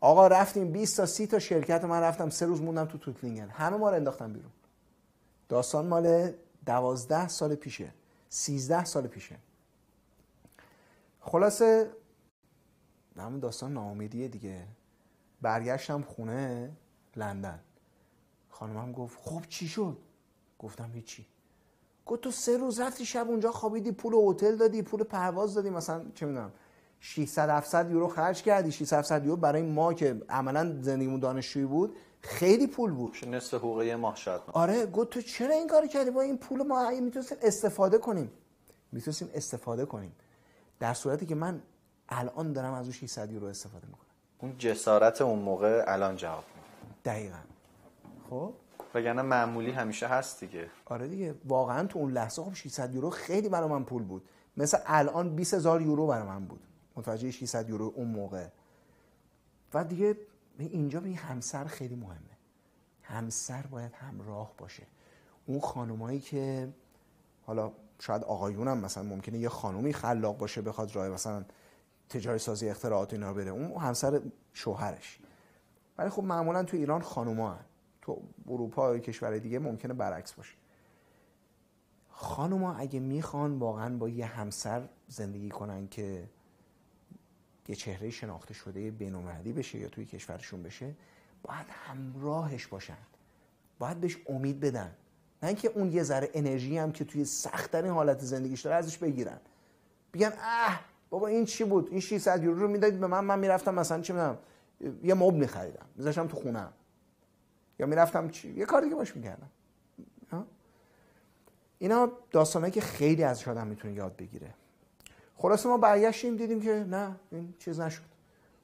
آقا 0.00 0.26
رفتیم 0.26 0.72
20 0.72 0.96
تا 0.96 1.06
30 1.06 1.26
تا 1.26 1.38
شرکت 1.38 1.84
من 1.84 2.00
رفتم 2.00 2.30
سه 2.30 2.46
روز 2.46 2.62
موندم 2.62 2.84
تو 2.84 2.98
توتلینگن. 2.98 3.48
همه 3.48 3.76
ما 3.76 3.90
رو 3.90 3.96
انداختن 3.96 4.32
بیرون. 4.32 4.50
داستان 5.48 5.86
مال 5.86 6.32
دوازده 6.66 7.28
سال 7.28 7.54
پیشه 7.54 7.92
سیزده 8.28 8.84
سال 8.84 9.06
پیشه. 9.06 9.36
خلاصه 11.20 11.90
همون 13.16 13.40
داستان 13.40 13.72
ناامیدیه 13.72 14.28
دیگه. 14.28 14.66
برگشتم 15.42 16.02
خونه 16.02 16.70
لندن. 17.16 17.60
خانمم 18.50 18.92
گفت 18.92 19.18
خب 19.22 19.42
چی 19.48 19.68
شد؟ 19.68 19.98
گفتم 20.58 20.90
هیچی. 20.94 21.26
گفت 22.06 22.20
تو 22.20 22.30
سه 22.30 22.56
روز 22.56 22.80
رفتی 22.80 23.04
شب 23.04 23.26
اونجا 23.28 23.50
خوابیدی 23.50 23.92
پول 23.92 24.14
هتل 24.14 24.56
دادی 24.56 24.82
پول 24.82 25.02
پرواز 25.02 25.54
دادی 25.54 25.70
مثلا 25.70 26.04
چه 26.14 26.26
می‌دونم 26.26 26.52
600 27.00 27.50
700 27.50 27.90
یورو 27.90 28.08
خرج 28.08 28.42
کردی. 28.42 28.72
600 28.72 28.98
700 28.98 29.24
یورو 29.24 29.36
برای 29.36 29.62
ما 29.62 29.94
که 29.94 30.22
عملا 30.28 30.82
زندگیمون 30.82 31.20
دانشجویی 31.20 31.66
بود 31.66 31.96
خیلی 32.26 32.66
پول 32.66 32.92
بود. 32.92 33.16
نصف 33.26 33.54
حقوق 33.54 33.82
یه 33.82 33.96
ماه 33.96 34.16
شاید 34.16 34.40
آره 34.52 34.86
گفت 34.86 35.10
تو 35.10 35.20
چرا 35.20 35.54
این 35.54 35.68
کارو 35.68 35.86
کردی؟ 35.86 36.10
با 36.10 36.20
این 36.20 36.38
پول 36.38 36.62
ما 36.62 36.90
می‌تونستیم 36.90 37.38
استفاده 37.42 37.98
کنیم. 37.98 38.30
می‌تونستیم 38.92 39.30
استفاده 39.34 39.84
کنیم. 39.84 40.12
در 40.80 40.94
صورتی 40.94 41.26
که 41.26 41.34
من 41.34 41.62
الان 42.08 42.52
دارم 42.52 42.72
از 42.72 42.84
اون 42.84 42.92
600 42.92 43.32
یورو 43.32 43.46
استفاده 43.46 43.86
می‌کنم. 43.86 44.06
اون 44.38 44.58
جسارت 44.58 45.22
اون 45.22 45.38
موقع 45.38 45.84
الان 45.86 46.16
جواب 46.16 46.44
میده. 46.54 46.94
دقیقا. 47.04 47.38
خب؟ 48.30 48.52
وگرنه 48.94 49.22
معمولی 49.22 49.70
همیشه 49.70 50.06
هست 50.06 50.40
دیگه. 50.40 50.70
آره 50.84 51.08
دیگه. 51.08 51.34
واقعا 51.44 51.86
تو 51.86 51.98
اون 51.98 52.12
لحظه 52.12 52.42
خب 52.42 52.54
600 52.54 52.94
یورو 52.94 53.10
خیلی 53.10 53.48
برای 53.48 53.68
من 53.68 53.84
پول 53.84 54.02
بود. 54.02 54.28
مثل 54.56 54.78
الان 54.86 55.36
20000 55.36 55.82
یورو 55.82 56.06
برای 56.06 56.28
من 56.28 56.44
بود. 56.44 56.60
متوجه 56.96 57.30
600 57.30 57.68
یورو 57.68 57.92
اون 57.96 58.08
موقع. 58.08 58.46
و 59.74 59.84
دیگه 59.84 60.16
اینجا 60.64 61.00
به 61.00 61.10
همسر 61.10 61.64
خیلی 61.64 61.94
مهمه. 61.94 62.36
همسر 63.02 63.66
باید 63.66 63.92
همراه 63.92 64.52
باشه. 64.58 64.86
اون 65.46 65.60
خانمایی 65.60 66.20
که 66.20 66.68
حالا 67.42 67.72
شاید 67.98 68.24
آقایونم 68.24 68.78
مثلا 68.78 69.02
ممکنه 69.02 69.38
یه 69.38 69.48
خانومی 69.48 69.92
خلاق 69.92 70.38
باشه 70.38 70.62
بخواد 70.62 70.96
راه 70.96 71.08
مثلا 71.08 71.44
تجاری 72.08 72.38
سازی 72.38 72.68
اختراعات 72.68 73.12
اینا 73.12 73.32
بره. 73.32 73.50
اون 73.50 73.80
همسر 73.82 74.20
شوهرش. 74.52 75.18
ولی 75.98 76.08
خب 76.08 76.22
معمولا 76.22 76.62
تو 76.62 76.76
ایران 76.76 77.02
خانوما 77.02 77.50
هن. 77.50 77.64
تو 78.02 78.22
اروپا 78.48 78.94
یا 78.94 78.98
کشور 78.98 79.38
دیگه 79.38 79.58
ممکنه 79.58 79.94
برعکس 79.94 80.32
باشه. 80.32 80.54
خانوما 82.08 82.74
اگه 82.74 83.00
می‌خوان 83.00 83.58
واقعا 83.58 83.96
با 83.96 84.08
یه 84.08 84.26
همسر 84.26 84.88
زندگی 85.08 85.48
کنن 85.48 85.88
که 85.88 86.28
یه 87.68 87.74
چهره 87.74 88.10
شناخته 88.10 88.54
شده 88.54 88.90
بین‌المللی 88.90 89.52
بشه 89.52 89.78
یا 89.78 89.88
توی 89.88 90.04
کشورشون 90.04 90.62
بشه 90.62 90.94
باید 91.42 91.66
همراهش 91.70 92.66
باشن. 92.66 92.96
باید 93.78 94.00
بهش 94.00 94.16
امید 94.28 94.60
بدن. 94.60 94.94
نه 95.42 95.48
اینکه 95.48 95.68
اون 95.68 95.92
یه 95.92 96.02
ذره 96.02 96.30
انرژی 96.34 96.78
هم 96.78 96.92
که 96.92 97.04
توی 97.04 97.24
سختترین 97.24 97.92
حالت 97.92 98.20
زندگیش 98.20 98.60
داره 98.60 98.76
ازش 98.76 98.98
بگیرن. 98.98 99.40
بگن 100.14 100.32
اه 100.40 100.80
بابا 101.10 101.26
این 101.26 101.44
چی 101.44 101.64
بود؟ 101.64 101.88
این 101.90 102.00
600 102.00 102.44
یورو 102.44 102.60
رو 102.60 102.68
می‌دادید 102.68 103.00
به 103.00 103.06
من 103.06 103.24
من 103.24 103.38
می‌رفتم 103.38 103.74
مثلا 103.74 104.00
چی 104.00 104.12
می‌دونم 104.12 104.38
یه 105.02 105.14
مبل 105.14 105.36
میخریدم 105.36 105.86
میذاشتم 105.96 106.26
تو 106.26 106.36
خونم. 106.36 106.72
یا 107.78 107.86
می‌رفتم 107.86 108.28
چی 108.28 108.52
یه 108.52 108.64
کار 108.64 108.82
دیگه 108.82 108.94
باش 108.94 109.16
می‌کردم. 109.16 109.50
اینا 111.78 112.12
داستانه 112.30 112.70
که 112.70 112.80
خیلی 112.80 113.24
از 113.24 113.48
آدم 113.48 113.66
می‌تونه 113.66 113.94
یاد 113.94 114.16
بگیره. 114.16 114.54
خلاصه 115.36 115.68
ما 115.68 115.78
برگشتیم 115.78 116.36
دیدیم 116.36 116.60
که 116.60 116.86
نه 116.88 117.16
این 117.32 117.54
چیز 117.58 117.80
نشد. 117.80 118.02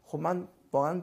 خب 0.06 0.18
من 0.18 0.48
واقعا 0.72 1.02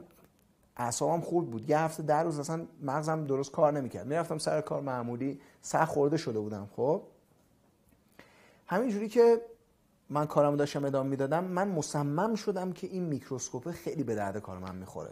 اعصابم 0.76 1.20
خورد 1.20 1.46
بود. 1.46 1.70
یه 1.70 1.78
هفته 1.78 2.02
در 2.02 2.24
روز 2.24 2.38
اصلا 2.38 2.66
مغزم 2.82 3.24
درست 3.24 3.52
کار 3.52 3.72
نمی‌کرد. 3.72 4.06
می‌رفتم 4.06 4.38
سر 4.38 4.60
کار 4.60 4.80
معمولی 4.80 5.40
سر 5.62 5.84
خورده 5.84 6.16
شده 6.16 6.38
بودم. 6.38 6.68
خب؟ 6.76 7.02
همینجوری 8.66 9.08
که 9.08 9.40
من 10.08 10.26
کارم 10.26 10.56
داشتم 10.56 10.84
ادامه 10.84 11.10
می‌دادم 11.10 11.44
من 11.44 11.68
مصمم 11.68 12.34
شدم 12.34 12.72
که 12.72 12.86
این 12.86 13.02
میکروسکوپ 13.02 13.70
خیلی 13.70 14.02
به 14.02 14.14
درد 14.14 14.38
کار 14.38 14.58
من 14.58 14.76
می‌خوره. 14.76 15.10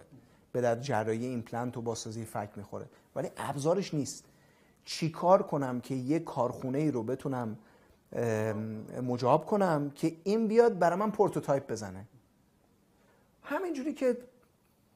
به 0.53 0.61
درد 0.61 0.81
جراحی 0.81 1.27
ایمپلنت 1.27 1.77
و 1.77 1.83
بازسازی 1.83 2.25
فک 2.25 2.51
می‌خوره. 2.57 2.87
ولی 3.17 3.29
ابزارش 3.37 3.95
نیست. 3.95 4.25
چیکار 4.85 5.43
کنم 5.43 5.81
که 5.81 5.95
یه 5.95 6.19
کارخونه 6.19 6.79
ای 6.79 6.91
رو 6.91 7.03
بتونم 7.03 7.59
مجاب 9.03 9.47
کنم 9.47 9.91
که 9.91 10.17
این 10.25 10.49
بیاد 10.49 10.79
برای 10.79 10.99
من 10.99 11.11
prototype 11.11 11.71
بزنه. 11.71 12.09
همینجوری 13.43 13.95
که 13.95 14.17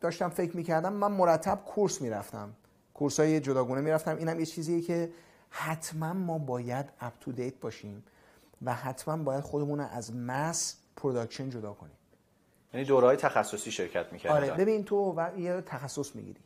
داشتم 0.01 0.29
فکر 0.29 0.57
می‌کردم 0.57 0.93
من 0.93 1.13
مرتب 1.13 1.65
course 1.65 2.03
می‌رفتم. 2.03 2.53
course 2.95 3.21
های 3.21 3.41
جداگونه 3.41 3.81
می‌رفتم. 3.81 4.17
اینم 4.17 4.41
یه 4.41 4.47
چیزیه 4.47 4.81
که 4.81 5.13
حتما 5.51 6.13
ما 6.13 6.39
باید 6.39 6.87
up 7.01 7.13
to 7.21 7.33
date 7.33 7.61
باشیم 7.61 8.05
و 8.63 8.75
حتما 8.75 9.17
باید 9.17 9.41
خودمون 9.41 9.81
از 9.81 10.17
mass 10.17 10.77
production 10.97 11.51
جدا 11.51 11.73
کنیم. 11.73 11.97
یعنی 12.75 12.87
دوره‌های 12.87 13.17
تخصصی 13.17 13.71
شرکت 13.71 14.13
می‌کردی. 14.13 14.35
آره 14.35 14.51
ببین 14.51 14.85
تو 14.85 15.15
و 15.17 15.39
یه 15.39 15.61
تخصص 15.61 16.17
می‌گیری. 16.17 16.41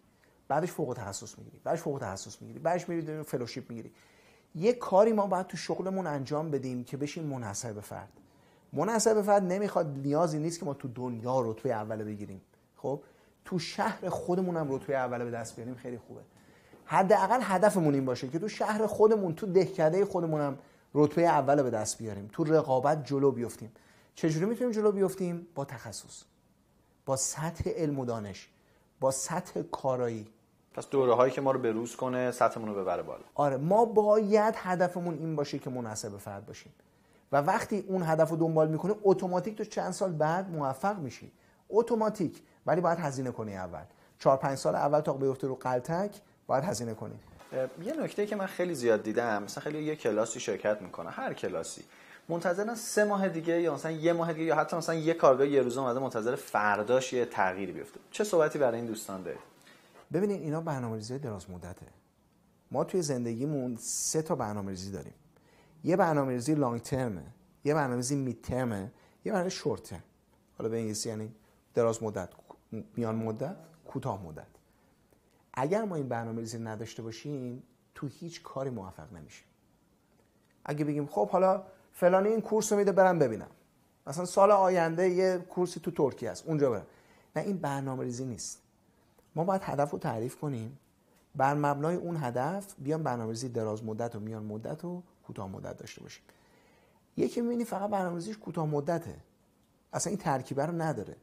بعدش 0.49 0.73
فوق 0.73 0.95
تخصص 0.95 1.39
می‌گیری. 1.39 1.61
بعدش 1.65 1.81
فوق 1.81 1.99
تخصص 1.99 2.43
می‌گیری. 2.43 2.59
بعدش 2.59 2.89
میری 2.89 3.23
فلوشیپ 3.23 3.71
می‌گیری. 3.71 3.93
یه 4.57 4.73
کاری 4.73 5.13
ما 5.13 5.27
باید 5.27 5.47
تو 5.47 5.57
شغلمون 5.57 6.07
انجام 6.07 6.51
بدیم 6.51 6.85
که 6.85 6.97
بشیم 6.97 7.25
منحصر 7.25 7.73
به 7.73 7.81
فرد. 7.81 8.13
منحصر 8.73 9.15
به 9.15 9.23
فرد 9.23 9.43
نمی‌خواد 9.43 9.87
نیازی 9.87 10.39
نیست 10.39 10.59
که 10.59 10.67
ما 10.67 10.75
تو 10.75 10.89
دنیا 10.89 11.41
رتبه 11.41 11.73
اول 11.73 12.05
بگیریم. 12.05 12.41
خب؟ 12.77 13.03
تو 13.45 13.59
شهر 13.59 14.09
خودمون 14.09 14.57
هم 14.57 14.75
رتبه 14.75 14.97
اول 14.97 15.25
به 15.25 15.31
دست 15.31 15.57
بیاریم 15.57 15.75
خیلی 15.75 15.99
خوبه. 15.99 16.21
حداقل 16.85 17.39
هدفمون 17.43 17.95
این 17.95 18.05
باشه 18.05 18.29
که 18.29 18.39
تو 18.39 18.49
شهر 18.49 18.87
خودمون 18.87 19.35
تو 19.35 19.47
دهکده 19.47 20.05
خودمون 20.05 20.41
هم 20.41 20.59
رتبه 20.95 21.23
اول 21.23 21.63
به 21.63 21.71
دست 21.71 21.99
بیاریم. 21.99 22.29
تو 22.33 22.45
رقابت 22.45 23.05
جلو 23.05 23.31
بیفتیم. 23.31 23.73
چجوری 24.15 24.47
می‌تونیم 24.47 24.73
جلو 24.73 24.93
بیفتیم؟ 24.93 25.47
با 25.55 25.65
تخصص. 25.65 26.23
با 27.07 27.17
سطح 27.17 27.71
علم 27.71 27.99
و 27.99 28.05
دانش. 28.05 28.49
با 29.01 29.11
سطح 29.11 29.63
کارایی. 29.63 30.27
پس 30.77 30.91
دوره 30.91 31.15
هایی 31.15 31.33
که 31.33 31.41
ما 31.41 31.51
رو 31.51 31.59
بروز 31.59 31.97
کنه 31.97 32.31
سطحمون 32.31 32.69
رو 32.69 32.81
ببره 32.81 33.03
بالا. 33.03 33.23
آره 33.35 33.57
ما 33.57 33.85
باید 33.85 34.55
هدفمون 34.57 35.15
این 35.15 35.37
باشه 35.37 35.59
که 35.59 35.71
مناسب 35.71 36.17
فرد 36.17 36.47
باشیم. 36.47 36.73
و 37.33 37.37
وقتی 37.37 37.85
اون 37.89 38.03
هدف 38.03 38.31
رو 38.31 38.37
دنبال 38.37 38.69
می‌کنه 38.69 38.95
اتوماتیک 39.03 39.59
تو 39.59 39.65
چند 39.65 39.93
سال 39.93 40.13
بعد 40.13 40.51
موفق 40.51 40.99
میشی. 40.99 41.33
اتوماتیک 41.71 42.43
ولی 42.67 42.81
باید 42.81 42.99
هزینه 42.99 43.31
کنی 43.31 43.57
اول. 43.57 43.83
چهار 44.19 44.37
پنج 44.37 44.59
سال 44.59 44.75
اول 44.75 45.01
تا 45.01 45.13
بیفته 45.13 45.47
رو 45.47 45.55
قلتک 45.55 46.11
باید 46.47 46.65
هزینه 46.65 46.95
کنی. 46.95 47.15
یه 47.83 47.93
نکته 47.93 48.27
که 48.27 48.37
من 48.37 48.47
خیلی 48.47 48.75
زیاد 48.75 49.03
دیدم 49.03 49.43
مثلا 49.43 49.65
خیلی 49.65 49.83
یه 49.83 49.97
کلاسی 49.97 50.41
شرکت 50.41 50.83
می‌کنه 50.83 51.11
هر 51.11 51.33
کلاسی. 51.33 51.85
منتظرن 52.29 52.75
سه 52.75 53.05
ماه 53.05 53.29
دیگه 53.29 53.61
یا 53.61 53.75
مثلا 53.75 53.91
یه 53.91 54.13
ماه 54.13 54.33
دیگه 54.33 54.45
یا 54.45 54.57
حتی 54.57 54.77
مثلا 54.77 54.95
یه 54.95 55.15
کارگاه 55.15 55.49
یه 55.49 55.63
روز 55.63 55.79
اومده 55.79 56.01
منتظر 56.01 56.37
فرداش 56.37 57.13
یه 57.13 57.25
تغییری 57.25 57.73
بیفته. 57.73 58.01
چه 58.11 58.25
صحبتی 58.25 58.59
برای 58.59 58.77
این 58.77 58.87
دوستان 58.87 59.23
دارید؟ 59.23 59.56
ببینید 60.13 60.43
اینا 60.43 60.61
برنامه‌ریزی 60.61 61.19
دراز 61.19 61.51
مدته 61.51 61.87
ما 62.71 62.85
توی 62.85 63.03
زندگیمون 63.03 63.77
سه 63.77 64.23
تا 64.23 64.35
برنامه‌ریزی 64.35 64.91
داریم. 64.91 65.15
یه 65.85 65.97
برنامه‌ریزی 65.97 66.55
لانگ 66.55 66.83
ترمه 66.83 67.23
یه 67.65 67.75
برنامه‌ریزی 67.75 68.17
مید 68.17 68.43
ترمه 68.43 68.93
یه 69.25 69.33
برنامه 69.33 69.51
شورت 69.51 69.95
حالا 70.59 70.71
به 70.71 70.77
انگلیسی 70.77 71.09
یعنی 71.09 71.35
دراز 71.75 72.03
مدت 72.03 72.29
میان 72.97 73.15
مدت 73.17 73.57
کوتاه 73.87 74.23
مدت. 74.23 74.47
اگر 75.55 75.85
ما 75.85 75.97
این 75.97 76.09
برنامه‌ریزی 76.09 76.59
نداشته 76.59 77.03
باشیم 77.03 77.63
تو 77.95 78.07
هیچ 78.07 78.43
کاری 78.43 78.71
موفق 78.71 79.13
نمیشیم. 79.13 79.47
اگه 80.65 80.85
بگیم 80.85 81.07
خب 81.07 81.29
حالا 81.29 81.63
فلانی 81.93 82.29
این 82.29 82.41
کورس 82.41 82.73
رو 82.73 82.79
میده 82.79 82.93
برم 82.93 83.19
ببینم. 83.19 83.51
مثلا 84.07 84.25
سال 84.25 84.51
آینده 84.51 85.09
یه 85.09 85.39
کورسی 85.39 85.81
تو 85.81 85.91
ترکیه 85.91 86.31
است 86.31 86.47
اونجا 86.47 86.71
برم. 86.71 86.87
نه 87.37 87.43
این 87.43 87.57
برنامه 87.57 88.05
ریزی 88.05 88.25
نیست. 88.25 88.63
ما 89.37 89.45
باید 89.45 89.63
هدف 89.65 89.91
رو 89.91 89.99
تعریف 89.99 90.37
کنیم. 90.37 90.79
بر 91.35 91.55
مبنای 91.55 91.97
اون 91.97 92.17
هدف 92.17 92.75
بیان 92.79 93.03
برنامه‌ریزی 93.03 93.49
دراز 93.49 93.85
مدت 93.85 94.17
و 94.17 94.21
میان 94.21 94.45
مدت 94.45 94.85
و 94.85 95.03
کوتاه 95.27 95.49
مدت 95.49 95.77
داشته 95.77 96.03
باشیم. 96.03 96.23
یکی 97.17 97.41
می‌بینی 97.41 97.65
فقط 97.65 97.91
برنامه‌ریزیش 97.91 98.39
کوتاه 98.39 98.67
مدته. 98.67 99.17
اصلا 99.93 100.11
این 100.11 100.19
ترکیبه 100.19 100.67
رو 100.67 100.83
نداره. 100.83 101.17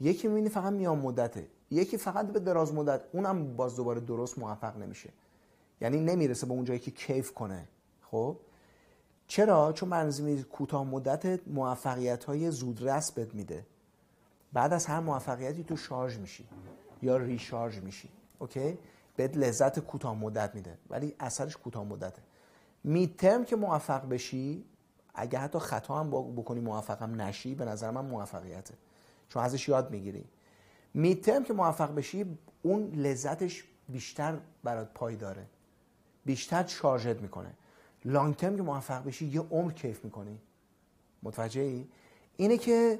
یکی 0.00 0.28
می‌بینی 0.28 0.48
فقط 0.48 0.72
میان 0.72 0.98
مدته. 0.98 1.46
یکی 1.70 1.96
فقط 1.96 2.26
به 2.26 2.40
دراز 2.40 2.74
مدت. 2.74 3.00
اونم 3.12 3.56
باز 3.56 3.76
دوباره 3.76 4.00
درست 4.00 4.38
موفق 4.38 4.76
نمیشه. 4.76 5.10
یعنی 5.80 6.00
نمی‌رسه 6.00 6.46
به 6.46 6.52
اون 6.52 6.64
جایی 6.64 6.80
که 6.80 6.90
کیف 6.90 7.34
کنه. 7.34 7.68
خب؟ 8.02 8.36
چرا؟ 9.26 9.72
چون 9.72 9.90
برنامه‌ریزی 9.90 10.42
کوتاه 10.42 10.84
مدت 10.84 11.48
موفقیت 11.48 12.24
های 12.24 12.50
زودرس 12.50 13.12
بهت 13.12 13.34
میده. 13.34 13.66
بعد 14.52 14.72
از 14.72 14.86
هر 14.86 15.00
موفقیتی 15.00 15.64
تو 15.64 15.76
شارژ 15.76 16.18
میشی. 16.18 16.44
یا 17.06 17.16
ریشارژ 17.16 17.78
میشی. 17.78 18.08
اوکی؟ 18.38 18.78
بهت 19.16 19.36
لذت 19.36 19.78
کوتاه 19.78 20.14
مدت 20.14 20.54
میده. 20.54 20.78
ولی 20.90 21.14
اثرش 21.20 21.56
کوتاه 21.56 21.84
مدته. 21.84 22.22
مید 22.84 23.16
ترم 23.16 23.44
که 23.44 23.56
موفق 23.56 24.08
بشی 24.08 24.64
اگه 25.14 25.38
حتی 25.38 25.58
خطا 25.58 26.00
هم 26.00 26.10
بکنی 26.10 26.60
موفقم 26.60 27.20
نشی 27.20 27.54
به 27.54 27.64
نظر 27.64 27.90
من 27.90 28.04
موفقیته. 28.04 28.74
چون 29.28 29.42
ازش 29.42 29.68
یاد 29.68 29.90
می‌گیری. 29.90 30.24
مید 30.94 31.24
ترم 31.24 31.44
که 31.44 31.52
موفق 31.52 31.94
بشی 31.94 32.38
اون 32.62 32.90
لذتش 32.94 33.64
بیشتر 33.88 34.38
برات 34.64 34.88
پای 34.94 35.16
داره. 35.16 35.46
بیشتر 36.24 36.66
شارژت 36.66 37.20
می‌کنه. 37.20 37.52
لانگ 38.04 38.36
ترم 38.36 38.56
که 38.56 38.62
موفق 38.62 39.04
بشی 39.04 39.26
یه 39.26 39.40
عمر 39.40 39.72
کیف 39.72 40.04
می‌کنی. 40.04 40.40
متوجه 41.22 41.60
ای؟ 41.60 41.86
اینه 42.36 42.58
که 42.58 42.98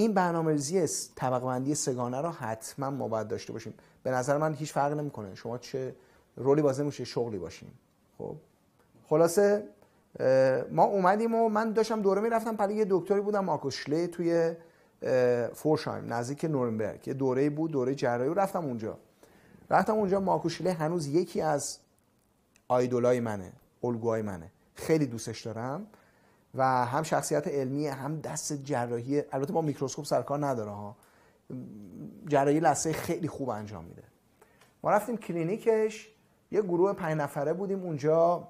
این 0.00 0.14
برنامه 0.14 0.52
ریزی 0.52 0.86
طبق 1.14 1.38
بندی 1.38 1.74
سگانه 1.74 2.20
رو 2.20 2.28
حتما 2.28 2.90
ما 2.90 3.08
باید 3.08 3.28
داشته 3.28 3.52
باشیم. 3.52 3.74
به 4.02 4.10
نظر 4.10 4.38
من 4.38 4.54
هیچ 4.54 4.72
فرق 4.72 4.92
نمی‌کنه. 4.92 5.34
شما 5.34 5.58
چه 5.58 5.94
رولی 6.36 6.62
بازی 6.62 6.82
میشه 6.82 7.04
شغلی 7.04 7.38
باشیم 7.38 7.78
خب. 8.18 8.36
خلاصه 9.08 9.64
ما 10.70 10.84
اومدیم 10.84 11.34
و 11.34 11.48
من 11.48 11.72
داشتم 11.72 12.02
دوره 12.02 12.20
می‌رفتم 12.20 12.56
پلی 12.56 12.74
یه 12.74 12.86
دکتری 12.90 13.20
بودم 13.20 13.44
ماکوشله 13.44 14.06
توی 14.06 14.54
فورشایم 15.54 16.12
نزدیک 16.12 16.44
نورنبرگ. 16.44 17.08
یه 17.08 17.14
دوره 17.14 17.50
بود 17.50 17.70
دوره 17.70 17.94
جراحی 17.94 18.34
رفتم 18.34 18.64
اونجا. 18.64 18.98
رفتم 19.70 19.94
اونجا 19.94 20.20
ماکوشله 20.20 20.72
هنوز 20.72 21.06
یکی 21.06 21.40
از 21.40 21.78
idol 22.68 23.10
ای 23.10 23.20
منه 23.20 23.52
الگوهای 23.84 24.22
منه. 24.22 24.50
خیلی 24.74 25.06
دوستش 25.06 25.46
دارم. 25.46 25.86
و 26.54 26.86
هم 26.86 27.02
شخصیت 27.02 27.48
علمی 27.48 27.86
هم 27.86 28.20
دست 28.20 28.52
جراحی. 28.52 29.22
البته 29.32 29.52
با 29.52 29.60
میکروسکوپ 29.60 30.04
سر 30.04 30.18
و 30.18 30.25
کار 30.25 30.46
نداره 30.46 30.70
ها. 30.70 30.96
جراحی 32.28 32.60
لثه 32.60 32.92
خیلی 32.92 33.28
خوب 33.28 33.48
انجام 33.48 33.84
میده. 33.84 34.02
ما 34.82 34.90
رفتیم 34.90 35.16
کلینیکش 35.16 36.08
یه 36.50 36.62
گروه 36.62 36.92
پنج 36.92 37.20
نفره 37.20 37.52
بودیم 37.52 37.82
اونجا. 37.82 38.48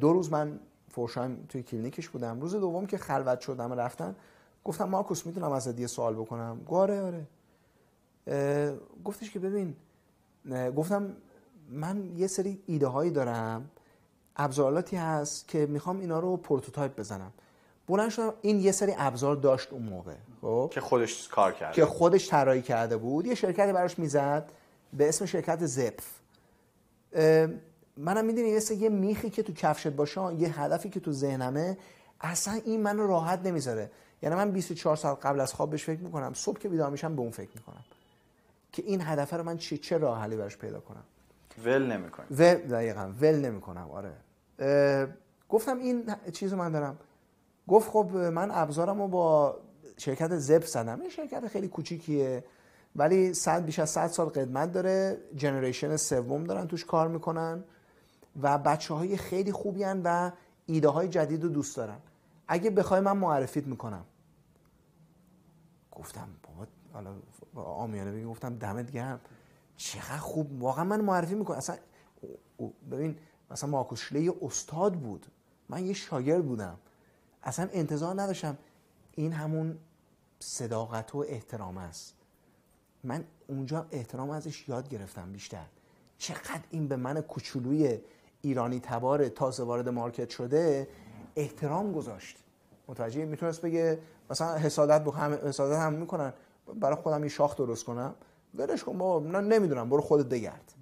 دو 0.00 0.12
روز 0.12 0.32
من 0.32 0.60
فورشایم 0.90 1.46
توی 1.48 1.62
کلینیکش 1.62 2.08
بودم. 2.08 2.40
روز 2.40 2.54
دوم 2.54 2.86
که 2.86 2.98
خلوت 2.98 3.40
شد 3.40 3.72
رفتن 3.72 4.16
گفتم 4.64 4.84
مارکوس 4.84 5.26
می‌تونم 5.26 5.52
ازت 5.52 5.80
یه 5.80 5.86
سوال 5.86 6.14
بکنم؟ 6.14 6.60
گفت 6.68 7.02
آره 7.02 7.26
گفتش 9.04 9.30
که 9.30 9.38
ببین 9.38 9.76
گفتم 10.76 11.16
من 11.70 12.16
یه 12.16 12.26
سری 12.26 12.62
ایده 12.66 12.86
هایی 12.86 13.10
دارم 13.10 13.70
ابزاراتی 14.38 14.96
هست 14.96 15.48
که 15.48 15.66
می‌خوام 15.66 16.00
اینا 16.00 16.18
رو 16.18 16.36
prototype 16.36 16.96
بزنم. 16.96 17.32
بلند 17.88 18.10
شدم 18.10 18.34
این 18.42 18.60
یه 18.60 18.72
سری 18.72 18.94
ابزار 18.98 19.36
داشت 19.36 19.72
اون 19.72 19.82
موقع 19.82 20.14
خب؟ 20.40 20.70
که 20.72 20.80
خودش 20.80 21.28
کار 21.28 21.52
کرده 21.52 21.74
که 21.74 21.86
خودش 21.86 22.30
طراحی 22.30 22.62
کرده 22.62 22.96
بود. 22.96 23.26
یه 23.26 23.34
شرکتی 23.34 23.72
براش 23.72 23.98
می‌زد 23.98 24.50
به 24.92 25.08
اسم 25.08 25.26
شرکت 25.26 25.66
زپف. 25.66 26.20
منم 27.96 28.24
می‌دونی 28.24 28.48
یه 28.48 28.72
یه 28.72 28.88
میخی 28.88 29.30
که 29.30 29.42
تو 29.42 29.52
کفشت 29.52 29.88
باشه 29.88 30.34
یه 30.34 30.60
هدفی 30.60 30.90
که 30.90 31.00
تو 31.00 31.12
ذهنمه 31.12 31.78
اصلا 32.20 32.60
این 32.64 32.82
منو 32.82 33.06
راحت 33.06 33.46
نمی‌ذاره. 33.46 33.90
یعنی 34.22 34.34
من 34.34 34.50
24 34.50 34.96
ساعت 34.96 35.26
قبل 35.26 35.40
از 35.40 35.54
خواب 35.54 35.70
بهش 35.70 35.84
فکر 35.84 36.00
می‌کنم 36.00 36.32
صبح 36.34 36.58
که 36.58 36.68
بیدار 36.68 36.90
میشم 36.90 37.16
به 37.16 37.22
اون 37.22 37.30
فکر 37.30 37.50
می‌کنم. 37.54 37.84
که 38.72 38.82
این 38.82 39.00
هدف 39.00 39.34
رو 39.34 39.42
من 39.42 39.58
چه 39.58 39.78
چه 39.78 39.98
راه 39.98 40.20
حلی 40.20 40.36
براش 40.36 40.56
پیدا 40.56 40.80
کنم. 40.80 41.04
ول 41.64 41.82
نمی‌کنم 41.92 42.26
ول 42.30 42.54
دقیقاً 42.54 43.12
ول 43.20 43.34
نمی‌کنم 43.34 43.90
آره. 43.90 44.12
گفتم 45.48 45.78
این 45.78 46.14
چیزو 46.32 46.56
من 46.56 46.72
دارم. 46.72 46.98
گفت 47.68 47.90
خب 47.90 48.16
من 48.16 48.50
ابزارم 48.50 49.00
رو 49.00 49.08
با 49.08 49.56
شرکت 49.96 50.36
زب 50.38 50.62
زدم. 50.64 51.00
این 51.00 51.10
شرکت 51.10 51.48
خیلی 51.48 51.68
کوچیکیه 51.68 52.44
ولی 52.96 53.34
صد 53.34 53.64
بیش 53.64 53.78
از 53.78 53.90
100 53.90 54.06
سال 54.06 54.28
قدمت 54.28 54.72
داره. 54.72 55.18
جنریشن 55.36 55.96
سوم 55.96 56.44
دارن 56.44 56.66
توش 56.66 56.84
کار 56.84 57.08
می‌کنن 57.08 57.64
و 58.42 58.58
بچه 58.58 58.94
های 58.94 59.16
خیلی 59.16 59.52
خوبی 59.52 59.82
هن 59.82 60.00
و 60.04 60.30
ایده 60.66 60.88
های 60.88 61.08
جدید 61.08 61.42
رو 61.42 61.48
دوست 61.48 61.76
دارن. 61.76 61.98
اگه 62.48 62.70
بخوای 62.70 63.00
من 63.00 63.16
معرفیت 63.16 63.66
می‌کنم. 63.66 64.04
گفتم 65.92 66.28
بابا 66.42 66.66
حالا 66.92 67.14
آمیانه 67.54 68.12
بگی 68.12 68.24
گفتم 68.24 68.56
دمت 68.56 68.90
گرم. 68.90 69.20
چقدر 69.76 70.16
خوب 70.16 70.62
واقعا 70.62 70.84
من 70.84 71.00
معرفی 71.00 71.34
می‌کنم. 71.34 71.56
اصلا 71.56 71.76
ببین 72.90 73.16
مثلا 73.50 73.70
مارکوس 73.70 74.12
یه 74.12 74.34
استاد 74.42 74.94
بود. 74.94 75.26
من 75.68 75.86
یه 75.86 75.92
شاگرد 75.92 76.46
بودم. 76.46 76.78
اصلا 77.42 77.68
انتظار 77.72 78.22
نداشتم 78.22 78.58
این 79.14 79.32
همون 79.32 79.78
صداقت 80.40 81.14
و 81.14 81.24
احترام 81.28 81.78
است. 81.78 82.14
من 83.04 83.24
اونجا 83.46 83.86
احترام 83.90 84.30
ازش 84.30 84.68
یاد 84.68 84.88
گرفتم 84.88 85.32
بیشتر. 85.32 85.64
چقدر 86.18 86.60
این 86.70 86.88
به 86.88 86.96
من 86.96 87.20
کوچولوی 87.20 87.98
ایرانی 88.42 88.80
تبار 88.80 89.28
تازه 89.28 89.62
وارد 89.62 89.88
مارکت 89.88 90.30
شده 90.30 90.88
احترام 91.36 91.92
گذاشت. 91.92 92.36
متوجه 92.88 93.24
می‌تونست 93.24 93.62
بگه 93.62 93.98
مثلا 94.30 94.58
حسادت 94.58 95.04
بخ 95.04 95.18
هم 95.18 95.32
حسادت 95.32 95.76
هم 95.78 95.92
می‌کنن. 95.92 96.32
برای 96.80 96.96
خودم 96.96 97.22
یه 97.22 97.28
شاخ 97.28 97.56
درست 97.56 97.84
کنم. 97.84 98.14
ولش 98.54 98.84
کن 98.84 98.98
بابا 98.98 99.40
نمی‌دونم. 99.40 99.88
برو 99.90 100.00
خودت 100.00 100.26
بگرد. 100.26 100.74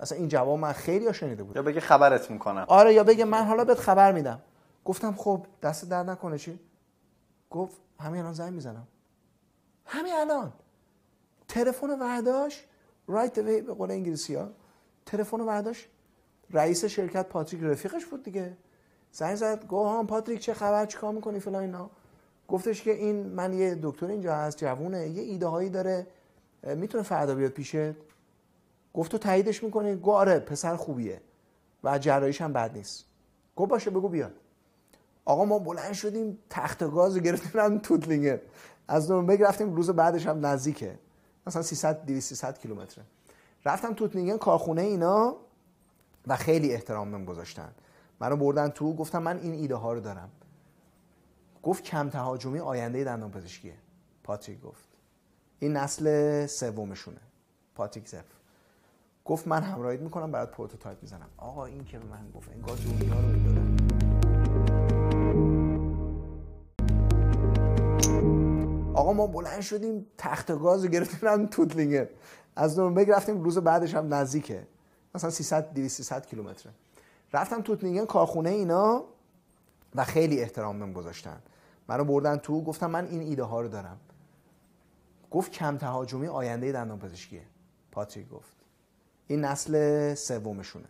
مثلا 0.00 0.18
این 0.18 0.28
جواب 0.28 0.58
من 0.58 0.72
خیلی 0.72 1.14
شنیده 1.14 1.42
بود. 1.42 1.56
یا 1.56 1.62
بگه 1.62 1.80
خبرت 1.80 2.30
می‌کنم. 2.30 2.64
آره 2.68 2.94
یا 2.94 3.04
بگه 3.04 3.24
من 3.24 3.44
حالا 3.44 3.64
بهت 3.64 3.78
خبر 3.78 4.12
میدم. 4.12 4.42
گفتم 4.84 5.12
خب 5.12 5.46
دست 5.62 5.90
درد 5.90 6.10
نکنه 6.10 6.38
چی؟ 6.38 6.60
گفت 7.50 7.76
همین 8.00 8.20
الان 8.20 8.32
زنگ 8.32 8.52
می‌زنم. 8.52 8.86
همین 9.86 10.12
الان. 10.14 10.52
تلفن 11.48 11.90
ورداش 11.90 12.64
رایت 13.06 13.38
وی 13.38 13.60
به 13.60 13.74
قول 13.74 13.90
انگلیسی 13.90 14.34
ها. 14.34 14.48
تلفن 15.06 15.40
ورداش 15.40 15.88
رئیس 16.50 16.84
شرکت 16.84 17.26
پاتریک 17.28 17.62
رفیقش 17.62 18.06
بود 18.06 18.22
دیگه. 18.22 18.56
زنگ 19.12 19.34
زد 19.34 19.66
گو 19.66 19.88
هم 19.88 20.06
پاتریک 20.06 20.40
چه 20.40 20.54
خبر؟ 20.54 20.86
چیکار 20.86 21.12
می‌کنی 21.12 21.40
فلان 21.40 21.62
اینا. 21.62 21.90
گفتش 22.48 22.82
که 22.82 22.90
این 22.90 23.26
من 23.26 23.52
یه 23.52 23.78
دکتر 23.82 24.06
اینجا 24.06 24.34
هست 24.34 24.58
جوونه 24.58 25.08
یه 25.08 25.22
ایده 25.22 25.46
هایی 25.46 25.68
داره 25.68 26.06
می‌تونه 26.62 27.04
فردا 27.04 27.34
بیاد 27.34 27.50
پیشت؟ 27.50 27.94
گفت 28.94 29.10
تو 29.10 29.18
تاییدش 29.18 29.64
می‌کنی؟ 29.64 29.94
گو 29.94 30.12
آره 30.12 30.38
پسر 30.38 30.76
خوبیه. 30.76 31.20
و 31.84 31.98
جرایش 31.98 32.40
هم 32.40 32.52
بد 32.52 32.76
نیست. 32.76 33.04
گفت 33.56 33.70
باشه 33.70 33.90
بگو 33.90 34.08
بیاد. 34.08 34.34
آقا 35.24 35.44
ما 35.44 35.58
بلند 35.58 35.92
شدیم 35.92 36.38
تخت 36.50 36.84
گاز 36.90 37.18
گرفتیم 37.18 37.60
هم 37.60 37.78
توتلینگر 37.78 38.40
از 38.88 39.10
نورنبرگ 39.10 39.42
رفتیم 39.42 39.74
روز 39.74 39.90
بعدش 39.90 40.26
هم 40.26 40.46
نزدیکه. 40.46 40.98
مثلا 41.46 41.62
300 41.62 42.04
200 42.06 42.28
300 42.28 42.58
کیلومتره 42.58 43.04
رفتم 43.64 43.94
توتلینگن 43.94 44.36
کارخونه 44.36 44.82
اینا 44.82 45.36
و 46.26 46.36
خیلی 46.36 46.72
احترام 46.72 47.10
بهم 47.10 47.24
گذاشتن. 47.24 47.74
منو 48.20 48.36
بردن 48.36 48.68
تو 48.68 48.94
گفتم 48.94 49.22
من 49.22 49.38
این 49.38 49.52
ایده 49.52 49.74
ها 49.74 49.92
رو 49.92 50.00
دارم. 50.00 50.30
گفت 51.62 51.84
کم 51.84 52.08
تهاجمی 52.08 52.58
آینده 52.58 53.04
دندان 53.04 53.30
پزشکیه. 53.30 53.74
پاتریک 54.22 54.60
گفت. 54.60 54.88
این 55.58 55.76
نسل 55.76 56.46
سومشونه. 56.46 57.20
پاتریک 57.74 58.08
زف 58.08 58.24
گفت 59.24 59.48
من 59.48 59.62
همراهیت 59.62 60.00
می‌کنم 60.00 60.32
برات 60.32 60.50
prototype 60.50 61.02
می‌زنم. 61.02 61.28
آقا 61.36 61.64
این 61.64 61.84
که 61.84 61.92
به 61.92 61.98
من 61.98 62.30
گفت 62.34 62.50
انگار 62.52 62.76
دنیا 62.76 63.20
رو 63.20 63.32
دادن. 63.32 63.76
آقا 68.94 69.12
ما 69.12 69.26
بلند 69.26 69.60
شدیم 69.60 70.06
تخت 70.18 70.52
گاز 70.52 70.84
رو 70.84 70.90
گرفتیم 70.90 71.28
هم 71.28 71.46
توتلینگر 71.46 72.08
از 72.56 72.78
نورنبرگ 72.78 73.10
رفتیم 73.10 73.42
روز 73.42 73.58
بعدش 73.58 73.94
هم 73.94 74.14
نزدیکه. 74.14 74.66
مثلا 75.14 75.30
300 75.30 75.72
200 75.74 75.96
300 75.96 76.26
کیلومتره. 76.26 76.72
رفتم 77.32 77.62
توتلینگن 77.62 78.04
کارخونه 78.04 78.50
اینا 78.50 79.04
و 79.94 80.04
خیلی 80.04 80.40
احترام 80.40 80.78
بهم 80.78 80.92
گذاشتن. 80.92 81.42
منو 81.88 82.04
بردن 82.04 82.36
تو 82.36 82.64
گفتم 82.64 82.90
من 82.90 83.06
این 83.06 83.20
ایده 83.20 83.42
ها 83.42 83.60
رو 83.60 83.68
دارم. 83.68 84.00
گفت 85.30 85.52
کم 85.52 85.76
تهاجمی 85.76 86.26
آینده 86.26 86.72
دندان 86.72 86.98
پزشکیه 86.98 87.42
پاتریک 87.92 88.28
گفت. 88.28 88.63
این 89.26 89.44
نسل 89.44 90.14
سومشونه. 90.14 90.88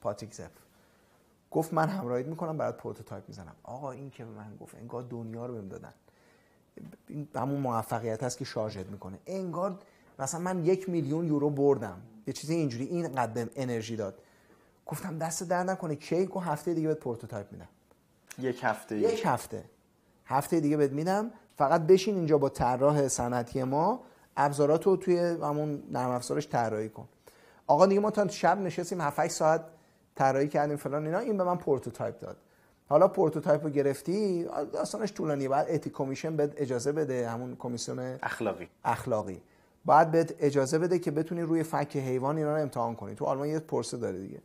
پاتریک 0.00 0.34
زف. 0.34 0.50
گفت 1.50 1.74
من 1.74 1.88
همراهیت 1.88 2.26
می‌کنم 2.26 2.58
برات 2.58 2.76
prototype 2.76 3.24
می‌زنم. 3.28 3.54
آقا 3.62 3.92
این 3.92 4.10
که 4.10 4.24
به 4.24 4.30
من 4.30 4.56
گفت 4.60 4.74
انگار 4.74 5.02
دنیا 5.02 5.46
رو 5.46 5.54
بهم 5.54 5.68
دادن. 5.68 5.92
همون 7.34 7.60
موفقیت 7.60 8.22
هست 8.22 8.38
که 8.38 8.44
شارژت 8.44 8.86
می‌کنه. 8.86 9.18
انگار 9.26 9.78
مثلا 10.18 10.40
من 10.40 10.64
یک 10.64 10.88
میلیون 10.88 11.26
یورو 11.26 11.50
بردم. 11.50 12.02
یه 12.26 12.32
چیزی 12.32 12.54
اینجوری 12.54 12.84
این 12.84 13.14
قدم 13.14 13.50
انرژی 13.56 13.96
داد. 13.96 14.18
گفتم 14.86 15.18
دستت 15.18 15.42
درد 15.42 15.62
نکنه 15.62 15.96
که 15.96 16.36
یک 16.36 16.40
هفته 16.40 16.74
دیگه 16.74 16.88
بهت 16.88 16.98
prototype 16.98 17.52
میدم. 17.52 17.68
یک 18.38 18.60
هفته. 18.62 18.98
یک 18.98 19.22
هفته. 19.26 19.64
هفته 20.26 20.60
دیگه 20.60 20.76
بهت 20.76 20.92
میدم. 20.92 21.30
فقط 21.56 21.82
بشین 21.82 22.14
اینجا 22.14 22.38
با 22.38 22.48
طراح 22.48 23.08
صنعتی 23.08 23.62
ما 23.62 24.00
ابزاراتو 24.36 24.96
توی 24.96 25.18
همون 25.18 25.82
نرم 25.90 26.10
افزارش 26.10 26.48
طراحی 26.48 26.88
کن. 26.88 27.08
آقا 27.66 27.86
دیگه 27.86 28.00
ما 28.00 28.10
تا 28.10 28.28
شب 28.28 28.60
نشستیم 28.60 29.00
7 29.00 29.26
ساعت 29.28 29.64
طراحی 30.14 30.48
کردیم 30.48 30.76
فلان 30.76 31.06
اینا 31.06 31.18
این 31.18 31.36
به 31.36 31.44
من 31.44 31.56
prototype 31.56 32.20
داد. 32.20 32.36
حالا 32.88 33.08
prototype 33.08 33.64
رو 33.64 33.70
گرفتی 33.70 34.44
داستانش 34.72 35.12
طولانیه 35.12 35.48
بعد 35.48 35.66
ethic 35.68 35.90
commission 35.90 36.36
بهت 36.36 36.52
اجازه 36.56 36.92
بده 36.92 37.28
همون 37.28 37.56
کمیسیون 37.56 38.18
اخلاقی. 38.22 38.68
اخلاقی. 38.84 39.42
باید 39.84 40.10
بهت 40.10 40.34
اجازه 40.40 40.78
بده 40.78 40.98
که 40.98 41.10
بتونی 41.10 41.42
روی 41.42 41.62
فک 41.62 41.96
حیوان 41.96 42.36
اینا 42.36 42.56
رو 42.56 42.62
امتحان 42.62 42.94
کنی. 42.94 43.14
تو 43.14 43.24
آلمان 43.24 43.48
یه 43.48 43.58
پروسه 43.58 43.96
داره 43.96 44.18
دیگه. 44.18 44.38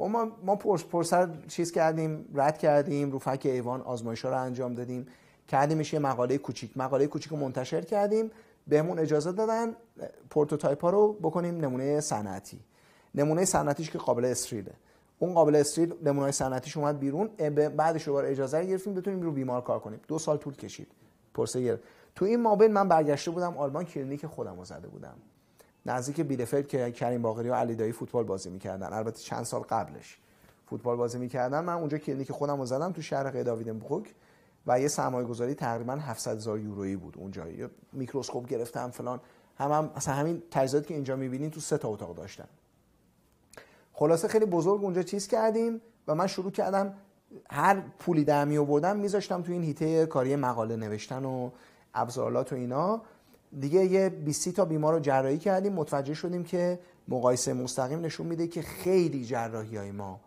و 0.00 0.04
ما 0.04 0.32
ما 0.44 0.56
پرس 0.56 0.84
پروسه 0.84 1.15
رو 1.15 1.28
چیز 1.48 1.72
کردیم 1.72 2.28
رد 2.34 2.58
کردیم 2.58 3.10
رو 3.10 3.18
فک 3.18 3.46
حیوان 3.46 3.80
آزمایش 3.80 4.24
ها 4.24 4.30
رو 4.30 4.40
انجام 4.40 4.74
دادیم. 4.74 5.06
کردیمش 5.48 5.92
یه 5.92 5.98
مقاله 5.98 6.38
کوچیک. 6.38 6.76
مقاله 6.76 7.06
کوچیک 7.06 7.32
رو 7.32 7.38
منتشر 7.38 7.80
کردیم. 7.80 8.30
بهمون 8.68 8.98
اجازه 8.98 9.32
دادن 9.32 9.76
prototype 10.30 10.82
ها 10.82 10.90
رو 10.90 11.12
بکنیم 11.12 11.56
نمونه 11.56 12.00
صنعتی. 12.00 12.60
نمونه 13.14 13.44
صنعتیش 13.44 13.90
که 13.90 13.98
قابل 13.98 14.24
استریله 14.24 14.72
اون 15.18 15.34
قابل 15.34 15.56
استریل 15.56 15.94
نمونه 16.04 16.30
صنعتیش 16.30 16.76
اومد 16.76 16.98
بیرون 16.98 17.28
بعدش 17.76 18.04
دوباره 18.04 18.30
اجازه 18.30 18.64
گرفتیم 18.64 18.94
بتونیم 18.94 19.22
رو 19.22 19.32
بیمار 19.32 19.60
کار 19.60 19.78
کنیم. 19.78 20.00
دو 20.08 20.18
سال 20.18 20.36
طول 20.36 20.54
کشید. 20.54 20.88
پروسه 21.34 21.62
گرفت. 21.62 21.82
تو 22.14 22.24
این 22.24 22.42
مابین 22.42 22.72
من 22.72 22.88
برگشته 22.88 23.30
بودم 23.30 23.56
آلمان 23.56 23.84
کلینیک 23.84 24.26
خودم 24.26 24.58
رو 24.58 24.64
زده 24.64 24.88
بودم. 24.88 25.14
نزدیک 25.86 26.20
بیلفلد 26.20 26.68
که 26.68 26.90
کریم 26.90 27.22
باقری 27.22 27.48
و 27.48 27.54
علی 27.54 27.74
دایی 27.74 27.92
فوتبال 27.92 28.24
بازی 28.24 28.50
می‌کردن. 28.50 28.92
البته 28.92 29.18
چند 29.18 29.44
سال 29.44 29.60
قبلش 29.60 30.18
فوتبال 30.66 30.96
بازی 30.96 31.18
می‌کردن. 31.18 31.64
من 31.64 31.72
اونجا 31.72 31.98
کلینیک 31.98 32.32
خودم 32.32 32.58
رو 32.58 32.66
زدم 32.66 32.92
تو 32.92 33.02
شهر 33.02 33.30
ردا 33.30 33.45
ویدنبروک 33.45 34.14
و 34.68 34.80
یه 34.80 34.88
سرمایه 34.88 35.26
گذاری 35.26 35.54
تقریبا 35.54 35.92
700 35.92 36.36
هزار 36.36 36.58
یورویی 36.58 36.96
بود 36.96 37.14
اونجا. 37.18 37.48
یه 37.48 37.70
میکروسکوپ 37.92 38.48
گرفتم 38.48 38.90
فلان. 38.90 39.20
هم, 39.58 39.72
هم 39.72 39.90
مثلا 39.96 40.14
همین 40.14 40.42
تجهیزاتی 40.50 40.88
که 40.88 40.94
اینجا 40.94 41.16
می‌بینین 41.16 41.50
تو 41.50 41.60
سه 41.60 41.78
تا 41.78 41.88
اتاق 41.88 42.16
داشتن. 42.16 42.48
خلاصه 43.92 44.28
خیلی 44.28 44.44
بزرگ 44.44 44.84
اونجا 44.84 45.02
چیز 45.02 45.28
کردیم 45.28 45.80
و 46.08 46.14
من 46.14 46.26
شروع 46.26 46.50
کردم 46.50 46.94
هر 47.50 47.82
پولی 47.98 48.24
در 48.24 48.44
می 48.44 48.58
آوردم 48.58 48.96
میذاشتم 48.96 49.42
تو 49.42 49.52
این 49.52 49.62
هیته 49.62 50.06
کاری 50.06 50.36
مقاله 50.36 50.76
نوشتن 50.76 51.24
و 51.24 51.50
ابزارات 51.94 52.52
و 52.52 52.56
اینا. 52.56 53.02
دیگه 53.60 53.84
یه 53.84 54.08
20 54.08 54.48
تا 54.48 54.64
بیمار 54.64 54.94
رو 54.94 55.00
جراحی 55.00 55.38
کردیم. 55.38 55.72
متوجه 55.72 56.14
شدیم 56.14 56.44
که 56.44 56.78
مقایسه 57.08 57.52
مستقیم 57.52 58.00
نشون 58.00 58.26
میده 58.26 58.46
که 58.46 58.62
خیلی 58.62 59.24
جراحی 59.24 59.76
های 59.76 59.90
ما 59.90 60.20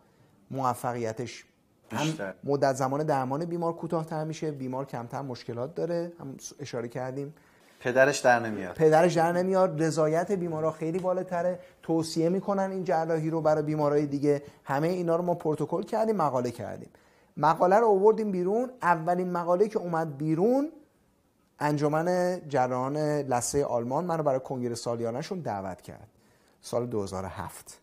موفقیتش 0.51 1.45
هم 1.91 2.33
مدت 2.43 2.75
زمان 2.75 3.03
درمان 3.03 3.45
بیمار 3.45 3.73
کوتاهتر 3.73 4.23
میشه 4.23 4.51
بیمار 4.51 4.85
کمتر 4.85 5.21
مشکلات 5.21 5.75
داره 5.75 6.11
هم 6.19 6.35
اشاره 6.59 6.87
کردیم. 6.87 7.33
پدرش 7.79 8.19
در 8.19 8.39
نمیاد. 8.39 8.75
پدرش 8.75 9.13
در 9.13 9.31
نمیاد 9.31 9.83
رضایت 9.83 10.31
بیمارا 10.31 10.71
خیلی 10.71 10.99
بالاتره. 10.99 11.59
توصیه 11.83 12.29
می‌کنن 12.29 12.71
این 12.71 12.83
جراحی 12.83 13.29
رو 13.29 13.41
برای 13.41 13.63
بیمارای 13.63 14.05
دیگه. 14.05 14.43
همه 14.63 14.87
اینا 14.87 15.15
رو 15.15 15.23
ما 15.23 15.33
پروتکل 15.33 15.83
کردیم 15.83 16.15
مقاله 16.15 16.51
کردیم. 16.51 16.89
مقاله 17.37 17.79
رو 17.79 17.87
آوردیم 17.87 18.31
بیرون. 18.31 18.71
اولین 18.81 19.31
مقاله 19.31 19.67
که 19.67 19.79
اومد 19.79 20.17
بیرون 20.17 20.71
انجمن 21.59 22.39
جراحان 22.49 22.97
لسه 22.97 23.65
آلمان 23.65 24.05
منو 24.05 24.23
برای 24.23 24.39
کنگره 24.39 24.75
سالیانشون 24.75 25.39
دعوت 25.39 25.81
کرد. 25.81 26.07
سال 26.61 26.85
2007 26.85 27.79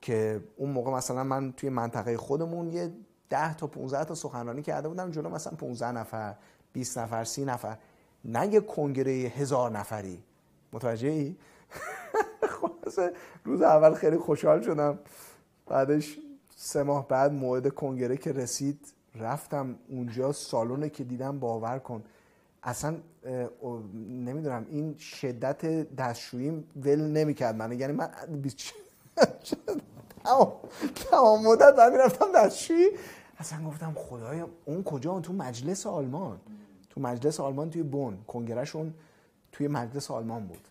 که 0.00 0.40
اون 0.56 0.70
موقع 0.70 0.90
مثلا 0.90 1.24
من 1.24 1.52
توی 1.52 1.68
منطقه 1.68 2.16
خودمون 2.16 2.68
یه 2.68 2.92
10 3.32 3.54
تا 3.54 3.66
15 3.66 4.04
تا 4.04 4.14
سخنرانی 4.14 4.62
کرده 4.62 4.88
بودم 4.88 5.10
جلو 5.10 5.28
مثلا 5.28 5.52
15 5.56 5.92
نفر 5.92 6.34
20 6.72 6.98
نفر 6.98 7.24
30 7.24 7.44
نفر. 7.44 7.76
نه 8.24 8.54
یه 8.54 8.60
کنگره 8.60 9.12
هزار 9.12 9.70
نفری. 9.70 10.22
متوجه 10.72 11.08
ای؟ 11.08 11.36
خلاصه 12.60 13.12
روز 13.44 13.62
اول 13.62 13.94
خیلی 13.94 14.16
خوشحال 14.16 14.62
شدم. 14.62 14.98
بعدش 15.66 16.18
سه 16.56 16.82
ماه 16.82 17.08
بعد 17.08 17.32
موعد 17.32 17.68
کنگره 17.68 18.16
که 18.16 18.32
رسید 18.32 18.92
رفتم 19.14 19.74
اونجا 19.88 20.32
سالونه 20.32 20.88
که 20.88 21.04
دیدم 21.04 21.38
باور 21.38 21.78
کن. 21.78 22.04
اصلا 22.62 22.96
نمی‌دونم 24.08 24.66
این 24.70 24.98
شدت 24.98 25.64
دستشویی 25.94 26.64
ول 26.76 27.00
نمی‌کرد 27.00 27.56
من 27.56 27.72
یعنی 27.72 27.92
من 27.92 28.10
تمام 31.10 31.46
مدت 31.46 31.78
من 31.78 31.92
می‌رفتم 31.92 32.26
دستشویی. 32.34 32.86
اصلا 33.42 33.64
گفتم 33.64 33.94
خدایا 33.96 34.48
اون 34.64 34.82
کجا؟ 34.84 35.20
تو 35.20 35.32
مجلس 35.32 35.86
آلمان. 35.86 36.40
تو 36.90 37.00
مجلس 37.00 37.40
آلمان 37.40 37.70
توی 37.70 37.82
بون 37.82 38.24
کنگرهشون 38.26 38.94
توی 39.52 39.68
مجلس 39.68 40.10
آلمان 40.10 40.46
بود. 40.46 40.68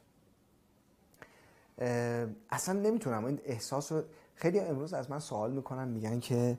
اصلا 2.49 2.80
نمی‌تونم. 2.80 3.26
این 3.26 3.39
احساس 3.45 3.91
رو 3.91 4.02
خیلی 4.35 4.60
امروز 4.60 4.93
از 4.93 5.11
من 5.11 5.19
سوال 5.19 5.52
می‌کنن 5.52 5.88
میگن 5.88 6.19
که 6.19 6.57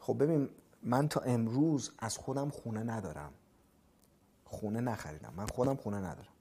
خب 0.00 0.22
ببین 0.22 0.48
من 0.82 1.08
تا 1.08 1.20
امروز 1.20 1.92
از 1.98 2.18
خودم 2.18 2.50
خونه 2.50 2.82
ندارم. 2.82 3.32
خونه 4.44 4.80
نخریدم. 4.80 5.32
من 5.36 5.46
خودم 5.46 5.76
خونه 5.76 5.96
ندارم. 5.96 6.34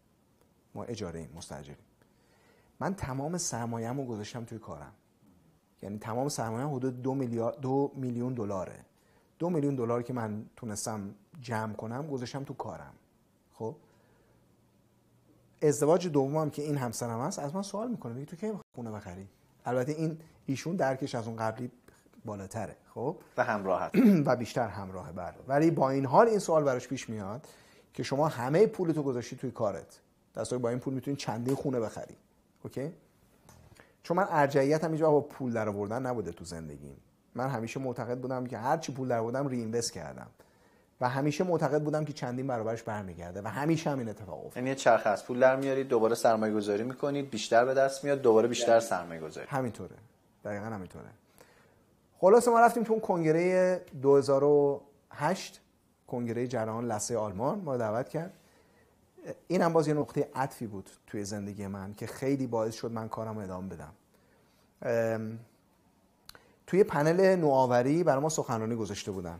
ما 0.76 0.84
اجاره 0.84 1.20
ایم 1.20 1.30
مستجریم 1.36 1.78
من 2.80 2.96
تمام 2.96 3.38
سرمایه‌مو 3.38 4.06
گذاشتم 4.06 4.46
توی 4.46 4.60
کارم. 4.60 4.94
یعنی 5.82 5.98
تمام 5.98 6.30
سرمایه 6.30 6.68
حدود 6.68 7.02
دو, 7.02 7.14
میلیارد 7.14 7.60
دو 7.60 7.92
میلیون 7.96 8.34
دلاره. 8.34 8.86
دو 9.44 9.50
میلیون 9.50 9.76
دلار 9.76 10.04
که 10.04 10.14
من 10.14 10.46
تونستم 10.56 11.16
جمع 11.42 11.74
کنم 11.74 12.08
گذاشتم 12.08 12.44
تو 12.44 12.54
کارم. 12.54 12.94
خب؟ 13.54 13.76
ازدواج 15.62 16.08
دومم 16.08 16.50
که 16.50 16.62
این 16.62 16.78
همسرم 16.78 17.20
هست 17.20 17.40
از 17.40 17.56
من 17.56 17.62
سوال 17.62 17.92
می‌کنه 17.92 18.14
میگه 18.14 18.26
تو 18.26 18.36
کی 18.36 18.52
خونه 18.76 18.92
بخری؟ 18.92 19.28
البته 19.66 19.92
این 19.92 20.18
ایشون 20.46 20.76
درکش 20.76 21.16
از 21.16 21.28
اون 21.28 21.36
قبلی 21.36 21.72
بالاتره. 22.26 22.76
خب؟ 22.94 23.18
و 23.38 23.44
همراه 23.44 23.92
و 24.26 24.36
بیشتر 24.36 24.68
همراهه 24.68 25.12
بله 25.12 25.36
ولی 25.48 25.72
با 25.72 25.90
این 25.90 26.06
حال 26.06 26.28
این 26.28 26.40
سوال 26.40 26.64
براش 26.64 26.88
پیش 26.88 27.10
میاد 27.10 27.48
که 27.94 28.04
شما 28.04 28.28
همه 28.28 28.68
پولتو 28.68 29.04
گذاشتی 29.04 29.36
توی 29.36 29.52
کارت. 29.52 30.00
دستای 30.36 30.60
با 30.60 30.70
این 30.70 30.80
پول 30.80 30.94
می‌تونی 30.94 31.18
چندین 31.18 31.56
خونه 31.56 31.80
بخری. 31.80 32.16
اوکی؟ 32.64 32.94
چون 34.04 34.18
من 34.18 34.26
ارجعیتم 34.30 34.88
اینجا 34.88 35.12
با 35.12 35.22
پول 35.22 35.54
در 35.54 35.70
آوردن 35.70 36.06
نبوده 36.06 36.32
تو 36.32 36.46
زندگیم. 36.46 36.98
من 37.36 37.50
همیشه 37.50 37.80
معتقد 37.80 38.20
بودم 38.20 38.46
که 38.46 38.58
هر 38.58 38.78
چی 38.78 38.92
پول 38.94 39.08
در 39.08 39.18
آوردم 39.18 39.48
ری 39.48 39.82
کردم. 39.82 40.28
و 41.02 41.10
همیشه 41.10 41.44
معتقد 41.44 41.84
بودم 41.84 42.06
که 42.06 42.14
چندین 42.14 42.48
برابرش 42.48 42.84
برمیگرده 42.84 43.42
و 43.42 43.48
همیشه 43.48 43.90
همین 43.90 44.10
اتفاق 44.10 44.46
افتاد. 44.46 44.64
یعنی 44.64 44.76
چرخ 44.76 45.08
از 45.08 45.26
پول 45.26 45.40
در 45.40 45.56
میارید 45.56 45.88
دوباره 45.88 46.16
سرمایه 46.16 46.54
گذاری 46.54 46.84
می‌کنید 46.84 47.30
بیشتر 47.30 47.66
به 47.66 47.74
دست 47.74 48.04
میاد 48.04 48.22
دوباره 48.22 48.48
بیشتر 48.48 48.80
سرمایه 48.80 49.22
گذاری 49.22 49.48
همینطوره. 49.50 49.96
دقیقا 50.46 50.66
همینطوره. 50.66 51.06
خلاص 52.18 52.48
ما 52.48 52.60
رفتیم 52.60 52.84
تو 52.84 52.94
اون 52.94 53.02
کنگره 53.02 53.82
2008 54.02 55.62
کنگره 56.08 56.48
جراحان 56.48 56.86
لسه 56.86 57.18
آلمان 57.18 57.60
ما 57.60 57.78
دعوت 57.78 58.10
کرد. 58.10 58.34
این 59.48 59.62
هم 59.62 59.74
باز 59.74 59.88
یه 59.88 59.94
نقطه 59.94 60.30
عطفی 60.36 60.68
بود 60.68 60.90
توی 61.08 61.24
زندگی 61.24 61.68
من 61.68 61.94
که 61.94 62.08
خیلی 62.08 62.48
باعث 62.48 62.76
شد 62.76 62.92
من 62.92 63.10
کارم 63.10 63.38
ادامه 63.38 63.70
بدم. 63.70 63.94
توی 66.68 66.84
پنل 66.84 67.36
نوآوری 67.36 68.04
برای 68.04 68.22
ما 68.22 68.30
سخنرانی 68.30 68.76
گذاشته 68.76 69.12
بودن. 69.12 69.40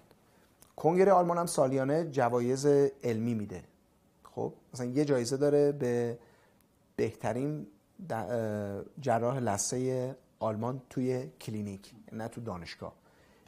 کنگره 0.76 1.12
آلمان 1.12 1.38
هم 1.38 1.46
سالیانه 1.46 2.10
جوایز 2.12 2.66
علمی 3.04 3.34
میده. 3.34 3.64
خب 4.24 4.54
مثلا 4.74 4.86
یه 4.86 5.06
جایزه 5.06 5.38
داره 5.38 5.72
به 5.72 6.18
بهترین 6.96 7.68
جراح 9.02 9.38
لثه 9.40 10.16
آلمان 10.40 10.82
توی 10.90 11.28
کلینیک 11.42 11.92
نه 12.12 12.28
تو 12.28 12.42
دانشگاه. 12.42 12.94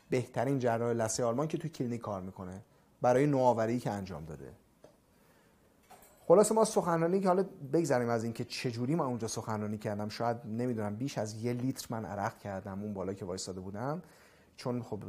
بهترین 0.09 0.59
جراح 0.59 0.93
لثه 0.93 1.23
آلمان 1.23 1.47
که 1.47 1.57
توی 1.57 1.69
کلینیک 1.69 2.01
کار 2.01 2.21
می‌کنه 2.21 2.61
برای 3.01 3.27
نوآوری 3.27 3.79
که 3.79 3.91
انجام 3.91 4.25
داده. 4.25 4.51
خلاص 6.27 6.51
ما 6.51 6.65
سخنرانی 6.65 7.19
که 7.19 7.27
حالا 7.27 7.45
بگذریم 7.73 8.09
از 8.09 8.23
اینکه 8.23 8.43
چجوری 8.43 8.95
من 8.95 9.05
اونجا 9.05 9.27
سخنرانی 9.27 9.77
کردم 9.77 10.09
شاید 10.09 10.37
نمی‌دونم 10.45 10.95
بیش 10.95 11.17
از 11.17 11.43
یه 11.43 11.53
لیتر 11.53 11.87
من 11.89 12.05
عرق 12.05 12.37
کردم 12.39 12.81
اون 12.81 12.93
بالا 12.93 13.13
که 13.13 13.25
وایساده 13.25 13.59
بودم. 13.59 14.01
چون 14.57 14.81
خب 14.81 14.99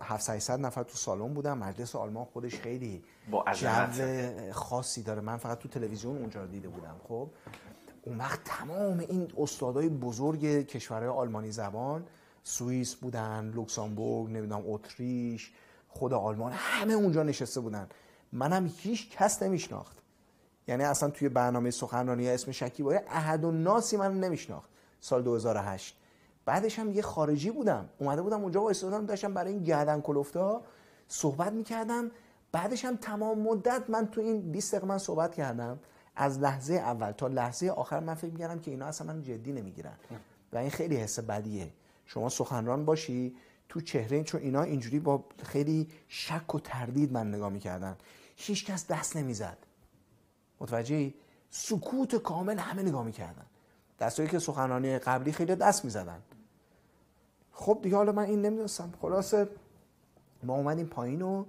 700 0.00 0.60
نفر 0.60 0.82
تو 0.82 0.96
سالن 0.96 1.34
بودم 1.34 1.58
مجلس 1.58 1.96
آلمان 1.96 2.24
خودش 2.24 2.54
خیلی 2.54 3.02
با 3.30 3.44
جو 3.52 3.68
خاصی 4.52 5.02
داره. 5.02 5.20
من 5.20 5.36
فقط 5.36 5.58
تو 5.58 5.68
تلویزیون 5.68 6.16
اونجا 6.16 6.40
رو 6.40 6.46
دیده 6.46 6.68
بودم. 6.68 6.96
خب 7.08 7.30
اون 8.02 8.18
وقت 8.18 8.40
تمام 8.44 8.98
این 8.98 9.32
استادای 9.38 9.88
بزرگ 9.88 10.66
کشورهای 10.66 11.08
آلمانی 11.08 11.50
زبان 11.50 12.04
سوئیس 12.42 12.94
بودن 12.94 13.52
لوکسامبورگ 13.54 14.30
نمی‌دونم 14.30 14.62
اتریش 14.66 15.52
خود 15.88 16.12
آلمان 16.12 16.52
همه 16.54 16.92
اونجا 16.92 17.22
نشسته 17.22 17.60
بودن. 17.60 17.88
منم 18.32 18.70
هیچ 18.76 19.10
کس 19.10 19.42
نمیشناخت. 19.42 20.03
یعنی 20.68 20.84
اصلا 20.84 21.10
توی 21.10 21.28
برنامه 21.28 21.70
سخنرانی 21.70 22.28
اسم 22.28 22.52
شکیبایی 22.52 23.00
احد 23.08 23.44
و 23.44 23.50
ناسی 23.50 23.96
من 23.96 24.20
نمیشناخت 24.20 24.70
سال 25.00 25.22
2008 25.22 25.96
بعدش 26.44 26.78
هم 26.78 26.90
یه 26.90 27.02
خارجی 27.02 27.50
بودم. 27.50 27.88
اومده 27.98 28.22
بودم 28.22 28.42
اونجا 28.42 28.62
وایسادم 28.62 29.06
داشتم 29.06 29.34
برای 29.34 29.52
این 29.52 29.62
گردن 29.62 30.00
کلفتا 30.00 30.62
صحبت 31.08 31.52
می‌کردم. 31.52 32.10
بعدش 32.52 32.84
هم 32.84 32.96
تمام 32.96 33.38
مدت 33.38 33.90
من 33.90 34.06
تو 34.06 34.20
این 34.20 34.52
20 34.52 34.74
دقیقه 34.74 34.86
من 34.86 34.98
صحبت 34.98 35.34
کردم. 35.34 35.78
از 36.16 36.38
لحظه 36.38 36.74
اول 36.74 37.10
تا 37.10 37.28
لحظه 37.28 37.70
آخر 37.70 38.00
من 38.00 38.14
فکر 38.14 38.30
می‌کردم 38.30 38.58
که 38.58 38.70
اینا 38.70 38.86
اصلا 38.86 39.06
من 39.06 39.22
جدی 39.22 39.52
نمی‌گیرن. 39.52 39.96
و 40.52 40.58
این 40.58 40.70
خیلی 40.70 40.96
حس 40.96 41.18
بدیه. 41.18 41.72
شما 42.06 42.28
سخنران 42.28 42.84
باشی 42.84 43.36
تو 43.68 43.80
چهره 43.80 44.22
چون 44.22 44.40
اینا 44.40 44.62
اینجوری 44.62 44.98
با 44.98 45.24
خیلی 45.42 45.88
شک 46.08 46.54
و 46.54 46.60
تردید 46.60 47.12
من 47.12 47.34
نگاه 47.34 47.48
می‌کردن. 47.48 47.96
هیچ 48.36 48.66
کس 48.66 48.86
دست 48.86 49.16
نمی‌زد. 49.16 49.58
متوجه 50.60 51.14
سکوت 51.50 52.14
کامل 52.16 52.58
همه 52.58 52.82
نگاه 52.82 53.04
می‌کردن. 53.04 53.46
دستایی 53.98 54.28
که 54.28 54.38
سخنرانی 54.38 54.98
قبلی 54.98 55.32
خیلی 55.32 55.54
دست 55.54 55.84
می‌زدن. 55.84 56.22
خب 57.52 57.78
دیگه 57.82 57.96
حالا 57.96 58.12
من 58.12 58.22
این 58.22 58.42
نمی‌دونستم. 58.42 58.92
خلاصه 59.02 59.48
ما 60.42 60.54
اومدیم 60.54 60.86
پایین 60.86 61.22
و 61.22 61.44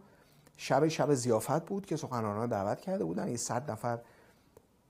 شب 0.58 0.88
شب 0.88 1.14
زیافت 1.14 1.66
بود 1.66 1.86
که 1.86 1.96
سخنرانان 1.96 2.50
دعوت 2.50 2.82
کرده 2.82 3.04
بودن. 3.04 3.28
این 3.28 3.38
صد 3.38 3.72
نفر. 3.72 4.00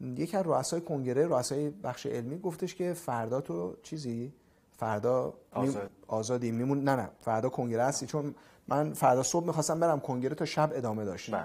یکی 0.02 0.38
از 0.38 0.46
رؤسای 0.46 0.82
کنگره 0.82 1.28
رؤسای 1.28 1.70
بخش 1.70 2.06
علمی 2.06 2.40
گفتش 2.40 2.76
که 2.76 2.94
فردا 2.94 3.42
تو 3.42 3.76
چیزی؟ 3.84 4.34
فردا 4.78 5.34
آزاد. 5.52 5.90
آزادی. 6.08 6.52
میمون 6.52 6.84
نه 6.84 6.96
نه. 6.96 7.10
فردا 7.20 7.50
کنگره 7.50 7.84
هستی. 7.84 8.06
چون 8.06 8.36
من 8.68 8.94
فردا 8.94 9.24
صبح 9.24 9.46
می‌خواستم 9.46 9.80
برم 9.80 10.00
کنگره 10.00 10.36
تا 10.36 10.46
شب 10.46 10.72
ادامه 10.74 11.06
داشت 11.06 11.36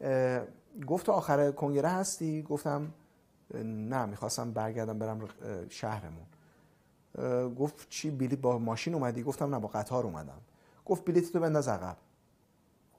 بله. 0.00 0.46
گفت 0.86 1.08
آخر 1.08 1.50
کنگره 1.50 1.88
هستی؟ 1.88 2.42
گفتم 2.42 2.92
نه 3.64 4.06
می‌خواستم 4.06 4.52
برگردم 4.52 4.98
برم 4.98 5.28
شهرمون. 5.68 6.26
گفت 7.54 7.88
چی 7.88 8.10
بلیط 8.10 8.40
با 8.40 8.58
ماشین 8.58 8.94
اومدی؟ 8.94 9.22
گفتم 9.22 9.54
نه 9.54 9.60
با 9.60 9.68
قطار 9.68 10.04
اومدم. 10.04 10.40
گفت 10.84 11.04
بلیط 11.04 11.32
تو 11.32 11.40
بنداز 11.40 11.68
عقب. 11.68 11.96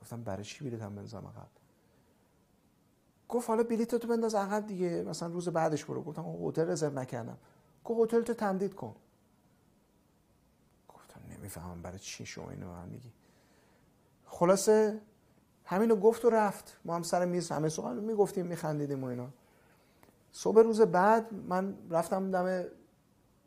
گفتم 0.02 0.24
برای 0.24 0.44
چی 0.44 0.64
بلیطم 0.64 0.96
بندازم 0.96 1.18
عقب؟ 1.18 1.48
گفت 3.30 3.50
حالا 3.50 3.64
بلیط 3.64 3.96
تو 3.96 4.08
بنداز 4.08 4.36
عقب 4.36 4.68
دیگه 4.68 5.04
مثلا 5.04 5.30
روز 5.30 5.50
بعدش 5.50 5.86
برو. 5.86 6.04
گفتم 6.04 6.26
هتل 6.48 6.70
رزرو 6.70 7.00
نکردم. 7.00 7.38
گفت 7.84 8.14
هتل 8.14 8.22
تو 8.22 8.34
تمدید 8.34 8.76
کن. 8.76 8.96
گفتم 10.90 11.22
نمی‌فهمم 11.30 11.82
برای 11.82 12.00
چی 12.00 12.26
شما 12.26 12.50
اینو 12.50 12.74
هم 12.74 12.88
میگی. 12.88 13.12
خلاصه 14.26 15.02
همینو 15.66 15.96
گفت 15.96 16.26
و 16.26 16.30
رفت. 16.30 16.78
ما 16.86 16.96
هم 16.96 17.04
سر 17.04 17.26
میز 17.26 17.52
همه 17.52 17.70
سوال 17.70 18.00
می‌گفتیم 18.00 18.46
میخندیدیم 18.46 19.04
و 19.04 19.08
اینا. 19.08 19.28
صبح 20.32 20.62
روز 20.62 20.82
بعد 20.82 21.34
من 21.34 21.76
رفتم 21.90 22.32
دم 22.32 22.66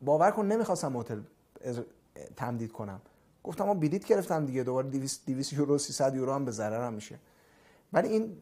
باور 0.02 0.30
کن 0.30 0.46
نمی‌خواستم 0.46 0.96
هتل 0.96 1.20
تمدید 2.36 2.72
کنم. 2.72 3.00
گفتم 3.44 3.64
ما 3.64 3.74
بلیط 3.74 4.06
گرفتم 4.06 4.46
دیگه 4.46 4.62
دوباره 4.62 4.88
200 4.88 5.26
200 5.26 5.52
یورو 5.52 5.78
300 5.78 6.14
یورو 6.14 6.32
هم 6.32 6.44
به 6.44 6.50
ضررم 6.50 6.92
میشه. 6.92 7.18
ولی 7.92 8.08
این 8.08 8.36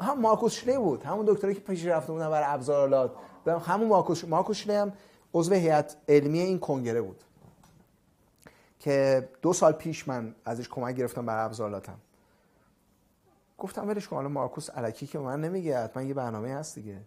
هم 0.00 0.20
مارکوس 0.20 0.52
شلی 0.52 0.78
بود 0.78 1.02
همون 1.02 1.26
دکتری 1.28 1.54
که 1.54 1.60
پیش 1.60 1.86
رفته 1.86 2.12
بودن 2.12 2.30
برای 2.30 2.46
ابزارالات. 2.48 3.12
همون 3.46 3.88
مارکوس 3.88 4.24
مارکوس 4.24 4.56
شلی 4.56 4.74
هم 4.74 4.92
عضو 5.34 5.54
هیئت 5.54 5.96
علمی 6.08 6.38
این 6.38 6.58
کنگره 6.58 7.02
بود. 7.02 7.24
که 8.78 9.28
دو 9.42 9.52
سال 9.52 9.72
پیش 9.72 10.08
من 10.08 10.34
ازش 10.44 10.68
کمک 10.68 10.96
گرفتم 10.96 11.26
برای 11.26 11.44
ابزارالاتم. 11.44 11.98
گفتم 13.62 13.88
ولش 13.88 14.08
کن 14.08 14.16
حالا 14.16 14.28
مارکوس 14.28 14.68
الکی 14.74 15.06
که 15.06 15.18
من 15.18 15.40
نمیگه 15.40 15.78
حتما 15.78 16.02
یه 16.02 16.14
برنامه 16.14 16.54
هست 16.54 16.74
دیگه. 16.74 16.98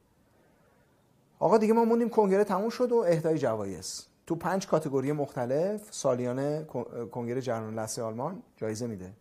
آقا 1.39 1.57
دیگه 1.57 1.73
ما 1.73 1.85
موندیم 1.85 2.09
کنگره 2.09 2.43
تموم 2.43 2.69
شد 2.69 2.91
و 2.91 2.95
اهدای 2.95 3.37
جوایز. 3.37 4.05
تو 4.27 4.35
پنج 4.35 4.67
کاتگوری 4.67 5.11
مختلف 5.11 5.81
سالیانه 5.91 6.63
کنگره 7.11 7.41
جهان 7.41 7.79
لثه 7.79 8.01
آلمان 8.01 8.43
جایزه 8.57 8.87
میده. 8.87 9.13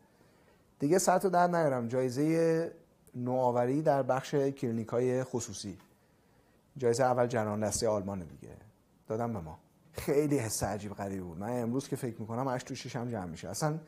دیگه 0.78 0.98
سر 0.98 1.18
تو 1.18 1.30
در 1.30 1.46
نیارم. 1.46 1.88
جایزه 1.88 2.72
نوآوری 3.14 3.82
در 3.82 4.02
بخش 4.02 4.34
کلینیک 4.34 4.88
های 4.88 5.24
خصوصی. 5.24 5.78
جایزه 6.76 7.04
اول 7.04 7.26
جهان 7.26 7.64
لثه 7.64 7.88
آلمان 7.88 8.18
دیگه. 8.18 8.54
دادم 9.08 9.32
به 9.32 9.40
ما. 9.40 9.58
خیلی 9.92 10.38
حس 10.38 10.62
عجیب 10.62 10.94
غریبی 10.94 11.22
بود. 11.22 11.38
من 11.38 11.62
امروز 11.62 11.88
که 11.88 11.96
فکر 11.96 12.20
می‌کنم 12.20 12.46
اش 12.46 12.62
تو 12.62 12.74
شیشم 12.74 13.08
جمع 13.08 13.26
میشه. 13.26 13.48
اصلا 13.48 13.78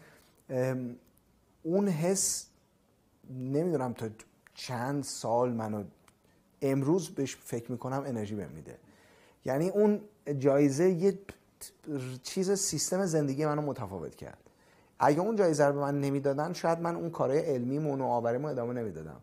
اون 1.63 1.89
حس 1.89 2.47
نمی‌دونم 3.31 3.93
تا 3.93 4.09
چند 4.55 5.05
سال 5.05 5.53
منو 5.53 5.85
امروز 6.63 7.11
بهش 7.11 7.37
فکر 7.37 7.73
می‌کنم 7.73 8.03
انرژی 8.07 8.35
بهم 8.35 8.51
میده. 8.51 8.79
یعنی 9.45 9.69
اون 9.69 10.01
جایزه 10.39 10.91
یه 10.91 11.19
چیز 12.23 12.53
سیستم 12.53 13.07
زندگی 13.07 13.47
منو 13.47 13.63
متفاوت 13.63 14.15
کرد. 14.15 14.39
اگه 14.99 15.21
اون 15.21 15.37
جایزه 15.37 15.65
رو 15.65 15.73
به 15.73 15.81
من 15.81 16.01
نمی‌دادن 16.01 16.53
شاید 16.53 16.81
من 16.81 16.97
اون 16.97 17.11
کارهای 17.11 17.41
علمی 17.41 17.79
و 17.79 17.97
نوآوریمو 17.97 18.49
ادامه 18.49 18.73
نمی‌دادم. 18.73 19.21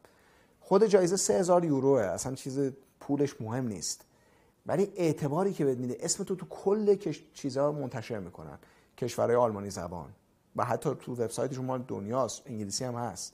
خود 0.61 0.85
جایزه 0.85 1.17
3000 1.17 1.65
یوروه 1.65 2.01
اصلا 2.01 2.35
چیز 2.35 2.71
پولش 2.99 3.41
مهم 3.41 3.67
نیست. 3.67 4.05
ولی 4.65 4.93
اعتباری 4.95 5.53
که 5.53 5.65
بهت 5.65 5.77
میده 5.77 5.97
اسم 5.99 6.23
تو 6.23 6.35
تو 6.35 6.45
کل 6.49 6.95
چیزها 7.33 7.71
منتشر 7.71 8.19
می‌کنن. 8.19 8.57
کشورهای 8.97 9.35
آلمانی 9.35 9.69
زبان. 9.69 10.09
و 10.55 10.65
حتی 10.65 10.95
تو 10.99 11.13
وبسایتشون 11.13 11.65
مال 11.65 11.81
دنیاست 11.87 12.41
انگلیسی 12.45 12.83
هم 12.85 12.95
هست. 12.95 13.33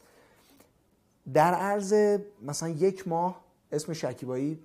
در 1.34 1.53
عرض 1.53 2.19
مثلا 2.41 2.69
یک 2.69 3.07
ماه 3.07 3.41
اسم 3.72 3.93
شکیبایی 3.93 4.60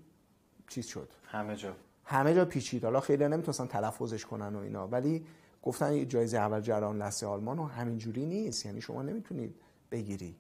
چیز 0.69 0.86
شد. 0.86 1.09
همه 1.27 1.57
جا. 1.57 1.73
همه 2.05 2.35
جا 2.35 2.45
پیچید. 2.45 2.85
حالا 2.85 3.01
خیلی 3.01 3.28
نمی‌تونستن 3.28 3.66
تلفظش 3.66 4.24
کنن 4.24 4.57
و 4.57 4.59
اینا 4.59 4.89
ولی 4.89 5.27
گفتن 5.62 6.09
جایزه 6.09 6.39
اول 6.39 6.61
جران 6.61 7.03
لسه 7.03 7.27
آلمان 7.27 7.59
و 7.59 7.65
همینجوری 7.66 8.27
نیست. 8.27 8.66
یعنی 8.66 8.81
شما 8.81 9.03
نمی‌تونید 9.03 9.55
بگیری. 9.91 10.36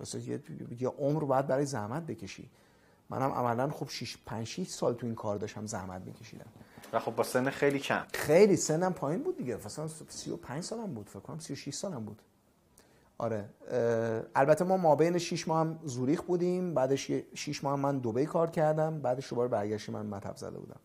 بس 0.00 0.14
یه, 0.14 0.42
یه 0.80 0.88
عمر 0.88 1.24
باید 1.24 1.46
برای 1.46 1.66
زحمت 1.66 2.06
بکشی. 2.06 2.50
منم 3.10 3.32
عملا 3.32 3.70
خب 3.70 3.88
6 3.88 4.16
5 4.26 4.46
6 4.46 4.68
سال 4.68 4.94
تو 4.94 5.06
این 5.06 5.14
کار 5.14 5.36
داشتم 5.36 5.66
زحمت 5.66 6.02
میکشیدم. 6.06 6.46
و 6.92 6.98
خب 6.98 7.14
با 7.14 7.22
سن 7.22 7.50
خیلی 7.50 7.78
کم. 7.78 8.02
خیلی 8.14 8.56
سنم 8.56 8.92
پایین 8.92 9.22
بود 9.22 9.36
دیگه. 9.36 9.56
مثلا 9.56 9.88
35 9.88 10.62
سالم 10.62 10.94
بود. 10.94 11.08
فکر 11.08 11.20
کنم 11.20 11.38
36 11.38 11.74
سالم 11.74 12.04
بود. 12.04 12.22
آره. 13.20 13.44
البته 14.34 14.64
ما 14.64 14.76
ما 14.76 14.96
بین 14.96 15.18
6 15.18 15.48
ماه 15.48 15.60
هم 15.60 15.78
زوریخ 15.84 16.22
بودیم 16.22 16.74
بعدش 16.74 17.12
6 17.34 17.64
ماه 17.64 17.72
هم 17.72 17.80
من 17.80 17.98
دبی 17.98 18.26
کار 18.26 18.50
کردم 18.50 19.00
بعدش 19.00 19.30
دوباره 19.30 19.48
برگشتی 19.48 19.92
من 19.92 20.06
مطب 20.06 20.36
زده 20.36 20.58
بودم. 20.58 20.80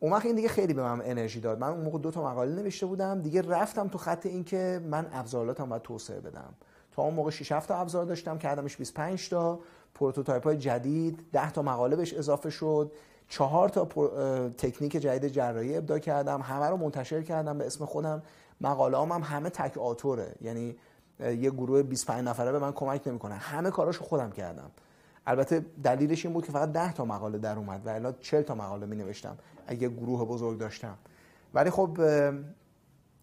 اون 0.00 0.12
وقت 0.12 0.26
این 0.26 0.34
دیگه 0.34 0.48
خیلی 0.48 0.74
به 0.74 0.82
من 0.82 1.02
انرژی 1.04 1.40
داد. 1.40 1.58
من 1.58 1.68
اون 1.68 1.80
موقع 1.80 1.98
دو 1.98 2.10
تا 2.10 2.30
مقاله 2.30 2.62
نوشته 2.62 2.86
بودم 2.86 3.20
دیگه 3.20 3.42
رفتم 3.42 3.88
تو 3.88 3.98
خط 3.98 4.26
این 4.26 4.44
که 4.44 4.80
من 4.90 5.06
ابزاراتم 5.12 5.68
باید 5.68 5.82
توسعه 5.82 6.20
بدم. 6.20 6.54
تا 6.92 7.02
اون 7.02 7.14
موقع 7.14 7.30
6 7.30 7.52
7 7.52 7.68
تا 7.68 7.76
ابزار 7.76 8.04
داشتم 8.04 8.38
کردمش 8.38 8.76
25 8.76 9.28
تا. 9.28 9.60
prototype 9.94 10.44
های 10.44 10.56
جدید 10.56 11.26
10 11.32 11.50
تا 11.50 11.62
مقاله 11.62 11.96
بهش 11.96 12.14
اضافه 12.14 12.50
شد. 12.50 12.92
چهار 13.28 13.68
تا 13.68 13.84
تکنیک 14.58 14.92
جدید 14.92 15.32
جراحی 15.32 15.76
ابداع 15.76 15.98
کردم. 15.98 16.40
همه 16.42 16.66
رو 16.66 16.76
منتشر 16.76 17.22
کردم. 17.22 17.58
به 17.58 17.66
اسم 17.66 17.84
خودم 17.84 18.22
مقاله 18.60 18.98
هم, 18.98 19.12
هم 19.12 19.22
همه 19.22 19.50
تک 19.50 19.78
author 19.78 20.20
ه. 20.20 20.34
یعنی 20.40 20.76
یه 21.20 21.50
گروه 21.50 21.82
25 21.82 22.28
نفره 22.28 22.52
به 22.52 22.58
من 22.58 22.72
کمک 22.72 23.08
نمی‌کنه 23.08 23.34
همه 23.34 23.70
کاراشو 23.70 24.04
خودم 24.04 24.30
کردم. 24.30 24.70
البته 25.26 25.64
دلیلش 25.84 26.24
این 26.24 26.34
بود 26.34 26.46
که 26.46 26.52
فقط 26.52 26.72
10 26.72 26.92
تا 26.92 27.04
مقاله 27.04 27.38
در 27.38 27.56
اومد 27.56 27.86
و 27.86 27.88
الا 27.88 28.12
40 28.12 28.42
تا 28.42 28.54
مقاله 28.54 28.86
می 28.86 28.96
نوشتم 28.96 29.38
اگه 29.66 29.88
گروه 29.88 30.24
بزرگ 30.24 30.58
داشتم. 30.58 30.98
ولی 31.54 31.70
خب 31.70 32.00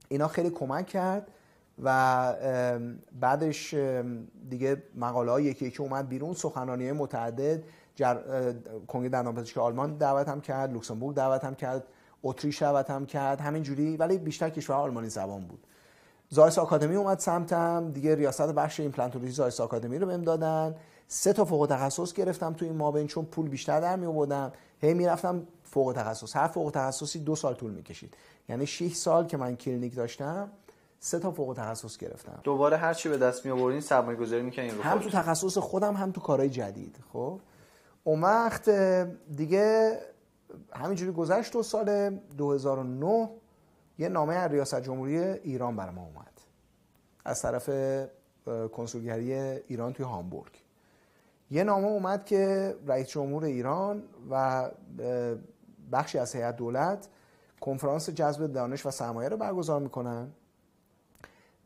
اینا 0.09 0.27
خیلی 0.27 0.49
کمک 0.49 0.85
کرد 0.85 1.27
و 1.83 2.33
بعدش 3.19 3.73
دیگه 4.49 4.83
مقاله 4.95 5.31
های 5.31 5.43
یکی 5.43 5.65
یکی 5.65 5.83
اومد 5.83 6.09
بیرون. 6.09 6.33
سخنرانی 6.33 6.91
متعدد 6.91 7.63
جر... 7.95 8.15
کنگره 8.87 9.09
دندانپزشکی 9.09 9.59
آلمان 9.59 9.97
دعوتم 9.97 10.41
کرد 10.41 10.73
لوکسمبورگ 10.73 11.15
دعوتم 11.15 11.55
کرد 11.55 11.83
اتریش 12.23 12.61
دعوتم 12.61 13.05
کرد 13.05 13.41
همینجوری. 13.41 13.97
ولی 13.97 14.17
بیشتر 14.17 14.49
کشور 14.49 14.75
آلمانی 14.75 15.09
زبان 15.09 15.45
بود. 15.45 15.67
زایس 16.29 16.57
آکادمی 16.57 16.95
اومد 16.95 17.19
سمتم. 17.19 17.91
دیگه 17.91 18.15
ریاست 18.15 18.41
بخش 18.41 18.79
ایمپلنتولوژی 18.79 19.31
زایس 19.31 19.59
آکادمی 19.59 19.99
رو 19.99 20.07
بهم 20.07 20.21
دادن. 20.21 20.75
سه 21.07 21.33
تا 21.33 21.45
فوق 21.45 21.67
تخصص 21.69 22.13
گرفتم 22.13 22.53
تو 22.53 22.65
این 22.65 22.75
مابین 22.75 23.07
چون 23.07 23.25
پول 23.25 23.49
بیشتر 23.49 23.81
در 23.81 23.95
می 23.95 24.05
آوردم. 24.05 24.51
هی 24.79 24.93
می‌رفتم 24.93 25.47
فوق 25.63 25.93
تخصص. 25.97 26.35
هر 26.35 26.47
فوق 26.47 26.71
تخصصی 26.71 27.19
دو 27.19 27.35
سال 27.35 27.53
طول 27.53 27.71
می‌کشید. 27.71 28.13
یعنی 28.49 28.65
6 28.65 28.93
سال 28.93 29.25
که 29.25 29.37
من 29.37 29.55
کلینیک 29.55 29.95
داشتم 29.95 30.51
سه 30.99 31.19
تا 31.19 31.31
فوق 31.31 31.53
تخصص 31.57 31.97
گرفتم. 31.97 32.39
دوباره 32.43 32.77
هر 32.77 32.93
چی 32.93 33.09
به 33.09 33.17
دست 33.17 33.45
می 33.45 33.51
آوردین 33.51 33.81
سرمایه 33.81 34.17
گذاری 34.17 34.41
می‌کنین 34.41 34.71
هم 34.81 34.99
تو 34.99 35.09
تخصص 35.09 35.57
خودم 35.57 35.93
هم 35.93 36.11
تو 36.11 36.21
کارهای 36.21 36.49
جدید. 36.49 36.97
خب؟ 37.13 37.39
اون 38.03 38.21
وقت 38.21 38.69
دیگه 39.35 39.97
همینجوری 40.73 41.11
گذشت 41.11 41.53
دو 41.53 41.63
سال 41.63 42.09
2009 42.37 43.29
یه 43.99 44.09
نامه 44.09 44.33
از 44.33 44.51
ریاست 44.51 44.81
جمهوری 44.81 45.17
ایران 45.17 45.75
برای 45.75 45.95
ما 45.95 46.01
اومد. 46.01 46.41
از 47.25 47.41
طرف 47.41 47.69
کنسولگری 48.73 49.33
ایران 49.67 49.93
توی 49.93 50.05
هامبورگ. 50.05 50.51
یه 51.51 51.63
نامه 51.63 51.87
اومد 51.87 52.25
که 52.25 52.75
رئیس 52.87 53.07
جمهور 53.07 53.43
ایران 53.43 54.03
و 54.31 54.69
بخشی 55.91 56.17
از 56.17 56.35
هیئت 56.35 56.55
دولت 56.55 57.07
کنفرانس 57.61 58.09
جذب 58.09 58.47
دانش 58.47 58.85
و 58.85 58.91
سرمایه 58.91 59.29
رو 59.29 59.37
برگزار 59.37 59.79
می‌کنن 59.79 60.31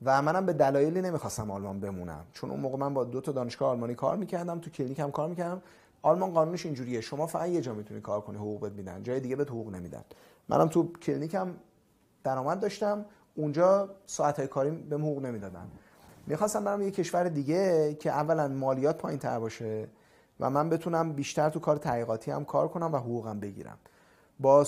و 0.05 0.21
منم 0.21 0.45
به 0.45 0.53
دلایلی 0.53 1.01
نمی‌خواستم 1.01 1.51
آلمان 1.51 1.79
بمونم. 1.79 2.25
چون 2.33 2.51
اون 2.51 2.59
موقع 2.59 2.77
من 2.77 2.93
با 2.93 3.03
دو 3.03 3.21
تا 3.21 3.31
دانشگاه 3.31 3.69
آلمانی 3.69 3.95
کار 3.95 4.17
می‌کردم 4.17 4.59
تو 4.59 4.69
کلینیک 4.69 4.99
هم 4.99 5.11
کار 5.11 5.29
می‌کردم. 5.29 5.61
آلمان 6.01 6.33
قانونش 6.33 6.65
اینجوریه. 6.65 7.01
شما 7.01 7.27
فقط 7.27 7.49
یه 7.49 7.61
جا 7.61 7.73
می‌تونی 7.73 8.01
کار 8.01 8.21
کنی 8.21 8.37
حقوق 8.37 8.61
بهت 8.61 8.73
میدن. 8.73 9.03
جای 9.03 9.19
دیگه 9.19 9.35
بهت 9.35 9.49
حقوق 9.49 9.75
نمیدن. 9.75 10.03
منم 10.49 10.67
تو 10.67 10.93
کلینیکم 10.93 11.53
درآمد 12.23 12.59
داشتم. 12.59 13.05
اونجا 13.35 13.89
ساعت 14.05 14.37
های 14.39 14.47
کاری 14.47 14.71
بهم 14.71 15.01
حقوق 15.01 15.25
نمی‌دادن. 15.25 15.67
می‌خواستم 16.27 16.63
برم 16.63 16.81
یه 16.81 16.91
کشور 16.91 17.23
دیگه 17.23 17.93
که 17.99 18.11
اولا 18.11 18.47
مالیات 18.47 18.97
پایین 18.97 19.19
تر 19.19 19.39
باشه 19.39 19.87
و 20.39 20.49
من 20.49 20.69
بتونم 20.69 21.13
بیشتر 21.13 21.49
تو 21.49 21.59
کار 21.59 21.77
تحقیقاتی 21.77 22.31
هم 22.31 22.45
کار 22.45 22.67
کنم 22.67 22.93
و 22.93 22.97
حقوقم 22.97 23.39
بگیرم. 23.39 23.77
با 24.39 24.65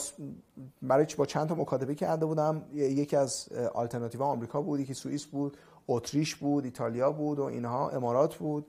برای 0.82 1.08
با 1.18 1.26
چند 1.26 1.48
تا 1.48 1.56
مکاتبه 1.56 1.96
کرده 1.96 2.26
بودم. 2.26 2.62
یکی 2.74 3.16
از 3.16 3.50
آلترناتیو 3.74 4.24
آمریکا 4.24 4.62
بود 4.62 4.80
یکی 4.80 4.94
سوئیس 4.94 5.26
بود 5.26 5.58
اتریش 5.88 6.36
بود 6.36 6.66
ایتالیا 6.66 7.12
بود 7.12 7.40
و 7.40 7.44
اینها 7.44 7.90
امارات 7.90 8.36
بود. 8.36 8.66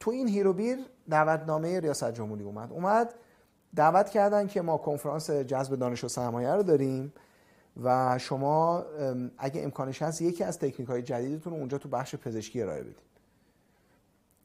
تو 0.00 0.10
این 0.10 0.28
هیروبیر 0.28 0.78
دعوتنامه 1.10 1.80
ریاست 1.80 2.12
جمهوری 2.12 2.44
اومد. 2.44 2.72
اومد 2.72 3.14
دعوت 3.76 4.10
کردن 4.10 4.46
که 4.46 4.62
ما 4.62 4.76
کنفرانس 4.76 5.30
جذب 5.30 5.76
دانش 5.76 6.04
و 6.04 6.08
سرمایه 6.08 6.50
رو 6.50 6.62
داریم 6.62 7.12
و 7.82 8.18
شما 8.18 8.84
اگه 9.38 9.62
امکانش 9.62 10.02
هست 10.02 10.22
یکی 10.22 10.44
از 10.44 10.58
تکنیک 10.58 10.88
های 10.88 11.02
جدیدتون 11.02 11.52
اونجا 11.52 11.78
تو 11.78 11.88
بخش 11.88 12.14
پزشکی 12.14 12.62
ارائه 12.62 12.82
بدید 12.82 12.96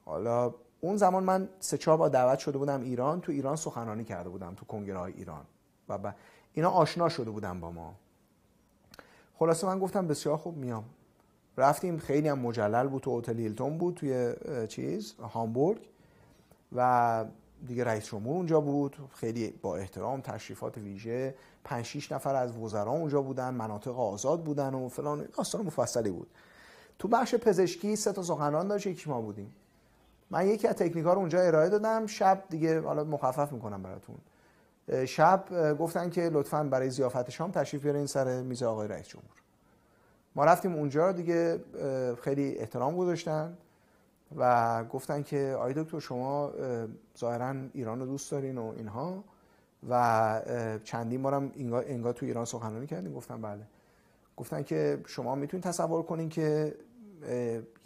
حالا 0.06 0.54
اون 0.82 0.98
زمان 0.98 1.24
من 1.24 1.50
سه 1.60 1.78
چهار 1.78 1.98
بار 1.98 2.10
دعوت 2.10 2.40
شده 2.40 2.58
بودم 2.58 2.82
ایران 2.82 3.22
تو 3.22 3.32
ایران 3.32 3.56
سخنرانی 3.56 4.04
کرده 4.04 4.30
بودم 4.30 4.54
تو 4.56 4.66
کنگره 4.66 4.98
های 4.98 5.14
ایران. 5.14 5.46
و 5.90 5.98
با 5.98 6.14
اینا 6.54 6.70
آشنا 6.70 7.10
شده 7.10 7.32
بودم 7.32 7.60
با 7.60 7.72
ما. 7.72 7.96
خلاصه 9.40 9.68
من 9.68 9.80
گفتم 9.80 10.08
بسیار 10.08 10.38
خوب 10.38 10.58
میام. 10.58 10.84
رفتیم 11.58 11.98
خیلی 11.98 12.28
هم 12.28 12.40
مجلل 12.40 12.88
بود 12.88 13.04
تو 13.04 13.20
هتل 13.20 13.40
هیلتون 13.40 13.78
بود 13.78 13.96
توی 13.96 14.34
چیز 14.68 15.16
هامبورگ. 15.16 15.90
و 16.76 17.26
دیگه 17.68 17.84
رئیس 17.84 18.06
جمهور 18.06 18.36
اونجا 18.36 18.62
بود 18.62 18.98
خیلی 19.14 19.54
با 19.62 19.76
احترام 19.78 20.22
تشریفات 20.22 20.78
ویژه 20.78 21.36
5 21.64 21.86
6 21.86 22.12
نفر 22.12 22.36
از 22.36 22.58
وزرا 22.58 22.92
اونجا 22.92 23.22
بودن 23.22 23.50
مناطق 23.50 24.00
آزاد 24.00 24.44
بودن 24.44 24.74
و 24.74 24.90
فلان 24.90 25.28
داستان 25.38 25.66
مفصلی 25.66 26.12
بود. 26.12 26.28
تو 27.00 27.08
بخش 27.08 27.36
پزشکی 27.36 27.96
سه 27.96 28.12
تا 28.12 28.24
سخنران 28.24 28.68
داشت 28.68 28.88
یکی 28.88 29.10
ما 29.10 29.22
بودیم. 29.22 29.54
من 30.30 30.48
یکی 30.48 30.68
از 30.68 30.76
تکنیکا 30.76 31.14
رو 31.14 31.20
اونجا 31.20 31.40
ارائه 31.40 31.70
دادم 31.70 32.06
شب 32.06 32.44
دیگه 32.50 32.82
حالا 32.82 33.04
مخفف 33.04 33.52
می‌کنم 33.52 33.84
براتون. 33.84 34.16
شب 35.06 35.44
گفتن 35.80 36.10
که 36.10 36.22
لطفا 36.22 36.64
برای 36.64 36.90
ضیافت 36.90 37.30
شام 37.30 37.52
تشریف 37.52 37.84
بیارین 37.84 38.06
سر 38.06 38.42
میز 38.42 38.64
آقای 38.64 38.88
رئیس 38.88 39.08
جمهور. 39.08 39.30
ما 40.36 40.46
رفتیم 40.46 40.76
اونجا 40.76 41.12
دیگه 41.12 41.60
خیلی 42.22 42.58
احترام 42.58 42.98
گذاشتن. 42.98 43.58
و 44.36 44.84
گفتن 44.84 45.24
که 45.24 45.58
آی 45.60 45.74
دکتر 45.74 46.00
شما 46.00 46.52
ظاهرا 47.18 47.56
ایران 47.74 48.00
رو 48.00 48.06
دوست 48.06 48.32
دارین 48.32 48.58
و 48.58 48.74
اینها. 48.78 49.24
و 49.90 50.42
چندین 50.84 51.22
بارم 51.22 51.52
انگار 51.88 52.14
تو 52.14 52.26
ایران 52.26 52.46
سخنرانی 52.46 52.88
کردیم 52.88 53.14
گفتم 53.14 53.42
بله. 53.42 53.64
گفتن 54.38 54.64
که 54.64 55.02
شما 55.08 55.36
می‌تونید 55.36 55.64
تصور 55.64 56.04
کنین 56.04 56.30
که 56.30 56.76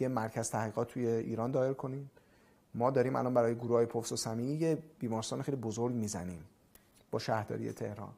یه 0.00 0.08
مرکز 0.08 0.50
تحقیقات 0.50 0.88
توی 0.88 1.06
ایران 1.06 1.50
دایر 1.50 1.72
کنین. 1.72 2.08
ما 2.74 2.90
داریم 2.90 3.16
الان 3.16 3.34
برای 3.34 3.54
گروه 3.54 3.76
های 3.76 3.86
پفس 3.86 4.12
و 4.12 4.16
سمی 4.16 4.44
یه 4.44 4.78
بیمارستان 4.98 5.42
خیلی 5.42 5.56
بزرگ 5.56 5.94
می‌زنیم 5.94 6.44
با 7.10 7.18
شهرداری 7.18 7.72
تهران. 7.72 8.12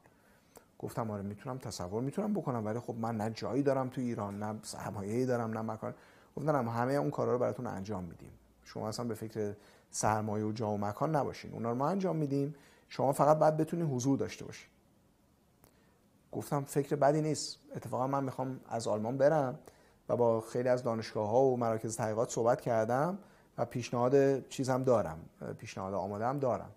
گفتم 0.79 1.11
آره 1.11 1.23
می‌تونم 1.23 1.57
تصور 1.57 2.01
می‌تونم 2.01 2.33
بکنم 2.33 2.65
ولی 2.65 2.79
خب 2.79 2.95
من 2.95 3.17
نه 3.17 3.29
جایی 3.29 3.63
دارم 3.63 3.89
تو 3.89 4.01
ایران 4.01 4.43
نه 4.43 4.59
سرمایه‌ای 4.61 5.25
دارم 5.25 5.57
نه 5.57 5.61
مکان. 5.61 5.93
گفتم 6.35 6.69
همه 6.69 6.93
اون 6.93 7.11
کارا 7.11 7.31
رو 7.31 7.39
براتون 7.39 7.67
انجام 7.67 8.03
میدیم. 8.03 8.31
شما 8.63 8.87
اصلا 8.89 9.05
به 9.05 9.13
فکر 9.13 9.53
سرمایه 9.91 10.45
و 10.45 10.51
جا 10.51 10.69
و 10.69 10.77
مکان 10.77 11.15
نباشین. 11.15 11.53
اونا 11.53 11.69
رو 11.69 11.75
ما 11.75 11.89
انجام 11.89 12.15
میدیم. 12.15 12.55
شما 12.89 13.11
فقط 13.11 13.39
باید 13.39 13.57
بتونی 13.57 13.83
حضور 13.83 14.17
داشته 14.17 14.45
باشین 14.45 14.69
گفتم 16.31 16.63
فکر 16.63 16.95
بدی 16.95 17.21
نیست. 17.21 17.59
اتفاقا 17.75 18.07
من 18.07 18.23
می‌خوام 18.23 18.59
از 18.69 18.87
آلمان 18.87 19.17
برم 19.17 19.59
و 20.09 20.15
با 20.15 20.41
خیلی 20.41 20.69
از 20.69 20.83
دانشگاه 20.83 21.29
ها 21.29 21.41
و 21.41 21.57
مراکز 21.57 21.97
تحقیقات 21.97 22.29
صحبت 22.29 22.61
کردم 22.61 23.17
و 23.57 23.65
پیشنهاد 23.65 24.47
چیزم 24.47 24.83
دارم. 24.83 25.19
پیشنهاد 25.57 25.93
آماده 25.93 26.25
هم 26.25 26.39
دارم. 26.39 26.69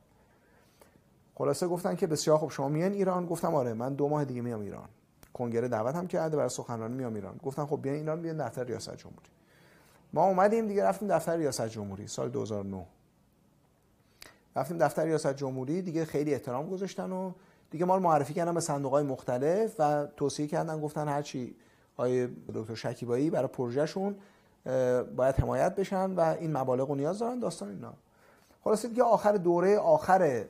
خلاصه 1.34 1.68
گفتن 1.68 1.96
که 1.96 2.06
بسیار 2.06 2.38
خوب 2.38 2.50
شما 2.50 2.68
میان 2.68 2.92
ایران؟ 2.92 3.26
گفتم 3.26 3.54
آره 3.54 3.74
من 3.74 3.94
دو 3.94 4.08
ماه 4.08 4.24
دیگه 4.24 4.42
میام 4.42 4.60
ایران. 4.60 4.88
کنگره 5.32 5.68
دعوت 5.68 5.94
هم 5.94 6.06
کرده 6.06 6.36
برای 6.36 6.48
سخنرانی 6.48 6.94
میام 6.94 7.14
ایران. 7.14 7.40
گفتن 7.44 7.66
خب 7.66 7.82
بیاین 7.82 8.00
ایران 8.00 8.22
بیاین 8.22 8.46
دفتر 8.46 8.64
ریاست 8.64 8.96
جمهوری. 8.96 9.28
ما 10.12 10.26
اومدیم 10.26 10.66
دیگه 10.66 10.84
رفتیم 10.84 11.08
دفتر 11.08 11.36
ریاست 11.36 11.68
جمهوری 11.68 12.06
سال 12.06 12.28
2009 12.28 12.86
رفتیم 14.56 14.78
دفتر 14.78 15.04
ریاست 15.04 15.34
جمهوری 15.34 15.82
دیگه 15.82 16.04
خیلی 16.04 16.34
احترام 16.34 16.70
گذاشتن 16.70 17.12
و 17.12 17.32
دیگه 17.70 17.84
ما 17.84 17.96
رو 17.96 18.02
معرفی 18.02 18.34
کردن 18.34 18.54
به 18.54 18.60
صندوق 18.60 18.92
های 18.92 19.04
مختلف 19.04 19.74
و 19.78 20.06
توصیه 20.16 20.46
کردن 20.46 20.80
گفتن 20.80 21.08
هرچی 21.08 21.56
آیه 21.96 22.30
دکتر 22.54 22.74
شکیبایی 22.74 23.30
برای 23.30 23.48
پروژهشون 23.48 24.16
باید 25.16 25.34
حمایت 25.34 25.74
بشن 25.74 26.10
و 26.10 26.20
این 26.20 26.56
مبالغ 26.56 26.88
رو 26.88 26.94
نیاز 26.94 27.18
دارن 27.18 27.38
داستان 27.38 27.68
اینا. 27.68 27.92
خلاصه 28.64 28.88
دیگه 28.88 29.02
آخر 29.02 29.32
دوره 29.32 29.78
آخر 29.78 30.44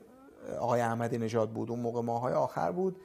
آقای 0.58 0.80
احمدی 0.80 1.18
نژاد 1.18 1.50
بود 1.50 1.70
اون 1.70 1.80
موقع 1.80 2.02
ماهای 2.02 2.34
آخر 2.34 2.72
بود. 2.72 2.96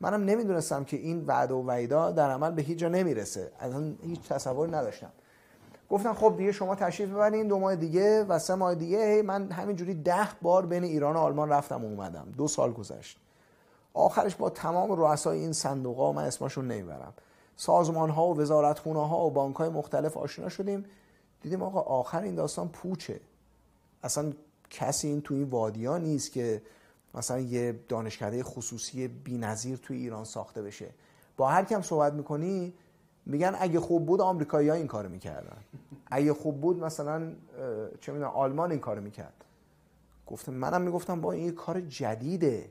منم 0.00 0.24
نمی‌دونستم 0.24 0.84
که 0.84 0.96
این 0.96 1.24
وعده 1.26 1.54
و 1.54 1.66
وعیدا 1.66 2.10
در 2.10 2.30
عمل 2.30 2.50
به 2.50 2.62
هیچ 2.62 2.78
جا 2.78 2.88
نمی‌رسه. 2.88 3.52
اصلا 3.60 3.94
هیچ 4.02 4.28
تصوری 4.28 4.72
نداشتم. 4.72 5.10
گفتن 5.90 6.12
خب 6.12 6.34
دیگه 6.36 6.52
شما 6.52 6.74
تشریف 6.74 7.10
ببرین 7.10 7.48
دو 7.48 7.58
ماه 7.58 7.76
دیگه 7.76 8.24
و 8.24 8.38
سه 8.38 8.54
ماه 8.54 8.74
دیگه. 8.74 9.22
من 9.22 9.52
همینجوری 9.52 9.94
ده 9.94 10.28
بار 10.42 10.66
بین 10.66 10.84
ایران 10.84 11.16
و 11.16 11.18
آلمان 11.18 11.48
رفتم 11.48 11.84
و 11.84 11.88
اومدم. 11.88 12.32
دو 12.36 12.48
سال 12.48 12.72
گذشت. 12.72 13.18
آخرش 13.94 14.34
با 14.34 14.50
تمام 14.50 14.92
رؤسای 14.92 15.38
این 15.38 15.52
صندوق 15.52 15.96
ها 15.96 16.12
من 16.12 16.24
اسمشون 16.24 16.68
نمی‌برم. 16.68 17.12
سازمان 17.56 18.10
ها 18.10 18.26
و 18.26 18.40
وزارت 18.40 18.78
خونه 18.78 19.08
ها 19.08 19.26
و 19.26 19.30
بانک 19.30 19.56
های 19.56 19.68
مختلف 19.68 20.16
آشنا 20.16 20.48
شدیم. 20.48 20.84
دیدیم 21.42 21.62
آقا 21.62 21.80
آخر 21.80 22.22
این 22.22 22.34
داستان 22.34 22.68
پوچه. 22.68 23.20
اصلا 24.02 24.32
کسی 24.70 25.08
این 25.08 25.20
تو 25.20 25.34
این 25.34 25.44
وادیا 25.44 25.98
نیست 25.98 26.32
که 26.32 26.62
مثلا 27.14 27.40
یه 27.40 27.80
دانشکده 27.88 28.42
خصوصی 28.42 29.08
بی‌نظیر 29.08 29.76
توی 29.76 29.96
ایران 29.96 30.24
ساخته 30.24 30.62
بشه. 30.62 30.90
با 31.36 31.48
هر 31.48 31.64
کم 31.64 31.82
صحبت 31.82 32.12
می‌کنی 32.12 32.74
میگن 33.26 33.56
اگه 33.58 33.80
خوب 33.80 34.06
بود 34.06 34.20
آمریکایی 34.20 34.68
ها 34.68 34.74
این 34.74 34.86
کارو 34.86 35.08
می‌کردن. 35.08 35.56
اگه 36.06 36.32
خوب 36.32 36.60
بود 36.60 36.84
مثلا 36.84 37.32
چه 38.00 38.12
می‌دونم 38.12 38.30
آلمان 38.30 38.70
این 38.70 38.80
کارو 38.80 39.00
می‌کرد. 39.00 39.44
گفتم 40.26 40.52
منم 40.52 40.82
می‌گفتم 40.82 41.20
با 41.20 41.32
این 41.32 41.54
کار 41.54 41.80
جدیده. 41.80 42.70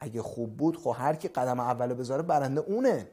اگه 0.00 0.22
خوب 0.22 0.56
بود 0.56 0.76
خب 0.76 0.94
هر 0.98 1.14
کی 1.14 1.28
قدم 1.28 1.60
اول 1.60 1.94
بذاره 1.94 2.22
برنده 2.22 2.60
اونه. 2.60 3.08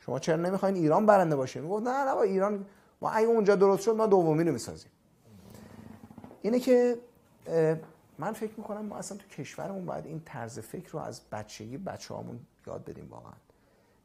شما 0.00 0.18
چرا 0.18 0.36
نمی‌خواین 0.36 0.74
ایران 0.74 1.06
برنده 1.06 1.36
باشه؟ 1.36 1.60
می‌گفت 1.60 1.82
نه 1.82 2.04
نه 2.04 2.14
با 2.14 2.22
ایران 2.22 2.66
ما 3.00 3.10
اگه 3.10 3.26
اونجا 3.26 3.56
درست 3.56 3.82
شد 3.82 3.94
ما 3.94 4.06
دومی 4.06 4.44
رو 4.44 4.52
می‌سازیم. 4.52 4.90
اینه 6.42 6.60
که 6.60 6.98
من 8.18 8.32
فکر 8.32 8.52
می‌کنم 8.56 8.84
ما 8.84 8.96
اصلا 8.96 9.18
تو 9.18 9.28
کشورمون 9.28 9.86
باید 9.86 10.06
این 10.06 10.22
طرز 10.24 10.58
فکر 10.58 10.90
رو 10.90 10.98
از 10.98 11.20
بچگی 11.32 11.78
بچه 11.78 12.14
هامون 12.14 12.40
یاد 12.66 12.84
بدیم 12.84 13.08
واقعا. 13.10 13.32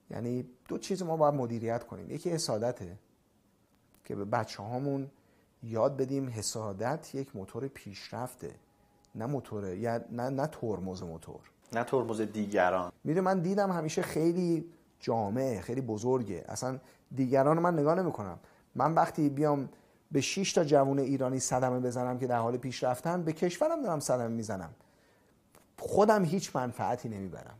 یعنی 0.09 0.45
دو 0.67 0.77
چیز 0.77 1.03
ما 1.03 1.17
باید 1.17 1.33
مدیریت 1.33 1.83
کنیم. 1.83 2.11
یکی 2.11 2.29
حسادته 2.29 2.97
که 4.05 4.15
به 4.15 4.25
بچه 4.25 4.63
هامون 4.63 5.09
یاد 5.63 5.97
بدیم 5.97 6.29
حسادت 6.29 7.15
یک 7.15 7.35
موتور 7.35 7.67
پیشرفته 7.67 8.51
نه 9.15 9.25
موتور 9.25 9.73
یا 9.73 10.01
نه 10.11 10.29
نه 10.29 10.47
ترمز 10.47 11.03
موتور. 11.03 11.39
نه 11.73 11.83
ترمز 11.83 12.21
دیگران. 12.21 12.91
میره 13.03 13.21
من 13.21 13.39
دیدم 13.39 13.71
همیشه 13.71 14.01
خیلی 14.01 14.65
جامعه 14.99 15.61
خیلی 15.61 15.81
بزرگه. 15.81 16.45
اصلا 16.47 16.79
دیگران 17.15 17.59
من 17.59 17.79
نگاه 17.79 17.95
نمی‌کنم. 17.95 18.39
من 18.75 18.93
وقتی 18.93 19.29
بیام 19.29 19.69
به 20.11 20.21
6 20.21 20.53
تا 20.53 20.63
جوون 20.63 20.99
ایرانی 20.99 21.39
صدمه 21.39 21.79
بزنم 21.79 22.19
که 22.19 22.27
در 22.27 22.39
حال 22.39 22.57
پیشرفتن 22.57 23.23
به 23.23 23.33
کشورم 23.33 23.81
دارم 23.81 23.99
صدمه 23.99 24.27
می‌زنم. 24.27 24.73
خودم 25.79 26.25
هیچ 26.25 26.55
منفعتی 26.55 27.09
نمی‌برم. 27.09 27.55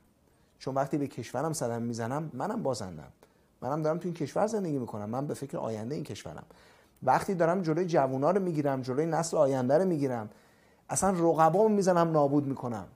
چون 0.65 0.75
وقتی 0.75 0.97
به 0.97 1.07
کشورم 1.07 1.53
صدمه 1.53 1.79
می‌زنم 1.79 2.31
منم 2.33 2.63
بازندم. 2.63 3.11
منم 3.61 3.81
دارم 3.81 3.97
تو 3.97 4.05
این 4.05 4.13
کشور 4.13 4.47
زندگی 4.47 4.77
می‌کنم. 4.77 5.09
من 5.09 5.27
به 5.27 5.33
فکر 5.33 5.57
آینده 5.57 5.95
این 5.95 6.03
کشورم. 6.03 6.43
وقتی 7.03 7.35
دارم 7.35 7.61
جلوی 7.61 7.85
جوونا 7.85 8.31
رو 8.31 8.41
می‌گیرم 8.41 8.81
جلوی 8.81 9.05
نسل 9.05 9.37
آینده 9.37 9.77
رو 9.77 9.85
می‌گیرم 9.85 10.29
اصلا 10.89 11.09
رقبا 11.09 11.67
می‌زنم 11.67 12.11
نابود 12.11 12.47
می‌کنم. 12.47 12.87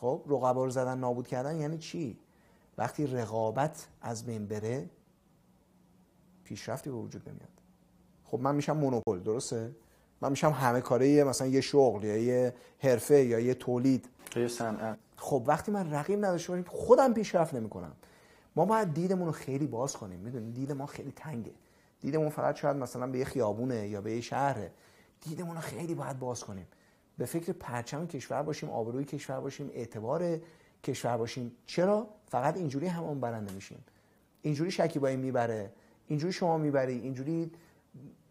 خب 0.00 0.22
رقبا 0.26 0.64
رو 0.64 0.70
زدن 0.70 0.98
نابود 0.98 1.26
کردن 1.26 1.56
یعنی 1.56 1.78
چی؟ 1.78 2.18
وقتی 2.78 3.06
رقابت 3.06 3.86
از 4.02 4.26
بین 4.26 4.46
بره 4.46 4.90
پیشرفتی 6.44 6.90
به 6.90 6.96
وجود 6.96 7.28
نمیاد. 7.28 7.48
خب 8.24 8.40
من 8.40 8.54
میشم 8.54 8.76
مونوپول 8.76 9.20
درسته؟ 9.20 9.70
من 10.20 10.30
میشم 10.30 10.50
همه 10.50 10.80
کاره 10.80 11.24
مثلا 11.24 11.46
یه 11.46 11.60
شغل 11.60 12.04
یا 12.04 12.16
یه 12.16 12.54
حرفه 12.78 13.24
یا 13.24 13.40
یه 13.40 13.54
تولید. 13.54 14.08
یه 14.36 14.48
صنعت. 14.48 14.98
خب 15.20 15.44
وقتی 15.46 15.72
من 15.72 15.92
رقیب 15.92 16.18
نداشته 16.18 16.52
باشم 16.52 16.68
خودم 16.68 17.14
پیشرفت 17.14 17.54
نمی‌کنم. 17.54 17.92
ما 18.56 18.64
باید 18.64 18.94
دیدمون 18.94 19.26
رو 19.26 19.32
خیلی 19.32 19.66
باز 19.66 19.96
کنیم. 19.96 20.20
می‌دونید 20.20 20.54
دید 20.54 20.72
ما 20.72 20.86
خیلی 20.86 21.12
تنگه. 21.16 21.52
دیدمون 22.00 22.28
فقط 22.28 22.56
شاید 22.56 22.76
مثلا 22.76 23.06
به 23.06 23.18
یه 23.18 23.24
خیابونه 23.24 23.88
یا 23.88 24.00
به 24.00 24.12
یه 24.12 24.20
شهره. 24.20 24.70
دیدمون 25.20 25.54
رو 25.54 25.60
خیلی 25.60 25.94
باید 25.94 26.18
باز 26.18 26.44
کنیم. 26.44 26.66
به 27.18 27.24
فکر 27.24 27.52
پرچم 27.52 28.06
کشور 28.06 28.42
باشیم 28.42 28.70
آبروی 28.70 29.04
کشور 29.04 29.40
باشیم 29.40 29.70
اعتبار 29.72 30.40
کشور 30.84 31.16
باشیم. 31.16 31.52
چرا؟ 31.66 32.06
فقط 32.26 32.56
اینجوری 32.56 32.86
همون 32.86 33.20
برنده 33.20 33.52
میشیم. 33.52 33.84
اینجوری 34.42 34.70
شکیبایی 34.70 35.16
می‌بره. 35.16 35.72
اینجوری 36.06 36.32
شما 36.32 36.58
می‌بری. 36.58 36.98
اینجوری 36.98 37.50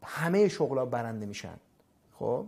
همه 0.03 0.47
شغلا 0.47 0.85
برنده 0.85 1.25
میشن. 1.25 1.57
خب؟ 2.19 2.45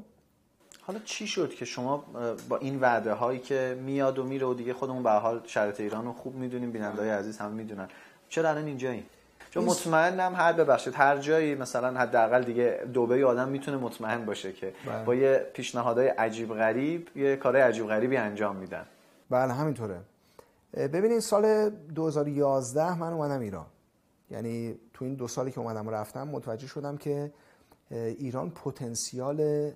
حالا 0.90 1.02
چی 1.06 1.28
شد 1.28 1.50
که 1.50 1.66
شما 1.66 2.06
با 2.50 2.58
این 2.58 2.80
وعده 2.80 3.14
هایی 3.14 3.40
که 3.40 3.78
میاد 3.82 4.20
و 4.20 4.24
میره 4.24 4.48
و 4.48 4.54
دیگه 4.54 4.74
خودمون 4.74 5.04
به 5.04 5.12
حال 5.12 5.42
شرط 5.46 5.80
ایران 5.80 6.06
رو 6.06 6.14
خوب 6.14 6.36
می‌دونیم 6.36 6.72
بیننده 6.72 7.02
های 7.02 7.10
عزیز 7.10 7.38
هم 7.38 7.52
می‌دونن. 7.52 7.88
چرا 8.30 8.50
الان 8.50 8.66
اینجاییم؟ 8.66 9.06
چون 9.52 9.64
مطمئنم 9.64 10.36
هر 10.36 10.54
ببخشید 10.54 10.94
هر 10.94 11.18
جایی 11.18 11.56
مثلا 11.56 12.00
حداقل 12.00 12.44
دیگه 12.44 12.82
دوبه 12.94 13.26
آدم 13.26 13.50
می‌تونه 13.50 13.78
مطمئن 13.78 14.26
باشه 14.26 14.54
که 14.54 14.74
بله. 14.86 15.04
با 15.04 15.16
یه 15.16 15.50
پیشنهادهای 15.54 16.08
عجیب 16.08 16.54
غریب 16.54 17.18
یه 17.18 17.36
کارهای 17.36 17.64
عجیب 17.64 17.88
غریبی 17.88 18.18
انجام 18.18 18.56
میدن. 18.56 18.86
بله 19.30 19.54
همینطوره. 19.54 20.02
ببینید 20.74 21.20
سال 21.20 21.70
2011 21.70 22.98
من 22.98 23.14
اومدم 23.14 23.40
ایران. 23.40 23.66
یعنی 24.32 24.80
تو 24.94 25.06
این 25.06 25.14
دو 25.14 25.28
سالی 25.28 25.52
که 25.52 25.60
اومدم 25.60 25.90
رفتم 25.90 26.28
متوجه 26.28 26.68
شدم 26.68 26.98
که 26.98 27.32
ایران 27.92 28.50
پتانسیال 28.50 29.72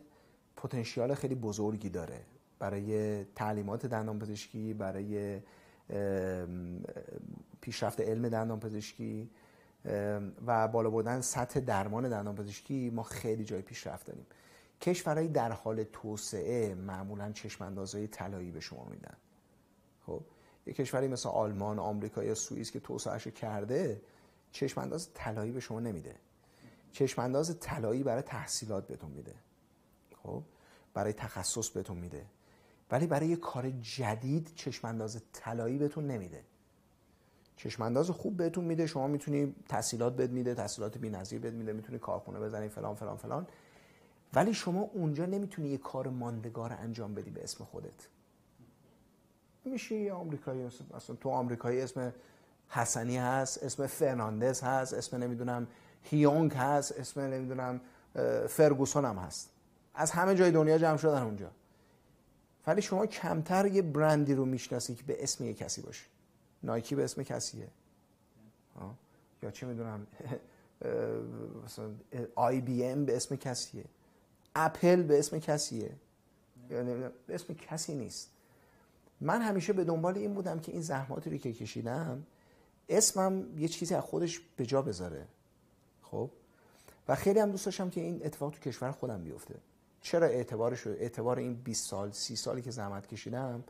پتانسیال 0.56 1.14
خیلی 1.14 1.36
بزرگی 1.36 1.90
داره. 1.90 2.20
برای 2.60 3.24
تعلیمات 3.24 3.86
دندان 3.86 4.20
پزشکی 4.20 4.74
برای 4.74 5.40
پیشرفت 7.62 8.02
علم 8.02 8.30
دندان 8.30 8.60
پزشکی 8.60 9.30
و 10.46 10.68
بالا 10.68 10.90
بردن 10.90 11.22
سطح 11.22 11.60
درمان 11.60 12.10
دندان 12.10 12.36
پزشکی 12.36 12.90
ما 12.90 13.04
خیلی 13.04 13.44
جای 13.44 13.62
پیشرفت 13.62 14.08
داریم. 14.08 14.26
کشورهایی 14.82 15.28
در 15.28 15.52
حال 15.52 15.84
توسعه 15.84 16.76
معمولا 16.76 17.32
چشم 17.32 17.64
اندازهای 17.64 18.08
طلایی 18.08 18.52
به 18.52 18.60
شما 18.60 18.86
میدن. 18.86 19.18
خب 20.06 20.22
یه 20.68 20.74
کشوری 20.74 21.08
مثل 21.08 21.30
آلمان، 21.30 21.80
آمریکا 21.80 22.24
یا 22.24 22.36
سوئیس 22.36 22.72
که 22.72 22.80
توسعهش 22.80 23.28
کرده 23.28 24.02
چشم 24.52 24.82
انداز 24.82 25.10
طلایی 25.14 25.52
به 25.52 25.60
شما 25.60 25.80
نمیده. 25.80 26.16
چشم 26.92 27.22
انداز 27.22 27.60
طلایی 27.60 28.04
برای 28.04 28.22
تحصیلات 28.22 28.88
بهتون 28.88 29.12
میده. 29.12 29.34
خب 30.24 30.44
برای 30.94 31.14
تخصص 31.14 31.70
بهتون 31.70 31.98
میده. 31.98 32.26
ولی 32.91 33.08
برای 33.08 33.28
یه 33.28 33.36
کار 33.36 33.70
جدید 33.70 34.52
چشم 34.56 34.88
انداز 34.88 35.22
طلایی 35.34 35.78
بهتون 35.78 36.08
نمیده. 36.08 36.44
چشم 37.56 37.84
انداز 37.84 38.10
خوب 38.10 38.38
بهتون 38.38 38.64
میده 38.64 38.88
شما 38.88 39.08
می‌تونی 39.08 39.56
تحصیلات 39.70 40.16
بد 40.16 40.32
میده 40.32 40.56
تحصیلات 40.56 40.98
بی‌نظیر 40.98 41.40
بد 41.40 41.54
میده 41.54 41.74
می‌تونی 41.74 42.00
کارخونه 42.00 42.40
بزنی 42.40 42.70
فلان 42.70 42.95
فلان 42.95 43.18
فلان. 43.18 43.48
ولی 44.34 44.54
شما 44.54 44.82
اونجا 44.82 45.26
نمی‌تونی 45.26 45.70
یه 45.70 45.78
کار 45.78 46.08
ماندگار 46.08 46.74
انجام 46.74 47.14
بدی 47.14 47.30
به 47.30 47.44
اسم 47.44 47.64
خودت. 47.64 48.08
میشه 49.66 49.95
یه 49.95 50.14
آمریکایی 50.14 50.64
اصلا 50.94 51.16
تو 51.16 51.30
آمریکایی 51.30 51.82
اسم 51.82 52.14
حسنی 52.70 53.18
هست 53.18 53.64
اسم 53.64 53.88
فرناندز 53.88 54.62
هست 54.62 54.94
اسم 54.94 55.18
نمی‌دونم 55.18 55.68
هیونگ 56.04 56.54
هست 56.54 57.00
اسم 57.00 57.22
نمی‌دونم 57.22 57.82
فرگوسون 58.48 59.06
هم 59.06 59.18
هست. 59.18 59.53
از 59.94 60.11
همه 60.11 60.36
جای 60.36 60.52
دنیا 60.52 60.78
جمع 60.78 60.98
شدن 60.98 61.22
اونجا. 61.22 61.52
ولی 62.68 62.82
شما 62.82 63.06
کمتر 63.06 63.65
یه 63.65 63.82
برندی 63.82 64.34
رو 64.34 64.45
می‌شناسی 64.45 64.95
که 64.95 65.03
به 65.03 65.24
اسم 65.24 65.45
یه 65.45 65.53
کسی 65.53 65.82
باشه. 65.82 66.06
نایکی 66.64 66.95
به 66.95 67.03
اسم 67.03 67.24
کسیه. 67.24 67.68
یا 69.44 69.52
چه 69.52 69.65
می‌دونم؟ 69.65 70.07
مثلا 71.65 71.91
آی 72.36 72.61
بی 72.61 72.84
ام 72.86 73.06
به 73.06 73.15
اسم 73.15 73.36
کسیه. 73.36 73.86
اپل 74.56 75.03
به 75.03 75.20
اسم 75.20 75.40
کسیه. 75.40 75.91
یا 76.70 76.84
به 77.28 77.36
اسم 77.36 77.53
کسی 77.53 77.95
نیست. 77.95 78.30
من 79.22 79.41
همیشه 79.41 79.74
به 79.74 79.84
دنبال 79.84 80.18
این 80.18 80.34
بودم 80.34 80.60
که 80.60 80.72
این 80.72 80.82
زحماتی 80.82 81.30
رو 81.30 81.38
که 81.38 81.53
کشیدم 81.53 82.24
اسمم 82.90 83.60
یه 83.60 83.68
چیزی 83.68 83.95
از 83.95 84.03
خودش 84.03 84.41
به 84.57 84.65
جا 84.65 84.82
بذاره. 84.82 85.28
خب؟ 86.02 86.30
و 87.07 87.15
خیلی 87.15 87.40
هم 87.40 87.52
دوست 87.52 87.65
داشتم 87.65 87.90
که 87.90 88.02
این 88.02 88.26
اتفاق 88.26 88.52
تو 88.52 88.60
کشور 88.60 88.91
خودم 88.91 89.24
بیفته. 89.24 89.56
چرا 90.04 90.28
اعتبارش 90.28 90.88
اعتبار 90.88 91.38
این 91.38 91.54
20 91.54 91.90
سال 91.90 92.12
30 92.12 92.36
سالی 92.36 92.62
که 92.62 92.72
زحمت 92.72 93.08
کشیدم 93.08 93.64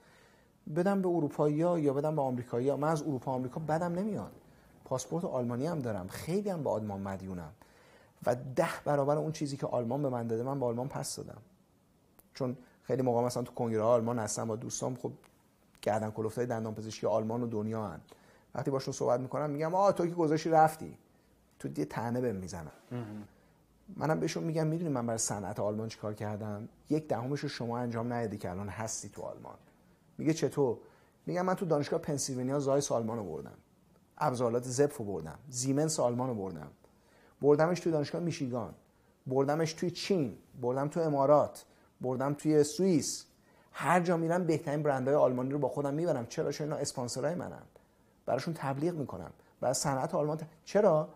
بدم 0.75 1.01
به 1.01 1.07
اروپایی 1.07 1.55
یا 1.55 1.93
بدم 1.93 2.15
به 2.15 2.21
آمریکایی 2.21 2.71
من 2.75 2.87
از 2.87 3.01
اروپا 3.01 3.31
آمریکا 3.31 3.59
بدم 3.59 3.93
نمیاد. 3.93 4.31
پاسپورت 4.85 5.25
آلمانی 5.25 5.67
هم 5.67 5.79
دارم. 5.79 6.07
خیلی 6.07 6.49
هم 6.49 6.63
به 6.63 6.69
آلمان 6.69 7.01
مدیونم. 7.01 7.51
و 8.25 8.35
ده 8.55 8.69
برابر 8.85 9.17
اون 9.17 9.31
چیزی 9.31 9.57
که 9.57 9.67
آلمان 9.67 10.01
به 10.01 10.09
من 10.09 10.27
داده 10.27 10.43
من 10.43 10.59
به 10.59 10.65
آلمان 10.65 10.87
پس 10.87 11.15
دادم. 11.15 11.41
چون 12.33 12.57
خیلی 12.83 13.01
موقع 13.01 13.21
مثلا 13.21 13.43
تو 13.43 13.53
کنگره 13.53 13.81
آلمان 13.81 14.19
هستم 14.19 14.47
با 14.47 14.55
دوستام 14.55 14.95
خب 14.95 15.11
گردن 15.81 16.11
کلفتای 16.11 16.45
دندان 16.45 16.75
پزشکی 16.75 17.07
آلمان 17.07 17.43
و 17.43 17.47
دنیا 17.47 17.87
هن. 17.87 18.01
وقتی 18.55 18.71
باشون 18.71 18.93
صحبت 18.93 19.19
می‌کنم 19.19 19.49
میگم 19.49 19.75
آ 19.75 19.91
تو 19.91 20.07
که 20.07 20.13
گذاشتی 20.13 20.49
رفتی. 20.49 20.97
تو 21.59 21.69
یه 21.77 21.85
تنه 21.85 22.21
بهم 22.21 22.35
منم 23.97 24.19
بهشون 24.19 24.43
میگم 24.43 24.67
می‌دونی 24.67 24.89
من 24.89 25.05
برای 25.05 25.17
صنعت 25.17 25.59
آلمان 25.59 25.87
چیکار 25.87 26.13
کردم؟ 26.13 26.69
یک 26.89 27.07
دهمش 27.07 27.39
رو 27.39 27.49
شما 27.49 27.77
انجام 27.77 28.13
ندادی 28.13 28.37
که 28.37 28.49
الان 28.49 28.69
هستی 28.69 29.09
تو 29.09 29.21
آلمان. 29.21 29.55
میگه 30.17 30.33
چطور؟ 30.33 30.77
میگم 31.25 31.45
من 31.45 31.53
تو 31.53 31.65
دانشگاه 31.65 31.99
پنسیلوانیا 31.99 32.59
زای 32.59 32.81
آلمان 32.89 33.17
رو 33.17 33.23
بردم. 33.23 33.57
ابزارات 34.17 34.63
زپف 34.63 34.97
رو 34.97 35.05
بردم. 35.05 35.39
زیمنس 35.49 35.99
آلمان 35.99 36.29
رو 36.29 36.35
بردم. 36.35 36.71
بردمش 37.41 37.79
توی 37.79 37.91
دانشگاه 37.91 38.21
میشیگان. 38.21 38.73
بردمش 39.27 39.73
توی 39.73 39.91
چین. 39.91 40.37
بردم 40.61 40.87
تو 40.87 40.99
امارات. 40.99 41.65
بردم 42.01 42.33
توی 42.33 42.63
سوئیس. 42.63 43.25
هر 43.71 43.99
جا 43.99 44.17
میرم 44.17 44.45
بهترین 44.45 44.83
برندهای 44.83 45.17
آلمانی 45.17 45.51
رو 45.51 45.59
با 45.59 45.69
خودم 45.69 45.93
می‌برم. 45.93 46.25
چرا؟ 46.25 46.51
چون 46.51 46.67
اینا 46.67 46.75
اسپانسرای 46.75 47.35
منن. 47.35 47.63
براشون 48.25 48.53
تبلیغ 48.53 48.95
می‌کنم. 48.95 49.31
برای 49.61 49.73
صنعت 49.73 50.15
آلمان 50.15 50.39
چرا؟ 50.65 51.09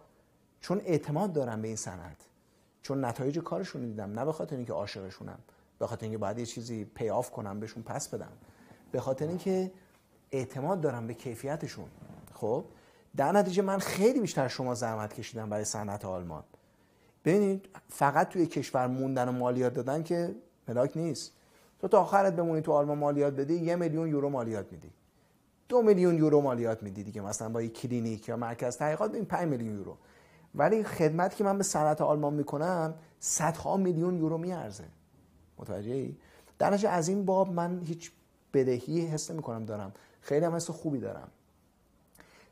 چون 0.61 0.81
اعتماد 0.85 1.33
دارم 1.33 1.61
به 1.61 1.67
این 1.67 1.77
صنعت. 1.77 2.26
چون 2.87 3.05
نتایج 3.05 3.39
کارشون 3.39 3.85
دیدم 3.85 4.19
نه 4.19 4.25
به 4.25 4.31
خاطر 4.31 4.55
اینکه 4.55 4.73
عاشقشونم 4.73 5.39
به 5.79 5.87
خاطر 5.87 6.03
اینکه 6.03 6.17
باید 6.17 6.39
یه 6.39 6.45
چیزی 6.45 6.85
pay 6.85 7.09
off 7.09 7.31
کنم 7.31 7.59
بهشون 7.59 7.83
پس 7.83 8.07
بدم. 8.07 8.31
به 8.91 8.99
خاطر 8.99 9.27
اینکه 9.27 9.71
اعتماد 10.31 10.81
دارم 10.81 11.07
به 11.07 11.13
کیفیتشون. 11.13 11.85
خب 12.33 12.65
در 13.15 13.31
نتیجه 13.31 13.61
من 13.61 13.79
خیلی 13.79 14.19
بیشتر 14.19 14.47
شما 14.47 14.75
زحمت 14.75 15.13
کشیدم 15.13 15.49
برای 15.49 15.63
صنعت 15.65 16.05
آلمان. 16.05 16.43
ببینید 17.25 17.69
فقط 17.89 18.29
توی 18.29 18.45
کشور 18.45 18.87
موندن 18.87 19.29
و 19.29 19.31
مالیات 19.31 19.73
دادن 19.73 20.03
که 20.03 20.35
ملاک 20.67 20.97
نیست. 20.97 21.31
تو 21.79 21.87
تا 21.87 22.01
آخرت 22.01 22.35
بمونی 22.35 22.61
تو 22.61 22.71
آلمان 22.71 22.97
مالیات 22.97 23.33
بدی 23.33 23.55
یه 23.55 23.75
میلیون 23.75 24.07
یورو 24.07 24.29
مالیات 24.29 24.71
میدی. 24.71 24.91
دو 25.69 25.81
میلیون 25.81 26.17
یورو 26.17 26.41
مالیات 26.41 26.83
میدی 26.83 27.03
دیگه. 27.03 27.21
مثلا 27.21 27.49
با 27.49 27.61
یک 27.61 27.73
کلینیک 27.73 28.29
یا 28.29 28.37
مرکز 28.37 28.77
تحقیقات 28.77 29.11
ببین 29.11 29.25
5 29.25 29.47
میلیون 29.47 29.75
یورو. 29.75 29.97
ولی 30.55 30.83
خدمتی 30.83 31.35
که 31.35 31.43
من 31.43 31.57
به 31.57 31.63
صنعت 31.63 32.01
آلمان 32.01 32.33
می‌کنم 32.33 32.93
صدها 33.19 33.77
میلیون 33.77 34.17
یورو 34.17 34.37
میارزه. 34.37 34.83
متوجه 35.57 35.91
ای 35.91 36.15
در 36.59 36.87
از 36.87 37.07
این 37.07 37.25
باب 37.25 37.51
من 37.51 37.81
هیچ 37.81 38.11
بدهی 38.53 39.05
حس 39.05 39.31
نمی 39.31 39.65
دارم. 39.65 39.93
خیلی 40.21 40.45
هم 40.45 40.55
حس 40.55 40.69
خوبی 40.69 40.99
دارم. 40.99 41.27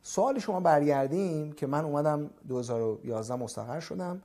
سوال 0.01 0.39
شما 0.39 0.59
برگردیم 0.59 1.51
که 1.51 1.67
من 1.67 1.85
اومدم 1.85 2.29
2011 2.47 3.35
مستقر 3.35 3.79
شدم 3.79 4.21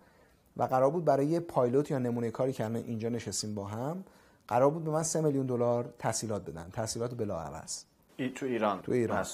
و 0.56 0.62
قرار 0.62 0.90
بود 0.90 1.04
برای 1.04 1.26
یه 1.26 1.40
پایلوت 1.40 1.90
یا 1.90 1.98
نمونه 1.98 2.30
کاری 2.30 2.52
که 2.52 2.66
اینجا 2.66 3.08
نشستیم 3.08 3.54
با 3.54 3.64
هم 3.64 4.04
قرار 4.48 4.70
بود 4.70 4.84
به 4.84 4.90
من 4.90 5.02
3 5.02 5.20
میلیون 5.20 5.46
دلار 5.46 5.94
تحصیلات 5.98 6.50
بدن. 6.50 6.70
تحصیلات 6.72 7.14
بلاعوض 7.14 7.84
ای 8.16 8.30
تو 8.30 8.46
ایران. 8.46 8.82
تو 8.82 8.92
ایران. 8.92 9.26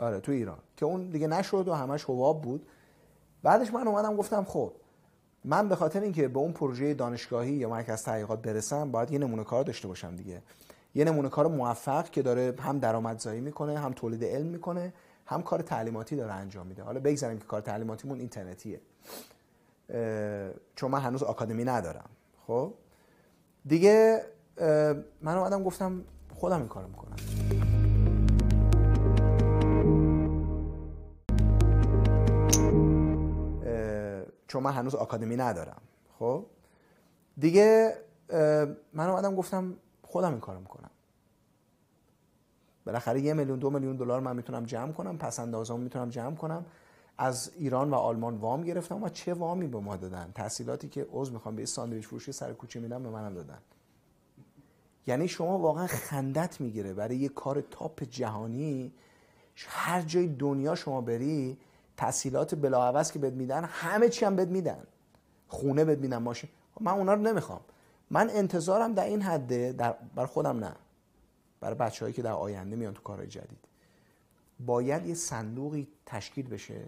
آره 0.00 0.20
تو 0.20 0.32
ایران. 0.32 0.58
که 0.76 0.86
اون 0.86 1.10
دیگه 1.10 1.26
نشد 1.26 1.68
و 1.68 1.74
همش 1.74 2.04
حباب 2.04 2.42
بود. 2.42 2.66
بعدش 3.42 3.74
من 3.74 3.88
اومدم 3.88 4.16
گفتم 4.16 4.44
خب 4.44 4.72
من 5.44 5.68
به 5.68 5.76
خاطر 5.76 6.00
اینکه 6.00 6.28
به 6.28 6.38
اون 6.38 6.52
پروژه 6.52 6.94
دانشگاهی 6.94 7.52
یا 7.52 7.70
مرکز 7.70 8.02
تحقیقات 8.02 8.42
برسم 8.42 8.90
باید 8.90 9.10
یه 9.10 9.18
نمونه 9.18 9.44
کار 9.44 9.64
داشته 9.64 9.88
باشم 9.88 10.16
دیگه. 10.16 10.42
یه 10.94 11.04
نمونه 11.04 11.28
کار 11.28 11.46
موفق 11.46 12.10
که 12.10 12.22
داره 12.22 12.54
هم 12.60 12.78
درآمدزایی 12.78 13.40
می‌کنه 13.40 13.78
هم 13.78 13.92
تولید 13.92 14.24
علم 14.24 14.46
می‌کنه 14.46 14.92
هم 15.26 15.42
کار 15.42 15.62
تعلیماتی 15.62 16.16
داره 16.16 16.32
انجام 16.32 16.66
میده. 16.66 16.82
حالا 16.82 17.00
بگذاریم 17.00 17.38
که 17.38 17.44
کار 17.44 17.60
تعلیماتیمون 17.60 18.18
اینترنتیه. 18.18 18.80
چون 20.76 20.90
من 20.90 21.00
هنوز 21.00 21.22
آکادمی 21.22 21.64
ندارم. 21.64 22.10
خب؟ 22.46 22.74
دیگه 23.66 24.22
من 25.22 25.36
اومدم 25.36 25.62
گفتم 25.62 26.04
خودم 26.34 26.58
این 26.58 26.68
کارو 26.68 26.88
می‌کنم. 26.88 27.61
چون 34.52 34.62
من 34.62 34.72
هنوز 34.72 34.94
آکادمی 34.94 35.36
ندارم. 35.36 35.80
خب؟ 36.18 36.46
دیگه 37.38 37.96
من 38.92 39.08
اومدم 39.08 39.34
گفتم 39.36 39.74
خودم 40.02 40.30
این 40.30 40.40
کارو 40.40 40.60
می‌کنم. 40.60 40.90
بالاخره 42.86 43.20
یه 43.20 43.34
میلیون 43.34 43.58
دو 43.58 43.70
میلیون 43.70 43.96
دلار 43.96 44.20
من 44.20 44.36
می‌تونم 44.36 44.64
جمع 44.64 44.92
کنم 44.92 45.18
پس 45.18 45.40
اندازم 45.40 45.80
می‌تونم 45.80 46.08
جمع 46.08 46.36
کنم. 46.36 46.66
از 47.18 47.50
ایران 47.56 47.90
و 47.90 47.94
آلمان 47.94 48.36
وام 48.36 48.62
گرفتم 48.62 49.02
و 49.02 49.08
چه 49.08 49.34
وامی 49.34 49.66
به 49.66 49.80
ما 49.80 49.96
دادن؟ 49.96 50.32
تحصیلاتی 50.34 50.88
که 50.88 51.06
عضو 51.12 51.32
می‌خوام 51.32 51.56
به 51.56 51.66
ساندویچ 51.66 52.06
فروشی 52.06 52.32
سر 52.32 52.52
کوچه 52.52 52.80
میدم 52.80 53.02
به 53.02 53.10
منم 53.10 53.34
دادن. 53.34 53.58
یعنی 55.06 55.28
شما 55.28 55.58
واقعا 55.58 55.86
خندت 55.86 56.60
می‌گیره. 56.60 56.94
برای 56.94 57.16
یه 57.16 57.28
کار 57.28 57.60
تاپ 57.60 58.04
جهانی 58.04 58.92
هر 59.66 60.02
جای 60.02 60.26
دنیا 60.26 60.74
شما 60.74 61.00
بری 61.00 61.58
تحصیلات 61.96 62.54
بلاعوض 62.54 63.12
که 63.12 63.18
بد 63.18 63.32
میدن 63.32 63.64
همه 63.64 64.08
چی 64.08 64.24
هم 64.24 64.36
بد 64.36 64.48
میدن. 64.48 64.86
خونه 65.48 65.84
بد 65.84 66.00
میدن 66.00 66.16
ماشین. 66.16 66.50
خب 66.74 66.82
من 66.82 66.92
اونا 66.92 67.14
رو 67.14 67.20
نمی‌خوام. 67.20 67.60
من 68.10 68.30
انتظارم 68.30 68.94
در 68.94 69.04
این 69.04 69.22
حده 69.22 69.72
در 69.72 69.94
بر 70.14 70.26
خودم 70.26 70.58
نه. 70.58 70.72
برای 71.60 71.74
بچههایی 71.74 72.12
که 72.12 72.22
در 72.22 72.32
آینده 72.32 72.76
میان 72.76 72.94
تو 72.94 73.02
کارهای 73.02 73.26
جدید. 73.26 73.64
باید 74.60 75.06
یه 75.06 75.14
صندوقی 75.14 75.88
تشکیل 76.06 76.48
بشه 76.48 76.84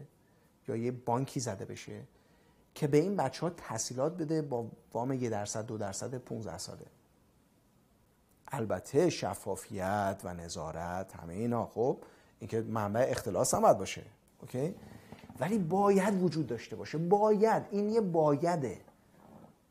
یا 0.68 0.76
یه 0.76 0.90
بانکی 0.90 1.40
زده 1.40 1.64
بشه 1.64 2.00
که 2.74 2.86
به 2.86 2.96
این 2.96 3.16
بچه 3.16 3.40
ها 3.40 3.50
تحصیلات 3.50 4.16
بده 4.16 4.42
با 4.42 4.66
وام 4.92 5.12
یه 5.12 5.28
درصد 5.28 5.66
دو 5.66 5.78
درصد 5.78 6.18
15 6.18 6.58
ساله 6.58 6.86
البته 8.48 9.10
شفافیت 9.10 10.20
و 10.24 10.34
نظارت 10.34 11.16
همه 11.16 11.34
اینا 11.34 11.66
خب 11.66 11.98
اینکه 12.38 12.60
منبع 12.60 13.06
اختلاس 13.10 13.54
هم 13.54 13.60
باید 13.60 13.78
باشه. 13.78 14.02
اوکی؟ 14.44 14.74
ولی 15.40 15.58
باید 15.58 16.22
وجود 16.22 16.46
داشته 16.46 16.76
باشه. 16.76 16.98
باید. 16.98 17.62
این 17.70 17.88
یه 17.88 18.00
بایده. 18.00 18.80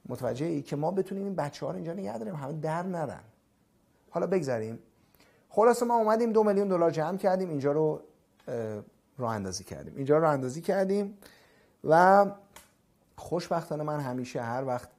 متوجه 0.06 0.46
ای 0.46 0.62
که 0.62 0.76
ما 0.76 0.92
بتونیم 0.92 1.24
این 1.24 1.36
بچه 1.36 1.66
ها 1.66 1.72
رو 1.72 1.76
اینجا 1.76 1.94
نگه 1.94 2.18
داریم. 2.18 2.36
همه 2.36 2.54
در 2.54 2.84
نرن. 2.84 3.24
حالا 4.10 4.28
بگذاریم 4.28 4.80
خلاصه 5.50 5.86
ما 5.86 5.96
اومدیم 5.96 6.32
دو 6.32 6.44
میلیون 6.44 6.68
دلار 6.68 6.92
جمع 6.92 7.18
کردیم. 7.18 7.50
اینجا 7.50 7.72
رو 7.72 8.02
راه 9.18 9.36
اندازی 9.36 9.64
کردیم. 9.64 9.96
اینجا 9.96 10.18
رو 10.18 10.30
اندازی 10.30 10.62
کردیم 10.62 11.18
و 11.84 12.26
خوشبختانه 13.16 13.84
من 13.84 14.00
همیشه 14.00 14.42
هر 14.42 14.66
وقت 14.66 14.90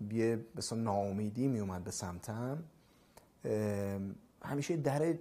بیه 0.00 0.38
بسا 0.56 0.76
ناامیدی 0.76 1.48
می 1.48 1.60
اومد 1.60 1.84
به 1.84 1.90
سمتم 1.90 2.64
همیشه 4.42 4.76
در 4.76 5.14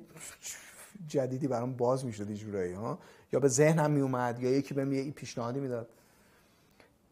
جدیدی 1.07 1.47
برام 1.47 1.73
باز 1.73 2.05
می‌شد 2.05 2.33
جورایی 2.33 2.73
ها. 2.73 2.99
یا 3.33 3.39
به 3.39 3.47
ذهنم 3.47 3.91
می 3.91 4.01
اومد 4.01 4.39
یا 4.39 4.49
یکی 4.49 4.73
بهم 4.73 4.93
یه 4.93 5.11
پیشنهادی 5.11 5.59
می‌داد. 5.59 5.89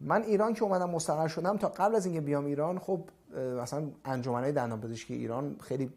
من 0.02 0.24
ایران 0.24 0.54
که 0.54 0.64
اومدم 0.64 0.90
مستقر 0.90 1.28
شدم 1.28 1.58
تا 1.58 1.68
قبل 1.68 1.96
از 1.96 2.06
اینکه 2.06 2.22
بیام 2.22 2.46
ایران 2.46 2.80
خب 2.80 3.02
مثلا 3.62 3.90
انجمنهای 4.06 4.52
دندان 4.52 4.82
پزشکی 4.82 5.14
ایران 5.14 5.56
خیلی 5.62 5.94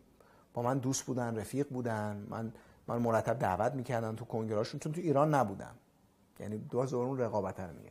با 0.54 0.62
من 0.62 0.78
دوست 0.78 1.04
بودن 1.04 1.36
رفیق 1.36 1.68
بودن. 1.68 2.26
من 2.30 2.52
من 2.86 2.98
مرتب 2.98 3.38
دعوت 3.38 3.74
می‌کردم 3.74 4.14
تو 4.14 4.24
کنگرهاشون 4.24 4.80
چون 4.80 4.92
تو 4.92 5.00
ایران 5.00 5.34
نبودم. 5.34 5.74
یعنی 6.40 6.58
دو 6.58 6.82
هزار 6.82 7.06
اون 7.06 7.18
رقابت 7.18 7.60
میگم. 7.60 7.90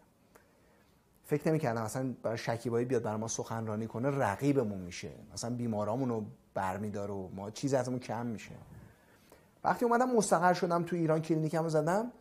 فکر 1.23 1.47
نمی‌کردم 1.47 1.83
مثلا 1.83 2.13
برای 2.23 2.37
شکیبایی 2.37 2.85
بیاد 2.85 3.03
برای 3.03 3.17
ما 3.17 3.27
سخنرانی 3.27 3.87
کنه 3.87 4.09
رقیبمون 4.09 4.79
میشه. 4.79 5.11
مثلا 5.33 5.55
بیمارامون 5.55 6.09
رو 6.09 6.25
برمیداره 6.53 7.13
و 7.13 7.29
ما 7.35 7.51
چیزی 7.51 7.75
ازمون 7.75 7.99
کم 7.99 8.25
میشه. 8.25 8.55
وقتی 9.63 9.85
اومدم 9.85 10.15
مستقر 10.15 10.53
شدم 10.53 10.83
تو 10.83 10.95
ایران 10.95 11.21
کلینیکم 11.21 11.67
زدم 11.67 12.11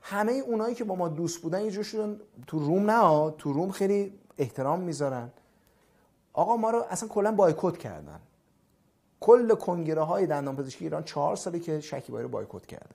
همه 0.00 0.32
اونایی 0.32 0.74
که 0.74 0.84
با 0.84 0.94
ما 0.94 1.08
دوست 1.08 1.42
بودن 1.42 1.64
یه 1.64 1.82
شدن 1.82 2.20
تو 2.46 2.58
روم 2.58 2.90
نه 2.90 3.30
تو 3.30 3.52
روم 3.52 3.70
خیلی 3.70 4.18
احترام 4.38 4.80
می‌ذارن. 4.80 5.30
آقا 6.32 6.56
ما 6.56 6.70
رو 6.70 6.84
اصلا 6.90 7.08
کلا 7.08 7.32
بایکوت 7.32 7.78
کردن. 7.78 8.20
کل 9.20 9.54
کنگره 9.54 10.02
های 10.02 10.26
دندان 10.26 10.56
پزشکی 10.56 10.84
ایران 10.84 11.04
چهار 11.04 11.36
سالی 11.36 11.60
که 11.60 11.80
شکیبایی 11.80 12.22
رو 12.22 12.28
بایکوت 12.28 12.66
کرده. 12.66 12.94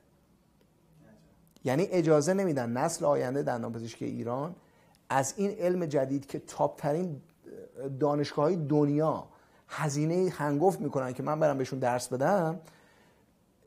یعنی 1.64 1.84
اجازه 1.84 2.34
نمیدن 2.34 2.70
نسل 2.70 3.06
آینده 3.06 3.44
دندانپزشکی 3.44 4.06
ایران 4.06 4.56
از 5.10 5.34
این 5.38 5.52
علم 5.52 5.86
جدید 5.86 6.26
که 6.26 6.40
تاپ 6.40 6.80
ترین 6.80 7.22
دانشگاه 8.00 8.46
های 8.46 8.56
دنیا 8.56 9.28
هزینه 9.68 10.30
هنگفت 10.30 10.82
می‌کنن 10.82 11.14
که 11.14 11.24
من 11.24 11.40
برم 11.40 11.58
بهشون 11.58 11.80
درس 11.80 12.08
بدم 12.08 12.60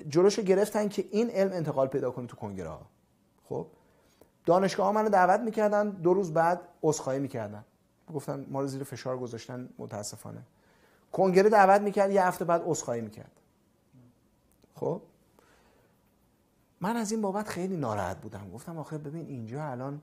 جلوشو 0.09 0.43
گرفتن 0.43 0.89
که 0.89 1.09
این 1.11 1.31
علم 1.31 1.53
انتقال 1.53 1.87
پیدا 1.87 2.11
کنه 2.11 2.27
تو 2.27 2.37
کنگره 2.37 2.69
ها 2.69 2.87
خب؟ 3.49 3.67
دانشگاه 4.47 4.87
ها 4.87 4.93
منو 4.93 5.09
دعوت 5.09 5.41
می‌کردن 5.41 5.91
دو 5.91 6.15
روز 6.15 6.33
بعد 6.33 6.61
عذرخواهی 6.83 7.19
می‌کردن. 7.19 7.65
گفتن 8.15 8.47
ما 8.49 8.61
رو 8.61 8.67
زیر 8.67 8.83
فشار 8.83 9.19
گذاشتن 9.19 9.69
متاسفانه. 9.79 10.43
کنگره 11.13 11.51
دعوت 11.51 11.81
می‌کرد 11.81 12.11
یه 12.11 12.27
هفته 12.27 12.45
بعد 12.45 12.63
عذرخواهی 12.65 13.01
می‌کرد. 13.01 13.31
خب؟ 14.75 15.03
من 16.81 16.97
از 16.97 17.13
این 17.13 17.21
بابت 17.21 17.49
خیلی 17.49 17.77
ناراحت 17.77 18.17
بودم. 18.21 18.51
گفتم 18.51 18.79
آخه 18.79 18.99
ببین 18.99 19.27
اینجا 19.27 19.65
الان 19.65 20.03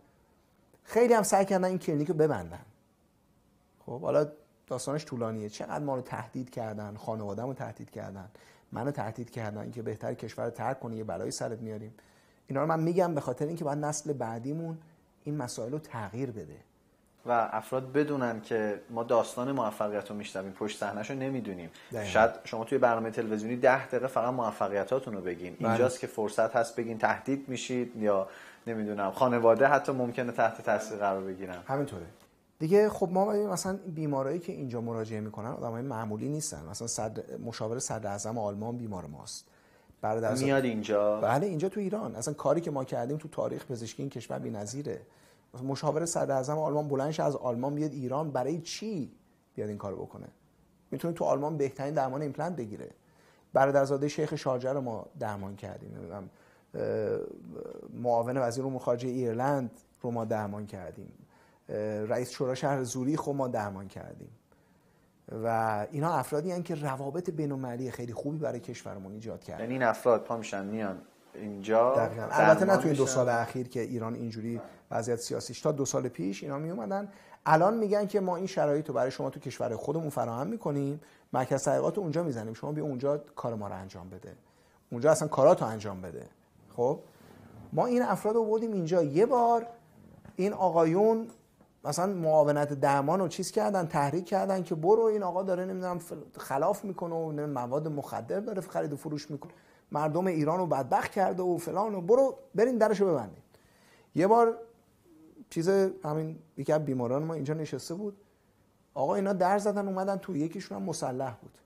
خیلی 0.84 1.14
هم 1.14 1.24
سعی 1.24 1.46
کردن 1.46 1.66
این 1.66 1.80
کلینیک 1.80 2.08
رو 2.08 2.14
ببندن. 2.14 2.66
خب؟ 3.86 4.02
حالا 4.02 4.28
داستانش 4.68 5.06
طولانیه. 5.06 5.50
چقدر 5.50 5.84
ما 5.84 5.96
رو 5.96 6.02
تهدید 6.02 6.50
کردن 6.50 6.96
خانواده 6.96 7.42
رو 7.42 7.54
تهدید 7.54 7.90
کردن. 7.90 8.30
منو 8.72 8.92
تهدید 8.92 9.30
کردن 9.30 9.62
اینکه 9.62 9.82
بهتر 9.82 10.14
کشور 10.14 10.46
رو 10.46 10.52
ترک 10.52 10.80
کنی 10.80 10.96
یه 10.96 11.04
بلای 11.04 11.32
سرت 11.32 11.60
میاریم. 11.60 11.94
اینا 12.48 12.62
رو 12.62 12.68
من 12.68 12.80
میگم 12.80 13.16
به 13.16 13.22
خاطر 13.22 13.46
اینکه 13.46 13.64
باید 13.64 13.80
نسل 13.80 14.14
بعدیمون 14.14 14.78
این 15.24 15.38
مسائل 15.38 15.72
رو 15.72 15.80
تغییر 15.80 16.32
بده. 16.32 16.58
و 17.26 17.50
افراد 17.52 17.92
بدونن 17.92 18.42
که 18.42 18.82
ما 18.90 19.04
داستان 19.04 19.52
موفقیت 19.52 20.10
رو 20.10 20.16
میشنویم 20.16 20.52
پشت 20.52 20.80
صحنهش 20.80 21.12
رو 21.12 21.18
نمی‌دونیم 21.18 21.70
شاید 22.06 22.32
شما 22.44 22.64
توی 22.64 22.78
برنامه 22.78 23.12
تلویزیونی 23.12 23.56
ده 23.56 23.88
دقیقه 23.88 24.08
فقط 24.08 24.34
موفقیتاتون 24.34 25.14
رو 25.14 25.22
بگین. 25.22 25.56
بله. 25.56 25.70
اینجاست 25.70 26.00
که 26.00 26.08
فرصت 26.08 26.56
هست 26.56 26.76
بگین 26.76 26.98
تهدید 26.98 27.50
میشید 27.50 27.96
یا 27.96 28.28
نمی‌دونم 28.68 29.12
خانواده 29.12 29.68
حتی 29.68 29.92
ممکنه 29.92 30.32
تحت 30.32 30.62
تاثیر 30.62 30.98
قرار 30.98 31.24
بگیرن. 31.24 31.58
همینطوره. 31.68 32.06
دیگه 32.60 32.90
خب 32.90 33.10
ما 33.12 33.34
مثلا 33.34 33.80
بیمارایی 33.96 34.40
که 34.40 34.54
اینجا 34.54 34.82
مراجعه 34.82 35.20
می‌کنن 35.20 35.50
آدمای 35.50 35.82
معمولی 35.82 36.30
نیستن. 36.30 36.66
مثلا 36.66 36.88
صد 36.88 37.42
مشاور 37.42 37.80
صدر 37.80 38.08
اعظم 38.08 38.38
آلمان 38.38 38.78
بیمار 38.78 39.06
ماست. 39.06 39.46
میاد 40.40 40.66
اینجا؟ 40.66 41.22
بله 41.22 41.48
اینجا 41.48 41.70
تو 41.70 41.80
ایران. 41.80 42.16
اصلا 42.16 42.34
کاری 42.34 42.62
که 42.62 42.72
ما 42.72 42.84
کردیم 42.84 43.18
تو 43.18 43.28
تاریخ 43.28 43.66
پزشکی 43.66 44.04
این 44.04 44.10
کشور 44.10 44.40
بی‌نظیره. 44.40 45.02
مشاور 45.64 46.06
صدر 46.06 46.36
اعظم 46.36 46.58
آلمان 46.58 46.88
بلند 46.88 47.06
شه 47.06 47.20
از 47.20 47.36
آلمان 47.36 47.76
بیاد 47.76 47.92
ایران 47.92 48.32
برای 48.32 48.62
چی 48.62 49.12
بیاد 49.56 49.70
این 49.70 49.78
کارو 49.78 49.96
بکنه؟ 49.96 50.28
می‌تونه 50.92 51.14
تو 51.14 51.26
آلمان 51.26 51.58
بهترین 51.58 51.94
درمان 51.94 52.22
ایمپلنت 52.22 52.56
بگیره. 52.56 52.90
برادرزاده 53.54 54.08
شیخ 54.08 54.36
شارجه 54.36 54.74
رو 54.74 54.82
ما 54.82 55.06
درمان 55.20 55.56
کردیم. 55.56 55.92
نمی‌دونم 55.96 56.30
معاون 57.94 58.38
وزیر 58.38 58.66
امور 58.66 58.82
خارجه 58.82 59.10
ایرلند 59.10 59.72
رو 60.02 60.12
ما 60.12 60.26
درمان 60.26 60.66
کردیم. 60.66 61.12
رئیس 62.10 62.30
شورا 62.30 62.56
شهر 62.56 62.84
زوریخ 62.84 63.24
رو 63.24 63.34
ما 63.34 63.48
درمان 63.48 63.88
کردیم. 63.88 64.30
و 65.44 65.88
اینا 65.92 66.14
افرادی 66.14 66.52
هستند 66.52 66.66
که 66.66 66.76
روابط 66.76 67.30
بین 67.30 67.90
خیلی 67.92 68.14
خوبی 68.14 68.38
برای 68.38 68.60
کشورمون 68.60 69.12
ایجاد 69.12 69.44
کردن. 69.44 69.60
یعنی 69.60 69.74
این 69.74 69.84
افراد 69.84 70.24
پا 70.24 70.38
میشن 70.38 70.66
میان 70.66 71.02
اینجا 71.34 71.94
البته 72.32 72.66
نه 72.66 72.78
تو 72.78 72.88
این 72.88 72.98
دو 72.98 73.06
سال 73.06 73.30
اخیر 73.30 73.68
که 73.68 73.82
ایران 73.82 74.16
اینجوری 74.16 74.62
وضعیت 74.92 75.20
سیاسیش 75.20 75.62
تا 75.62 75.72
دو 75.72 75.86
سال 75.86 76.08
پیش 76.08 76.44
اینا 76.44 76.58
می 76.58 76.70
اومدن 76.70 77.10
الان 77.46 77.78
میگن 77.78 78.08
که 78.08 78.20
ما 78.20 78.36
این 78.36 78.48
شرایط 78.48 78.88
رو 78.88 78.94
برای 78.94 79.12
شما 79.12 79.30
تو 79.30 79.40
کشور 79.40 79.76
خودمون 79.76 80.10
فراهم 80.10 80.48
می‌کنیم. 80.48 81.02
مرکز 81.34 81.64
تحقیقات 81.64 81.98
اونجا 81.98 82.24
می‌زنیم. 82.24 82.54
شما 82.54 82.72
بیا 82.72 82.84
اونجا 82.84 83.18
کار 83.18 83.56
ما 83.56 83.68
رو 83.68 83.76
انجام 83.76 84.10
بده. 84.10 84.34
اونجا 84.92 85.12
اصلا 85.12 85.28
کاراتو 85.28 85.66
انجام 85.66 86.02
بده. 86.02 86.26
خب؟ 86.76 87.00
ما 87.74 87.86
این 87.86 88.02
افراد 88.02 88.36
رو 88.36 88.46
بودیم 88.46 88.74
اینجا. 88.74 89.04
یه 89.04 89.26
بار 89.26 89.68
این 90.36 90.54
آقایون 90.54 91.28
مثلا 91.88 92.14
معاونت 92.14 92.74
درمان 92.74 93.20
رو 93.20 93.28
چیز 93.28 93.52
کردن 93.52 93.88
تحریک 93.88 94.26
کردن 94.26 94.64
که 94.64 94.76
برو 94.76 95.02
این 95.02 95.24
آقا 95.24 95.44
داره 95.44 95.66
نمی‌دونم 95.66 96.00
خلاف 96.38 96.86
می‌کنه 96.86 97.16
و 97.16 97.48
مواد 97.48 97.88
مخدر 97.88 98.40
داره 98.40 98.62
خرید 98.62 98.94
و 98.94 98.98
فروش 98.98 99.32
می‌کنه. 99.32 99.52
مردم 99.92 100.28
ایران 100.28 100.58
رو 100.58 100.66
بدبخت 100.66 101.12
کرده 101.12 101.44
و 101.44 101.58
فلان 101.58 101.96
و 101.96 102.02
برو 102.02 102.36
برین 102.56 102.78
درشو 102.78 103.06
ببندید 103.06 103.44
یه 104.16 104.28
بار 104.28 104.58
چیز 105.50 105.70
همین 106.04 106.40
یکی 106.58 106.74
از 106.74 106.86
بیماران 106.86 107.24
ما 107.24 107.34
اینجا 107.34 107.54
نشسته 107.54 107.94
بود. 107.94 108.18
آقا 108.94 109.16
اینا 109.16 109.34
در 109.34 109.60
زدن 109.60 109.88
اومدن 109.88 110.16
تو 110.16 110.38
یکیشون 110.38 110.78
هم 110.78 110.84
مسلح 110.84 111.36
بود. 111.42 111.58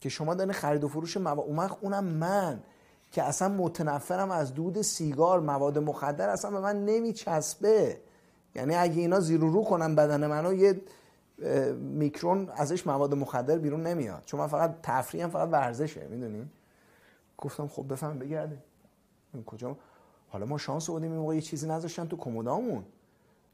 که 0.00 0.08
شما 0.08 0.34
دارین 0.34 0.52
خرید 0.52 0.84
و 0.84 0.88
فروش 0.88 1.16
مواد 1.16 1.78
اونم 1.80 2.04
من 2.04 2.62
که 3.12 3.22
اصلا 3.22 3.48
متنفرم 3.48 4.30
از 4.30 4.54
دود 4.54 4.82
سیگار 4.82 5.40
مواد 5.40 5.78
مخدر 5.78 6.28
اصلا 6.28 6.50
به 6.50 6.60
من 6.60 6.84
نمیچسبه. 6.84 8.00
یعنی 8.54 8.74
اگه 8.74 9.00
اینا 9.00 9.20
زیر 9.20 9.40
رو 9.40 9.64
کنن 9.64 9.94
بدن 9.94 10.26
منو 10.26 10.54
یه 10.54 10.80
میکرون 11.78 12.48
ازش 12.56 12.86
مواد 12.86 13.14
مخدر 13.14 13.58
بیرون 13.58 13.82
نمیاد. 13.82 14.22
چون 14.26 14.40
من 14.40 14.46
فقط 14.46 14.74
تفریحم 14.82 15.28
فقط 15.28 15.48
ورزشه 15.52 16.06
می‌دونی؟ 16.08 16.50
گفتم 17.38 17.68
خب 17.68 17.92
بفهم 17.92 18.18
بگرده 18.18 18.58
کجا؟ 19.46 19.76
حالا 20.28 20.46
ما 20.46 20.58
شانس 20.58 20.90
بودیم 20.90 21.12
این 21.12 21.20
موقع 21.20 21.34
یه 21.34 21.40
چیزی 21.40 21.68
نذاشتن 21.68 22.06
تو 22.06 22.16
کمدامون 22.16 22.84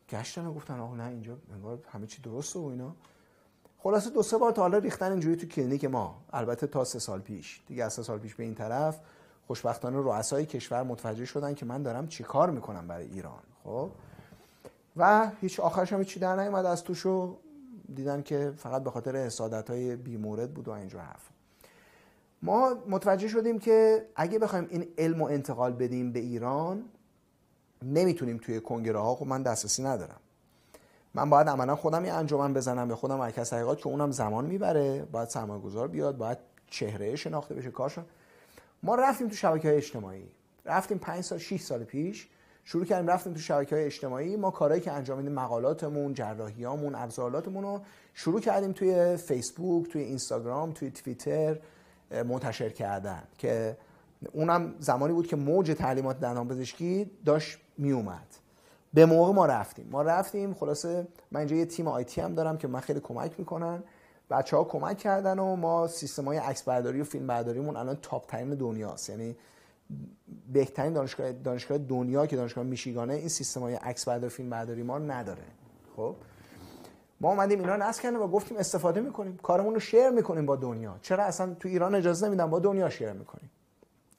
گشتن 0.08 0.46
و 0.46 0.54
گفتن 0.54 0.80
آقا 0.80 0.96
نه 0.96 1.06
اینجا 1.06 1.36
انگار 1.54 1.78
همه 1.88 2.06
چی 2.06 2.22
درسته 2.22 2.58
و 2.58 2.64
اینا. 2.64 2.94
خلاصه 3.78 4.10
دو 4.10 4.22
سه 4.22 4.38
بار 4.38 4.52
تا 4.52 4.62
حالا 4.62 4.78
ریختن 4.78 5.10
اینجوری 5.10 5.36
تو 5.36 5.46
کلینیک 5.46 5.84
ما. 5.84 6.22
البته 6.32 6.66
تا 6.66 6.84
سه 6.84 6.98
سال 6.98 7.20
پیش. 7.20 7.62
دیگه 7.66 7.84
از 7.84 7.92
سه 7.92 8.02
سال 8.02 8.18
پیش 8.18 8.34
به 8.34 8.44
این 8.44 8.54
طرف 8.54 9.00
خوشبختانه 9.46 9.96
رؤسای 9.98 10.46
کشور 10.46 10.82
متوجه 10.82 11.24
شدن 11.24 11.54
که 11.54 11.66
من 11.66 11.82
دارم 11.82 12.08
چیکار 12.08 12.50
می‌کنم 12.50 12.86
برای 12.88 13.06
ایران. 13.06 13.42
خب؟ 13.64 13.90
و 14.96 15.30
هیچ 15.40 15.60
آخرش 15.60 15.92
هم 15.92 16.04
چی 16.04 16.20
در 16.20 16.36
نیومد. 16.36 16.66
از 16.66 16.84
توشو 16.84 17.38
دیدن 17.94 18.22
که 18.22 18.52
فقط 18.56 18.82
به 18.84 18.90
خاطر 18.90 19.16
حسادت 19.16 19.70
های 19.70 19.96
بیمورد 19.96 20.54
بود 20.54 20.68
و 20.68 20.70
اینجور 20.70 21.00
حرف. 21.00 21.28
ما 22.42 22.74
متوجه 22.88 23.28
شدیم 23.28 23.58
که 23.58 24.06
اگه 24.16 24.38
بخوایم 24.38 24.66
این 24.70 24.88
علم 24.98 25.22
و 25.22 25.24
انتقال 25.24 25.72
بدیم 25.72 26.12
به 26.12 26.18
ایران 26.18 26.84
نمی‌تونیم 27.82 28.38
توی 28.38 28.60
کنگره 28.60 28.98
ها. 28.98 29.14
خب 29.14 29.26
من 29.26 29.42
دسترسی 29.42 29.82
ندارم. 29.82 30.20
من 31.14 31.30
باید 31.30 31.48
عملا 31.48 31.76
خودم 31.76 32.04
یه 32.04 32.12
انجمن 32.12 32.54
بزنم 32.54 32.88
به 32.88 32.96
خودم 32.96 33.16
مرکز 33.16 33.50
تحقیقات 33.50 33.78
که 33.78 33.86
اونم 33.86 34.10
زمان 34.10 34.44
می‌بره. 34.44 35.06
باید 35.12 35.28
سرمایه 35.28 35.62
گذار 35.62 35.88
بیاد 35.88 36.16
باید 36.16 36.38
چهره 36.66 37.16
شناخته 37.16 37.54
بشه 37.54 37.70
کارشون. 37.70 38.04
ما 38.82 38.94
رفتیم 38.94 39.28
تو 39.28 39.34
شبکه 39.34 39.68
های 39.68 39.76
اجتماعی. 39.76 40.28
رفتیم 40.64 40.98
5 40.98 41.24
سال 41.24 41.38
6 41.38 41.60
سال 41.60 41.84
پیش. 41.84 42.28
شروع 42.64 42.84
کردیم 42.84 43.10
رفتیم 43.10 43.32
تو 43.32 43.40
شبکه 43.40 43.76
های 43.76 43.84
اجتماعی. 43.84 44.36
ما 44.36 44.50
کارهایی 44.50 44.82
که 44.82 44.92
انجام 44.92 45.18
میدیم 45.18 45.32
مقالاتمون 45.32 46.14
جراحیامون 46.14 46.94
ابزاراتمون 46.94 47.62
رو 47.62 47.80
شروع 48.14 48.40
کردیم 48.40 48.72
توی 48.72 49.16
فیسبوک 49.16 49.88
توی 49.88 50.02
اینستاگرام 50.02 50.72
توی 50.72 50.90
توییتر 50.90 51.58
منتشر 52.10 52.68
کردن. 52.68 53.22
که 53.38 53.76
اونم 54.32 54.74
زمانی 54.78 55.12
بود 55.12 55.26
که 55.26 55.36
موج 55.36 55.70
تعلیمات 55.70 56.20
دندانپزشکی 56.20 57.10
داشت 57.24 57.58
میومد. 57.78 58.26
به 58.94 59.06
موقع 59.06 59.32
ما 59.32 59.46
رفتیم. 59.46 59.88
ما 59.90 60.02
رفتیم 60.02 60.54
خلاصه 60.54 61.06
من 61.30 61.40
اینجا 61.40 61.56
یه 61.56 61.64
تیم 61.64 61.88
آیتی 61.88 62.20
هم 62.20 62.34
دارم 62.34 62.58
که 62.58 62.68
من 62.68 62.80
خیلی 62.80 63.00
کمک 63.00 63.32
می‌کنن. 63.38 63.82
بچه 64.30 64.56
ها 64.56 64.64
کمک 64.64 64.98
کردن 64.98 65.38
و 65.38 65.56
ما 65.56 65.86
سیستم 65.86 66.24
های 66.24 66.38
عکس 66.38 66.62
برداری 66.62 67.00
و 67.00 67.04
فیلم 67.04 67.26
برداریمون 67.26 67.76
الان 67.76 67.98
تاپ 68.02 68.26
ترین 68.26 68.50
دنیاست. 68.50 69.10
یعنی 69.10 69.36
بهترین 70.52 70.92
دانشگاه 70.92 71.32
دانشگاه 71.32 71.78
دنیا 71.78 72.26
که 72.26 72.36
دانشگاه 72.36 72.64
میشیگانه 72.64 73.14
این 73.14 73.28
سیستم 73.28 73.60
های 73.60 73.74
عکس 73.74 74.08
برداری 74.08 74.30
فیلم 74.30 74.50
برداری 74.50 74.82
ما 74.82 74.98
نداره. 74.98 75.42
خب؟ 75.96 76.16
ما 77.20 77.28
اومدیم 77.28 77.60
اینا 77.60 77.76
نصب 77.76 78.02
کردیم 78.02 78.22
و 78.22 78.28
گفتیم 78.28 78.56
استفاده 78.56 79.00
می‌کنیم. 79.00 79.36
کارمون 79.42 79.74
رو 79.74 79.80
شیر 79.80 80.10
می‌کنیم 80.10 80.46
با 80.46 80.56
دنیا. 80.56 80.96
چرا 81.02 81.24
اصلا 81.24 81.54
تو 81.54 81.68
ایران 81.68 81.94
اجازه 81.94 82.26
نمیدن 82.26 82.50
با 82.50 82.58
دنیا 82.58 82.90
شیر 82.90 83.12
می‌کنیم؟ 83.12 83.50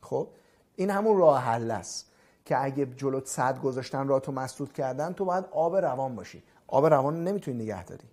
خب؟ 0.01 0.27
این 0.75 0.89
همون 0.89 1.17
راه 1.17 1.41
حل 1.41 1.71
است 1.71 2.11
که 2.45 2.63
اگه 2.63 2.85
جلوت 2.85 3.27
صد 3.27 3.61
گذاشتن 3.61 4.07
راه 4.07 4.19
تو 4.19 4.31
مسدود 4.31 4.73
کردن 4.73 5.13
تو 5.13 5.25
باید 5.25 5.45
آب 5.51 5.75
روان 5.75 6.15
باشی. 6.15 6.43
آب 6.67 6.85
روان 6.85 7.23
نمی‌تونی 7.23 7.63
نگه 7.63 7.85
داری. 7.85 8.07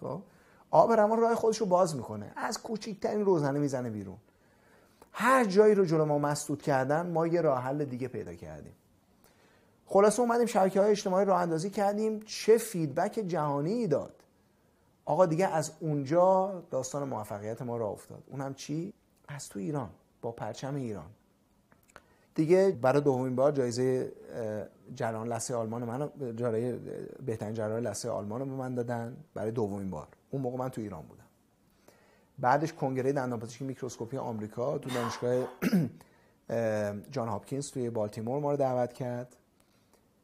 خب؟ 0.00 0.22
آب 0.70 0.92
روان 0.92 1.20
راه 1.20 1.34
خودش 1.34 1.58
رو 1.58 1.66
باز 1.66 1.96
می‌کنه. 1.96 2.32
از 2.36 2.62
کوچیکترین 2.62 3.24
روزنه 3.24 3.58
می‌زنه 3.58 3.90
بیرون. 3.90 4.16
هر 5.12 5.44
جایی 5.44 5.74
رو 5.74 5.84
جلو 5.84 6.04
ما 6.04 6.18
مسدود 6.18 6.62
کردن 6.62 7.10
ما 7.10 7.26
یه 7.26 7.40
راه 7.40 7.62
حل 7.62 7.84
دیگه 7.84 8.08
پیدا 8.08 8.34
کردیم. 8.34 8.72
خلاصه 9.86 10.20
اومدیم 10.20 10.46
شبکه 10.46 10.80
های 10.80 10.90
اجتماعی 10.90 11.24
راه 11.26 11.40
اندازی 11.40 11.70
کردیم 11.70 12.20
چه 12.20 12.58
فیدبک 12.58 13.12
جهانی 13.12 13.86
داد. 13.86 14.14
آقا 15.04 15.26
دیگه 15.26 15.48
از 15.48 15.72
اونجا 15.80 16.62
داستان 16.70 17.08
موفقیت 17.08 17.62
ما 17.62 17.76
را 17.76 17.88
افتاد. 17.88 18.22
اونم 18.26 18.54
چی؟ 18.54 18.92
از 19.28 19.48
تو 19.48 19.58
ایران 19.58 19.90
با 20.22 20.32
پرچم 20.32 20.74
ایران. 20.74 21.10
دیگه 22.34 22.78
برای 22.82 23.00
دومین 23.00 23.36
بار 23.36 23.52
جایزه 23.52 24.12
جراح 24.94 25.26
لسه 25.26 25.54
آلمان 25.54 25.84
من 25.84 26.10
جرای 26.36 26.72
بهترین 27.26 27.54
جراح 27.54 27.78
لسه 27.78 28.10
آلمان 28.10 28.40
رو 28.40 28.46
به 28.46 28.52
من 28.52 28.74
دادن. 28.74 29.16
برای 29.34 29.50
دومین 29.50 29.90
بار. 29.90 30.08
اون 30.30 30.42
موقع 30.42 30.56
من 30.56 30.68
تو 30.68 30.80
ایران 30.80 31.02
بودم. 31.02 31.24
بعدش 32.40 32.72
کنگره 32.72 33.12
دندانپزشکی 33.12 33.64
میکروسکوپی 33.64 34.16
آمریکا 34.16 34.78
تو 34.78 34.90
دانشگاه 34.90 35.48
جان 37.12 37.28
هاپکینز 37.28 37.70
توی 37.70 37.90
بالتیمور 37.90 38.40
ما 38.40 38.50
رو 38.50 38.56
دعوت 38.56 38.92
کرد. 38.92 39.36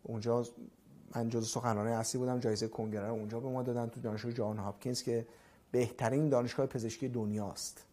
اونجا 0.03 0.47
من 1.15 1.29
جزو 1.29 1.49
سخنران 1.49 1.87
اصلی 1.87 2.19
بودم 2.19 2.41
جایزه 2.41 2.69
کنگره 2.69 3.07
رو 3.07 3.13
اونجا 3.13 3.41
به 3.41 3.49
ما 3.49 3.63
دادن 3.63 3.89
تو 3.89 4.01
دانشگاه 4.01 4.33
جان 4.33 4.59
هاپکینز 4.59 5.03
که 5.03 5.27
بهترین 5.71 6.29
دانشگاه 6.29 6.67
پزشکی 6.67 7.09
دنیاست. 7.09 7.85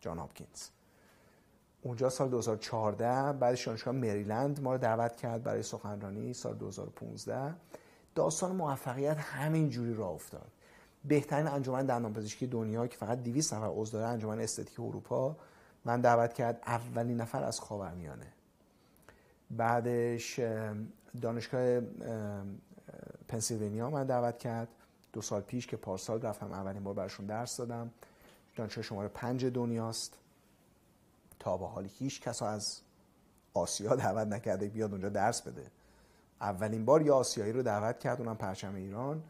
جان 0.00 0.18
هاپکینز. 0.18 0.68
اونجا 1.82 2.10
سال 2.10 2.28
2014 2.28 3.32
بعدش 3.32 3.66
دانشگاه 3.66 3.94
مریلند 3.94 4.60
ما 4.60 4.72
رو 4.72 4.78
دعوت 4.78 5.16
کرد 5.16 5.42
برای 5.42 5.62
سخنرانی 5.62 6.34
سال 6.34 6.54
2015 6.54 7.54
داستان 8.14 8.56
موفقیت 8.56 9.16
همین 9.18 9.68
جوری 9.68 9.94
راه 9.94 10.10
افتاد. 10.10 10.52
بهترین 11.04 11.46
انجمن 11.46 11.86
دندانپزشکی 11.86 12.46
دنیا 12.46 12.86
که 12.86 12.96
فقط 12.96 13.22
200 13.22 13.54
نفر 13.54 13.70
عضو 13.76 13.92
داره 13.92 14.06
انجمن 14.06 14.40
استتیک 14.40 14.80
اروپا. 14.80 15.36
من 15.84 16.00
دعوت 16.00 16.34
کرد 16.34 16.62
اولین 16.66 17.20
نفر 17.20 17.44
از 17.44 17.60
خاورمیانه. 17.60 18.26
بعدش 19.50 20.40
دانشگاه 21.22 21.80
پنسیلوانیا 23.28 23.90
من 23.90 24.06
دعوت 24.06 24.38
کرد. 24.38 24.68
دو 25.12 25.22
سال 25.22 25.40
پیش 25.40 25.66
که 25.66 25.76
پارسال 25.76 26.22
رفتم 26.22 26.52
اولین 26.52 26.84
بار 26.84 26.94
براشون 26.94 27.26
درس 27.26 27.56
دادم. 27.56 27.90
دانشگاه 28.56 28.84
شماره 28.84 29.08
پنج 29.08 29.46
دنیاست. 29.46 30.14
تا 31.38 31.56
به 31.56 31.66
حال 31.66 31.88
هیچ 31.98 32.20
کس 32.20 32.42
از 32.42 32.80
آسیا 33.54 33.96
دعوت 34.04 34.26
نکرده 34.26 34.68
بیاد 34.68 34.92
اونجا 34.92 35.08
درس 35.08 35.42
بده. 35.42 35.66
اولین 36.40 36.84
بار 36.84 37.02
یه 37.02 37.12
آسیایی 37.12 37.52
رو 37.52 37.62
دعوت 37.62 37.98
کرد 37.98 38.20
اونم 38.20 38.36
پرچم 38.36 38.74
ایران. 38.74 39.22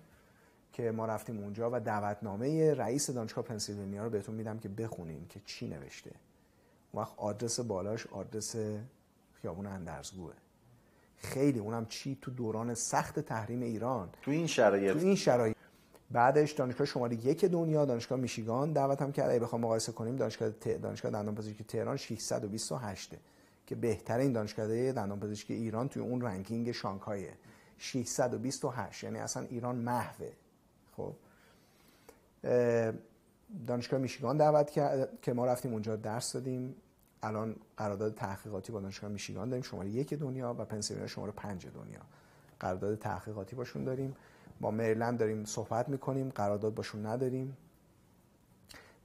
که 0.73 0.91
ما 0.91 1.07
رفتیم 1.07 1.39
اونجا 1.39 1.71
و 1.73 1.81
دعوتنامه 1.81 2.75
رئیس 2.75 3.11
دانشگاه 3.11 3.45
پنسیلوانیا 3.45 4.05
رو 4.05 4.11
بهتون 4.11 4.35
میدم 4.35 4.59
که 4.59 4.69
بخونیم 4.69 5.27
که 5.29 5.41
چی 5.47 5.69
نوشته. 5.69 6.11
اون 6.93 7.03
وقت 7.03 7.13
آدرس 7.17 7.61
بالاش 7.61 8.07
آدرس 8.07 8.57
خیابون 9.43 9.67
اندرزگوه. 9.67 10.33
خیلی 11.17 11.59
اونم 11.59 11.87
چی 11.87 12.19
تو 12.21 12.31
دوران 12.31 12.75
سخت 12.75 13.21
تحریم 13.21 13.63
ایران. 13.63 14.09
تو 14.23 14.31
این 14.31 14.47
شرایط. 14.47 14.93
تو 14.93 14.99
این 14.99 15.15
شرایط. 15.15 15.57
بعدش 16.11 16.53
دانشگاه 16.53 16.87
شماره 16.87 17.27
یک 17.27 17.45
دنیا 17.45 17.85
دانشگاه 17.85 18.19
میشیگان 18.19 18.73
دعوتم 18.73 19.13
کرد. 19.13 19.31
اگه 19.31 19.41
بخوام 19.41 19.61
مقایسه 19.61 19.93
کنیم 19.93 20.17
دانشگاه 20.17 20.51
ت... 20.51 20.69
دانشگاه 20.69 21.11
دندانپزشکی 21.11 21.65
تهران 21.65 21.97
628 21.97 23.15
که 23.67 23.75
بهترین 23.75 24.33
دانشگاه 24.33 24.93
دندانپزشکی 24.93 25.55
ایران 25.55 25.89
توی 25.89 26.03
اون 26.03 26.21
رنکینگ 26.21 26.73
شانگهای 26.73 27.29
628 27.79 29.05
یعنی 29.05 29.19
اصلا 29.19 29.47
ایران 29.51 29.77
محوه. 29.77 30.33
خب. 30.97 31.15
دانشگاه 33.67 34.01
میشیگان 34.01 34.37
دعوت 34.37 34.71
کرد 34.71 35.21
که 35.23 35.33
ما 35.33 35.47
رفتیم 35.47 35.73
اونجا 35.73 35.97
درس 35.97 36.33
دادیم. 36.33 36.75
الان 37.23 37.57
قرارداد 37.77 38.15
تحقیقاتی 38.15 38.73
با 38.73 38.81
دانشگاه 38.81 39.11
میشیگان 39.11 39.49
داریم. 39.49 39.63
شماره 39.63 39.89
یک 39.89 40.15
دنیا 40.15 40.57
و 40.59 40.65
پنسیلوانیا 40.65 41.09
شماره 41.09 41.33
پنج 41.33 41.67
دنیا. 41.67 42.01
قرارداد 42.61 42.99
تحقیقاتی 42.99 43.57
باشون 43.57 43.85
داریم. 43.85 44.17
با 44.61 44.71
مریلند 44.71 45.19
داریم 45.19 45.45
صحبت 45.45 45.89
می‌کنیم. 45.89 46.29
قرارداد 46.29 46.75
باشون 46.75 47.07
نداریم. 47.07 47.57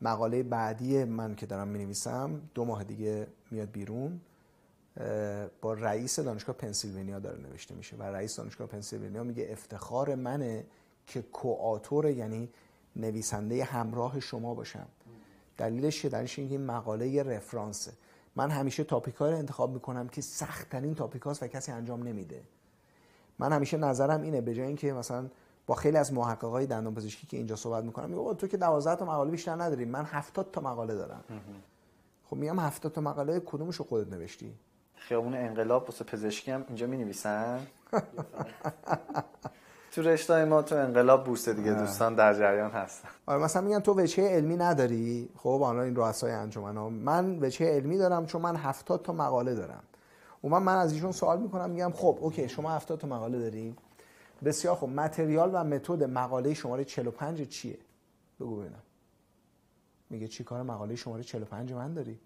مقاله 0.02 0.44
بعدی 0.44 1.04
من 1.04 1.36
که 1.36 1.46
دارم 1.46 1.68
می 1.68 1.80
نویسم 1.80 2.42
دو 2.54 2.66
ماه 2.66 2.84
دیگه 2.84 3.28
میاد 3.52 3.72
بیرون. 3.72 4.22
با 5.62 5.74
رئیس 5.74 6.20
دانشگاه 6.20 6.56
پنسیلوانیا 6.56 7.20
داره 7.20 7.42
نوشته 7.42 7.76
میشه 7.76 7.96
و 7.96 8.04
رئیس 8.04 8.36
دانشگاه 8.36 8.68
پنسیلوانیا 8.68 9.24
میگه 9.24 9.48
افتخار 9.52 10.16
منه 10.16 10.66
که 11.08 11.22
کوآتور 11.22 12.06
یعنی 12.10 12.50
نویسنده 12.96 13.64
همراه 13.64 14.20
شما 14.20 14.54
باشم. 14.54 14.88
دلیلش 15.58 16.02
چیه؟ 16.02 16.12
دلیلش 16.12 16.40
اینکه 16.40 16.56
این 16.56 16.66
مقاله 16.66 17.24
رفرانسه. 17.24 17.92
من 18.36 18.52
همیشه 18.52 18.84
تاپیکا 18.84 19.30
رو 19.30 19.38
انتخاب 19.38 19.74
می‌کنم 19.74 20.08
که 20.08 20.22
سخت 20.22 20.70
ترین 20.70 20.96
تاپیکاست 20.96 21.44
و 21.44 21.48
کسی 21.48 21.72
انجام 21.72 22.04
نمیده. 22.04 22.42
من 23.40 23.54
همیشه 23.54 23.78
نظرم 23.78 24.22
اینه 24.22 24.42
به 24.42 24.54
جای 24.54 24.68
اینکه 24.68 24.94
مثلا 24.94 25.30
با 25.68 25.76
خیلی 25.76 25.98
از 25.98 26.14
محققای 26.14 26.66
دندانپزشکی 26.66 27.28
که 27.28 27.38
اینجا 27.38 27.56
صحبت 27.56 27.84
می‌کنم 27.84 28.10
میگم 28.10 28.34
تو 28.34 28.48
که 28.48 28.58
12 28.58 28.96
تا 29.00 29.06
مقاله 29.06 29.32
بیشتر 29.32 29.56
نداری. 29.56 29.86
من 29.86 30.06
70 30.06 30.52
تا 30.52 30.62
مقاله 30.62 30.96
دارم. 30.96 31.24
خب 32.30 32.36
میگم 32.36 32.60
70 32.60 32.92
تا 32.92 33.02
مقاله 33.02 33.40
کدومشو 33.40 33.84
خودت 33.84 34.14
نوشتی؟ 34.14 34.54
خیابون 34.96 35.36
انقلاب 35.36 35.84
واسه 35.84 36.04
پزشکی 36.04 36.52
هم 36.52 36.64
اینجا 36.68 36.88
می 36.88 36.98
نویسن 36.98 37.68
تو 39.98 40.04
رشته 40.04 40.46
ما 40.46 40.62
تو 40.62 40.76
انقلاب 40.76 41.24
بورس 41.24 41.50
دیگه 41.50 41.74
دوستان 41.74 42.16
در 42.16 42.34
جریان 42.34 42.72
هستن. 42.72 43.10
آره 43.26 43.44
مثلا 43.44 43.62
میگن 43.62 43.80
تو 43.80 43.94
وجهه 43.94 44.28
علمی 44.28 44.58
نداری؟ 44.58 45.30
خب 45.38 45.60
حالا 45.60 45.82
این 45.82 45.96
رؤسای 45.96 46.32
انجمن 46.32 46.78
ها. 46.78 46.90
من 46.90 47.40
وجهه 47.40 47.68
علمی 47.68 47.98
دارم 47.98 48.26
چون 48.26 48.42
من 48.42 48.56
70 48.56 49.02
تا 49.02 49.14
مقاله 49.14 49.56
دارم. 49.56 49.84
اون 50.42 50.64
من 50.64 50.76
از 50.76 50.94
ایشون 50.94 51.12
سوال 51.12 51.40
می‌کنم 51.40 51.70
میگم 51.70 51.92
خب 51.92 52.18
اوکی 52.22 52.50
شما 52.50 52.72
70 52.72 53.00
تا 53.00 53.08
مقاله 53.08 53.40
داری؟ 53.40 53.76
بسیار 54.46 54.76
خب 54.76 54.88
متریال 54.88 55.50
و 55.54 55.64
متد 55.64 56.04
مقاله 56.04 56.54
شماره 56.54 56.86
45 56.86 57.48
چیه؟ 57.48 57.78
بگو 58.40 58.56
ببینم. 58.56 58.84
میگه 60.10 60.28
چی 60.28 60.44
کار 60.44 60.62
مقاله 60.62 60.96
شماره 60.96 61.24
45 61.24 61.74
من 61.74 61.94
داری؟ 61.94 62.20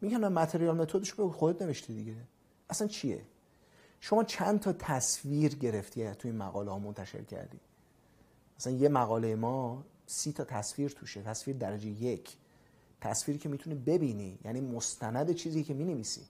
میگم 0.00 0.18
نه 0.18 0.28
متریال 0.28 0.76
متدش 0.76 1.14
بگو 1.14 1.30
خودت 1.30 1.62
نوشتی 1.62 1.94
دیگه. 1.94 2.14
اصلا 2.70 2.86
چیه؟ 2.86 3.22
شما 4.06 4.24
چند 4.24 4.60
تا 4.60 4.72
تصویر 4.72 5.54
گرفتی 5.54 6.10
تو 6.10 6.28
این 6.28 6.36
مقاله 6.36 6.70
ها 6.70 6.78
منتشر 6.78 7.22
کردی؟ 7.22 7.60
مثلا 8.58 8.72
یه 8.72 8.88
مقاله 8.88 9.34
ما 9.34 9.84
سی 10.06 10.32
تا 10.32 10.44
تصویر 10.44 10.90
توشه 10.90 11.22
تصویر 11.22 11.56
درجه 11.56 11.88
یک. 11.88 12.36
تصویری 13.00 13.38
که 13.38 13.48
می‌تونی 13.48 13.76
ببینی 13.76 14.38
یعنی 14.44 14.60
مستند 14.60 15.32
چیزی 15.32 15.64
که 15.64 15.74
می‌نویسی. 15.74 16.20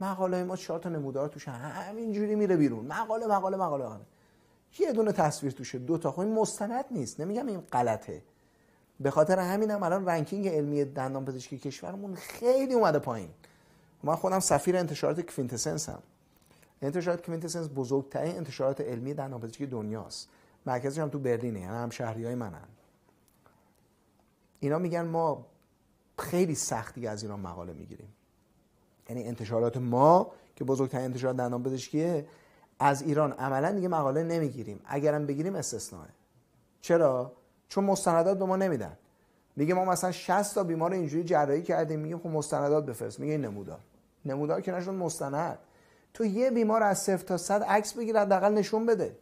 مقاله 0.00 0.44
ما 0.44 0.56
چهار 0.56 0.78
تا 0.78 0.88
نمودار 0.88 1.28
توشه 1.28 1.50
همینجوری 1.50 2.34
میره 2.34 2.56
بیرون. 2.56 2.84
مقاله 2.84 3.26
مقاله 3.26 3.56
مقاله 3.56 3.84
مقاله. 3.84 4.04
یه 4.78 4.92
دونه 4.92 5.12
تصویر 5.12 5.52
توشه 5.52 5.78
دو 5.78 5.98
تا. 5.98 6.12
خب 6.12 6.20
این 6.20 6.34
مستند 6.34 6.84
نیست 6.90 7.20
نمیگم 7.20 7.46
این 7.46 7.60
غلطه. 7.60 8.22
به 9.00 9.10
خاطر 9.10 9.38
همینم 9.38 9.74
هم 9.74 9.82
الان 9.82 10.06
ranking 10.06 10.48
علمی 10.48 10.84
دندان 10.84 11.24
پزشکی 11.24 11.58
کشورمون 11.58 12.14
خیلی 12.14 12.74
اومده 12.74 12.98
پایین. 12.98 13.30
من 14.02 14.16
خودم 14.16 14.40
سفیر 14.40 14.76
انتشارات 14.76 15.20
کوینتسنسم 15.20 16.02
انتشارات 16.82 17.26
کوینتسنس 17.26 17.68
بزرگترین 17.74 18.36
انتشارات 18.36 18.80
علمی 18.80 19.14
دندانپزشکی 19.14 19.66
دنیاست. 19.66 20.28
مرکزش 20.66 20.98
هم 20.98 21.08
تو 21.08 21.18
برلینه 21.18 21.60
یعنی 21.60 21.72
هم 21.72 21.90
شهری 21.90 22.24
های 22.24 22.34
منن. 22.34 22.68
اینا 24.60 24.78
میگن 24.78 25.04
ما 25.04 25.46
خیلی 26.18 26.54
سختی 26.54 27.06
از 27.06 27.22
ایران 27.22 27.40
مقاله 27.40 27.72
می‌گیریم. 27.72 28.08
یعنی 29.08 29.24
انتشارات 29.24 29.76
ما 29.76 30.32
که 30.56 30.64
بزرگترین 30.64 31.04
انتشارات 31.04 31.36
دندان 31.36 31.62
پزشکیه 31.62 32.26
از 32.78 33.02
ایران 33.02 33.32
عملا 33.32 33.72
دیگه 33.72 33.88
مقاله 33.88 34.22
نمی‌گیریم. 34.22 34.80
اگرم 34.84 35.26
بگیریم 35.26 35.54
استثناءه. 35.54 36.08
چرا؟ 36.80 37.32
چون 37.68 37.84
مستندات 37.84 38.38
به 38.38 38.44
ما 38.44 38.56
نمیدن. 38.56 38.96
میگه 39.56 39.74
ما 39.74 39.84
مثلا 39.84 40.12
60 40.12 40.54
تا 40.54 40.64
بیمار 40.64 40.92
اینجوری 40.92 41.24
جراحی 41.24 41.62
کردیم 41.62 42.00
میگیم 42.00 42.18
خب 42.18 42.26
مستندات 42.26 42.86
بفرست. 42.86 43.20
میگه 43.20 43.38
نمودار. 43.38 43.80
نمودار 44.24 44.60
که 44.60 44.72
نشون 44.72 44.94
مستند. 44.94 45.58
تو 46.16 46.24
یه 46.24 46.50
بیمار 46.50 46.82
از 46.82 46.98
صفر 46.98 47.24
تا 47.24 47.36
100 47.36 47.62
عکس 47.62 47.92
بگیر 47.92 48.18
حداقل 48.18 48.52
نشون 48.52 48.86
بده. 48.86 49.16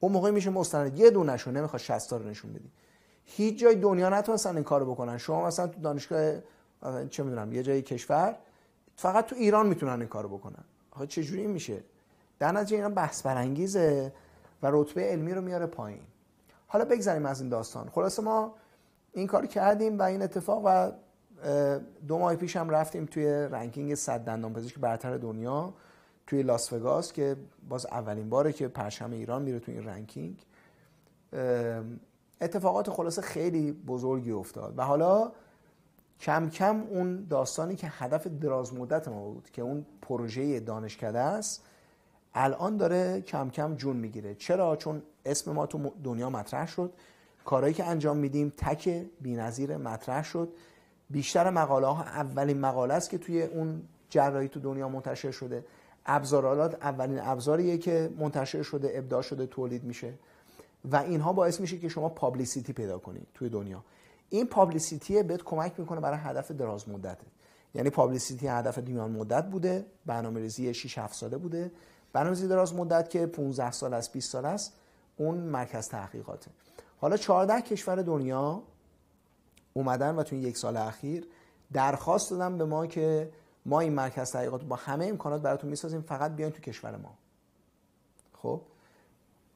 اون 0.00 0.12
موقع 0.12 0.30
میشه 0.30 0.50
مستند. 0.50 0.98
یه 0.98 1.10
دونه 1.10 1.32
نشون 1.32 1.56
نمی‌خواد 1.56 1.82
60 1.82 2.10
تا 2.10 2.16
رو 2.16 2.28
نشون 2.28 2.52
بدی. 2.52 2.70
هیچ 3.24 3.58
جای 3.58 3.74
دنیا 3.74 4.08
نتونستن 4.08 4.54
این 4.54 4.64
کارو 4.64 4.94
بکنن. 4.94 5.18
شما 5.18 5.46
مثلا 5.46 5.66
تو 5.66 5.80
دانشگاه 5.80 6.32
چه 7.10 7.22
می‌دونم 7.22 7.52
یه 7.52 7.62
جای 7.62 7.82
کشور 7.82 8.36
فقط 8.96 9.26
تو 9.26 9.36
ایران 9.36 9.66
می‌تونن 9.66 9.92
این 9.92 10.08
کارو 10.08 10.28
بکنن. 10.28 10.64
آخه 10.90 11.06
چه 11.06 11.22
جوری 11.22 11.46
میشه؟ 11.46 11.84
در 12.38 12.52
نتیجه 12.52 12.76
اینا 12.76 12.88
بحث 12.88 13.22
برانگیزه 13.22 14.12
و 14.62 14.68
رتبه 14.72 15.02
علمی 15.02 15.34
رو 15.34 15.40
میاره 15.40 15.66
پایین. 15.66 16.02
حالا 16.66 16.84
بگذریم 16.84 17.26
از 17.26 17.40
این 17.40 17.50
داستان. 17.50 17.88
خلاصه 17.88 18.22
ما 18.22 18.54
این 19.12 19.26
کار 19.26 19.46
کردیم 19.46 19.98
و 19.98 20.02
این 20.02 20.22
اتفاق 20.22 20.62
و 20.64 20.92
دو 22.08 22.18
ماه 22.18 22.36
پیش 22.36 22.56
هم 22.56 22.70
رفتیم 22.70 23.06
توی 23.06 23.26
ranking 23.26 23.94
100 23.94 24.20
دندان 24.20 24.52
پزشک 24.52 24.78
برتر 24.78 25.16
دنیا 25.16 25.74
توی 26.26 26.42
لاس 26.42 26.72
وگاس 26.72 27.12
که 27.12 27.36
باز 27.68 27.86
اولین 27.86 28.30
باره 28.30 28.52
که 28.52 28.68
پرچم 28.68 29.10
ایران 29.10 29.42
میره 29.42 29.58
توی 29.58 29.74
این 29.74 29.84
ranking. 29.84 30.46
اتفاقات 32.40 32.90
خلاصه 32.90 33.22
خیلی 33.22 33.72
بزرگی 33.72 34.30
افتاد 34.30 34.74
و 34.78 34.82
حالا 34.82 35.32
کم 36.20 36.50
کم 36.50 36.82
اون 36.90 37.26
داستانی 37.30 37.76
که 37.76 37.86
هدف 37.90 38.26
دراز 38.26 38.74
مدت 38.74 39.08
ما 39.08 39.28
بود 39.28 39.50
که 39.50 39.62
اون 39.62 39.86
پروژه 40.02 40.60
دانشکده 40.60 41.18
است 41.18 41.64
الان 42.34 42.76
داره 42.76 43.20
کم 43.20 43.50
کم 43.50 43.74
جون 43.74 43.96
می‌گیره. 43.96 44.34
چرا؟ 44.34 44.76
چون 44.76 45.02
اسم 45.26 45.52
ما 45.52 45.66
تو 45.66 45.92
دنیا 46.04 46.30
مطرح 46.30 46.66
شد. 46.66 46.92
کارهایی 47.44 47.74
که 47.74 47.84
انجام 47.84 48.16
میدیم 48.16 48.52
تک 48.56 49.06
بی‌نظیر 49.20 49.76
مطرح 49.76 50.24
شد. 50.24 50.48
بیشتر 51.12 51.50
مقاله 51.50 51.86
ها 51.86 52.02
اولین 52.02 52.60
مقاله 52.60 52.94
است 52.94 53.10
که 53.10 53.18
توی 53.18 53.42
اون 53.42 53.82
جراحی 54.10 54.48
تو 54.48 54.60
دنیا 54.60 54.88
منتشر 54.88 55.30
شده. 55.30 55.64
ابزارالات 56.06 56.74
اولین 56.74 57.20
ابزاریه 57.22 57.78
که 57.78 58.10
منتشر 58.18 58.62
شده 58.62 58.92
ابداع 58.94 59.22
شده 59.22 59.46
تولید 59.46 59.84
میشه. 59.84 60.14
و 60.84 60.96
اینها 60.96 61.32
باعث 61.32 61.60
میشه 61.60 61.78
که 61.78 61.88
شما 61.88 62.08
پابلیسیتی 62.08 62.72
پیدا 62.72 62.98
کنید 62.98 63.26
توی 63.34 63.48
دنیا. 63.48 63.84
این 64.30 64.46
پابلیسیتی 64.46 65.22
بهت 65.22 65.42
کمک 65.42 65.80
می‌کنه 65.80 66.00
برای 66.00 66.18
هدف 66.18 66.50
دراز 66.50 66.88
مدته. 66.88 67.26
یعنی 67.74 67.90
پابلیسیتی 67.90 68.48
هدف 68.48 68.78
میان 68.78 69.10
مدت 69.10 69.46
بوده 69.46 69.86
برنامه 70.06 70.40
ریزی 70.40 70.74
6 70.74 70.98
7 70.98 71.14
ساله 71.14 71.36
بوده. 71.36 71.70
برنامه 72.12 72.36
ریزی 72.36 72.48
دراز 72.48 72.74
مدت 72.74 73.10
که 73.10 73.26
15 73.26 73.70
سال 73.70 73.94
است 73.94 74.12
20 74.12 74.32
سال 74.32 74.44
است 74.44 74.72
اون 75.16 75.38
مرکز 75.38 75.88
تحقیقاته. 75.88 76.50
حالا 77.00 77.16
14 77.16 77.60
کشور 77.60 78.02
دنیا 78.02 78.62
اومدن 79.72 80.16
و 80.16 80.22
تو 80.22 80.36
یک 80.36 80.56
سال 80.56 80.76
اخیر 80.76 81.26
درخواست 81.72 82.30
دادن 82.30 82.58
به 82.58 82.64
ما 82.64 82.86
که 82.86 83.30
ما 83.66 83.80
این 83.80 83.92
مرکز 83.92 84.32
تحقیقات 84.32 84.64
با 84.64 84.76
همه 84.76 85.06
امکانات 85.06 85.42
براتون 85.42 85.70
می‌سازیم 85.70 86.00
فقط 86.00 86.36
بیاین 86.36 86.52
تو 86.52 86.60
کشور 86.60 86.96
ما. 86.96 87.14
خب؟ 88.32 88.60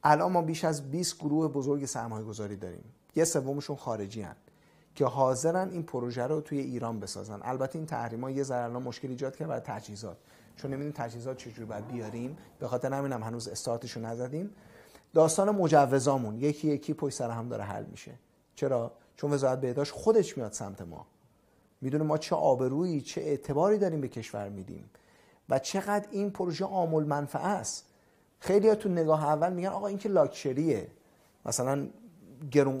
الان 0.03 0.31
ما 0.31 0.41
بیش 0.41 0.63
از 0.65 0.91
20 0.91 1.17
گروه 1.17 1.47
بزرگ 1.47 1.85
سرمایه 1.85 2.25
گذاری 2.25 2.55
داریم. 2.55 2.83
یه 3.15 3.23
سومشون 3.23 3.75
خارجی 3.75 4.21
هن. 4.21 4.35
که 4.95 5.05
حاضرن 5.05 5.69
این 5.69 5.83
پروژه 5.83 6.23
رو 6.23 6.41
توی 6.41 6.59
ایران 6.59 6.99
بسازن. 6.99 7.39
البته 7.43 7.75
این 7.79 7.85
تحریما 7.85 8.31
یه 8.31 8.43
ذره 8.43 8.63
الان 8.63 8.83
مشکل 8.83 9.07
ایجاد 9.07 9.35
کرد 9.35 9.47
برای 9.47 9.61
تجهیزات. 9.61 10.17
چون 10.55 10.71
نمی‌دونیم 10.71 10.93
تجهیزات 10.97 11.37
چجوری 11.37 11.65
باید 11.65 11.87
بیاریم. 11.87 12.37
به 12.59 12.67
خاطر 12.67 12.93
همینم 12.93 13.23
هنوز 13.23 13.47
استارتشو 13.47 13.99
نزدیم. 13.99 14.49
داستان 15.13 15.49
مجوزامون 15.49 16.35
یکی 16.35 16.67
یکی 16.67 16.93
پشت 16.93 17.17
سر 17.17 17.29
هم 17.29 17.49
داره 17.49 17.63
حل 17.63 17.85
میشه. 17.85 18.11
چرا؟ 18.55 18.91
چون 19.17 19.33
وزارت 19.33 19.61
بهداشت 19.61 19.93
خودش 19.93 20.37
میاد 20.37 20.51
سمت 20.51 20.81
ما. 20.81 21.07
می‌دونه 21.81 22.03
ما 22.03 22.17
چه 22.17 22.35
آبرویی 22.35 23.01
چه 23.01 23.21
اعتباری 23.21 23.77
داریم 23.77 24.01
به 24.01 24.07
کشور 24.07 24.49
میدیم 24.49 24.89
و 25.49 25.59
چقدر 25.59 26.07
این 26.11 26.31
پروژه 26.31 26.65
عامل 26.65 27.03
منفعه 27.03 27.45
است. 27.45 27.85
خیلی 28.39 28.75
تو 28.75 28.89
نگاه 28.89 29.25
اول 29.25 29.53
میگن 29.53 29.69
آقا 29.69 29.87
این 29.87 29.97
که 29.97 30.09
لاکچریه. 30.09 30.87
مثلا 31.45 31.87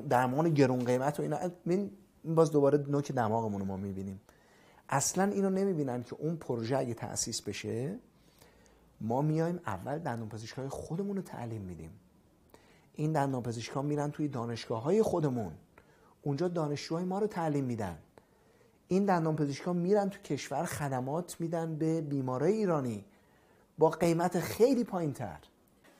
درمان 0.09 0.53
گرون 0.53 0.85
قیمت 0.85 1.19
و 1.19 1.23
اینا. 1.23 1.37
این 1.65 1.91
باز 2.25 2.51
دوباره 2.51 2.77
نوک 2.77 3.11
دماغمون 3.11 3.59
رو 3.59 3.65
ما 3.65 3.77
می‌بینیم. 3.77 4.21
اصلا 4.89 5.23
اینو 5.23 5.49
نمی‌بینن 5.49 6.03
که 6.03 6.15
اون 6.19 6.35
پروژه 6.35 6.77
اگه 6.77 6.93
تأسیس 6.93 7.41
بشه 7.41 7.99
ما 9.01 9.21
میایم 9.21 9.59
اول 9.65 9.99
دندون 9.99 10.29
پزشکای 10.29 10.69
خودمون 10.69 11.15
رو 11.15 11.21
تعلیم 11.21 11.61
میدیم. 11.61 11.91
این 12.93 13.11
دندان 13.11 13.43
پزشکان 13.43 13.85
میرن 13.85 14.11
توی 14.11 14.27
دانشگاه 14.27 14.83
های 14.83 15.01
خودمون. 15.01 15.51
اونجا 16.27 16.47
دانشجوهای 16.47 17.05
ما 17.05 17.19
رو 17.19 17.27
تعلیم 17.27 17.65
میدن. 17.65 17.97
این 18.87 19.05
دندان 19.05 19.35
پزشکان 19.35 19.77
میرن 19.77 20.09
تو 20.09 20.21
کشور 20.21 20.65
خدمات 20.65 21.35
میدن 21.39 21.75
به 21.75 22.01
بیمارای 22.01 22.53
ایرانی 22.53 23.05
با 23.77 23.89
قیمت 23.89 24.39
خیلی 24.39 24.83
پایین 24.83 25.13
تر 25.13 25.37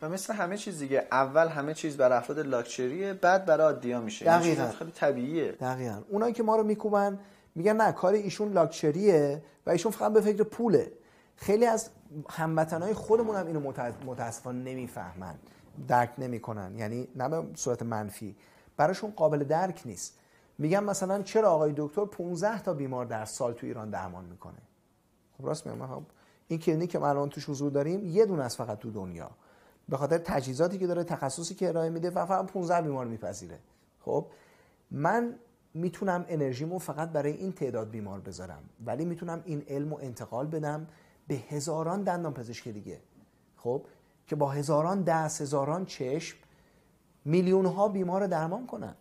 و 0.01 0.09
مثل 0.09 0.33
همه 0.33 0.57
چیز 0.57 0.79
دیگه 0.79 1.07
اول 1.11 1.47
همه 1.47 1.73
چیز 1.73 1.97
برای 1.97 2.17
افراد 2.17 2.39
لاکچریه 2.39 3.13
بعد 3.13 3.45
برای 3.45 3.73
عادیا 3.73 4.01
میشه. 4.01 4.25
دقیقاً. 4.25 4.71
خیلی 4.71 4.91
طبیعیه. 4.91 5.51
دقیقاً. 5.51 6.01
اونایی 6.09 6.33
که 6.33 6.43
ما 6.43 6.55
رو 6.55 6.63
میکوبن 6.63 7.19
میگن 7.55 7.75
نه 7.75 7.91
کار 7.91 8.13
ایشون 8.13 8.51
لاکچریه 8.53 9.43
و 9.65 9.69
ایشون 9.69 9.91
فقط 9.91 10.13
به 10.13 10.21
فکر 10.21 10.43
پوله. 10.43 10.91
خیلی 11.35 11.65
از 11.65 11.89
هموطنهای 12.29 12.93
خودمون 12.93 13.35
هم 13.35 13.47
اینو 13.47 13.73
متاسفانه 14.05 14.71
نمی‌فهمن. 14.71 15.35
درک 15.87 16.11
نمی‌کنن. 16.17 16.75
یعنی 16.77 17.07
نه 17.15 17.29
به 17.29 17.43
صورت 17.55 17.83
منفی. 17.83 18.35
براشون 18.77 19.11
قابل 19.11 19.43
درک 19.43 19.81
نیست. 19.85 20.19
میگم 20.57 20.83
مثلا 20.83 21.21
چرا 21.21 21.51
آقای 21.51 21.73
دکتر 21.77 22.05
15 22.05 22.61
تا 22.61 22.73
بیمار 22.73 23.05
در 23.05 23.25
سال 23.25 23.53
تو 23.53 23.67
ایران 23.67 23.89
درمان 23.89 24.25
می‌کنه؟ 24.25 24.61
خب 25.37 25.45
راست 25.45 25.67
میگم 25.67 26.05
این 26.47 26.59
کلینیک 26.59 26.91
که 26.91 26.99
ما 26.99 27.09
الان 27.09 27.29
توش 27.29 27.49
حضور 27.49 27.71
داریم 27.71 28.05
یه 28.05 28.25
دونه 28.25 28.43
از 28.43 28.55
فقط 28.55 28.79
تو 28.79 28.91
دنیا. 28.91 29.31
به 29.89 29.97
خاطر 29.97 30.17
تجهیزاتی 30.17 30.77
که 30.77 30.87
داره 30.87 31.03
تخصصی 31.03 31.55
که 31.55 31.67
ارائه 31.67 31.89
میده 31.89 32.09
و 32.09 32.25
فقط 32.25 32.45
15 32.45 32.81
بیمار 32.81 33.05
میپذیره. 33.05 33.59
خب 34.01 34.25
من 34.91 35.35
می‌تونم 35.73 36.25
انرژیمو 36.27 36.79
فقط 36.79 37.09
برای 37.09 37.31
این 37.31 37.51
تعداد 37.51 37.89
بیمار 37.89 38.19
بذارم 38.19 38.63
ولی 38.85 39.05
می‌تونم 39.05 39.41
این 39.45 39.63
علم 39.67 39.93
و 39.93 39.97
انتقال 40.01 40.47
بدم 40.47 40.87
به 41.27 41.35
هزاران 41.35 42.03
دندان 42.03 42.33
پزشک 42.33 42.67
دیگه. 42.67 42.99
خب 43.57 43.85
که 44.27 44.35
با 44.35 44.49
هزاران 44.49 45.01
دست 45.01 45.41
هزاران 45.41 45.85
چشم 45.85 46.37
میلیون 47.27 47.65
ها 47.65 47.87
بیمار 47.87 48.21
رو 48.21 48.27
درمان 48.27 48.67
کنن. 48.67 48.95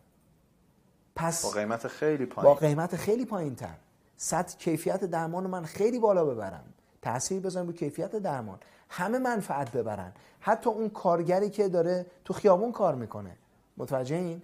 پس 1.16 1.44
با 1.44 1.50
قیمت 1.50 1.88
خیلی 1.88 2.26
پایین. 2.26 2.54
با 2.54 2.60
قیمت 2.60 2.96
خیلی 2.96 3.24
پایین 3.24 3.54
تر 3.54 3.74
سطح 4.16 4.56
کیفیت 4.58 5.04
درمان 5.04 5.46
من 5.46 5.64
خیلی 5.64 5.98
بالا 5.98 6.24
ببرم. 6.24 6.64
تاثیر 7.02 7.40
بزنم 7.40 7.66
رو 7.66 7.72
کیفیت 7.72 8.16
درمان. 8.16 8.58
همه 8.88 9.18
منفعت 9.18 9.72
ببرن. 9.72 10.12
حتی 10.40 10.70
اون 10.70 10.88
کارگری 10.88 11.50
که 11.50 11.68
داره 11.68 12.06
تو 12.24 12.34
خیابون 12.34 12.72
کار 12.72 12.94
می‌کنه. 12.94 13.36
متوجه 13.76 14.16
این؟ 14.16 14.42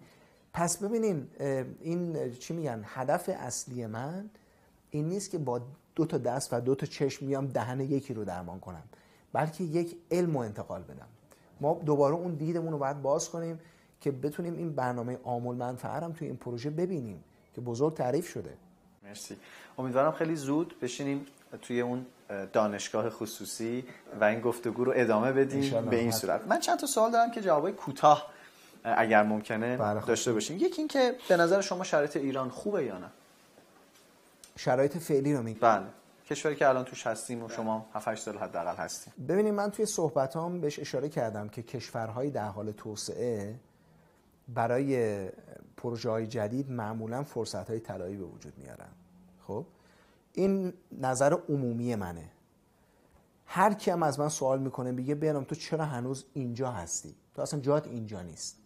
پس 0.52 0.76
ببینین 0.76 1.28
این 1.80 2.32
چی 2.32 2.54
میگن؟ 2.54 2.84
هدف 2.86 3.30
اصلی 3.32 3.86
من 3.86 4.30
این 4.90 5.09
نیست 5.09 5.30
که 5.30 5.38
با 5.38 5.60
دو 5.94 6.06
تا 6.06 6.18
دست 6.18 6.52
و 6.52 6.60
دو 6.60 6.74
تا 6.74 6.86
چشم 6.86 7.26
میام 7.26 7.46
دهن 7.46 7.80
یکی 7.80 8.14
رو 8.14 8.24
درمان 8.24 8.60
کنم. 8.60 8.82
بلکه 9.32 9.64
یک 9.64 9.96
علم 10.10 10.36
و 10.36 10.38
انتقال 10.38 10.82
بدم. 10.82 11.09
ما 11.60 11.80
دوباره 11.86 12.14
اون 12.14 12.34
دیدمون 12.34 12.72
رو 12.72 12.78
باید 12.78 13.02
باز 13.02 13.30
کنیم. 13.30 13.60
که 14.03 14.11
بتونیم 14.11 14.57
این 14.57 14.73
برنامه 14.73 15.19
آمول 15.24 15.57
منفعه 15.57 15.91
هم 15.91 16.12
توی 16.12 16.27
این 16.29 16.37
پروژه 16.37 16.70
ببینیم 16.70 17.24
که 17.55 17.61
بزرگ 17.61 17.95
تعریف 17.95 18.29
شده. 18.29 18.55
مرسی. 19.05 19.37
امیدوارم 19.79 20.12
خیلی 20.12 20.37
زود 20.37 20.74
بشینیم 20.83 21.27
توی 21.62 21.81
اون 21.81 22.07
دانشگاه 22.53 23.11
خصوصی 23.11 23.85
و 24.20 24.24
این 24.24 24.41
گفتگو 24.41 24.85
رو 24.85 24.93
ادامه 24.97 25.33
بدیم 25.33 25.91
به 25.91 25.97
این 25.97 26.11
صورت. 26.11 26.47
من 26.47 26.61
چند 26.61 26.79
تا 26.79 26.87
سوال 26.87 27.11
دارم 27.11 27.31
که 27.31 27.41
جوابای 27.41 27.73
کوتاه 27.73 28.33
اگر 28.85 29.23
ممکنه 29.23 29.77
بله، 29.77 30.01
داشته 30.01 30.33
باشیم 30.33 30.57
یکی 30.57 30.79
این 30.79 30.89
که 30.89 31.15
به 31.29 31.37
نظر 31.37 31.61
شما 31.61 31.85
شرایط 31.85 32.16
ایران 32.16 32.49
خوبه 32.49 32.85
یا 32.85 32.99
نه؟ 32.99 33.11
شرایط 34.57 34.99
فعلی 34.99 35.35
رو 35.35 35.43
میگم 35.43 35.61
بله. 35.61 35.87
کشوری 36.27 36.57
که 36.57 36.69
الان 36.69 36.85
توش 36.85 37.07
هستیم 37.07 37.45
و 37.45 37.49
شما 37.49 37.87
7 37.95 38.09
8 38.09 38.23
سال 38.23 38.39
حداقل 38.39 38.77
هستیم. 38.77 39.12
ببینید 39.29 39.55
من 39.55 39.70
توی 39.70 39.87
صحبتام 39.87 40.61
بهش 40.61 40.79
اشاره 40.79 41.09
کردم 41.09 41.49
که 41.49 41.62
کشورهای 41.62 42.31
در 42.31 42.49
حال 42.49 42.73
توسعه 42.73 43.55
برای 44.48 45.28
پروژه 45.77 46.10
های 46.10 46.27
جدید 46.27 46.70
معمولا 46.70 47.23
فرصت 47.23 47.70
های 47.70 47.81
طلایی 47.81 48.16
به 48.16 48.24
وجود 48.24 48.59
میارن. 48.59 48.89
خب؟ 49.47 49.66
این 50.32 50.73
نظر 51.01 51.36
عمومی 51.48 51.94
منه. 51.94 52.28
هر 53.47 53.74
کی 53.74 53.90
هم 53.90 54.02
از 54.02 54.20
من 54.20 54.28
سوال 54.28 54.59
می‌کنه 54.59 54.93
بگه 54.93 55.14
برام 55.14 55.44
تو 55.44 55.55
چرا 55.55 55.85
هنوز 55.85 56.24
اینجا 56.35 56.70
هستی؟ 56.70 57.14
تو 57.35 57.43
اصلا 57.43 57.60
جات 57.60 57.86
اینجا 57.86 58.23
نیست. 58.23 58.56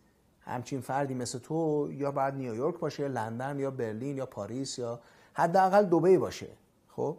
همچین 0.41 0.81
فردی 0.81 1.15
مثل 1.15 1.39
تو 1.39 1.89
یا 1.93 2.11
بعد 2.11 2.35
نیویورک 2.35 2.79
باشه 2.79 3.03
یا 3.03 3.09
لندن 3.09 3.59
یا 3.59 3.71
برلین 3.71 4.17
یا 4.17 4.27
پاریس 4.27 4.79
یا 4.79 5.01
حداقل 5.33 5.85
دبی 5.85 6.19
باشه. 6.19 6.49
خب؟ 6.89 7.17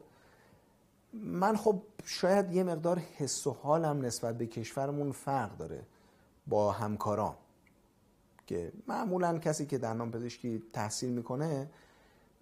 من 1.13 1.55
خب 1.55 1.81
شاید 2.05 2.53
یه 2.53 2.63
مقدار 2.63 2.99
حس 2.99 3.47
و 3.47 3.51
حالم 3.51 4.05
نسبت 4.05 4.38
به 4.38 4.47
کشورمون 4.47 5.11
فرق 5.11 5.57
داره 5.57 5.84
با 6.47 6.71
همکاران 6.71 7.35
که 8.47 8.71
معمولا 8.87 9.37
کسی 9.37 9.65
که 9.65 9.77
دندان 9.77 10.11
پزشکی 10.11 10.63
تحصیل 10.73 11.09
می‌کنه 11.09 11.69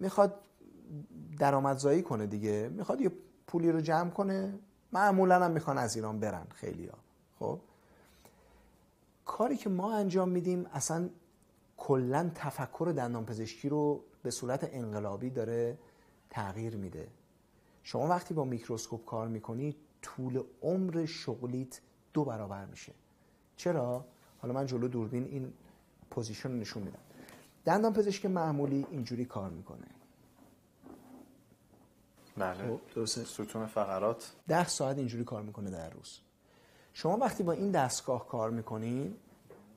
می‌خواد 0.00 0.40
درآمدزایی 1.38 2.02
کنه 2.02 2.26
دیگه 2.26 2.68
می‌خواد 2.68 3.00
یه 3.00 3.12
پولی 3.46 3.72
رو 3.72 3.80
جمع 3.80 4.10
کنه 4.10 4.58
معمولا 4.92 5.44
هم 5.44 5.50
می‌خوان 5.50 5.78
از 5.78 5.96
ایران 5.96 6.20
برن 6.20 6.46
خیلی 6.54 6.86
ها 6.86 6.98
خب؟ 7.38 7.60
کاری 9.24 9.56
که 9.56 9.68
ما 9.70 9.94
انجام 9.94 10.28
میدیم 10.28 10.66
اصلا 10.72 11.08
کلا 11.76 12.30
تفکر 12.34 12.92
دندان 12.96 13.26
پزشکی 13.26 13.68
رو 13.68 14.04
به 14.22 14.30
صورت 14.30 14.68
انقلابی 14.72 15.30
داره 15.30 15.78
تغییر 16.30 16.76
میده. 16.76 17.08
شما 17.82 18.06
وقتی 18.06 18.34
با 18.34 18.44
میکروسکوپ 18.44 19.04
کار 19.04 19.28
می‌کنی 19.28 19.76
طول 20.02 20.42
عمر 20.62 21.06
شغلیت 21.06 21.80
دو 22.12 22.24
برابر 22.24 22.64
میشه. 22.64 22.92
چرا؟ 23.56 24.04
حالا 24.38 24.54
من 24.54 24.66
جلو 24.66 24.88
دوربین 24.88 25.24
این 25.24 25.52
position 26.10 26.48
رو 26.48 26.56
نشون 26.56 26.82
میدم 26.82 26.98
دندان 27.64 27.92
پزشک 27.92 28.26
معمولی 28.26 28.86
اینجوری 28.90 29.24
کار 29.24 29.50
می‌کنه. 29.50 29.86
بله. 32.36 32.68
خب، 32.68 32.80
درسته. 32.94 33.24
ستون 33.24 33.66
فقرات. 33.66 34.32
ده 34.48 34.68
ساعت 34.68 34.98
اینجوری 34.98 35.24
کار 35.24 35.42
می‌کنه 35.42 35.70
در 35.70 35.90
روز. 35.90 36.18
شما 36.92 37.16
وقتی 37.16 37.42
با 37.42 37.52
این 37.52 37.70
دستگاه 37.70 38.28
کار 38.28 38.50
می‌کنین 38.50 39.14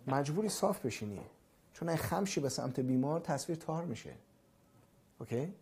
مجبوری 0.07 0.49
صاف 0.49 0.85
بشینی. 0.85 1.22
چون 1.73 1.89
اگه 1.89 1.97
خم 1.98 2.19
شی 2.19 2.40
به 2.39 2.49
سمت 2.49 2.80
بیمار 2.80 3.19
تصویر 3.19 3.57
تار 3.57 3.85
میشه. 3.85 4.14
اوکی؟ 5.19 5.53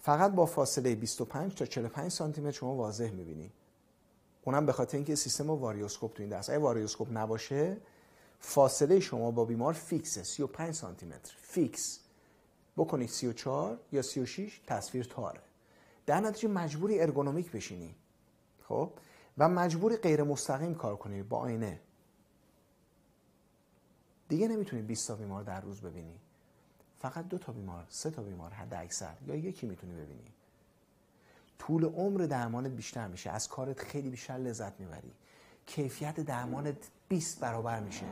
فقط 0.00 0.32
با 0.32 0.46
فاصله 0.46 0.94
25 0.94 1.54
تا 1.54 1.66
45 1.66 2.10
سانتی 2.10 2.40
متر 2.40 2.50
شما 2.50 2.74
واضح 2.74 3.10
می‌بینی. 3.10 3.52
اونم 4.44 4.66
به 4.66 4.72
خاطر 4.72 4.96
اینکه 4.96 5.14
سیستم 5.14 5.50
varioscope 5.50 6.14
تو 6.14 6.22
این 6.22 6.30
دست. 6.30 6.50
اگه 6.50 6.58
varioscope 6.58 7.08
نباشه 7.12 7.76
فاصله 8.44 9.00
شما 9.00 9.30
با 9.30 9.44
بیمار 9.44 9.72
فیکسه 9.72 10.22
35 10.22 10.74
سانتی 10.74 11.06
متر 11.06 11.34
فیکس. 11.40 12.00
بکنید 12.76 13.08
34 13.08 13.78
یا 13.92 14.02
36 14.02 14.60
تصویر 14.66 15.04
تاره. 15.04 15.40
در 16.06 16.20
نتیجه 16.20 16.48
مجبوری 16.48 17.00
ارگونومیک 17.00 17.52
بشینی. 17.52 17.94
خب؟ 18.68 18.92
و 19.38 19.48
مجبوری 19.48 19.96
غیر 19.96 20.22
مستقیم 20.22 20.74
کار 20.74 20.96
کنی 20.96 21.22
با 21.22 21.38
آینه. 21.38 21.80
دیگه 24.28 24.48
نمی‌تونی 24.48 24.82
20 24.82 25.08
تا 25.08 25.16
بیمار 25.16 25.42
در 25.42 25.60
روز 25.60 25.80
ببینی. 25.80 26.20
فقط 26.98 27.28
دو 27.28 27.38
تا 27.38 27.52
بیمار 27.52 27.86
سه 27.88 28.10
تا 28.10 28.22
بیمار 28.22 28.50
حد 28.50 28.74
اکثر 28.74 29.14
یا 29.26 29.34
یکی 29.34 29.66
می‌تونی 29.66 29.94
ببینی. 29.94 30.32
طول 31.58 31.84
عمر 31.84 32.20
درمانت 32.20 32.70
بیشتر 32.70 33.08
میشه. 33.08 33.30
از 33.30 33.48
کارت 33.48 33.78
خیلی 33.78 34.10
بیشتر 34.10 34.34
لذت 34.34 34.80
می‌بری. 34.80 35.12
کیفیت 35.66 36.20
درمانت 36.20 36.76
20 37.12 37.40
برابر 37.40 37.80
میشه. 37.80 38.04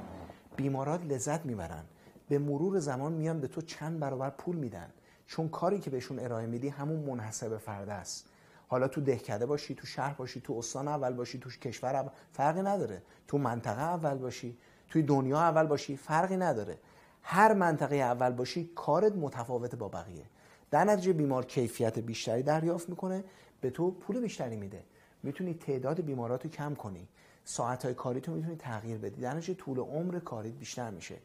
بیمارات 0.56 1.04
لذت 1.04 1.46
می‌برن. 1.46 1.84
به 2.28 2.38
مرور 2.38 2.78
زمان 2.78 3.12
میان 3.12 3.40
به 3.40 3.48
تو 3.48 3.60
چند 3.60 4.00
برابر 4.00 4.30
پول 4.30 4.56
میدن. 4.56 4.90
چون 5.26 5.48
کاری 5.48 5.78
که 5.78 5.90
بهشون 5.90 6.18
ارائه 6.18 6.46
میدی 6.46 6.68
همون 6.68 7.00
منحصر 7.00 7.58
فرده 7.58 7.92
است. 7.92 8.28
حالا 8.68 8.88
تو 8.88 9.00
دهکده 9.00 9.46
باشی 9.46 9.74
تو 9.74 9.86
شهر 9.86 10.14
باشی 10.14 10.40
تو 10.40 10.52
استان 10.52 10.88
اول 10.88 11.12
باشی 11.12 11.38
تو 11.38 11.50
کشور 11.50 11.96
اول 11.96 12.10
فرقی 12.32 12.62
نداره. 12.62 13.02
تو 13.28 13.38
منطقه 13.38 13.82
اول 13.82 14.18
باشی 14.18 14.58
توی 14.88 15.02
دنیا 15.02 15.40
اول 15.40 15.66
باشی 15.66 15.96
فرقی 15.96 16.36
نداره. 16.36 16.78
هر 17.22 17.54
منطقه 17.54 17.96
اول 17.96 18.32
باشی 18.32 18.70
کارت 18.74 19.12
متفاوت 19.16 19.74
با 19.74 19.88
بقیه. 19.88 20.24
در 20.70 20.84
نتیجه 20.84 21.12
بیمار 21.12 21.44
کیفیت 21.44 21.98
بیشتری 21.98 22.42
دریافت 22.42 22.88
می‌کنه 22.88 23.24
به 23.60 23.70
تو 23.70 23.90
پول 23.90 24.20
بیشتری 24.20 24.56
میده. 24.56 24.84
می‌تونی 25.22 25.54
تعداد 25.54 26.00
بیمارات 26.00 26.44
رو 26.44 26.50
کم 26.50 26.74
کنی. 26.74 27.08
ساعت 27.44 27.84
های 27.84 27.94
کاری 27.94 28.20
تو 28.20 28.32
می‌تونی 28.32 28.56
تغییر 28.56 28.98
بدی. 28.98 29.20
در 29.20 29.40
طول 29.40 29.78
عمر 29.78 30.18
کاریت 30.18 30.54
بیشتر 30.54 30.90
میشه 30.90 31.16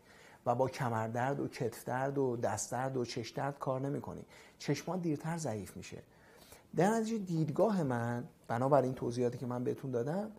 و 0.46 0.56
با 0.56 0.70
کمردرد 0.70 1.40
و 1.40 1.48
کتف 1.48 1.84
درد 1.84 2.18
و 2.18 2.38
دست 2.38 2.72
درد 2.72 2.98
و 2.98 3.06
چش 3.06 3.30
درد 3.30 3.60
کار 3.60 3.82
نمی‌کنی. 3.82 4.26
چشمان 4.60 5.00
دیرتر 5.00 5.38
ضعیف 5.38 5.78
میشه. 5.78 5.98
در 6.76 6.90
نتیجه 6.90 7.18
دیدگاه 7.18 7.84
من 7.84 8.24
بنابراین 8.48 8.94
توضیحاتی 8.94 9.38
که 9.38 9.46
من 9.46 9.64
بهتون 9.64 9.92
دادم 9.92 10.32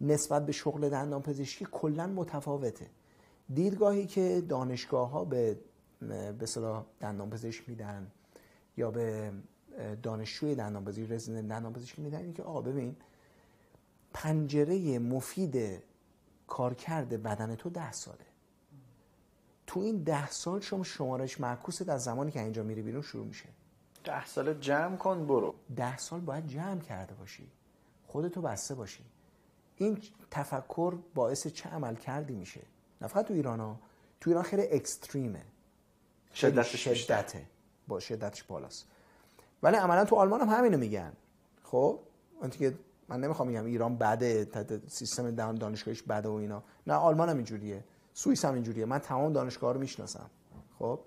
نسبت 0.00 0.46
به 0.46 0.52
شغل 0.52 0.88
دندان 0.88 1.22
پزشکی 1.22 1.66
کلا 1.72 2.06
متفاوته. 2.06 2.86
دیدگاهی 3.54 4.06
که 4.06 4.42
دانشگاه 4.48 5.10
ها 5.10 5.24
به 5.24 5.58
به 6.00 6.46
دندان 7.00 7.30
پزشک 7.30 7.68
میدن 7.68 8.06
یا 8.76 8.90
به 8.90 9.32
دانشجوی 10.02 10.54
دندان 10.54 10.84
پزشکی 10.84 11.06
رزیدنت 11.06 11.48
دندان 11.48 11.72
پزشکی 11.72 12.02
میدن 12.02 12.18
اینه 12.18 12.32
که 12.32 12.42
آقا 12.42 12.60
ببین 12.60 12.96
پنجره 14.14 14.98
مفید 14.98 15.82
کارکرد 16.46 17.22
بدن 17.22 17.54
تو 17.54 17.70
ده 17.70 17.92
ساله. 17.92 18.24
تو 19.66 19.80
این 19.80 20.02
ده 20.02 20.30
سال 20.30 20.60
شما 20.60 20.84
شمارش 20.84 21.40
معکوست 21.40 21.88
از 21.88 22.04
زمانی 22.04 22.30
که 22.30 22.42
اینجا 22.42 22.62
میری 22.62 22.82
بیرون 22.82 23.02
شروع 23.02 23.26
میشه. 23.26 23.48
ده 24.04 24.26
سال 24.26 24.54
جمع 24.54 24.96
کن 24.96 25.26
برو. 25.26 25.54
ده 25.76 25.98
سال 25.98 26.20
باید 26.20 26.46
جمع 26.46 26.80
کرده 26.80 27.14
باشی. 27.14 27.48
خودتو 28.06 28.42
بسته 28.42 28.74
باشی. 28.74 29.04
این 29.76 29.98
تفکر 30.30 30.94
باعث 31.14 31.46
چه 31.46 31.68
عمل 31.68 31.94
کردی 31.94 32.34
میشه؟ 32.34 32.60
نه 33.00 33.08
فقط 33.08 33.26
تو 33.26 33.34
ایران 33.34 33.60
ها 33.60 33.78
تو 34.20 34.30
ایران 34.30 34.42
خیلی 34.44 34.62
اکستریمه. 34.62 35.42
شدتش 36.34 36.88
شدته. 36.88 37.46
با 37.88 38.00
شدتش 38.00 38.42
بالاست. 38.42 38.86
ولی 39.62 39.76
عملا 39.76 40.04
تو 40.04 40.16
آلمان 40.16 40.40
هم 40.40 40.48
همینو 40.48 40.78
میگن. 40.78 41.12
خب؟ 41.62 42.00
که 42.50 42.74
من 43.12 43.20
نمی‌خوام 43.20 43.48
بگم 43.48 43.64
ایران 43.64 43.96
بده 43.96 44.46
سیستم 44.88 45.54
دانشگاهیش 45.54 46.02
بده 46.02 46.28
و 46.28 46.32
اینا. 46.32 46.62
نه 46.86 46.94
آلمان 46.94 47.28
هم 47.28 47.36
اینجوریه. 47.36 47.84
سوئیس 48.14 48.44
هم 48.44 48.54
اینجوریه. 48.54 48.84
من 48.84 48.98
تمام 48.98 49.32
دانشگاه 49.32 49.72
رو 49.72 49.80
می‌شناسم. 49.80 50.30
خب؟ 50.78 51.00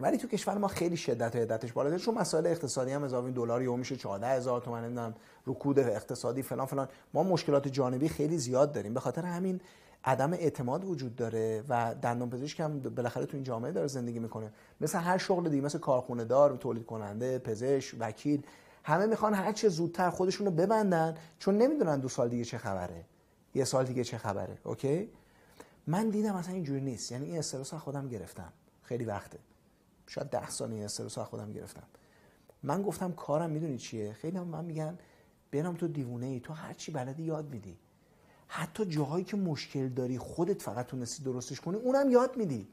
ولی 0.00 0.18
تو 0.18 0.28
کشور 0.28 0.58
ما 0.58 0.68
خیلی 0.68 0.96
شدت 0.96 1.36
و 1.36 1.38
عدتش 1.38 1.72
بالاست 1.72 2.04
چون 2.04 2.14
مسائل 2.14 2.46
اقتصادی 2.46 2.92
هم 2.92 3.04
اضافه 3.04 3.30
دلار 3.30 3.62
یهو 3.62 3.76
میشه 3.76 3.96
14 3.96 4.26
هزار 4.26 4.60
تومن 4.60 4.84
نمی‌دونم 4.84 5.14
رکود 5.46 5.78
اقتصادی 5.78 6.42
فلان 6.42 6.66
فلان. 6.66 6.88
ما 7.14 7.22
مشکلات 7.22 7.68
جانبی 7.68 8.08
خیلی 8.08 8.38
زیاد 8.38 8.72
داریم. 8.72 8.94
به 8.94 9.00
خاطر 9.00 9.22
همین 9.22 9.60
عدم 10.04 10.32
اعتماد 10.32 10.84
وجود 10.84 11.16
داره 11.16 11.64
و 11.68 11.94
دندان 12.02 12.30
پزشک 12.30 12.60
هم 12.60 12.80
بالاخره 12.80 13.26
تو 13.26 13.36
این 13.36 13.44
جامعه 13.44 13.72
داره 13.72 13.86
زندگی 13.86 14.18
می‌کنه. 14.18 14.52
مثل 14.80 14.98
هر 14.98 15.18
شغل 15.18 15.48
دیگه 15.48 15.62
مثل 15.62 15.78
کارخونه 15.78 16.24
دار 16.24 16.56
تولید 16.56 16.86
کننده 16.86 17.38
پزشک 17.38 17.96
وکیل. 18.00 18.42
همه 18.86 19.06
می‌خوان 19.06 19.34
هر 19.34 19.52
چه 19.52 19.68
زودتر 19.68 20.10
خودشونو 20.10 20.50
ببندن 20.50 21.14
چون 21.38 21.58
نمی‌دونن 21.58 22.00
دو 22.00 22.08
سال 22.08 22.28
دیگه 22.28 22.44
چه 22.44 22.58
خبره. 22.58 23.04
یه 23.54 23.64
سال 23.64 23.84
دیگه 23.84 24.04
چه 24.04 24.18
خبره 24.18 24.58
اوکی؟ 24.64 25.10
من 25.86 26.10
دیدم 26.10 26.34
اصلا 26.34 26.54
اینجوری 26.54 26.80
نیست. 26.80 27.12
یعنی 27.12 27.26
این 27.26 27.38
استرس 27.38 27.74
خودم 27.74 28.08
گرفتم. 28.08 28.52
خیلی 28.82 29.04
وقته. 29.04 29.38
شاید 30.06 30.30
ده 30.30 30.50
سال 30.50 30.72
این 30.72 30.84
استرس 30.84 31.18
خودم 31.18 31.52
گرفتم. 31.52 31.82
من 32.62 32.82
گفتم 32.82 33.12
کارم 33.12 33.50
می‌دونی 33.50 33.78
چیه؟ 33.78 34.12
خیلی 34.12 34.36
هم 34.36 34.46
من 34.46 34.64
میگن 34.64 34.98
بنام 35.50 35.74
تو 35.74 35.88
دیوونه 35.88 36.26
ای 36.26 36.40
تو 36.40 36.52
هر 36.52 36.72
چی 36.72 36.92
بلدی 36.92 37.22
یاد 37.22 37.50
میدی. 37.50 37.78
حتی 38.48 38.84
جاهایی 38.84 39.24
که 39.24 39.36
مشکل 39.36 39.88
داری 39.88 40.18
خودت 40.18 40.62
فقط 40.62 40.86
تونستی 40.86 41.22
درستش 41.22 41.60
کنی 41.60 41.76
اونم 41.76 42.10
یاد 42.10 42.36
میدی. 42.36 42.68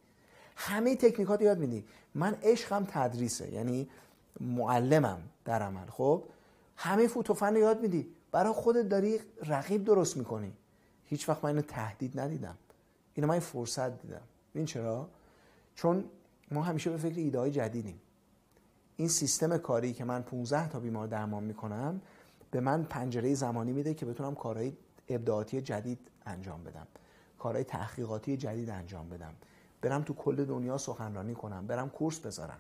همه 0.55 0.95
تکنیکات 0.95 1.41
یاد 1.41 1.57
میدی. 1.57 1.85
من 2.15 2.37
عشقم 2.43 2.85
تدریسه. 2.89 3.53
یعنی 3.53 3.89
معلمم 4.39 5.21
در 5.45 5.61
عمل. 5.61 5.87
خب 5.89 6.23
همه 6.77 7.07
فوتوفن 7.07 7.55
یاد 7.55 7.81
میدی. 7.81 8.07
برای 8.31 8.53
خودت 8.53 8.89
داری 8.89 9.19
رقیب 9.45 9.83
درست 9.85 10.17
می‌کنی. 10.17 10.53
هیچ 11.05 11.29
وقت 11.29 11.43
من 11.43 11.49
اینو 11.49 11.61
تهدید 11.61 12.19
ندیدم. 12.19 12.57
اینو 13.13 13.27
من 13.27 13.39
فرصت 13.39 14.01
دیدم. 14.01 14.21
این 14.53 14.65
چرا؟ 14.65 15.07
چون 15.75 16.03
ما 16.51 16.61
همیشه 16.63 16.89
به 16.89 16.97
فکر 16.97 17.15
ایده 17.15 17.39
های 17.39 17.51
جدیدیم. 17.51 18.01
این 18.97 19.07
سیستم 19.07 19.57
کاری 19.57 19.93
که 19.93 20.03
من 20.03 20.21
15 20.21 20.69
تا 20.69 20.79
بیمار 20.79 21.07
درمان 21.07 21.43
می‌کنم 21.43 22.01
به 22.51 22.59
من 22.59 22.83
پنجره 22.83 23.33
زمانی 23.33 23.71
میده 23.71 23.93
که 23.93 24.05
بتونم 24.05 24.35
کارهای 24.35 24.73
ابداعاتی 25.09 25.61
جدید 25.61 25.99
انجام 26.25 26.63
بدم. 26.63 26.87
کارهای 27.39 27.63
تحقیقاتی 27.63 28.37
جدید 28.37 28.69
انجام 28.69 29.09
بدم. 29.09 29.33
برم 29.81 30.01
تو 30.01 30.13
کل 30.13 30.45
دنیا 30.45 30.77
سخنرانی 30.77 31.33
کنم. 31.33 31.67
برم 31.67 31.89
کورس 31.89 32.19
بذارم. 32.19 32.59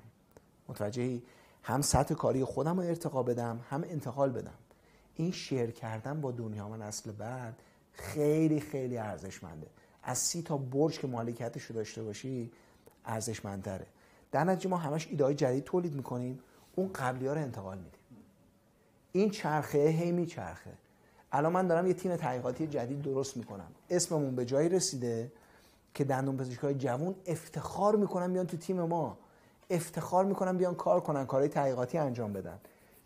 متوجهی؟ 0.67 1.23
هم 1.63 1.81
سطح 1.81 2.15
کاری 2.15 2.43
خودم 2.43 2.79
رو 2.79 2.87
ارتقا 2.87 3.23
بدم 3.23 3.59
هم 3.69 3.83
انتقال 3.83 4.31
بدم. 4.31 4.53
این 5.15 5.31
شیر 5.31 5.71
کردن 5.71 6.21
با 6.21 6.31
دنیا 6.31 6.69
من 6.69 6.81
اصل 6.81 7.11
بعد 7.11 7.53
خیلی 7.93 8.59
خیلی 8.59 8.97
ارزشمنده. 8.97 9.67
از 10.03 10.17
سی 10.17 10.41
تا 10.41 10.57
برج 10.57 10.99
که 10.99 11.07
مالکیتش 11.07 11.63
رو 11.63 11.75
داشته 11.75 12.03
باشی 12.03 12.51
ارزشمندتره. 13.05 13.85
در 14.31 14.43
نتیجه 14.43 14.69
ما 14.69 14.77
همش 14.77 15.07
ایده 15.07 15.33
جدید 15.33 15.63
تولید 15.63 15.95
می‌کنیم 15.95 16.39
اون 16.75 16.89
قبلی 16.93 17.27
ها 17.27 17.33
رو 17.33 17.41
انتقال 17.41 17.77
میدیم. 17.77 17.99
این 19.11 19.29
چرخه 19.29 19.87
هی 19.87 20.11
میچرخه. 20.11 20.71
الان 21.31 21.53
من 21.53 21.67
دارم 21.67 21.87
یه 21.87 21.93
تیم 21.93 22.15
تحقیقاتی 22.15 22.67
جدید 22.67 23.01
درست 23.01 23.37
می‌کنم. 23.37 23.71
اسممون 23.89 24.35
به 24.35 24.45
جایی 24.45 24.69
رسیده 24.69 25.31
که 25.93 26.03
دندون 26.03 26.37
پزشکای 26.37 26.73
جوون 26.73 27.15
افتخار 27.25 27.95
می‌کنن 27.95 28.33
بیان 28.33 28.47
تو 28.47 28.57
تیم 28.57 28.81
ما. 28.81 29.17
افتخار 29.69 30.25
می‌کنن 30.25 30.57
بیان 30.57 30.75
کار 30.75 30.99
کنن 30.99 31.25
کارهای 31.25 31.49
تحقیقاتی 31.49 31.97
انجام 31.97 32.33
بدن. 32.33 32.57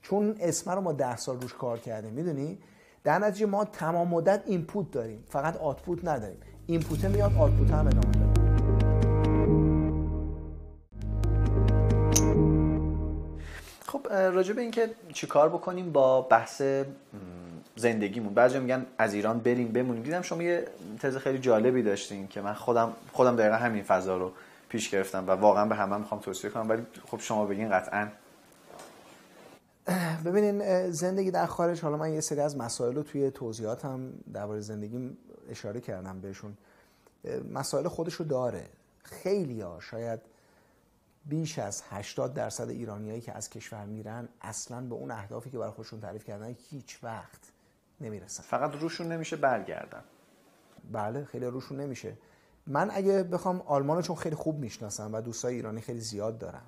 چون 0.02 0.36
اسم 0.40 0.72
رو 0.72 0.82
ما 0.82 0.94
ده 0.94 1.18
سال 1.18 1.42
روش 1.42 1.54
کار 1.54 1.80
کردیم 1.80 2.14
می‌دونی؟ 2.14 2.58
در 3.04 3.20
نتیجه 3.20 3.46
ما 3.46 3.66
تمام 3.66 4.08
مدت 4.08 4.44
input 4.46 4.92
داریم 4.92 5.24
فقط 5.30 5.58
output 5.58 6.08
نداریم. 6.08 6.38
input 6.66 7.06
میاد 7.06 7.32
output 7.38 7.72
هم 7.72 7.88
ادامه 7.88 8.12
داره 8.12 8.28
خب 13.88 14.08
راجع 14.14 14.54
به 14.54 14.62
اینکه 14.62 14.90
چیکار 15.14 15.50
بکنیم 15.50 15.92
با 15.92 16.22
بحث 16.22 16.62
زندگیمون. 17.76 18.34
بعضی 18.34 18.60
میگن 18.60 18.86
از 18.98 19.14
ایران 19.14 19.40
بریم 19.40 19.68
بمونیم. 19.68 20.04
دیدم 20.04 20.22
شما 20.22 20.44
یه 20.44 20.66
تز 21.00 21.18
خیلی 21.18 21.40
جالبی 21.40 21.84
داشتین 21.84 22.28
که 22.28 22.42
من 22.42 22.54
خودم 22.54 22.94
خودم 23.14 23.36
دقیقا 23.36 23.56
همین 23.56 23.84
فضا 23.84 24.18
رو 24.18 24.32
پیش 24.70 24.90
گرفتم 24.90 25.28
و 25.28 25.32
واقعا 25.32 25.66
به 25.66 25.76
همه 25.76 25.98
می‌خوام 25.98 26.22
توصیه 26.22 26.50
کنم 26.50 26.70
ولی 26.70 26.86
خب 27.08 27.20
شما 27.20 27.46
بگین 27.46 27.70
قطعا. 27.70 28.12
ببینین 30.26 30.90
زندگی 30.92 31.32
در 31.32 31.46
خارج 31.46 31.82
حالا 31.82 31.98
من 31.98 32.14
یه 32.14 32.22
سری 32.22 32.40
از 32.40 32.58
مسائل 32.58 32.96
رو 32.96 33.04
توی 33.04 33.32
توضیحاتم 33.32 34.14
درباره 34.34 34.60
زندگیم 34.60 35.18
اشاره 35.50 35.82
کردم 35.82 36.22
بهشون. 36.22 36.58
مسائل 37.52 37.88
خودشو 37.88 38.24
داره. 38.24 38.66
خیلی 39.04 39.62
ها 39.62 39.80
شاید 39.80 40.20
بیش 41.26 41.60
از 41.60 41.84
80 41.90 42.34
درصد 42.34 42.70
ایرانیایی 42.70 43.22
که 43.22 43.34
از 43.34 43.50
کشور 43.50 43.86
میرن 43.86 44.30
اصلا 44.42 44.82
به 44.82 44.96
اون 44.96 45.12
اهدافی 45.12 45.50
که 45.50 45.58
برای 45.58 45.72
خودشون 45.72 46.00
تعریف 46.00 46.24
کردن 46.24 46.56
هیچ 46.70 47.00
وقت 47.04 47.42
نمی‌رسن. 48.02 48.44
فقط 48.44 48.76
روشون 48.76 49.12
نمیشه 49.12 49.36
برگردن. 49.36 50.04
بله 50.92 51.26
خیلی 51.26 51.46
روشون 51.46 51.82
نمیشه. 51.82 52.14
من 52.68 52.90
اگه 52.94 53.24
بخوام 53.24 53.62
آلمان 53.66 54.02
چون 54.02 54.16
خیلی 54.16 54.36
خوب 54.36 54.60
می‌شناسم 54.60 55.14
و 55.14 55.22
دوستای 55.22 55.56
ایرانی 55.56 55.82
خیلی 55.82 56.00
زیاد 56.00 56.38
دارم 56.38 56.66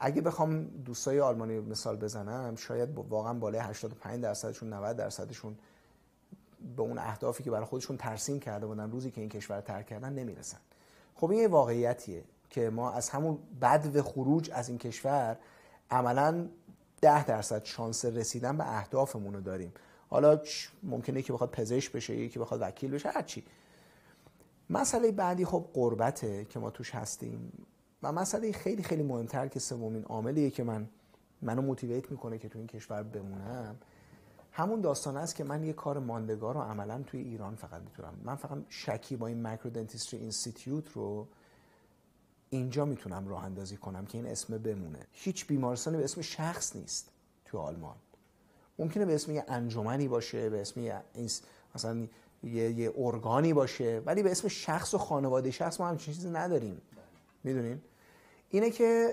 اگه 0.00 0.20
بخوام 0.22 0.64
دوستای 0.64 1.20
آلمانی 1.20 1.60
مثال 1.60 1.96
بزنم 1.96 2.56
شاید 2.56 2.98
واقعا 2.98 3.34
بالای 3.34 3.60
85 3.60 4.22
درصدشون 4.22 4.72
90 4.72 4.96
درصدشون 4.96 5.58
به 6.76 6.82
اون 6.82 6.98
اهدافی 6.98 7.42
که 7.42 7.50
برای 7.50 7.64
خودشون 7.64 7.96
ترسیم 7.96 8.40
کرده 8.40 8.66
بودن 8.66 8.90
روزی 8.90 9.10
که 9.10 9.20
این 9.20 9.30
کشور 9.30 9.60
ترک 9.60 9.86
کردن 9.86 10.12
نمی‌رسن. 10.12 10.58
خب 11.14 11.30
این 11.30 11.40
یه 11.40 11.48
واقعیتیه 11.48 12.24
که 12.50 12.70
ما 12.70 12.92
از 12.92 13.10
همون 13.10 13.38
بد 13.60 13.96
و 13.96 14.02
خروج 14.02 14.50
از 14.52 14.68
این 14.68 14.78
کشور 14.78 15.36
عملا 15.90 16.48
ده 17.00 17.24
درصد 17.24 17.64
شانس 17.64 18.04
رسیدن 18.04 18.56
به 18.56 18.76
اهدافمون 18.76 19.34
رو 19.34 19.40
داریم. 19.40 19.72
حالا 20.10 20.40
ممکنه 20.82 21.22
که 21.22 21.32
بخواد 21.32 21.50
پزشک 21.50 21.92
بشه 21.92 22.16
یکی 22.16 22.38
بخواد 22.38 22.62
وکیل 22.62 22.90
بشه 22.90 23.08
هرچی. 23.08 23.44
مسئله 24.72 25.12
بعدی 25.12 25.44
خب 25.44 25.68
قربته 25.74 26.44
که 26.44 26.58
ما 26.58 26.70
توش 26.70 26.94
هستیم 26.94 27.66
و 28.02 28.12
مسئله 28.12 28.52
خیلی 28.52 28.82
خیلی 28.82 29.02
مهمتر 29.02 29.48
که 29.48 29.60
سومین 29.60 30.04
عاملیه 30.04 30.50
که 30.50 30.64
من 30.64 30.88
منو 31.42 31.62
موتیویت 31.62 32.10
می‌کنه 32.10 32.38
که 32.38 32.48
تو 32.48 32.58
این 32.58 32.66
کشور 32.66 33.02
بمونم. 33.02 33.76
همون 34.52 34.80
داستان 34.80 35.16
است 35.16 35.34
که 35.34 35.44
من 35.44 35.64
یه 35.64 35.72
کار 35.72 35.98
ماندگار 35.98 36.54
رو 36.54 36.60
عملا 36.60 37.02
توی 37.06 37.20
ایران 37.20 37.54
فقط 37.54 37.82
می‌تونم. 37.82 38.14
من 38.24 38.34
فقط 38.34 38.58
شکی 38.68 39.16
با 39.16 39.26
این 39.26 39.42
مایکرو 39.42 39.70
دنتیستری 39.70 40.20
اینستیتیوت 40.20 40.88
رو 40.92 41.28
اینجا 42.50 42.84
می‌تونم 42.84 43.28
راه 43.28 43.44
اندازی 43.44 43.76
کنم 43.76 44.06
که 44.06 44.18
این 44.18 44.26
اسم 44.26 44.58
بمونه. 44.58 45.06
هیچ 45.12 45.46
بیمارستانی 45.46 45.96
به 45.96 46.04
اسم 46.04 46.20
شخص 46.20 46.76
نیست 46.76 47.10
تو 47.44 47.58
آلمان. 47.58 47.96
ممکنه 48.78 49.04
به 49.04 49.14
اسم 49.14 49.32
یه 49.32 49.44
انجمنی 49.48 50.08
باشه 50.08 50.50
به 50.50 50.60
اسم 50.60 50.80
یه 50.80 51.02
مثلا 51.74 52.06
یه, 52.42 52.70
یه 52.70 52.92
ارگانی 52.98 53.52
باشه 53.52 54.02
ولی 54.06 54.22
به 54.22 54.30
اسم 54.30 54.48
شخص 54.48 54.94
و 54.94 54.98
خانواده 54.98 55.50
شخص 55.50 55.80
ما 55.80 55.88
همچین 55.88 56.14
چیزی 56.14 56.30
نداریم. 56.30 56.82
می‌دونین؟ 57.44 57.80
اینه 58.50 58.70
که 58.70 59.08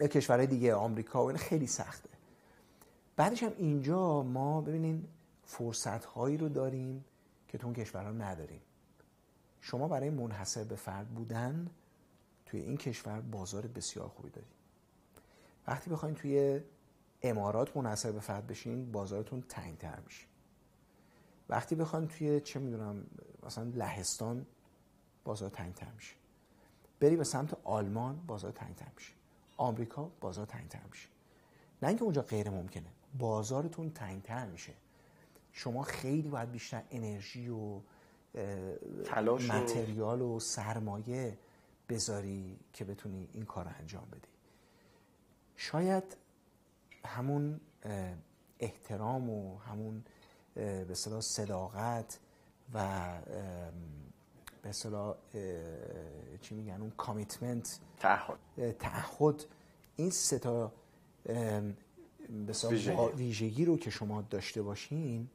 کشورهای 0.00 0.46
دیگه 0.46 0.74
آمریکا 0.74 1.24
و 1.24 1.26
این 1.26 1.36
خیلی 1.36 1.66
سخته. 1.66 2.10
بعدش 3.16 3.42
هم 3.42 3.52
اینجا 3.58 4.22
ما 4.22 4.60
ببینین 4.60 5.04
فرصت 5.44 6.04
هایی 6.04 6.36
رو 6.36 6.48
داریم 6.48 7.04
که 7.48 7.58
تو 7.58 7.66
اون 7.66 7.74
کشورها 7.74 8.10
نداریم. 8.10 8.60
شما 9.60 9.88
برای 9.88 10.10
منحصر 10.10 10.64
به 10.64 10.76
فرد 10.76 11.08
بودن 11.08 11.70
توی 12.46 12.60
این 12.60 12.76
کشور 12.76 13.20
بازار 13.20 13.66
بسیار 13.66 14.08
خوبی 14.08 14.30
داریم. 14.30 14.50
وقتی 15.66 15.90
بخواین 15.90 16.14
توی 16.14 16.60
امارات 17.22 17.76
منحصر 17.76 18.12
به 18.12 18.20
فرد 18.20 18.46
بشین 18.46 18.92
بازارتون 18.92 19.44
تنگتر 19.48 19.98
میشه. 20.06 20.29
وقتی 21.50 21.74
بخواین 21.74 22.08
توی 22.08 22.40
چه 22.40 22.60
می‌دونم 22.60 23.06
مثلا 23.42 23.64
لهستان 23.64 24.46
بازار 25.24 25.50
تنگتر 25.50 25.90
میشه. 25.90 26.14
بری 27.00 27.16
به 27.16 27.24
سمت 27.24 27.56
آلمان 27.64 28.26
بازار 28.26 28.52
تنگتر 28.52 28.88
میشه. 28.96 29.12
آمریکا 29.56 30.10
بازار 30.20 30.46
تنگتر 30.46 30.82
میشه. 30.90 31.08
نه 31.82 31.88
اینکه 31.88 32.04
اونجا 32.04 32.22
غیر 32.22 32.50
ممکنه 32.50 32.88
بازارتون 33.18 33.90
تنگتر 33.90 34.46
میشه. 34.46 34.72
شما 35.52 35.82
خیلی 35.82 36.28
باید 36.28 36.50
بیشتر 36.50 36.82
انرژی 36.90 37.48
و 37.48 37.80
تلاش 39.04 39.50
متریال 39.50 40.20
و 40.20 40.40
سرمایه 40.40 41.38
بذاری 41.88 42.58
که 42.72 42.84
بتونی 42.84 43.28
این 43.32 43.44
کار 43.44 43.64
رو 43.64 43.70
انجام 43.78 44.08
بدی. 44.12 44.28
شاید 45.56 46.16
همون 47.04 47.60
احترام 48.60 49.30
و 49.30 49.58
همون 49.58 50.04
به 50.54 50.94
صداقت 51.20 52.18
و 52.74 53.08
به 54.62 54.68
اصطلاح 54.68 55.14
چی 56.40 56.54
میگن 56.54 56.80
اون 56.80 56.90
کامیتمنت 56.90 57.78
تعهد. 57.98 58.38
تعهد. 58.78 59.44
این 59.96 60.10
سه 60.10 60.38
تا 60.38 60.72
ویژگی. 63.16 63.64
رو 63.64 63.76
که 63.76 63.90
شما 63.90 64.22
داشته 64.22 64.62
باشین 64.62 65.28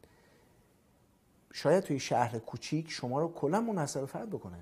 شاید 1.53 1.83
توی 1.83 1.99
شهر 1.99 2.39
کوچیک 2.39 2.91
شما 2.91 3.19
رو 3.19 3.33
کلا 3.33 3.61
منحصر 3.61 4.05
فرد 4.05 4.29
بکنه 4.29 4.57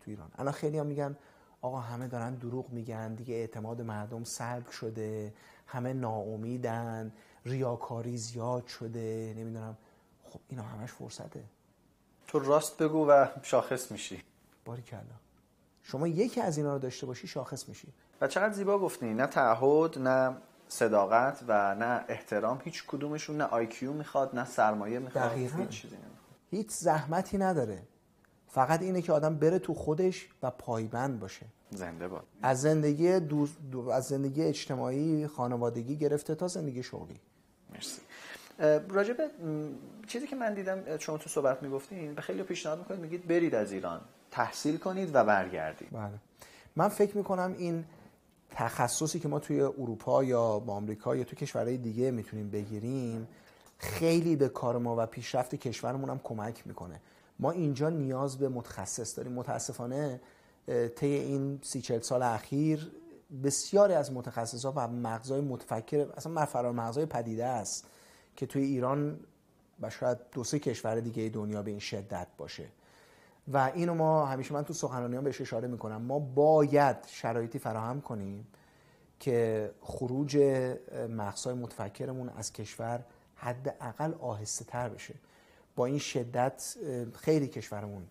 تو 0.00 0.10
ایران. 0.10 0.30
الان 0.38 0.52
خیلی 0.52 0.78
هم 0.78 0.86
میگن 0.86 1.16
آقا 1.62 1.80
همه 1.80 2.08
دارن 2.08 2.34
دروغ 2.34 2.70
میگن 2.70 3.14
دیگه 3.14 3.34
اعتماد 3.34 3.82
مردم 3.82 4.24
سلب 4.24 4.70
شده 4.70 5.34
همه 5.66 5.92
ناامیدن. 5.92 7.12
ریاکاری 7.44 8.16
زیاد 8.16 8.66
شده 8.66 9.34
نمی‌دونم. 9.36 9.76
خب 10.24 10.40
اینا 10.48 10.62
همش 10.62 10.90
فرصته. 10.90 11.44
تو 12.26 12.38
راست 12.38 12.82
بگو 12.82 13.06
و 13.08 13.26
شاخص 13.42 13.90
میشی. 13.92 14.22
باری 14.64 14.82
کلا 14.82 15.00
شما 15.82 16.08
یکی 16.08 16.40
از 16.40 16.58
اینا 16.58 16.72
رو 16.72 16.78
داشته 16.78 17.06
باشی 17.06 17.26
شاخص 17.26 17.68
میشی. 17.68 17.88
و 18.20 18.28
چقدر 18.28 18.52
زیبا 18.52 18.78
گفتی. 18.78 19.06
نه 19.06 19.26
تعهد 19.26 19.98
نه 19.98 20.36
صداقت 20.68 21.44
و 21.48 21.74
نه 21.74 22.04
احترام. 22.08 22.60
هیچ 22.64 22.84
کدومشون 22.86 23.36
نه 23.36 23.44
آیکیو 23.44 23.92
می‌خواد 23.92 24.34
نه 24.34 24.44
سرمایه 24.44 24.98
می‌خواد 24.98 25.32
هیچ 25.32 25.86
هیچ 26.50 26.70
زحمتی 26.70 27.38
نداره. 27.38 27.82
فقط 28.48 28.82
اینه 28.82 29.02
که 29.02 29.12
آدم 29.12 29.36
بره 29.36 29.58
تو 29.58 29.74
خودش 29.74 30.28
و 30.42 30.50
پایبند 30.50 31.20
باشه. 31.20 31.46
زنده 31.70 32.08
باد 32.08 32.24
از 32.42 32.60
زندگی 32.60 33.20
دوز... 33.20 33.50
از 33.92 34.04
زندگی 34.04 34.42
اجتماعی 34.42 35.26
خانوادگی 35.26 35.96
گرفته 35.96 36.34
تا 36.34 36.48
زندگی 36.48 36.82
شغلی. 36.82 37.20
مرسی. 37.74 38.00
راجب 38.88 39.16
چیزی 40.06 40.26
که 40.26 40.36
من 40.36 40.54
دیدم 40.54 40.96
چون 40.96 41.18
تو 41.18 41.28
صحبت 41.28 41.62
می‌گفتین 41.62 42.20
خیلی 42.20 42.42
پیشنهاد 42.42 42.78
می‌کنید 42.78 43.00
میگید 43.00 43.28
برید 43.28 43.54
از 43.54 43.72
ایران 43.72 44.00
تحصیل 44.30 44.76
کنید 44.76 45.10
و 45.14 45.24
برگردید. 45.24 45.88
بله. 45.90 46.10
من 46.76 46.88
فکر 46.88 47.16
می‌کنم 47.16 47.54
این 47.58 47.84
تخصصی 48.50 49.20
که 49.20 49.28
ما 49.28 49.38
توی 49.38 49.60
اروپا 49.60 50.24
یا 50.24 50.58
با 50.58 50.74
آمریکا 50.74 51.16
یا 51.16 51.24
تو 51.24 51.36
کشورهای 51.36 51.76
دیگه 51.76 52.10
می‌تونیم 52.10 52.50
بگیریم 52.50 53.28
خیلی 53.78 54.36
به 54.36 54.48
کار 54.48 54.78
ما 54.78 54.96
و 54.98 55.06
پیشرفت 55.06 55.54
کشورمون 55.54 56.10
هم 56.10 56.20
کمک 56.24 56.66
می‌کنه. 56.66 57.00
ما 57.38 57.50
اینجا 57.50 57.88
نیاز 57.88 58.38
به 58.38 58.48
متخصص 58.48 59.16
داریم. 59.16 59.32
متاسفانه 59.32 60.20
طی 60.96 61.06
این 61.06 61.58
سی 61.62 61.80
چل 61.80 62.00
سال 62.00 62.22
اخیر 62.22 62.90
بسیاری 63.42 63.94
از 63.94 64.12
متخصصا 64.12 64.72
و 64.76 64.88
مغزای 64.88 65.40
متفکر 65.40 66.06
اصلا 66.16 66.46
فرار 66.46 66.72
مغزای 66.72 67.06
پدیده 67.06 67.44
است 67.44 67.86
که 68.36 68.46
توی 68.46 68.62
ایران 68.62 69.20
و 69.80 69.90
شاید 69.90 70.18
دو 70.32 70.44
سه 70.44 70.58
کشور 70.58 71.00
دیگه 71.00 71.28
دنیا 71.28 71.62
به 71.62 71.70
این 71.70 71.80
شدت 71.80 72.26
باشه. 72.38 72.68
و 73.52 73.70
اینو 73.74 73.94
ما 73.94 74.26
همیشه 74.26 74.54
من 74.54 74.64
تو 74.64 74.72
سخنرانیام 74.72 75.24
بهش 75.24 75.40
اشاره 75.40 75.68
می‌کنم. 75.68 76.02
ما 76.02 76.18
باید 76.18 76.96
شرایطی 77.06 77.58
فراهم 77.58 78.00
کنیم 78.00 78.46
که 79.20 79.70
خروج 79.80 80.36
مغزهای 81.08 81.56
متفکرمون 81.56 82.28
از 82.28 82.52
کشور 82.52 83.04
حداقل 83.34 84.14
آهسته 84.20 84.64
تر 84.64 84.88
بشه. 84.88 85.14
با 85.76 85.86
این 85.86 85.98
شدت 85.98 86.76
خیلی 87.14 87.48
کشورمون 87.48 88.02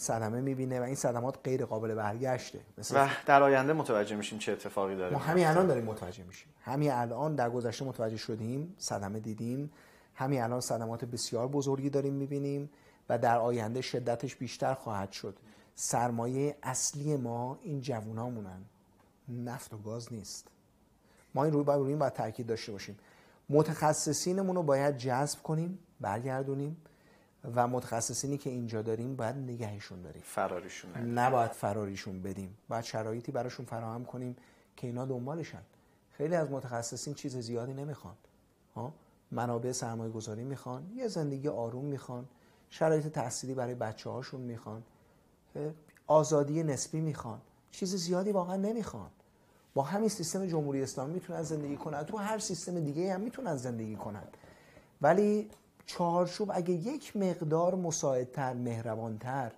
صدمه 0.00 0.40
می‌بینه 0.40 0.80
و 0.80 0.82
این 0.82 0.94
صدمات 0.94 1.38
غیر 1.44 1.64
قابل 1.64 1.94
برگشته. 1.94 2.60
و 2.94 3.08
در 3.26 3.42
آینده 3.42 3.72
متوجه 3.72 4.16
میشیم 4.16 4.38
چه 4.38 4.52
اتفاقی 4.52 4.96
داره. 4.96 5.12
ما 5.12 5.18
همین 5.18 5.46
الان 5.46 5.66
داریم 5.66 5.84
متوجه 5.84 6.24
میشیم. 6.24 6.48
همین 6.60 6.90
الان 6.92 7.34
در 7.34 7.50
گذشته 7.50 7.84
متوجه 7.84 8.16
شدیم 8.16 8.74
صدمه 8.78 9.20
دیدیم. 9.20 9.70
همین 10.14 10.42
الان 10.42 10.60
صدمات 10.60 11.04
بسیار 11.04 11.48
بزرگی 11.48 11.90
داریم 11.90 12.14
می‌بینیم 12.14 12.70
و 13.08 13.18
در 13.18 13.38
آینده 13.38 13.80
شدتش 13.80 14.36
بیشتر 14.36 14.74
خواهد 14.74 15.12
شد. 15.12 15.36
سرمایه 15.74 16.56
اصلی 16.62 17.16
ما 17.16 17.58
این 17.62 17.80
جوونامونن. 17.80 18.60
نفت 19.28 19.74
و 19.74 19.78
گاز 19.78 20.12
نیست. 20.12 20.48
ما 21.34 21.44
این 21.44 21.52
روی 21.52 21.64
باید 21.64 21.80
روی 21.80 21.88
این 21.88 21.98
باید 21.98 22.12
تاکید 22.12 22.46
داشته 22.46 22.72
باشیم. 22.72 22.98
متخصصینمون 23.48 24.56
رو 24.56 24.62
باید 24.62 24.96
جذب 24.96 25.42
کنیم 25.42 25.78
برگردونیم. 26.00 26.76
و 27.54 27.68
متخصصینی 27.68 28.38
که 28.38 28.50
اینجا 28.50 28.82
داریم 28.82 29.16
باید 29.16 29.36
نگهشون 29.36 30.02
داریم. 30.02 30.22
فراریشون 30.24 30.96
نباید 30.96 31.50
فراریشون 31.50 32.22
بدیم. 32.22 32.56
باید 32.68 32.84
شرایطی 32.84 33.32
براشون 33.32 33.66
فراهم 33.66 34.04
کنیم 34.04 34.36
که 34.76 34.86
اینا 34.86 35.06
دنبالشن. 35.06 35.62
خیلی 36.10 36.34
از 36.34 36.50
متخصصین 36.50 37.14
چیز 37.14 37.36
زیادی 37.36 37.74
نمی‌خوان. 37.74 38.14
ها؟ 38.74 38.92
منابع 39.30 39.72
سرمایه 39.72 40.12
گذاری 40.12 40.44
می‌خوان 40.44 40.92
یه 40.94 41.08
زندگی 41.08 41.48
آروم 41.48 41.84
می‌خوان 41.84 42.28
شرایط 42.70 43.06
تحصیلی 43.06 43.54
برای 43.54 43.74
بچه 43.74 44.10
هاشون 44.10 44.40
می‌خوان 44.40 44.82
آزادی 46.06 46.62
نسبی 46.62 47.00
می‌خوان. 47.00 47.40
چیز 47.70 47.94
زیادی 47.94 48.32
واقعا 48.32 48.56
نمی‌خوان. 48.56 49.10
با 49.74 49.82
همین 49.82 50.08
سیستم 50.08 50.46
جمهوری 50.46 50.82
اسلامی 50.82 51.12
می‌تونن 51.12 51.42
زندگی 51.42 51.76
کنن. 51.76 52.02
تو 52.02 52.16
هر 52.16 52.38
سیستم 52.38 52.80
دیگه 52.80 53.14
هم 53.14 53.20
می‌تونن 53.20 53.56
زندگی 53.56 53.96
کنن. 53.96 54.24
ولی 55.02 55.50
چارچوب 55.90 56.50
اگه 56.54 56.74
یک 56.74 57.16
مقدار 57.16 57.74
مساعدتر 57.74 58.52
مهربانتر 58.52 59.52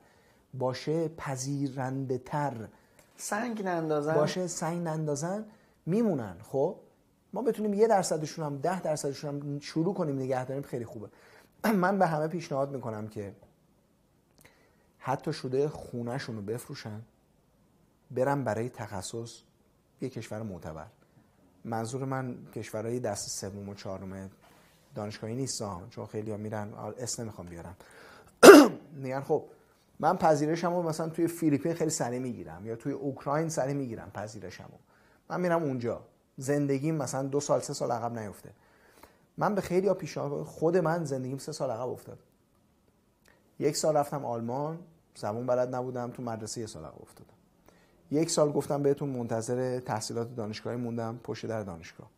باشه 0.55 1.09
پذیرنده 1.09 2.19
تر 2.19 2.69
سنگ 3.17 3.63
نندازن. 3.63 4.15
باشه 4.15 4.47
سنگ 4.47 4.83
نندازن 4.83 5.45
میمونن. 5.87 6.37
خب 6.43 6.77
ما 7.33 7.43
بتونیم 7.43 7.75
یه 7.75 7.87
درصدشون 7.87 8.45
هم 8.45 8.59
ده 8.59 8.81
درصدشون 8.81 9.43
هم 9.43 9.61
شروع 9.61 9.95
کنیم 9.95 10.17
نگه 10.17 10.45
داریم 10.45 10.63
خیلی 10.63 10.85
خوبه. 10.85 11.09
من 11.83 11.99
به 11.99 12.07
همه 12.07 12.29
پیشنهاد 12.29 12.71
می‌کنم 12.71 13.09
که 13.09 13.35
حتی 14.99 15.33
شده 15.33 15.69
خونهشون 15.69 16.37
رو 16.37 16.43
بفروشن 16.43 17.03
برم 18.11 18.45
برای 18.45 18.69
تخصص 18.69 19.41
یه 20.01 20.09
کشور 20.09 20.43
معتبر. 20.43 20.87
منظور 21.65 22.05
من 22.05 22.37
کشورهای 22.55 23.01
دست 23.01 23.29
سوم 23.41 23.69
و 23.69 23.75
چهارم 23.75 24.31
دانشگاهی 24.95 25.35
نیست 25.35 25.63
چون 25.91 26.07
خیلی 26.07 26.31
ها 26.31 26.37
میرن 26.37 26.75
اسم 26.99 27.23
نمی‌خوام 27.23 27.47
بیارم. 27.47 27.77
میگن 29.03 29.21
خب 29.21 29.45
من 30.01 30.17
پذیرشمو 30.17 30.83
مثلا 30.83 31.09
توی 31.09 31.27
فیلیپین 31.27 31.75
خیلی 31.75 31.91
سریع 31.91 32.19
می‌گیرم 32.19 32.67
یا 32.67 32.77
توی 32.77 32.93
اوکراین 32.93 33.49
سریع 33.49 33.75
می‌گیرم 33.75 34.11
پذیرشمو. 34.15 34.79
من 35.31 35.41
میرم 35.41 35.63
اونجا. 35.63 36.01
زندگیم 36.37 36.95
مثلا 36.95 37.23
دو 37.23 37.41
سال 37.41 37.61
سه 37.61 37.73
سال 37.73 37.93
عقب 37.93 38.19
نیفته. 38.19 38.51
من 39.39 39.55
به 39.55 39.61
خیلی 39.61 39.89
ها 39.89 39.95
پیشنهاد 39.95 40.43
خود 40.43 40.77
من 40.77 41.05
زندگیم 41.05 41.39
سه 41.39 41.53
سال 41.53 41.71
عقب 41.71 41.89
افتاد. 41.89 42.19
یک 43.59 43.77
سال 43.77 43.97
رفتم 43.97 44.25
آلمان 44.25 44.79
زبون 45.15 45.47
بلد 45.47 45.75
نبودم 45.75 46.11
تو 46.11 46.23
مدرسه 46.23 46.61
یه 46.61 46.67
سال 46.67 46.85
عقب 46.85 47.03
افتادم. 47.03 47.35
یک 48.11 48.31
سال 48.31 48.53
گفتم 48.53 48.83
بهتون 48.83 49.09
منتظر 49.09 49.81
تحصیلات 49.81 50.35
دانشگاهی 50.35 50.77
موندم 50.77 51.21
پشت 51.25 51.47
در 51.47 51.63
دانشگاه. 51.63 52.11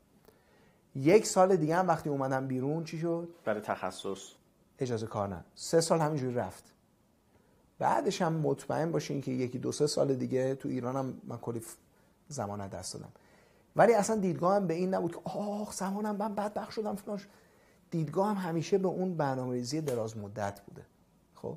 یک 0.95 1.27
سال 1.27 1.57
دیگه 1.57 1.77
هم 1.77 1.89
وقتی 1.89 2.11
اومدم 2.11 2.47
بیرون 2.47 2.85
چی 2.85 2.99
شد؟ 2.99 3.29
برای 3.45 3.61
تخصص. 3.61 4.31
اجازه 4.79 5.07
کار 5.07 5.29
نه. 5.29 5.45
سه 5.55 5.81
سال 5.81 6.01
همینجوری 6.01 6.35
رفت. 6.35 6.65
بعدش 7.79 8.23
هم 8.23 8.33
مطمئن 8.33 8.93
باشین 8.93 9.21
که 9.21 9.31
یکی 9.31 9.59
دو 9.59 9.73
سه 9.73 9.87
سال 9.87 10.15
دیگه 10.15 10.55
تو 10.55 10.69
ایران 10.69 10.97
هم 10.97 11.21
من 11.25 11.39
کلی 11.39 11.63
زمان 12.29 12.69
دست 12.69 12.95
دادم. 12.95 13.13
ولی 13.77 13.95
اصلا 13.95 14.17
دیدگاه 14.17 14.57
هم 14.57 14.67
به 14.67 14.75
این 14.75 14.95
نبود 14.95 15.13
که 15.13 15.21
آخ 15.25 15.73
زمانم 15.73 16.17
من 16.17 16.35
بدبخت 16.35 16.71
شدم 16.71 16.95
فلانش 16.95 17.27
دیدگاه 17.91 18.29
هم 18.29 18.49
همیشه 18.49 18.79
به 18.79 18.89
اون 18.89 19.17
برنامه‌ریزی 19.17 19.81
دراز 19.81 20.17
مدت 20.17 20.61
بوده. 20.61 20.83
خب؟ 21.35 21.57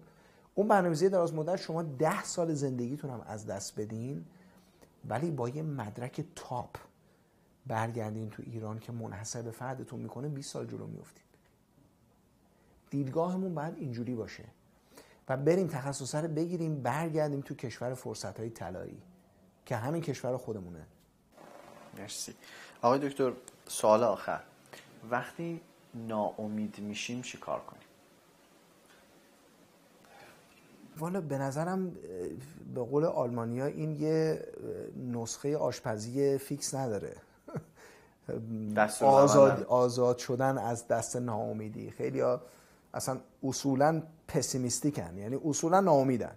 اون 0.56 0.68
برنامه‌ریزی 0.68 1.10
دراز 1.10 1.34
مدت 1.34 1.56
شما 1.56 1.84
ده 1.84 2.24
سال 2.24 2.54
زندگیتون 2.54 3.10
هم 3.10 3.22
از 3.28 3.46
دست 3.46 3.80
بدین 3.80 4.26
ولی 5.10 5.32
با 5.32 5.50
یه 5.50 5.62
مدرک 5.64 6.26
تاپ. 6.36 6.78
برگردین 7.68 8.30
تو 8.30 8.44
ایران 8.46 8.80
که 8.80 8.92
منحصر 8.92 9.42
به 9.42 9.52
فردتون 9.52 10.00
می‌کنه 10.00 10.28
20 10.28 10.54
سال 10.54 10.66
جلو 10.68 10.88
میفتید 10.88 11.24
دیدگاهمون 12.90 13.56
باید 13.56 13.78
اینجوری 13.78 14.16
باشه. 14.16 14.44
و 15.30 15.38
بریم 15.38 15.68
تخصص 15.68 16.16
رو 16.16 16.28
بگیریم 16.28 16.82
برگردیم 16.82 17.42
تو 17.42 17.56
کشور 17.56 17.94
فرصت 17.94 18.40
های 18.40 18.50
طلایی 18.50 19.02
که 19.66 19.76
همین 19.76 20.02
کشور 20.02 20.38
خودمونه. 20.38 20.86
مرسی. 21.98 22.34
آقای 22.82 23.10
دکتر 23.10 23.34
سوال 23.68 24.04
آخر. 24.04 24.44
وقتی 25.10 25.62
ناامید 25.94 26.80
میشیم 26.80 27.22
چی 27.22 27.38
کار 27.38 27.60
کنیم؟ 27.60 27.82
والا 30.98 31.22
به 31.22 31.38
نظرم 31.38 31.92
به 32.74 32.82
قول 32.82 33.06
آلمانیا 33.06 33.66
این 33.66 33.92
یه 33.92 34.48
نسخه 35.12 35.58
آشپزی 35.58 36.38
فیکس 36.38 36.74
نداره. 36.74 37.16
آزاد, 39.02 39.64
آزاد 39.64 40.18
شدن 40.18 40.58
از 40.58 40.88
دست 40.88 41.16
ناامیدی. 41.16 41.92
خیلی 41.92 42.20
ها 42.20 42.42
اصلا 42.94 43.18
اصولا 43.44 44.02
پسیمیستیکن. 44.28 45.18
یعنی 45.18 45.40
اصولا 45.46 45.80
ناامیدن. 45.80 46.36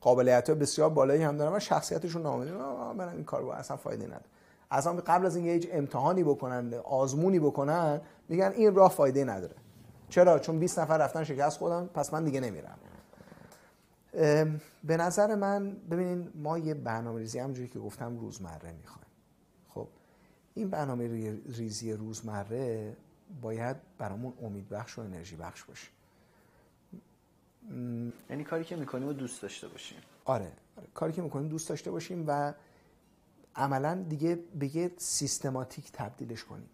قابلیت 0.00 0.48
ها 0.48 0.54
بسیار 0.54 0.90
بالایی 0.90 1.22
هم 1.22 1.36
دارن 1.36 1.56
و 1.56 1.60
شخصیتشون 1.60 2.22
ناامیده 2.22 2.52
من 2.96 3.08
این 3.08 3.24
کار 3.24 3.42
با 3.42 3.54
اصلا 3.54 3.76
فایده 3.76 4.06
نداره. 4.06 4.24
اصلا 4.70 4.92
قبل 4.92 5.26
از 5.26 5.36
اینکه 5.36 5.50
هیچ 5.50 5.68
امتحانی 5.72 6.24
بکنن 6.24 6.74
آزمونی 6.74 7.38
بکنن 7.38 8.00
میگن 8.28 8.52
این 8.56 8.74
راه 8.74 8.90
فایده 8.90 9.24
نداره. 9.24 9.54
چرا؟ 10.08 10.38
چون 10.38 10.58
20 10.58 10.78
نفر 10.78 10.98
رفتن 10.98 11.24
شکست 11.24 11.58
خودم 11.58 11.86
پس 11.94 12.14
من 12.14 12.24
دیگه 12.24 12.40
نمیرم. 12.40 12.78
به 14.84 14.96
نظر 14.96 15.34
من 15.34 15.76
ببینین 15.90 16.30
ما 16.34 16.58
یه 16.58 16.74
برنامه 16.74 17.18
ریزی 17.18 17.38
همونجوری 17.38 17.68
که 17.68 17.78
گفتم 17.78 18.18
روزمره 18.18 18.72
می‌خوایم. 18.72 19.09
این 20.60 20.70
برنامه 20.70 21.38
ریزی 21.46 21.92
روزمره 21.92 22.96
باید 23.42 23.76
برامون 23.98 24.32
امید 24.42 24.68
بخش 24.68 24.98
و 24.98 25.00
انرژی 25.00 25.36
بخش 25.36 25.64
باشه. 25.64 25.88
یعنی 28.30 28.44
کاری 28.44 28.64
که 28.64 28.76
می‌کنیم 28.76 29.08
و 29.08 29.12
دوست 29.12 29.42
داشته 29.42 29.68
باشیم. 29.68 29.98
آره, 30.24 30.52
آره. 30.76 30.86
کاری 30.94 31.12
که 31.12 31.22
می‌کنیم 31.22 31.48
دوست 31.48 31.68
داشته 31.68 31.90
باشیم 31.90 32.24
و 32.26 32.54
عملا 33.56 34.04
دیگه 34.08 34.38
به 34.58 34.76
یه 34.76 34.92
سیستماتیک 34.96 35.92
تبدیلش 35.92 36.44
کنیم. 36.44 36.70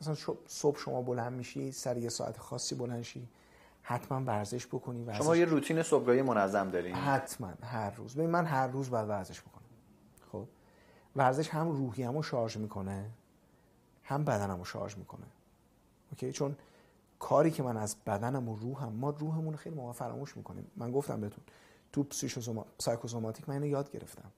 مثلا 0.00 0.14
صبح 0.46 0.78
شما 0.78 1.02
بلند 1.02 1.32
میشی 1.32 1.72
سر 1.72 1.96
یه 1.96 2.08
ساعت 2.08 2.38
خاصی 2.38 2.74
بلند 2.74 3.02
شی 3.02 3.28
حتما 3.82 4.24
ورزش 4.24 4.66
بکنی 4.66 5.04
ورزش 5.04 5.18
شما 5.24 5.36
یه 5.36 5.44
روتین 5.44 5.82
صبحگاهی 5.82 6.22
منظم 6.22 6.70
دارین. 6.70 6.94
حتما 6.94 7.52
هر 7.62 7.90
روز. 7.90 8.14
ببین 8.14 8.30
من 8.30 8.46
هر 8.46 8.66
روز 8.66 8.90
باید 8.90 9.08
ورزش 9.08 9.40
بکنم. 9.40 9.57
ورزش 11.18 11.48
هم 11.48 11.68
روحیمو 11.68 12.22
شارژ 12.22 12.56
می‌کنه 12.56 13.10
هم 14.04 14.24
بدنمو 14.24 14.64
شارژ 14.64 14.96
می‌کنه. 14.96 15.26
اوکی؟ 16.10 16.32
چون 16.32 16.56
کاری 17.18 17.50
که 17.50 17.62
من 17.62 17.76
از 17.76 17.96
بدنم 18.06 18.48
و 18.48 18.56
روحم 18.56 18.92
ما 18.92 19.10
روحمون 19.10 19.52
رو 19.52 19.58
خیلی 19.58 19.76
موقع 19.76 19.92
فراموش 19.92 20.36
می‌کنیم. 20.36 20.70
من 20.76 20.92
گفتم 20.92 21.20
بهتون 21.20 21.44
تو 21.92 22.06
سایکوسوماتیک 22.78 23.48
من 23.48 23.62
یاد 23.62 23.90
گرفتم 23.90 24.30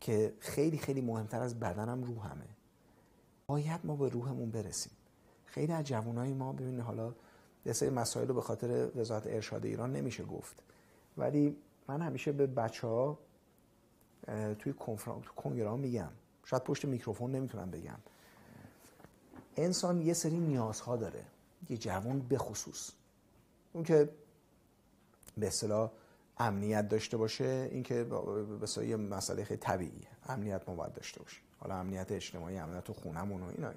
که 0.00 0.34
خیلی 0.40 0.78
خیلی 0.78 1.00
مهمتر 1.00 1.42
از 1.42 1.60
بدنم 1.60 2.04
روحمه. 2.04 2.48
باید 3.46 3.80
ما 3.84 3.96
به 3.96 4.08
روحمون 4.08 4.50
برسیم. 4.50 4.92
خیلی 5.44 5.72
از 5.72 5.84
جوانای 5.84 6.32
ما 6.32 6.52
ببینید 6.52 6.80
حالا 6.80 7.14
یه 7.66 7.72
سری 7.72 7.90
مسائل 7.90 8.28
رو 8.28 8.34
به 8.34 8.40
خاطر 8.40 8.88
وزارت 8.96 9.26
ارشاد 9.26 9.64
ایران 9.64 9.92
نمیشه 9.92 10.24
گفت. 10.24 10.62
ولی 11.16 11.56
من 11.88 12.02
همیشه 12.02 12.32
به 12.32 12.46
بچه 12.46 12.86
ها 12.86 13.18
توی 14.58 14.72
کنفرانس 14.72 15.24
تو 15.24 15.32
کنگره 15.32 15.76
میگم. 15.76 16.10
شاید 16.44 16.64
پشت 16.64 16.84
میکروفون 16.84 17.30
نمی‌تونم 17.30 17.70
بگم. 17.70 17.98
انسان 19.56 20.00
یه 20.00 20.12
سری 20.12 20.38
نیازها 20.38 20.96
داره. 20.96 21.24
یه 21.68 21.76
جوان 21.76 22.20
به 22.20 22.38
خصوص. 22.38 22.90
اون 23.72 23.84
که 23.84 24.08
به 25.38 25.46
اصطلاح 25.46 25.90
امنیت 26.38 26.88
داشته 26.88 27.16
باشه 27.16 27.68
این 27.72 27.82
که 27.82 28.04
به 28.04 28.86
یه 28.86 28.96
مسئله 28.96 29.44
خیلی 29.44 29.60
طبیعیه. 29.60 30.08
امنیت 30.28 30.68
ما 30.68 30.74
باید 30.74 30.92
داشته 30.92 31.22
باشه. 31.22 31.40
حالا 31.58 31.74
امنیت 31.74 32.12
اجتماعی 32.12 32.58
امنیت 32.58 32.84
تو 32.84 32.92
خونمون 32.92 33.42
و 33.42 33.46
اینا. 33.56 33.72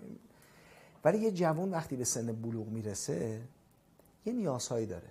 ولی 1.04 1.18
یه 1.18 1.32
جوان 1.32 1.72
وقتی 1.72 1.96
به 1.96 2.04
سن 2.04 2.42
بلوغ 2.42 2.68
می‌رسه 2.68 3.42
یه 4.26 4.34
نیازهایی 4.34 4.86
داره. 4.86 5.10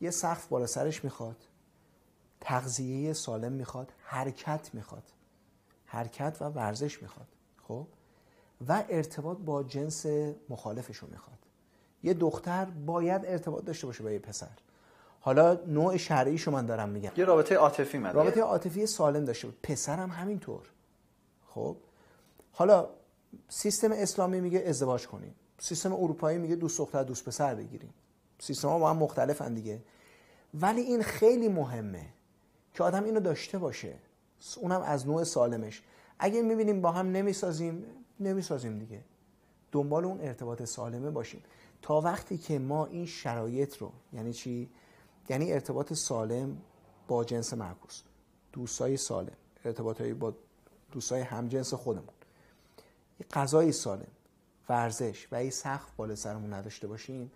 یه 0.00 0.10
سقف 0.10 0.46
بالا 0.46 0.66
سرش 0.66 1.04
می‌خواد. 1.04 1.36
تغذیه 2.46 3.12
سالم 3.12 3.52
می‌خواد 3.52 3.92
حرکت 4.02 4.70
می‌خواد 4.72 5.02
حرکت 5.86 6.36
و 6.40 6.44
ورزش 6.44 7.02
می‌خواد 7.02 7.26
خب؟ 7.68 7.86
و 8.68 8.84
ارتباط 8.88 9.38
با 9.38 9.62
جنس 9.62 10.06
مخالفش 10.48 10.96
رو 10.96 11.08
می‌خواد. 11.10 11.38
یه 12.02 12.14
دختر 12.14 12.64
باید 12.64 13.22
ارتباط 13.24 13.64
داشته 13.64 13.86
باشه 13.86 14.02
با 14.02 14.10
یه 14.10 14.18
پسر. 14.18 14.48
حالا 15.20 15.58
نوع 15.66 15.96
شرعیشو 15.96 16.50
من 16.50 16.66
دارم 16.66 16.88
میگم. 16.88 17.10
یه 17.16 17.24
رابطه 17.24 17.54
عاطفی 17.54 17.98
مده. 17.98 18.12
رابطه 18.12 18.40
عاطفی 18.40 18.86
سالم 18.86 19.24
داشته 19.24 19.46
باشه. 19.46 19.58
پسرم 19.62 20.10
همینطور. 20.10 20.70
خب؟ 21.46 21.76
حالا 22.52 22.88
سیستم 23.48 23.92
اسلامی 23.92 24.40
میگه 24.40 24.64
ازدواج 24.66 25.06
کنیم. 25.06 25.34
سیستم 25.58 25.92
اروپایی 25.92 26.38
میگه 26.38 26.56
دوست 26.56 26.78
دختر 26.78 27.02
دوست 27.02 27.24
پسر 27.24 27.54
بگیریم. 27.54 27.94
سیستم 28.38 28.68
ها 28.68 28.78
با 28.78 28.90
هم 28.90 28.96
مختلفن 28.96 29.54
دیگه. 29.54 29.82
ولی 30.54 30.80
این 30.80 31.02
خیلی 31.02 31.48
مهمه. 31.48 32.15
که 32.76 32.82
آدم 32.82 33.04
اینو 33.04 33.20
داشته 33.20 33.58
باشه. 33.58 33.94
اونم 34.56 34.82
از 34.82 35.06
نوع 35.06 35.24
سالمش. 35.24 35.82
اگه 36.18 36.42
می‌بینیم 36.42 36.80
با 36.80 36.92
هم 36.92 37.06
نمی‌سازیم 37.06 37.84
نمی‌سازیم 38.20 38.78
دیگه. 38.78 39.04
دنبال 39.72 40.04
اون 40.04 40.20
ارتباط 40.20 40.62
سالمه 40.62 41.10
باشیم. 41.10 41.42
تا 41.82 42.00
وقتی 42.00 42.38
که 42.38 42.58
ما 42.58 42.86
این 42.86 43.06
شرایط 43.06 43.76
رو 43.76 43.92
یعنی 44.12 44.32
چی؟ 44.32 44.70
یعنی 45.28 45.52
ارتباط 45.52 45.92
سالم 45.92 46.56
با 47.08 47.24
جنس 47.24 47.54
معکوس. 47.54 48.02
دوستای 48.52 48.96
سالم. 48.96 49.36
ارتباط 49.64 50.02
با 50.02 50.34
دوستای 50.92 51.20
همجنس 51.20 51.74
خودمون. 51.74 52.14
غذای 53.32 53.72
سالم. 53.72 54.06
ورزش. 54.68 55.28
و 55.32 55.34
این 55.34 55.50
سقف 55.50 55.90
بالا 55.96 56.14
سرمون 56.14 56.52
نداشته 56.52 56.86
باشیم 56.86 57.32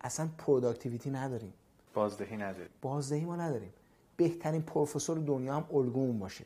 اصلا 0.00 0.28
productivity 0.38 1.10
نداریم. 1.10 1.52
بازدهی 1.94 2.36
نداریم. 2.36 2.70
بازدهی 2.82 3.24
ما 3.24 3.36
نداریم. 3.36 3.72
بهترین 4.16 4.62
پروفسور 4.62 5.18
دنیا 5.18 5.56
هم 5.56 5.64
الگومون 5.74 6.18
باشه. 6.18 6.44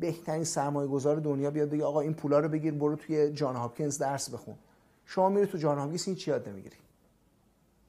بهترین 0.00 0.44
سرمایه 0.44 0.88
گذار 0.88 1.16
دنیا 1.16 1.50
بیاد 1.50 1.70
بگه 1.70 1.84
آقا 1.84 2.00
این 2.00 2.14
پولا 2.14 2.38
رو 2.38 2.48
بگیر 2.48 2.74
برو 2.74 2.96
توی 2.96 3.32
جان 3.32 3.56
هاپکینز 3.56 3.98
درس 3.98 4.30
بخون. 4.30 4.54
شما 5.06 5.28
میری 5.28 5.46
تو 5.46 5.58
جان 5.58 5.78
هاپکینز 5.78 6.06
هیچی 6.06 6.30
یاد 6.30 6.48
نمی‌گیری. 6.48 6.76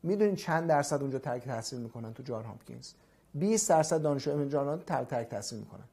می‌دونین 0.03 0.35
چند 0.35 0.69
درصد 0.69 1.01
اونجا 1.01 1.19
ترک 1.19 1.43
تحصیل 1.43 1.79
می‌کنن 1.79 2.13
تو 2.13 2.23
جان 2.23 2.45
هاپکینز؟ 2.45 2.91
20 3.33 3.69
درصد 3.69 4.01
دانشجو 4.01 4.45
جان 4.45 4.79
ترک 4.79 5.07
ترک 5.07 5.29
تحصیل 5.29 5.59
می‌کنن. 5.59 5.83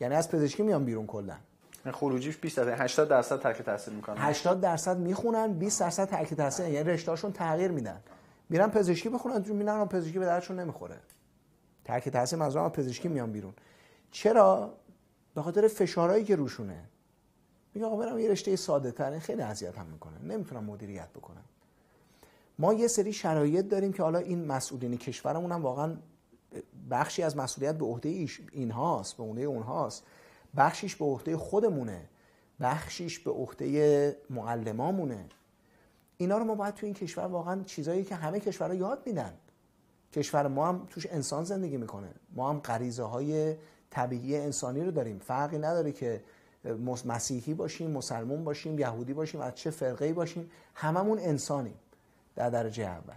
یعنی 0.00 0.14
از 0.14 0.30
پزشکی 0.30 0.62
میان 0.62 0.84
بیرون 0.84 1.06
کلا. 1.06 1.34
خروجیش 1.92 2.36
20 2.36 2.56
درصد 2.56 2.80
80 2.80 3.08
درصد 3.08 3.40
ترک 3.40 3.62
تحصیل 3.62 3.94
می‌کنن. 3.94 4.16
80 4.18 4.60
درصد 4.60 4.98
می‌خونن 4.98 5.52
20 5.52 5.80
درصد 5.80 6.08
ترک 6.08 6.34
تحصیل 6.34 6.68
یعنی 6.68 6.90
رشتهاشون 6.90 7.32
تغییر 7.32 7.70
میدن. 7.70 8.00
میرن 8.48 8.70
پزشکی 8.70 9.08
بخونن 9.08 9.44
میرن 9.52 9.84
پزشکی 9.84 10.18
به 10.18 10.24
درشون 10.24 10.60
نمی‌خوره. 10.60 10.96
ترک 11.90 12.08
تحصیل 12.08 12.38
منظورم 12.38 12.68
پزشکی 12.68 13.08
میان 13.08 13.32
بیرون. 13.32 13.52
چرا؟ 14.10 14.74
به 15.34 15.42
خاطر 15.42 15.68
فشارهایی 15.68 16.24
که 16.24 16.36
روشونه. 16.36 16.84
میگه 17.74 17.86
آقا 17.86 17.96
برم 17.96 18.18
یه 18.18 18.30
رشته 18.30 18.56
ساده 18.56 18.90
تر. 18.90 19.18
خیلی 19.18 19.42
اذیت 19.42 19.78
هم 19.78 19.86
می‌کنه. 19.86 20.18
نمی‌تونم 20.18 20.64
مدیریت 20.64 21.08
بکنم. 21.08 21.44
ما 22.58 22.74
یه 22.74 22.88
سری 22.88 23.12
شرایط 23.12 23.68
داریم 23.68 23.92
که 23.92 24.02
حالا 24.02 24.18
این 24.18 24.44
مسئولین 24.44 24.98
کشورمون 24.98 25.52
هم 25.52 25.62
واقعا 25.62 25.96
بخشی 26.90 27.22
از 27.22 27.36
مسئولیت 27.36 27.74
به 27.78 27.84
عهده 27.84 28.26
اینهاست 28.52 29.16
به 29.16 29.22
عهده 29.22 29.42
اونهاست. 29.42 30.02
بخشیش 30.56 30.96
به 30.96 31.04
عهده 31.04 31.36
خودمونه. 31.36 32.08
بخشیش 32.60 33.18
به 33.18 33.30
عهده 33.30 34.16
معلمامونه. 34.30 35.28
اینا 36.16 36.38
رو 36.38 36.44
ما 36.44 36.54
باید 36.54 36.74
تو 36.74 36.86
این 36.86 36.94
کشور 36.94 37.26
واقعا 37.26 37.62
چیزایی 37.62 38.04
که 38.04 38.14
همه 38.14 38.40
کشورها 38.40 38.74
یاد 38.74 39.02
میدن. 39.06 39.34
کشور 40.12 40.48
ما 40.48 40.68
هم 40.68 40.86
توش 40.90 41.06
انسان 41.10 41.44
زندگی 41.44 41.76
می‌کنه. 41.76 42.08
ما 42.34 42.50
هم 42.50 42.58
غریزه 42.58 43.02
های 43.02 43.56
طبیعی 43.90 44.36
انسانی 44.36 44.84
رو 44.84 44.90
داریم. 44.90 45.18
فرقی 45.18 45.58
نداره 45.58 45.92
که 45.92 46.22
مسیحی 47.04 47.54
باشیم 47.54 47.90
مسلمون 47.90 48.44
باشیم 48.44 48.78
یهودی 48.78 49.12
باشیم 49.14 49.40
از 49.40 49.54
چه 49.54 49.70
فرقه 49.70 50.12
باشیم. 50.12 50.50
هممون 50.74 51.18
انسانیم 51.18 51.74
در 52.36 52.50
درجه 52.50 52.84
اول. 52.84 53.14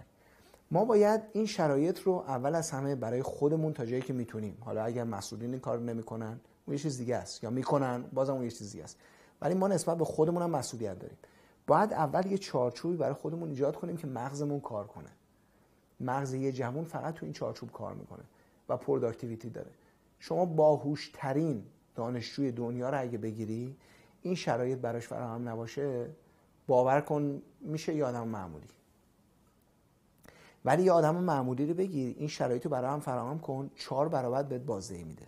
ما 0.71 0.85
باید 0.85 1.21
این 1.33 1.45
شرایط 1.45 1.99
رو 1.99 2.11
اول 2.27 2.55
از 2.55 2.71
همه 2.71 2.95
برای 2.95 3.21
خودمون 3.21 3.73
تا 3.73 3.85
جایی 3.85 4.01
که 4.01 4.13
می‌تونیم. 4.13 4.57
حالا 4.61 4.83
اگر 4.83 5.03
مسئولین 5.03 5.51
این 5.51 5.59
کار 5.59 5.79
نمی‌کنن 5.79 6.39
اون 6.65 6.73
یه 6.73 6.77
چیز 6.77 6.97
دیگه 6.97 7.15
است. 7.15 7.43
یا 7.43 7.49
می‌کنن 7.49 8.03
بازم 8.13 8.33
اون 8.33 8.43
یه 8.43 8.51
چیز 8.51 8.71
دیگه 8.71 8.83
است. 8.83 8.97
ولی 9.41 9.53
ما 9.53 9.67
نسبت 9.67 9.97
به 9.97 10.05
خودمون 10.05 10.43
هم 10.43 10.49
مسئولیت 10.49 10.99
داریم. 10.99 11.17
باید 11.67 11.93
اول 11.93 12.25
یه 12.25 12.37
چارچوبی 12.37 12.97
برای 12.97 13.13
خودمون 13.13 13.49
ایجاد 13.49 13.75
کنیم 13.75 13.97
که 13.97 14.07
مغزمون 14.07 14.59
کار 14.59 14.87
کنه. 14.87 15.09
مغز 16.03 16.33
یه 16.33 16.51
جوون 16.51 16.83
فقط 16.83 17.13
تو 17.13 17.25
این 17.25 17.33
چارچوب 17.33 17.71
کار 17.71 17.93
می‌کنه 17.93 18.23
و 18.69 18.77
productivity 18.77 19.49
داره. 19.49 19.71
شما 20.19 20.45
باهوشترین 20.45 21.63
دانشجوی 21.95 22.51
دنیا 22.51 22.89
رو 22.89 23.01
اگه 23.01 23.17
بگیری 23.17 23.75
این 24.21 24.35
شرایط 24.35 24.79
براش 24.79 25.07
فراهم 25.07 25.49
نباشه 25.49 26.09
باور 26.67 27.01
کن 27.01 27.41
میشه 27.61 27.95
یه 27.95 28.05
آدم 28.05 28.27
معمولی. 28.27 28.67
ولی 30.65 30.83
یه 30.83 30.91
آدم 30.91 31.15
معمولی 31.15 31.65
رو 31.65 31.73
بگیر 31.73 32.15
این 32.17 32.27
شرایط 32.27 32.65
رو 32.65 32.71
براش 32.71 32.99
فراهم 32.99 33.39
کن 33.39 33.71
چهار 33.75 34.09
برابر 34.09 34.43
بهت 34.43 34.61
بازدهی 34.61 35.03
میده. 35.03 35.27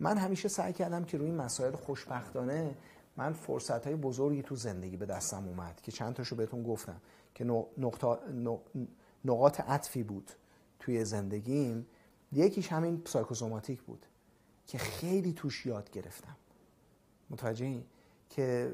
من 0.00 0.18
همیشه 0.18 0.48
سعی 0.48 0.72
کردم 0.72 1.04
که 1.04 1.18
روی 1.18 1.26
این 1.26 1.36
مسائل 1.36 1.72
خوشبختانه 1.72 2.76
من 3.16 3.32
فرصت 3.32 3.86
های 3.86 3.96
بزرگی 3.96 4.42
تو 4.42 4.56
زندگی 4.56 4.96
به 4.96 5.06
دستم 5.06 5.48
اومد 5.48 5.80
که 5.82 5.92
چند 5.92 6.14
تاشو 6.14 6.36
بهتون 6.36 6.62
گفتم. 6.62 7.00
که 7.34 7.66
نقاط 9.24 9.60
عطفی 9.60 10.02
بود 10.02 10.30
توی 10.78 11.04
زندگیم 11.04 11.86
یکیش 12.32 12.72
همین 12.72 13.02
سایکوسوماتیک 13.06 13.82
بود 13.82 14.06
که 14.66 14.78
خیلی 14.78 15.32
توش 15.32 15.66
یاد 15.66 15.90
گرفتم. 15.90 16.36
متوجه 17.30 17.82
که 18.30 18.72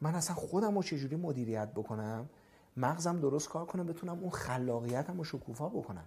من 0.00 0.14
اصلا 0.14 0.36
خودم 0.36 0.76
رو 0.76 0.82
چجوری 0.82 1.16
مدیریت 1.16 1.68
بکنم؟ 1.68 2.28
مغزم 2.76 3.20
درست 3.20 3.48
کار 3.48 3.66
کنه 3.66 3.84
بتونم 3.84 4.18
اون 4.18 4.30
خلاقیتم 4.30 5.18
رو 5.18 5.24
شکوفا 5.24 5.68
بکنم 5.68 6.04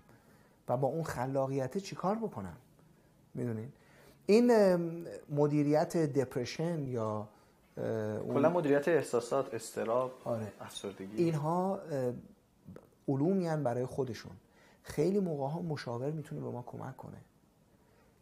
و 0.68 0.78
با 0.78 0.88
اون 0.88 1.04
خلاقیت 1.04 1.78
چیکار 1.78 2.16
بکنم؟ 2.16 2.58
می‌دونین 3.34 3.72
این 4.26 4.52
مدیریت 5.30 5.98
دپرشن 5.98 6.88
یا 6.88 7.30
کلا 8.34 8.50
مدیریت 8.50 8.88
احساسات 8.88 9.54
استراب 9.54 10.12
آره. 10.24 10.52
افسردگی. 10.62 11.24
اینها 11.24 11.80
علومی 13.08 13.64
برای 13.64 13.86
خودشون. 13.86 14.32
خیلی 14.84 15.20
موقع 15.20 15.48
ها 15.54 15.62
مشاور 15.62 16.12
می‌تونه 16.12 16.42
به 16.42 16.50
ما 16.50 16.64
کمک 16.68 16.98
کنه. 16.98 17.18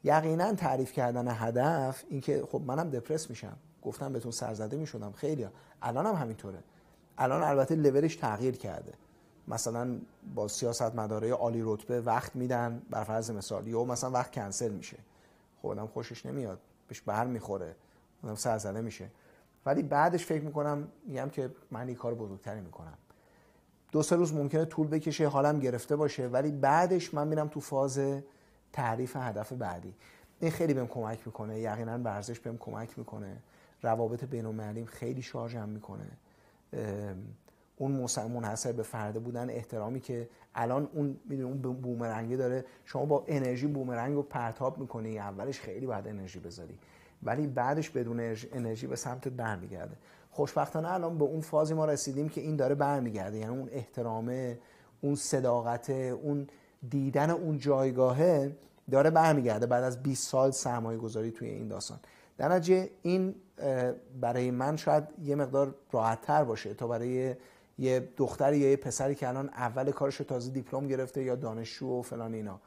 یقینا 0.04 0.54
تعریف 0.54 0.92
کردن 0.92 1.28
هدف 1.28 2.04
اینکه 2.10 2.44
خب 2.52 2.62
منم 2.62 2.90
دپرس 2.90 3.30
میشم. 3.30 3.58
گفتم 3.84 4.14
بهتون 4.14 4.32
سرزده 4.32 4.78
می‌شدم. 4.78 5.12
خیلی 5.12 5.48
الان 5.82 6.06
هم 6.06 6.16
همینطوره. 6.16 6.60
الان 7.18 7.44
البته 7.44 7.76
لولش 7.76 8.16
تغییر 8.16 8.56
کرده. 8.56 8.94
مثلا 9.48 9.98
با 10.36 10.48
سیاست 10.48 10.96
مداره 10.96 11.32
عالی 11.32 11.62
رتبه 11.66 12.02
وقت 12.02 12.36
میدن. 12.36 12.82
بر 12.90 13.04
فرض 13.04 13.32
مثال 13.32 13.68
یا 13.68 13.84
مثلا 13.84 14.12
وقت 14.12 14.32
کنسل 14.32 14.72
میشه. 14.72 14.98
خودم 15.62 15.88
خوشش 15.88 16.26
نمیاد. 16.26 16.60
بهش 16.88 17.02
بر 17.02 17.26
می‌خوره. 17.26 17.76
آدم 18.24 18.36
سرزده 18.36 18.82
میشه. 18.82 19.10
ولی 19.66 19.84
بعدش 19.84 20.26
فکر 20.26 20.42
می‌کنم 20.44 20.88
میگم 21.06 21.30
که 21.30 21.50
من 21.72 21.88
این 21.88 21.96
کار 21.96 22.16
بزرگتری 22.16 22.62
می‌کنم. 22.62 22.98
دو 23.92 24.04
سه 24.04 24.16
روز 24.16 24.34
ممکنه 24.34 24.66
طول 24.66 24.88
بکشه 24.88 25.28
حالم 25.28 25.60
گرفته 25.60 25.96
باشه 25.96 26.28
ولی 26.28 26.52
بعدش 26.52 27.14
من 27.14 27.28
میرم 27.28 27.48
تو 27.48 27.60
فاز 27.60 28.00
تعریف 28.74 29.16
هدف 29.16 29.54
بعدی. 29.54 29.94
این 30.40 30.52
خیلی 30.52 30.74
بهم 30.74 30.88
کمک 30.88 31.20
می‌کنه 31.26 31.60
یقینا 31.60 32.00
ورزش 32.04 32.40
بهم 32.40 32.58
کمک 32.58 33.00
می‌کنه. 33.00 33.38
روابط 33.82 34.24
بین 34.24 34.86
خیلی 34.86 35.22
شارژم 35.22 35.70
می‌کنه. 35.70 36.08
اون 37.76 38.08
منحصر 38.18 38.72
به 38.72 38.84
فرده 38.84 39.20
بودن 39.20 39.50
احترامی 39.50 40.00
که 40.00 40.30
الان 40.56 40.90
اون 40.94 41.20
می‌دونی 41.26 41.42
اون 41.44 41.62
بومرنگی 41.62 42.38
داره. 42.38 42.66
شما 42.86 43.06
با 43.06 43.24
انرژی 43.28 43.68
بومرنگ 43.68 44.16
رو 44.16 44.24
پرتاب 44.24 44.78
می‌کنی 44.78 45.20
اولش 45.20 45.60
خیلی 45.60 45.86
باید 45.86 46.08
انرژی 46.08 46.40
بذاری. 46.40 46.78
ولی 47.26 47.48
بعدش 47.48 47.90
بدون 47.90 48.36
انرژی 48.54 48.88
به 48.88 48.96
سمت 48.96 49.28
برمیگرده. 49.28 49.96
خوشبختانه 50.32 50.92
الان 50.92 51.18
به 51.18 51.24
اون 51.24 51.42
فازی 51.42 51.74
ما 51.74 51.86
رسیدیم 51.86 52.30
که 52.30 52.42
این 52.42 52.56
داره 52.56 52.76
برمیگرده. 52.76 53.38
یعنی 53.38 53.58
اون 53.58 53.70
احترامه 53.72 54.60
اون 55.02 55.16
صداقت 55.16 55.90
اون 55.90 56.48
دیدن 56.90 57.30
اون 57.30 57.58
جایگاهه 57.58 58.56
داره 58.92 59.10
برمیگرده 59.10 59.66
بعد 59.66 59.84
از 59.84 60.04
20 60.04 60.30
سال 60.30 60.52
سرمایه 60.52 60.98
گذاری 60.98 61.32
توی 61.32 61.50
این 61.50 61.68
داستان. 61.68 62.00
در 62.38 62.50
نتیجه 62.50 62.90
این 63.02 63.36
برای 64.22 64.52
من 64.52 64.76
شاید 64.76 65.04
یه 65.24 65.36
مقدار 65.36 65.76
راحت 65.92 66.22
تر 66.22 66.44
باشه 66.44 66.74
تا 66.74 66.88
برای 66.88 67.36
یه 67.80 68.10
دختری 68.18 68.58
یا 68.58 68.70
یه 68.70 68.76
پسری 68.76 69.16
که 69.16 69.28
الان 69.28 69.50
اول 69.50 69.92
کارش 69.92 70.18
تازه 70.18 70.52
دیپلم 70.52 70.88
گرفته 70.88 71.24
یا 71.24 71.36
دانشجو 71.36 72.00
و 72.00 72.02
فلان 72.02 72.34
اینا. 72.34 72.60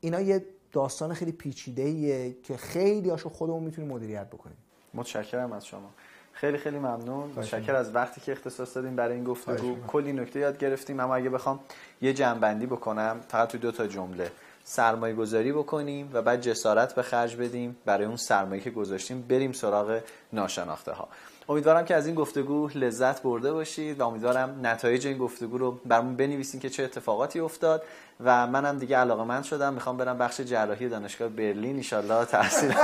اینا 0.00 0.20
یه 0.20 0.44
داستان 0.76 1.14
خیلی 1.14 1.32
پیچیده 1.32 1.82
ایه 1.82 2.36
که 2.42 2.56
خیلی 2.56 3.10
هاشو 3.10 3.28
خودمون 3.28 3.62
می‌تونیم 3.62 3.90
مدیریت 3.90 4.26
بکنیم. 4.26 4.56
متشکرم 4.94 5.52
از 5.52 5.66
شما. 5.66 5.90
خیلی 6.32 6.58
خیلی 6.58 6.78
ممنون. 6.78 7.30
متشکر 7.36 7.74
از 7.74 7.94
وقتی 7.94 8.20
که 8.20 8.32
اختصاص 8.32 8.76
دادیم 8.76 8.96
برای 8.96 9.14
این 9.14 9.24
گفتگو. 9.24 9.76
کلی 9.86 10.12
نکته 10.12 10.40
یاد 10.40 10.58
گرفتیم 10.58 11.00
اما 11.00 11.14
اگه 11.14 11.30
بخوام 11.30 11.60
یه 12.02 12.12
جنبندی 12.14 12.66
بکنم 12.66 13.20
فقط 13.28 13.48
تو 13.48 13.58
دو 13.58 13.72
تا 13.72 13.86
جمله. 13.86 14.30
سرمایه 14.64 15.14
گذاری 15.14 15.52
بکنیم 15.52 16.10
و 16.12 16.22
بعد 16.22 16.40
جسارت 16.40 16.94
به 16.94 17.02
خرج 17.02 17.36
بدیم 17.36 17.76
برای 17.84 18.06
اون 18.06 18.16
سرمایه 18.16 18.60
که 18.62 18.70
گذاشتیم 18.70 19.22
بریم 19.28 19.52
سراغ 19.52 20.00
ناشناخته 20.32 20.92
ها 20.92 21.08
امیدوارم 21.48 21.84
که 21.84 21.94
از 21.94 22.06
این 22.06 22.14
گفتگو 22.14 22.68
لذت 22.74 23.22
برده 23.22 23.52
باشید 23.52 24.00
و 24.00 24.06
امیدوارم 24.06 24.60
نتایج 24.62 25.06
این 25.06 25.18
گفتگو 25.18 25.58
رو 25.58 25.80
برامون 25.86 26.16
بنویسین 26.16 26.60
که 26.60 26.70
چه 26.70 26.84
اتفاقاتی 26.84 27.40
افتاد. 27.40 27.82
و 28.24 28.46
منم 28.46 28.78
دیگه 28.78 28.96
علاقه 28.96 29.24
من 29.24 29.42
شدم. 29.42 29.74
می‌خوام 29.74 29.96
برم 29.96 30.18
بخش 30.18 30.40
جراحی 30.40 30.88
دانشگاه 30.88 31.28
برلین 31.28 31.84
ان 31.92 32.24
تحصیل 32.24 32.74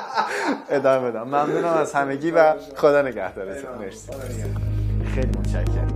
ادامه 0.70 1.10
بدم. 1.10 1.22
ممنونم 1.22 1.64
از 1.64 1.92
همگی 1.92 2.30
و 2.30 2.54
خدا 2.76 3.02
نگهدارتون. 3.02 3.78
مرسی. 3.78 4.12
خیلی 5.14 5.38
متشکرم. 5.38 5.93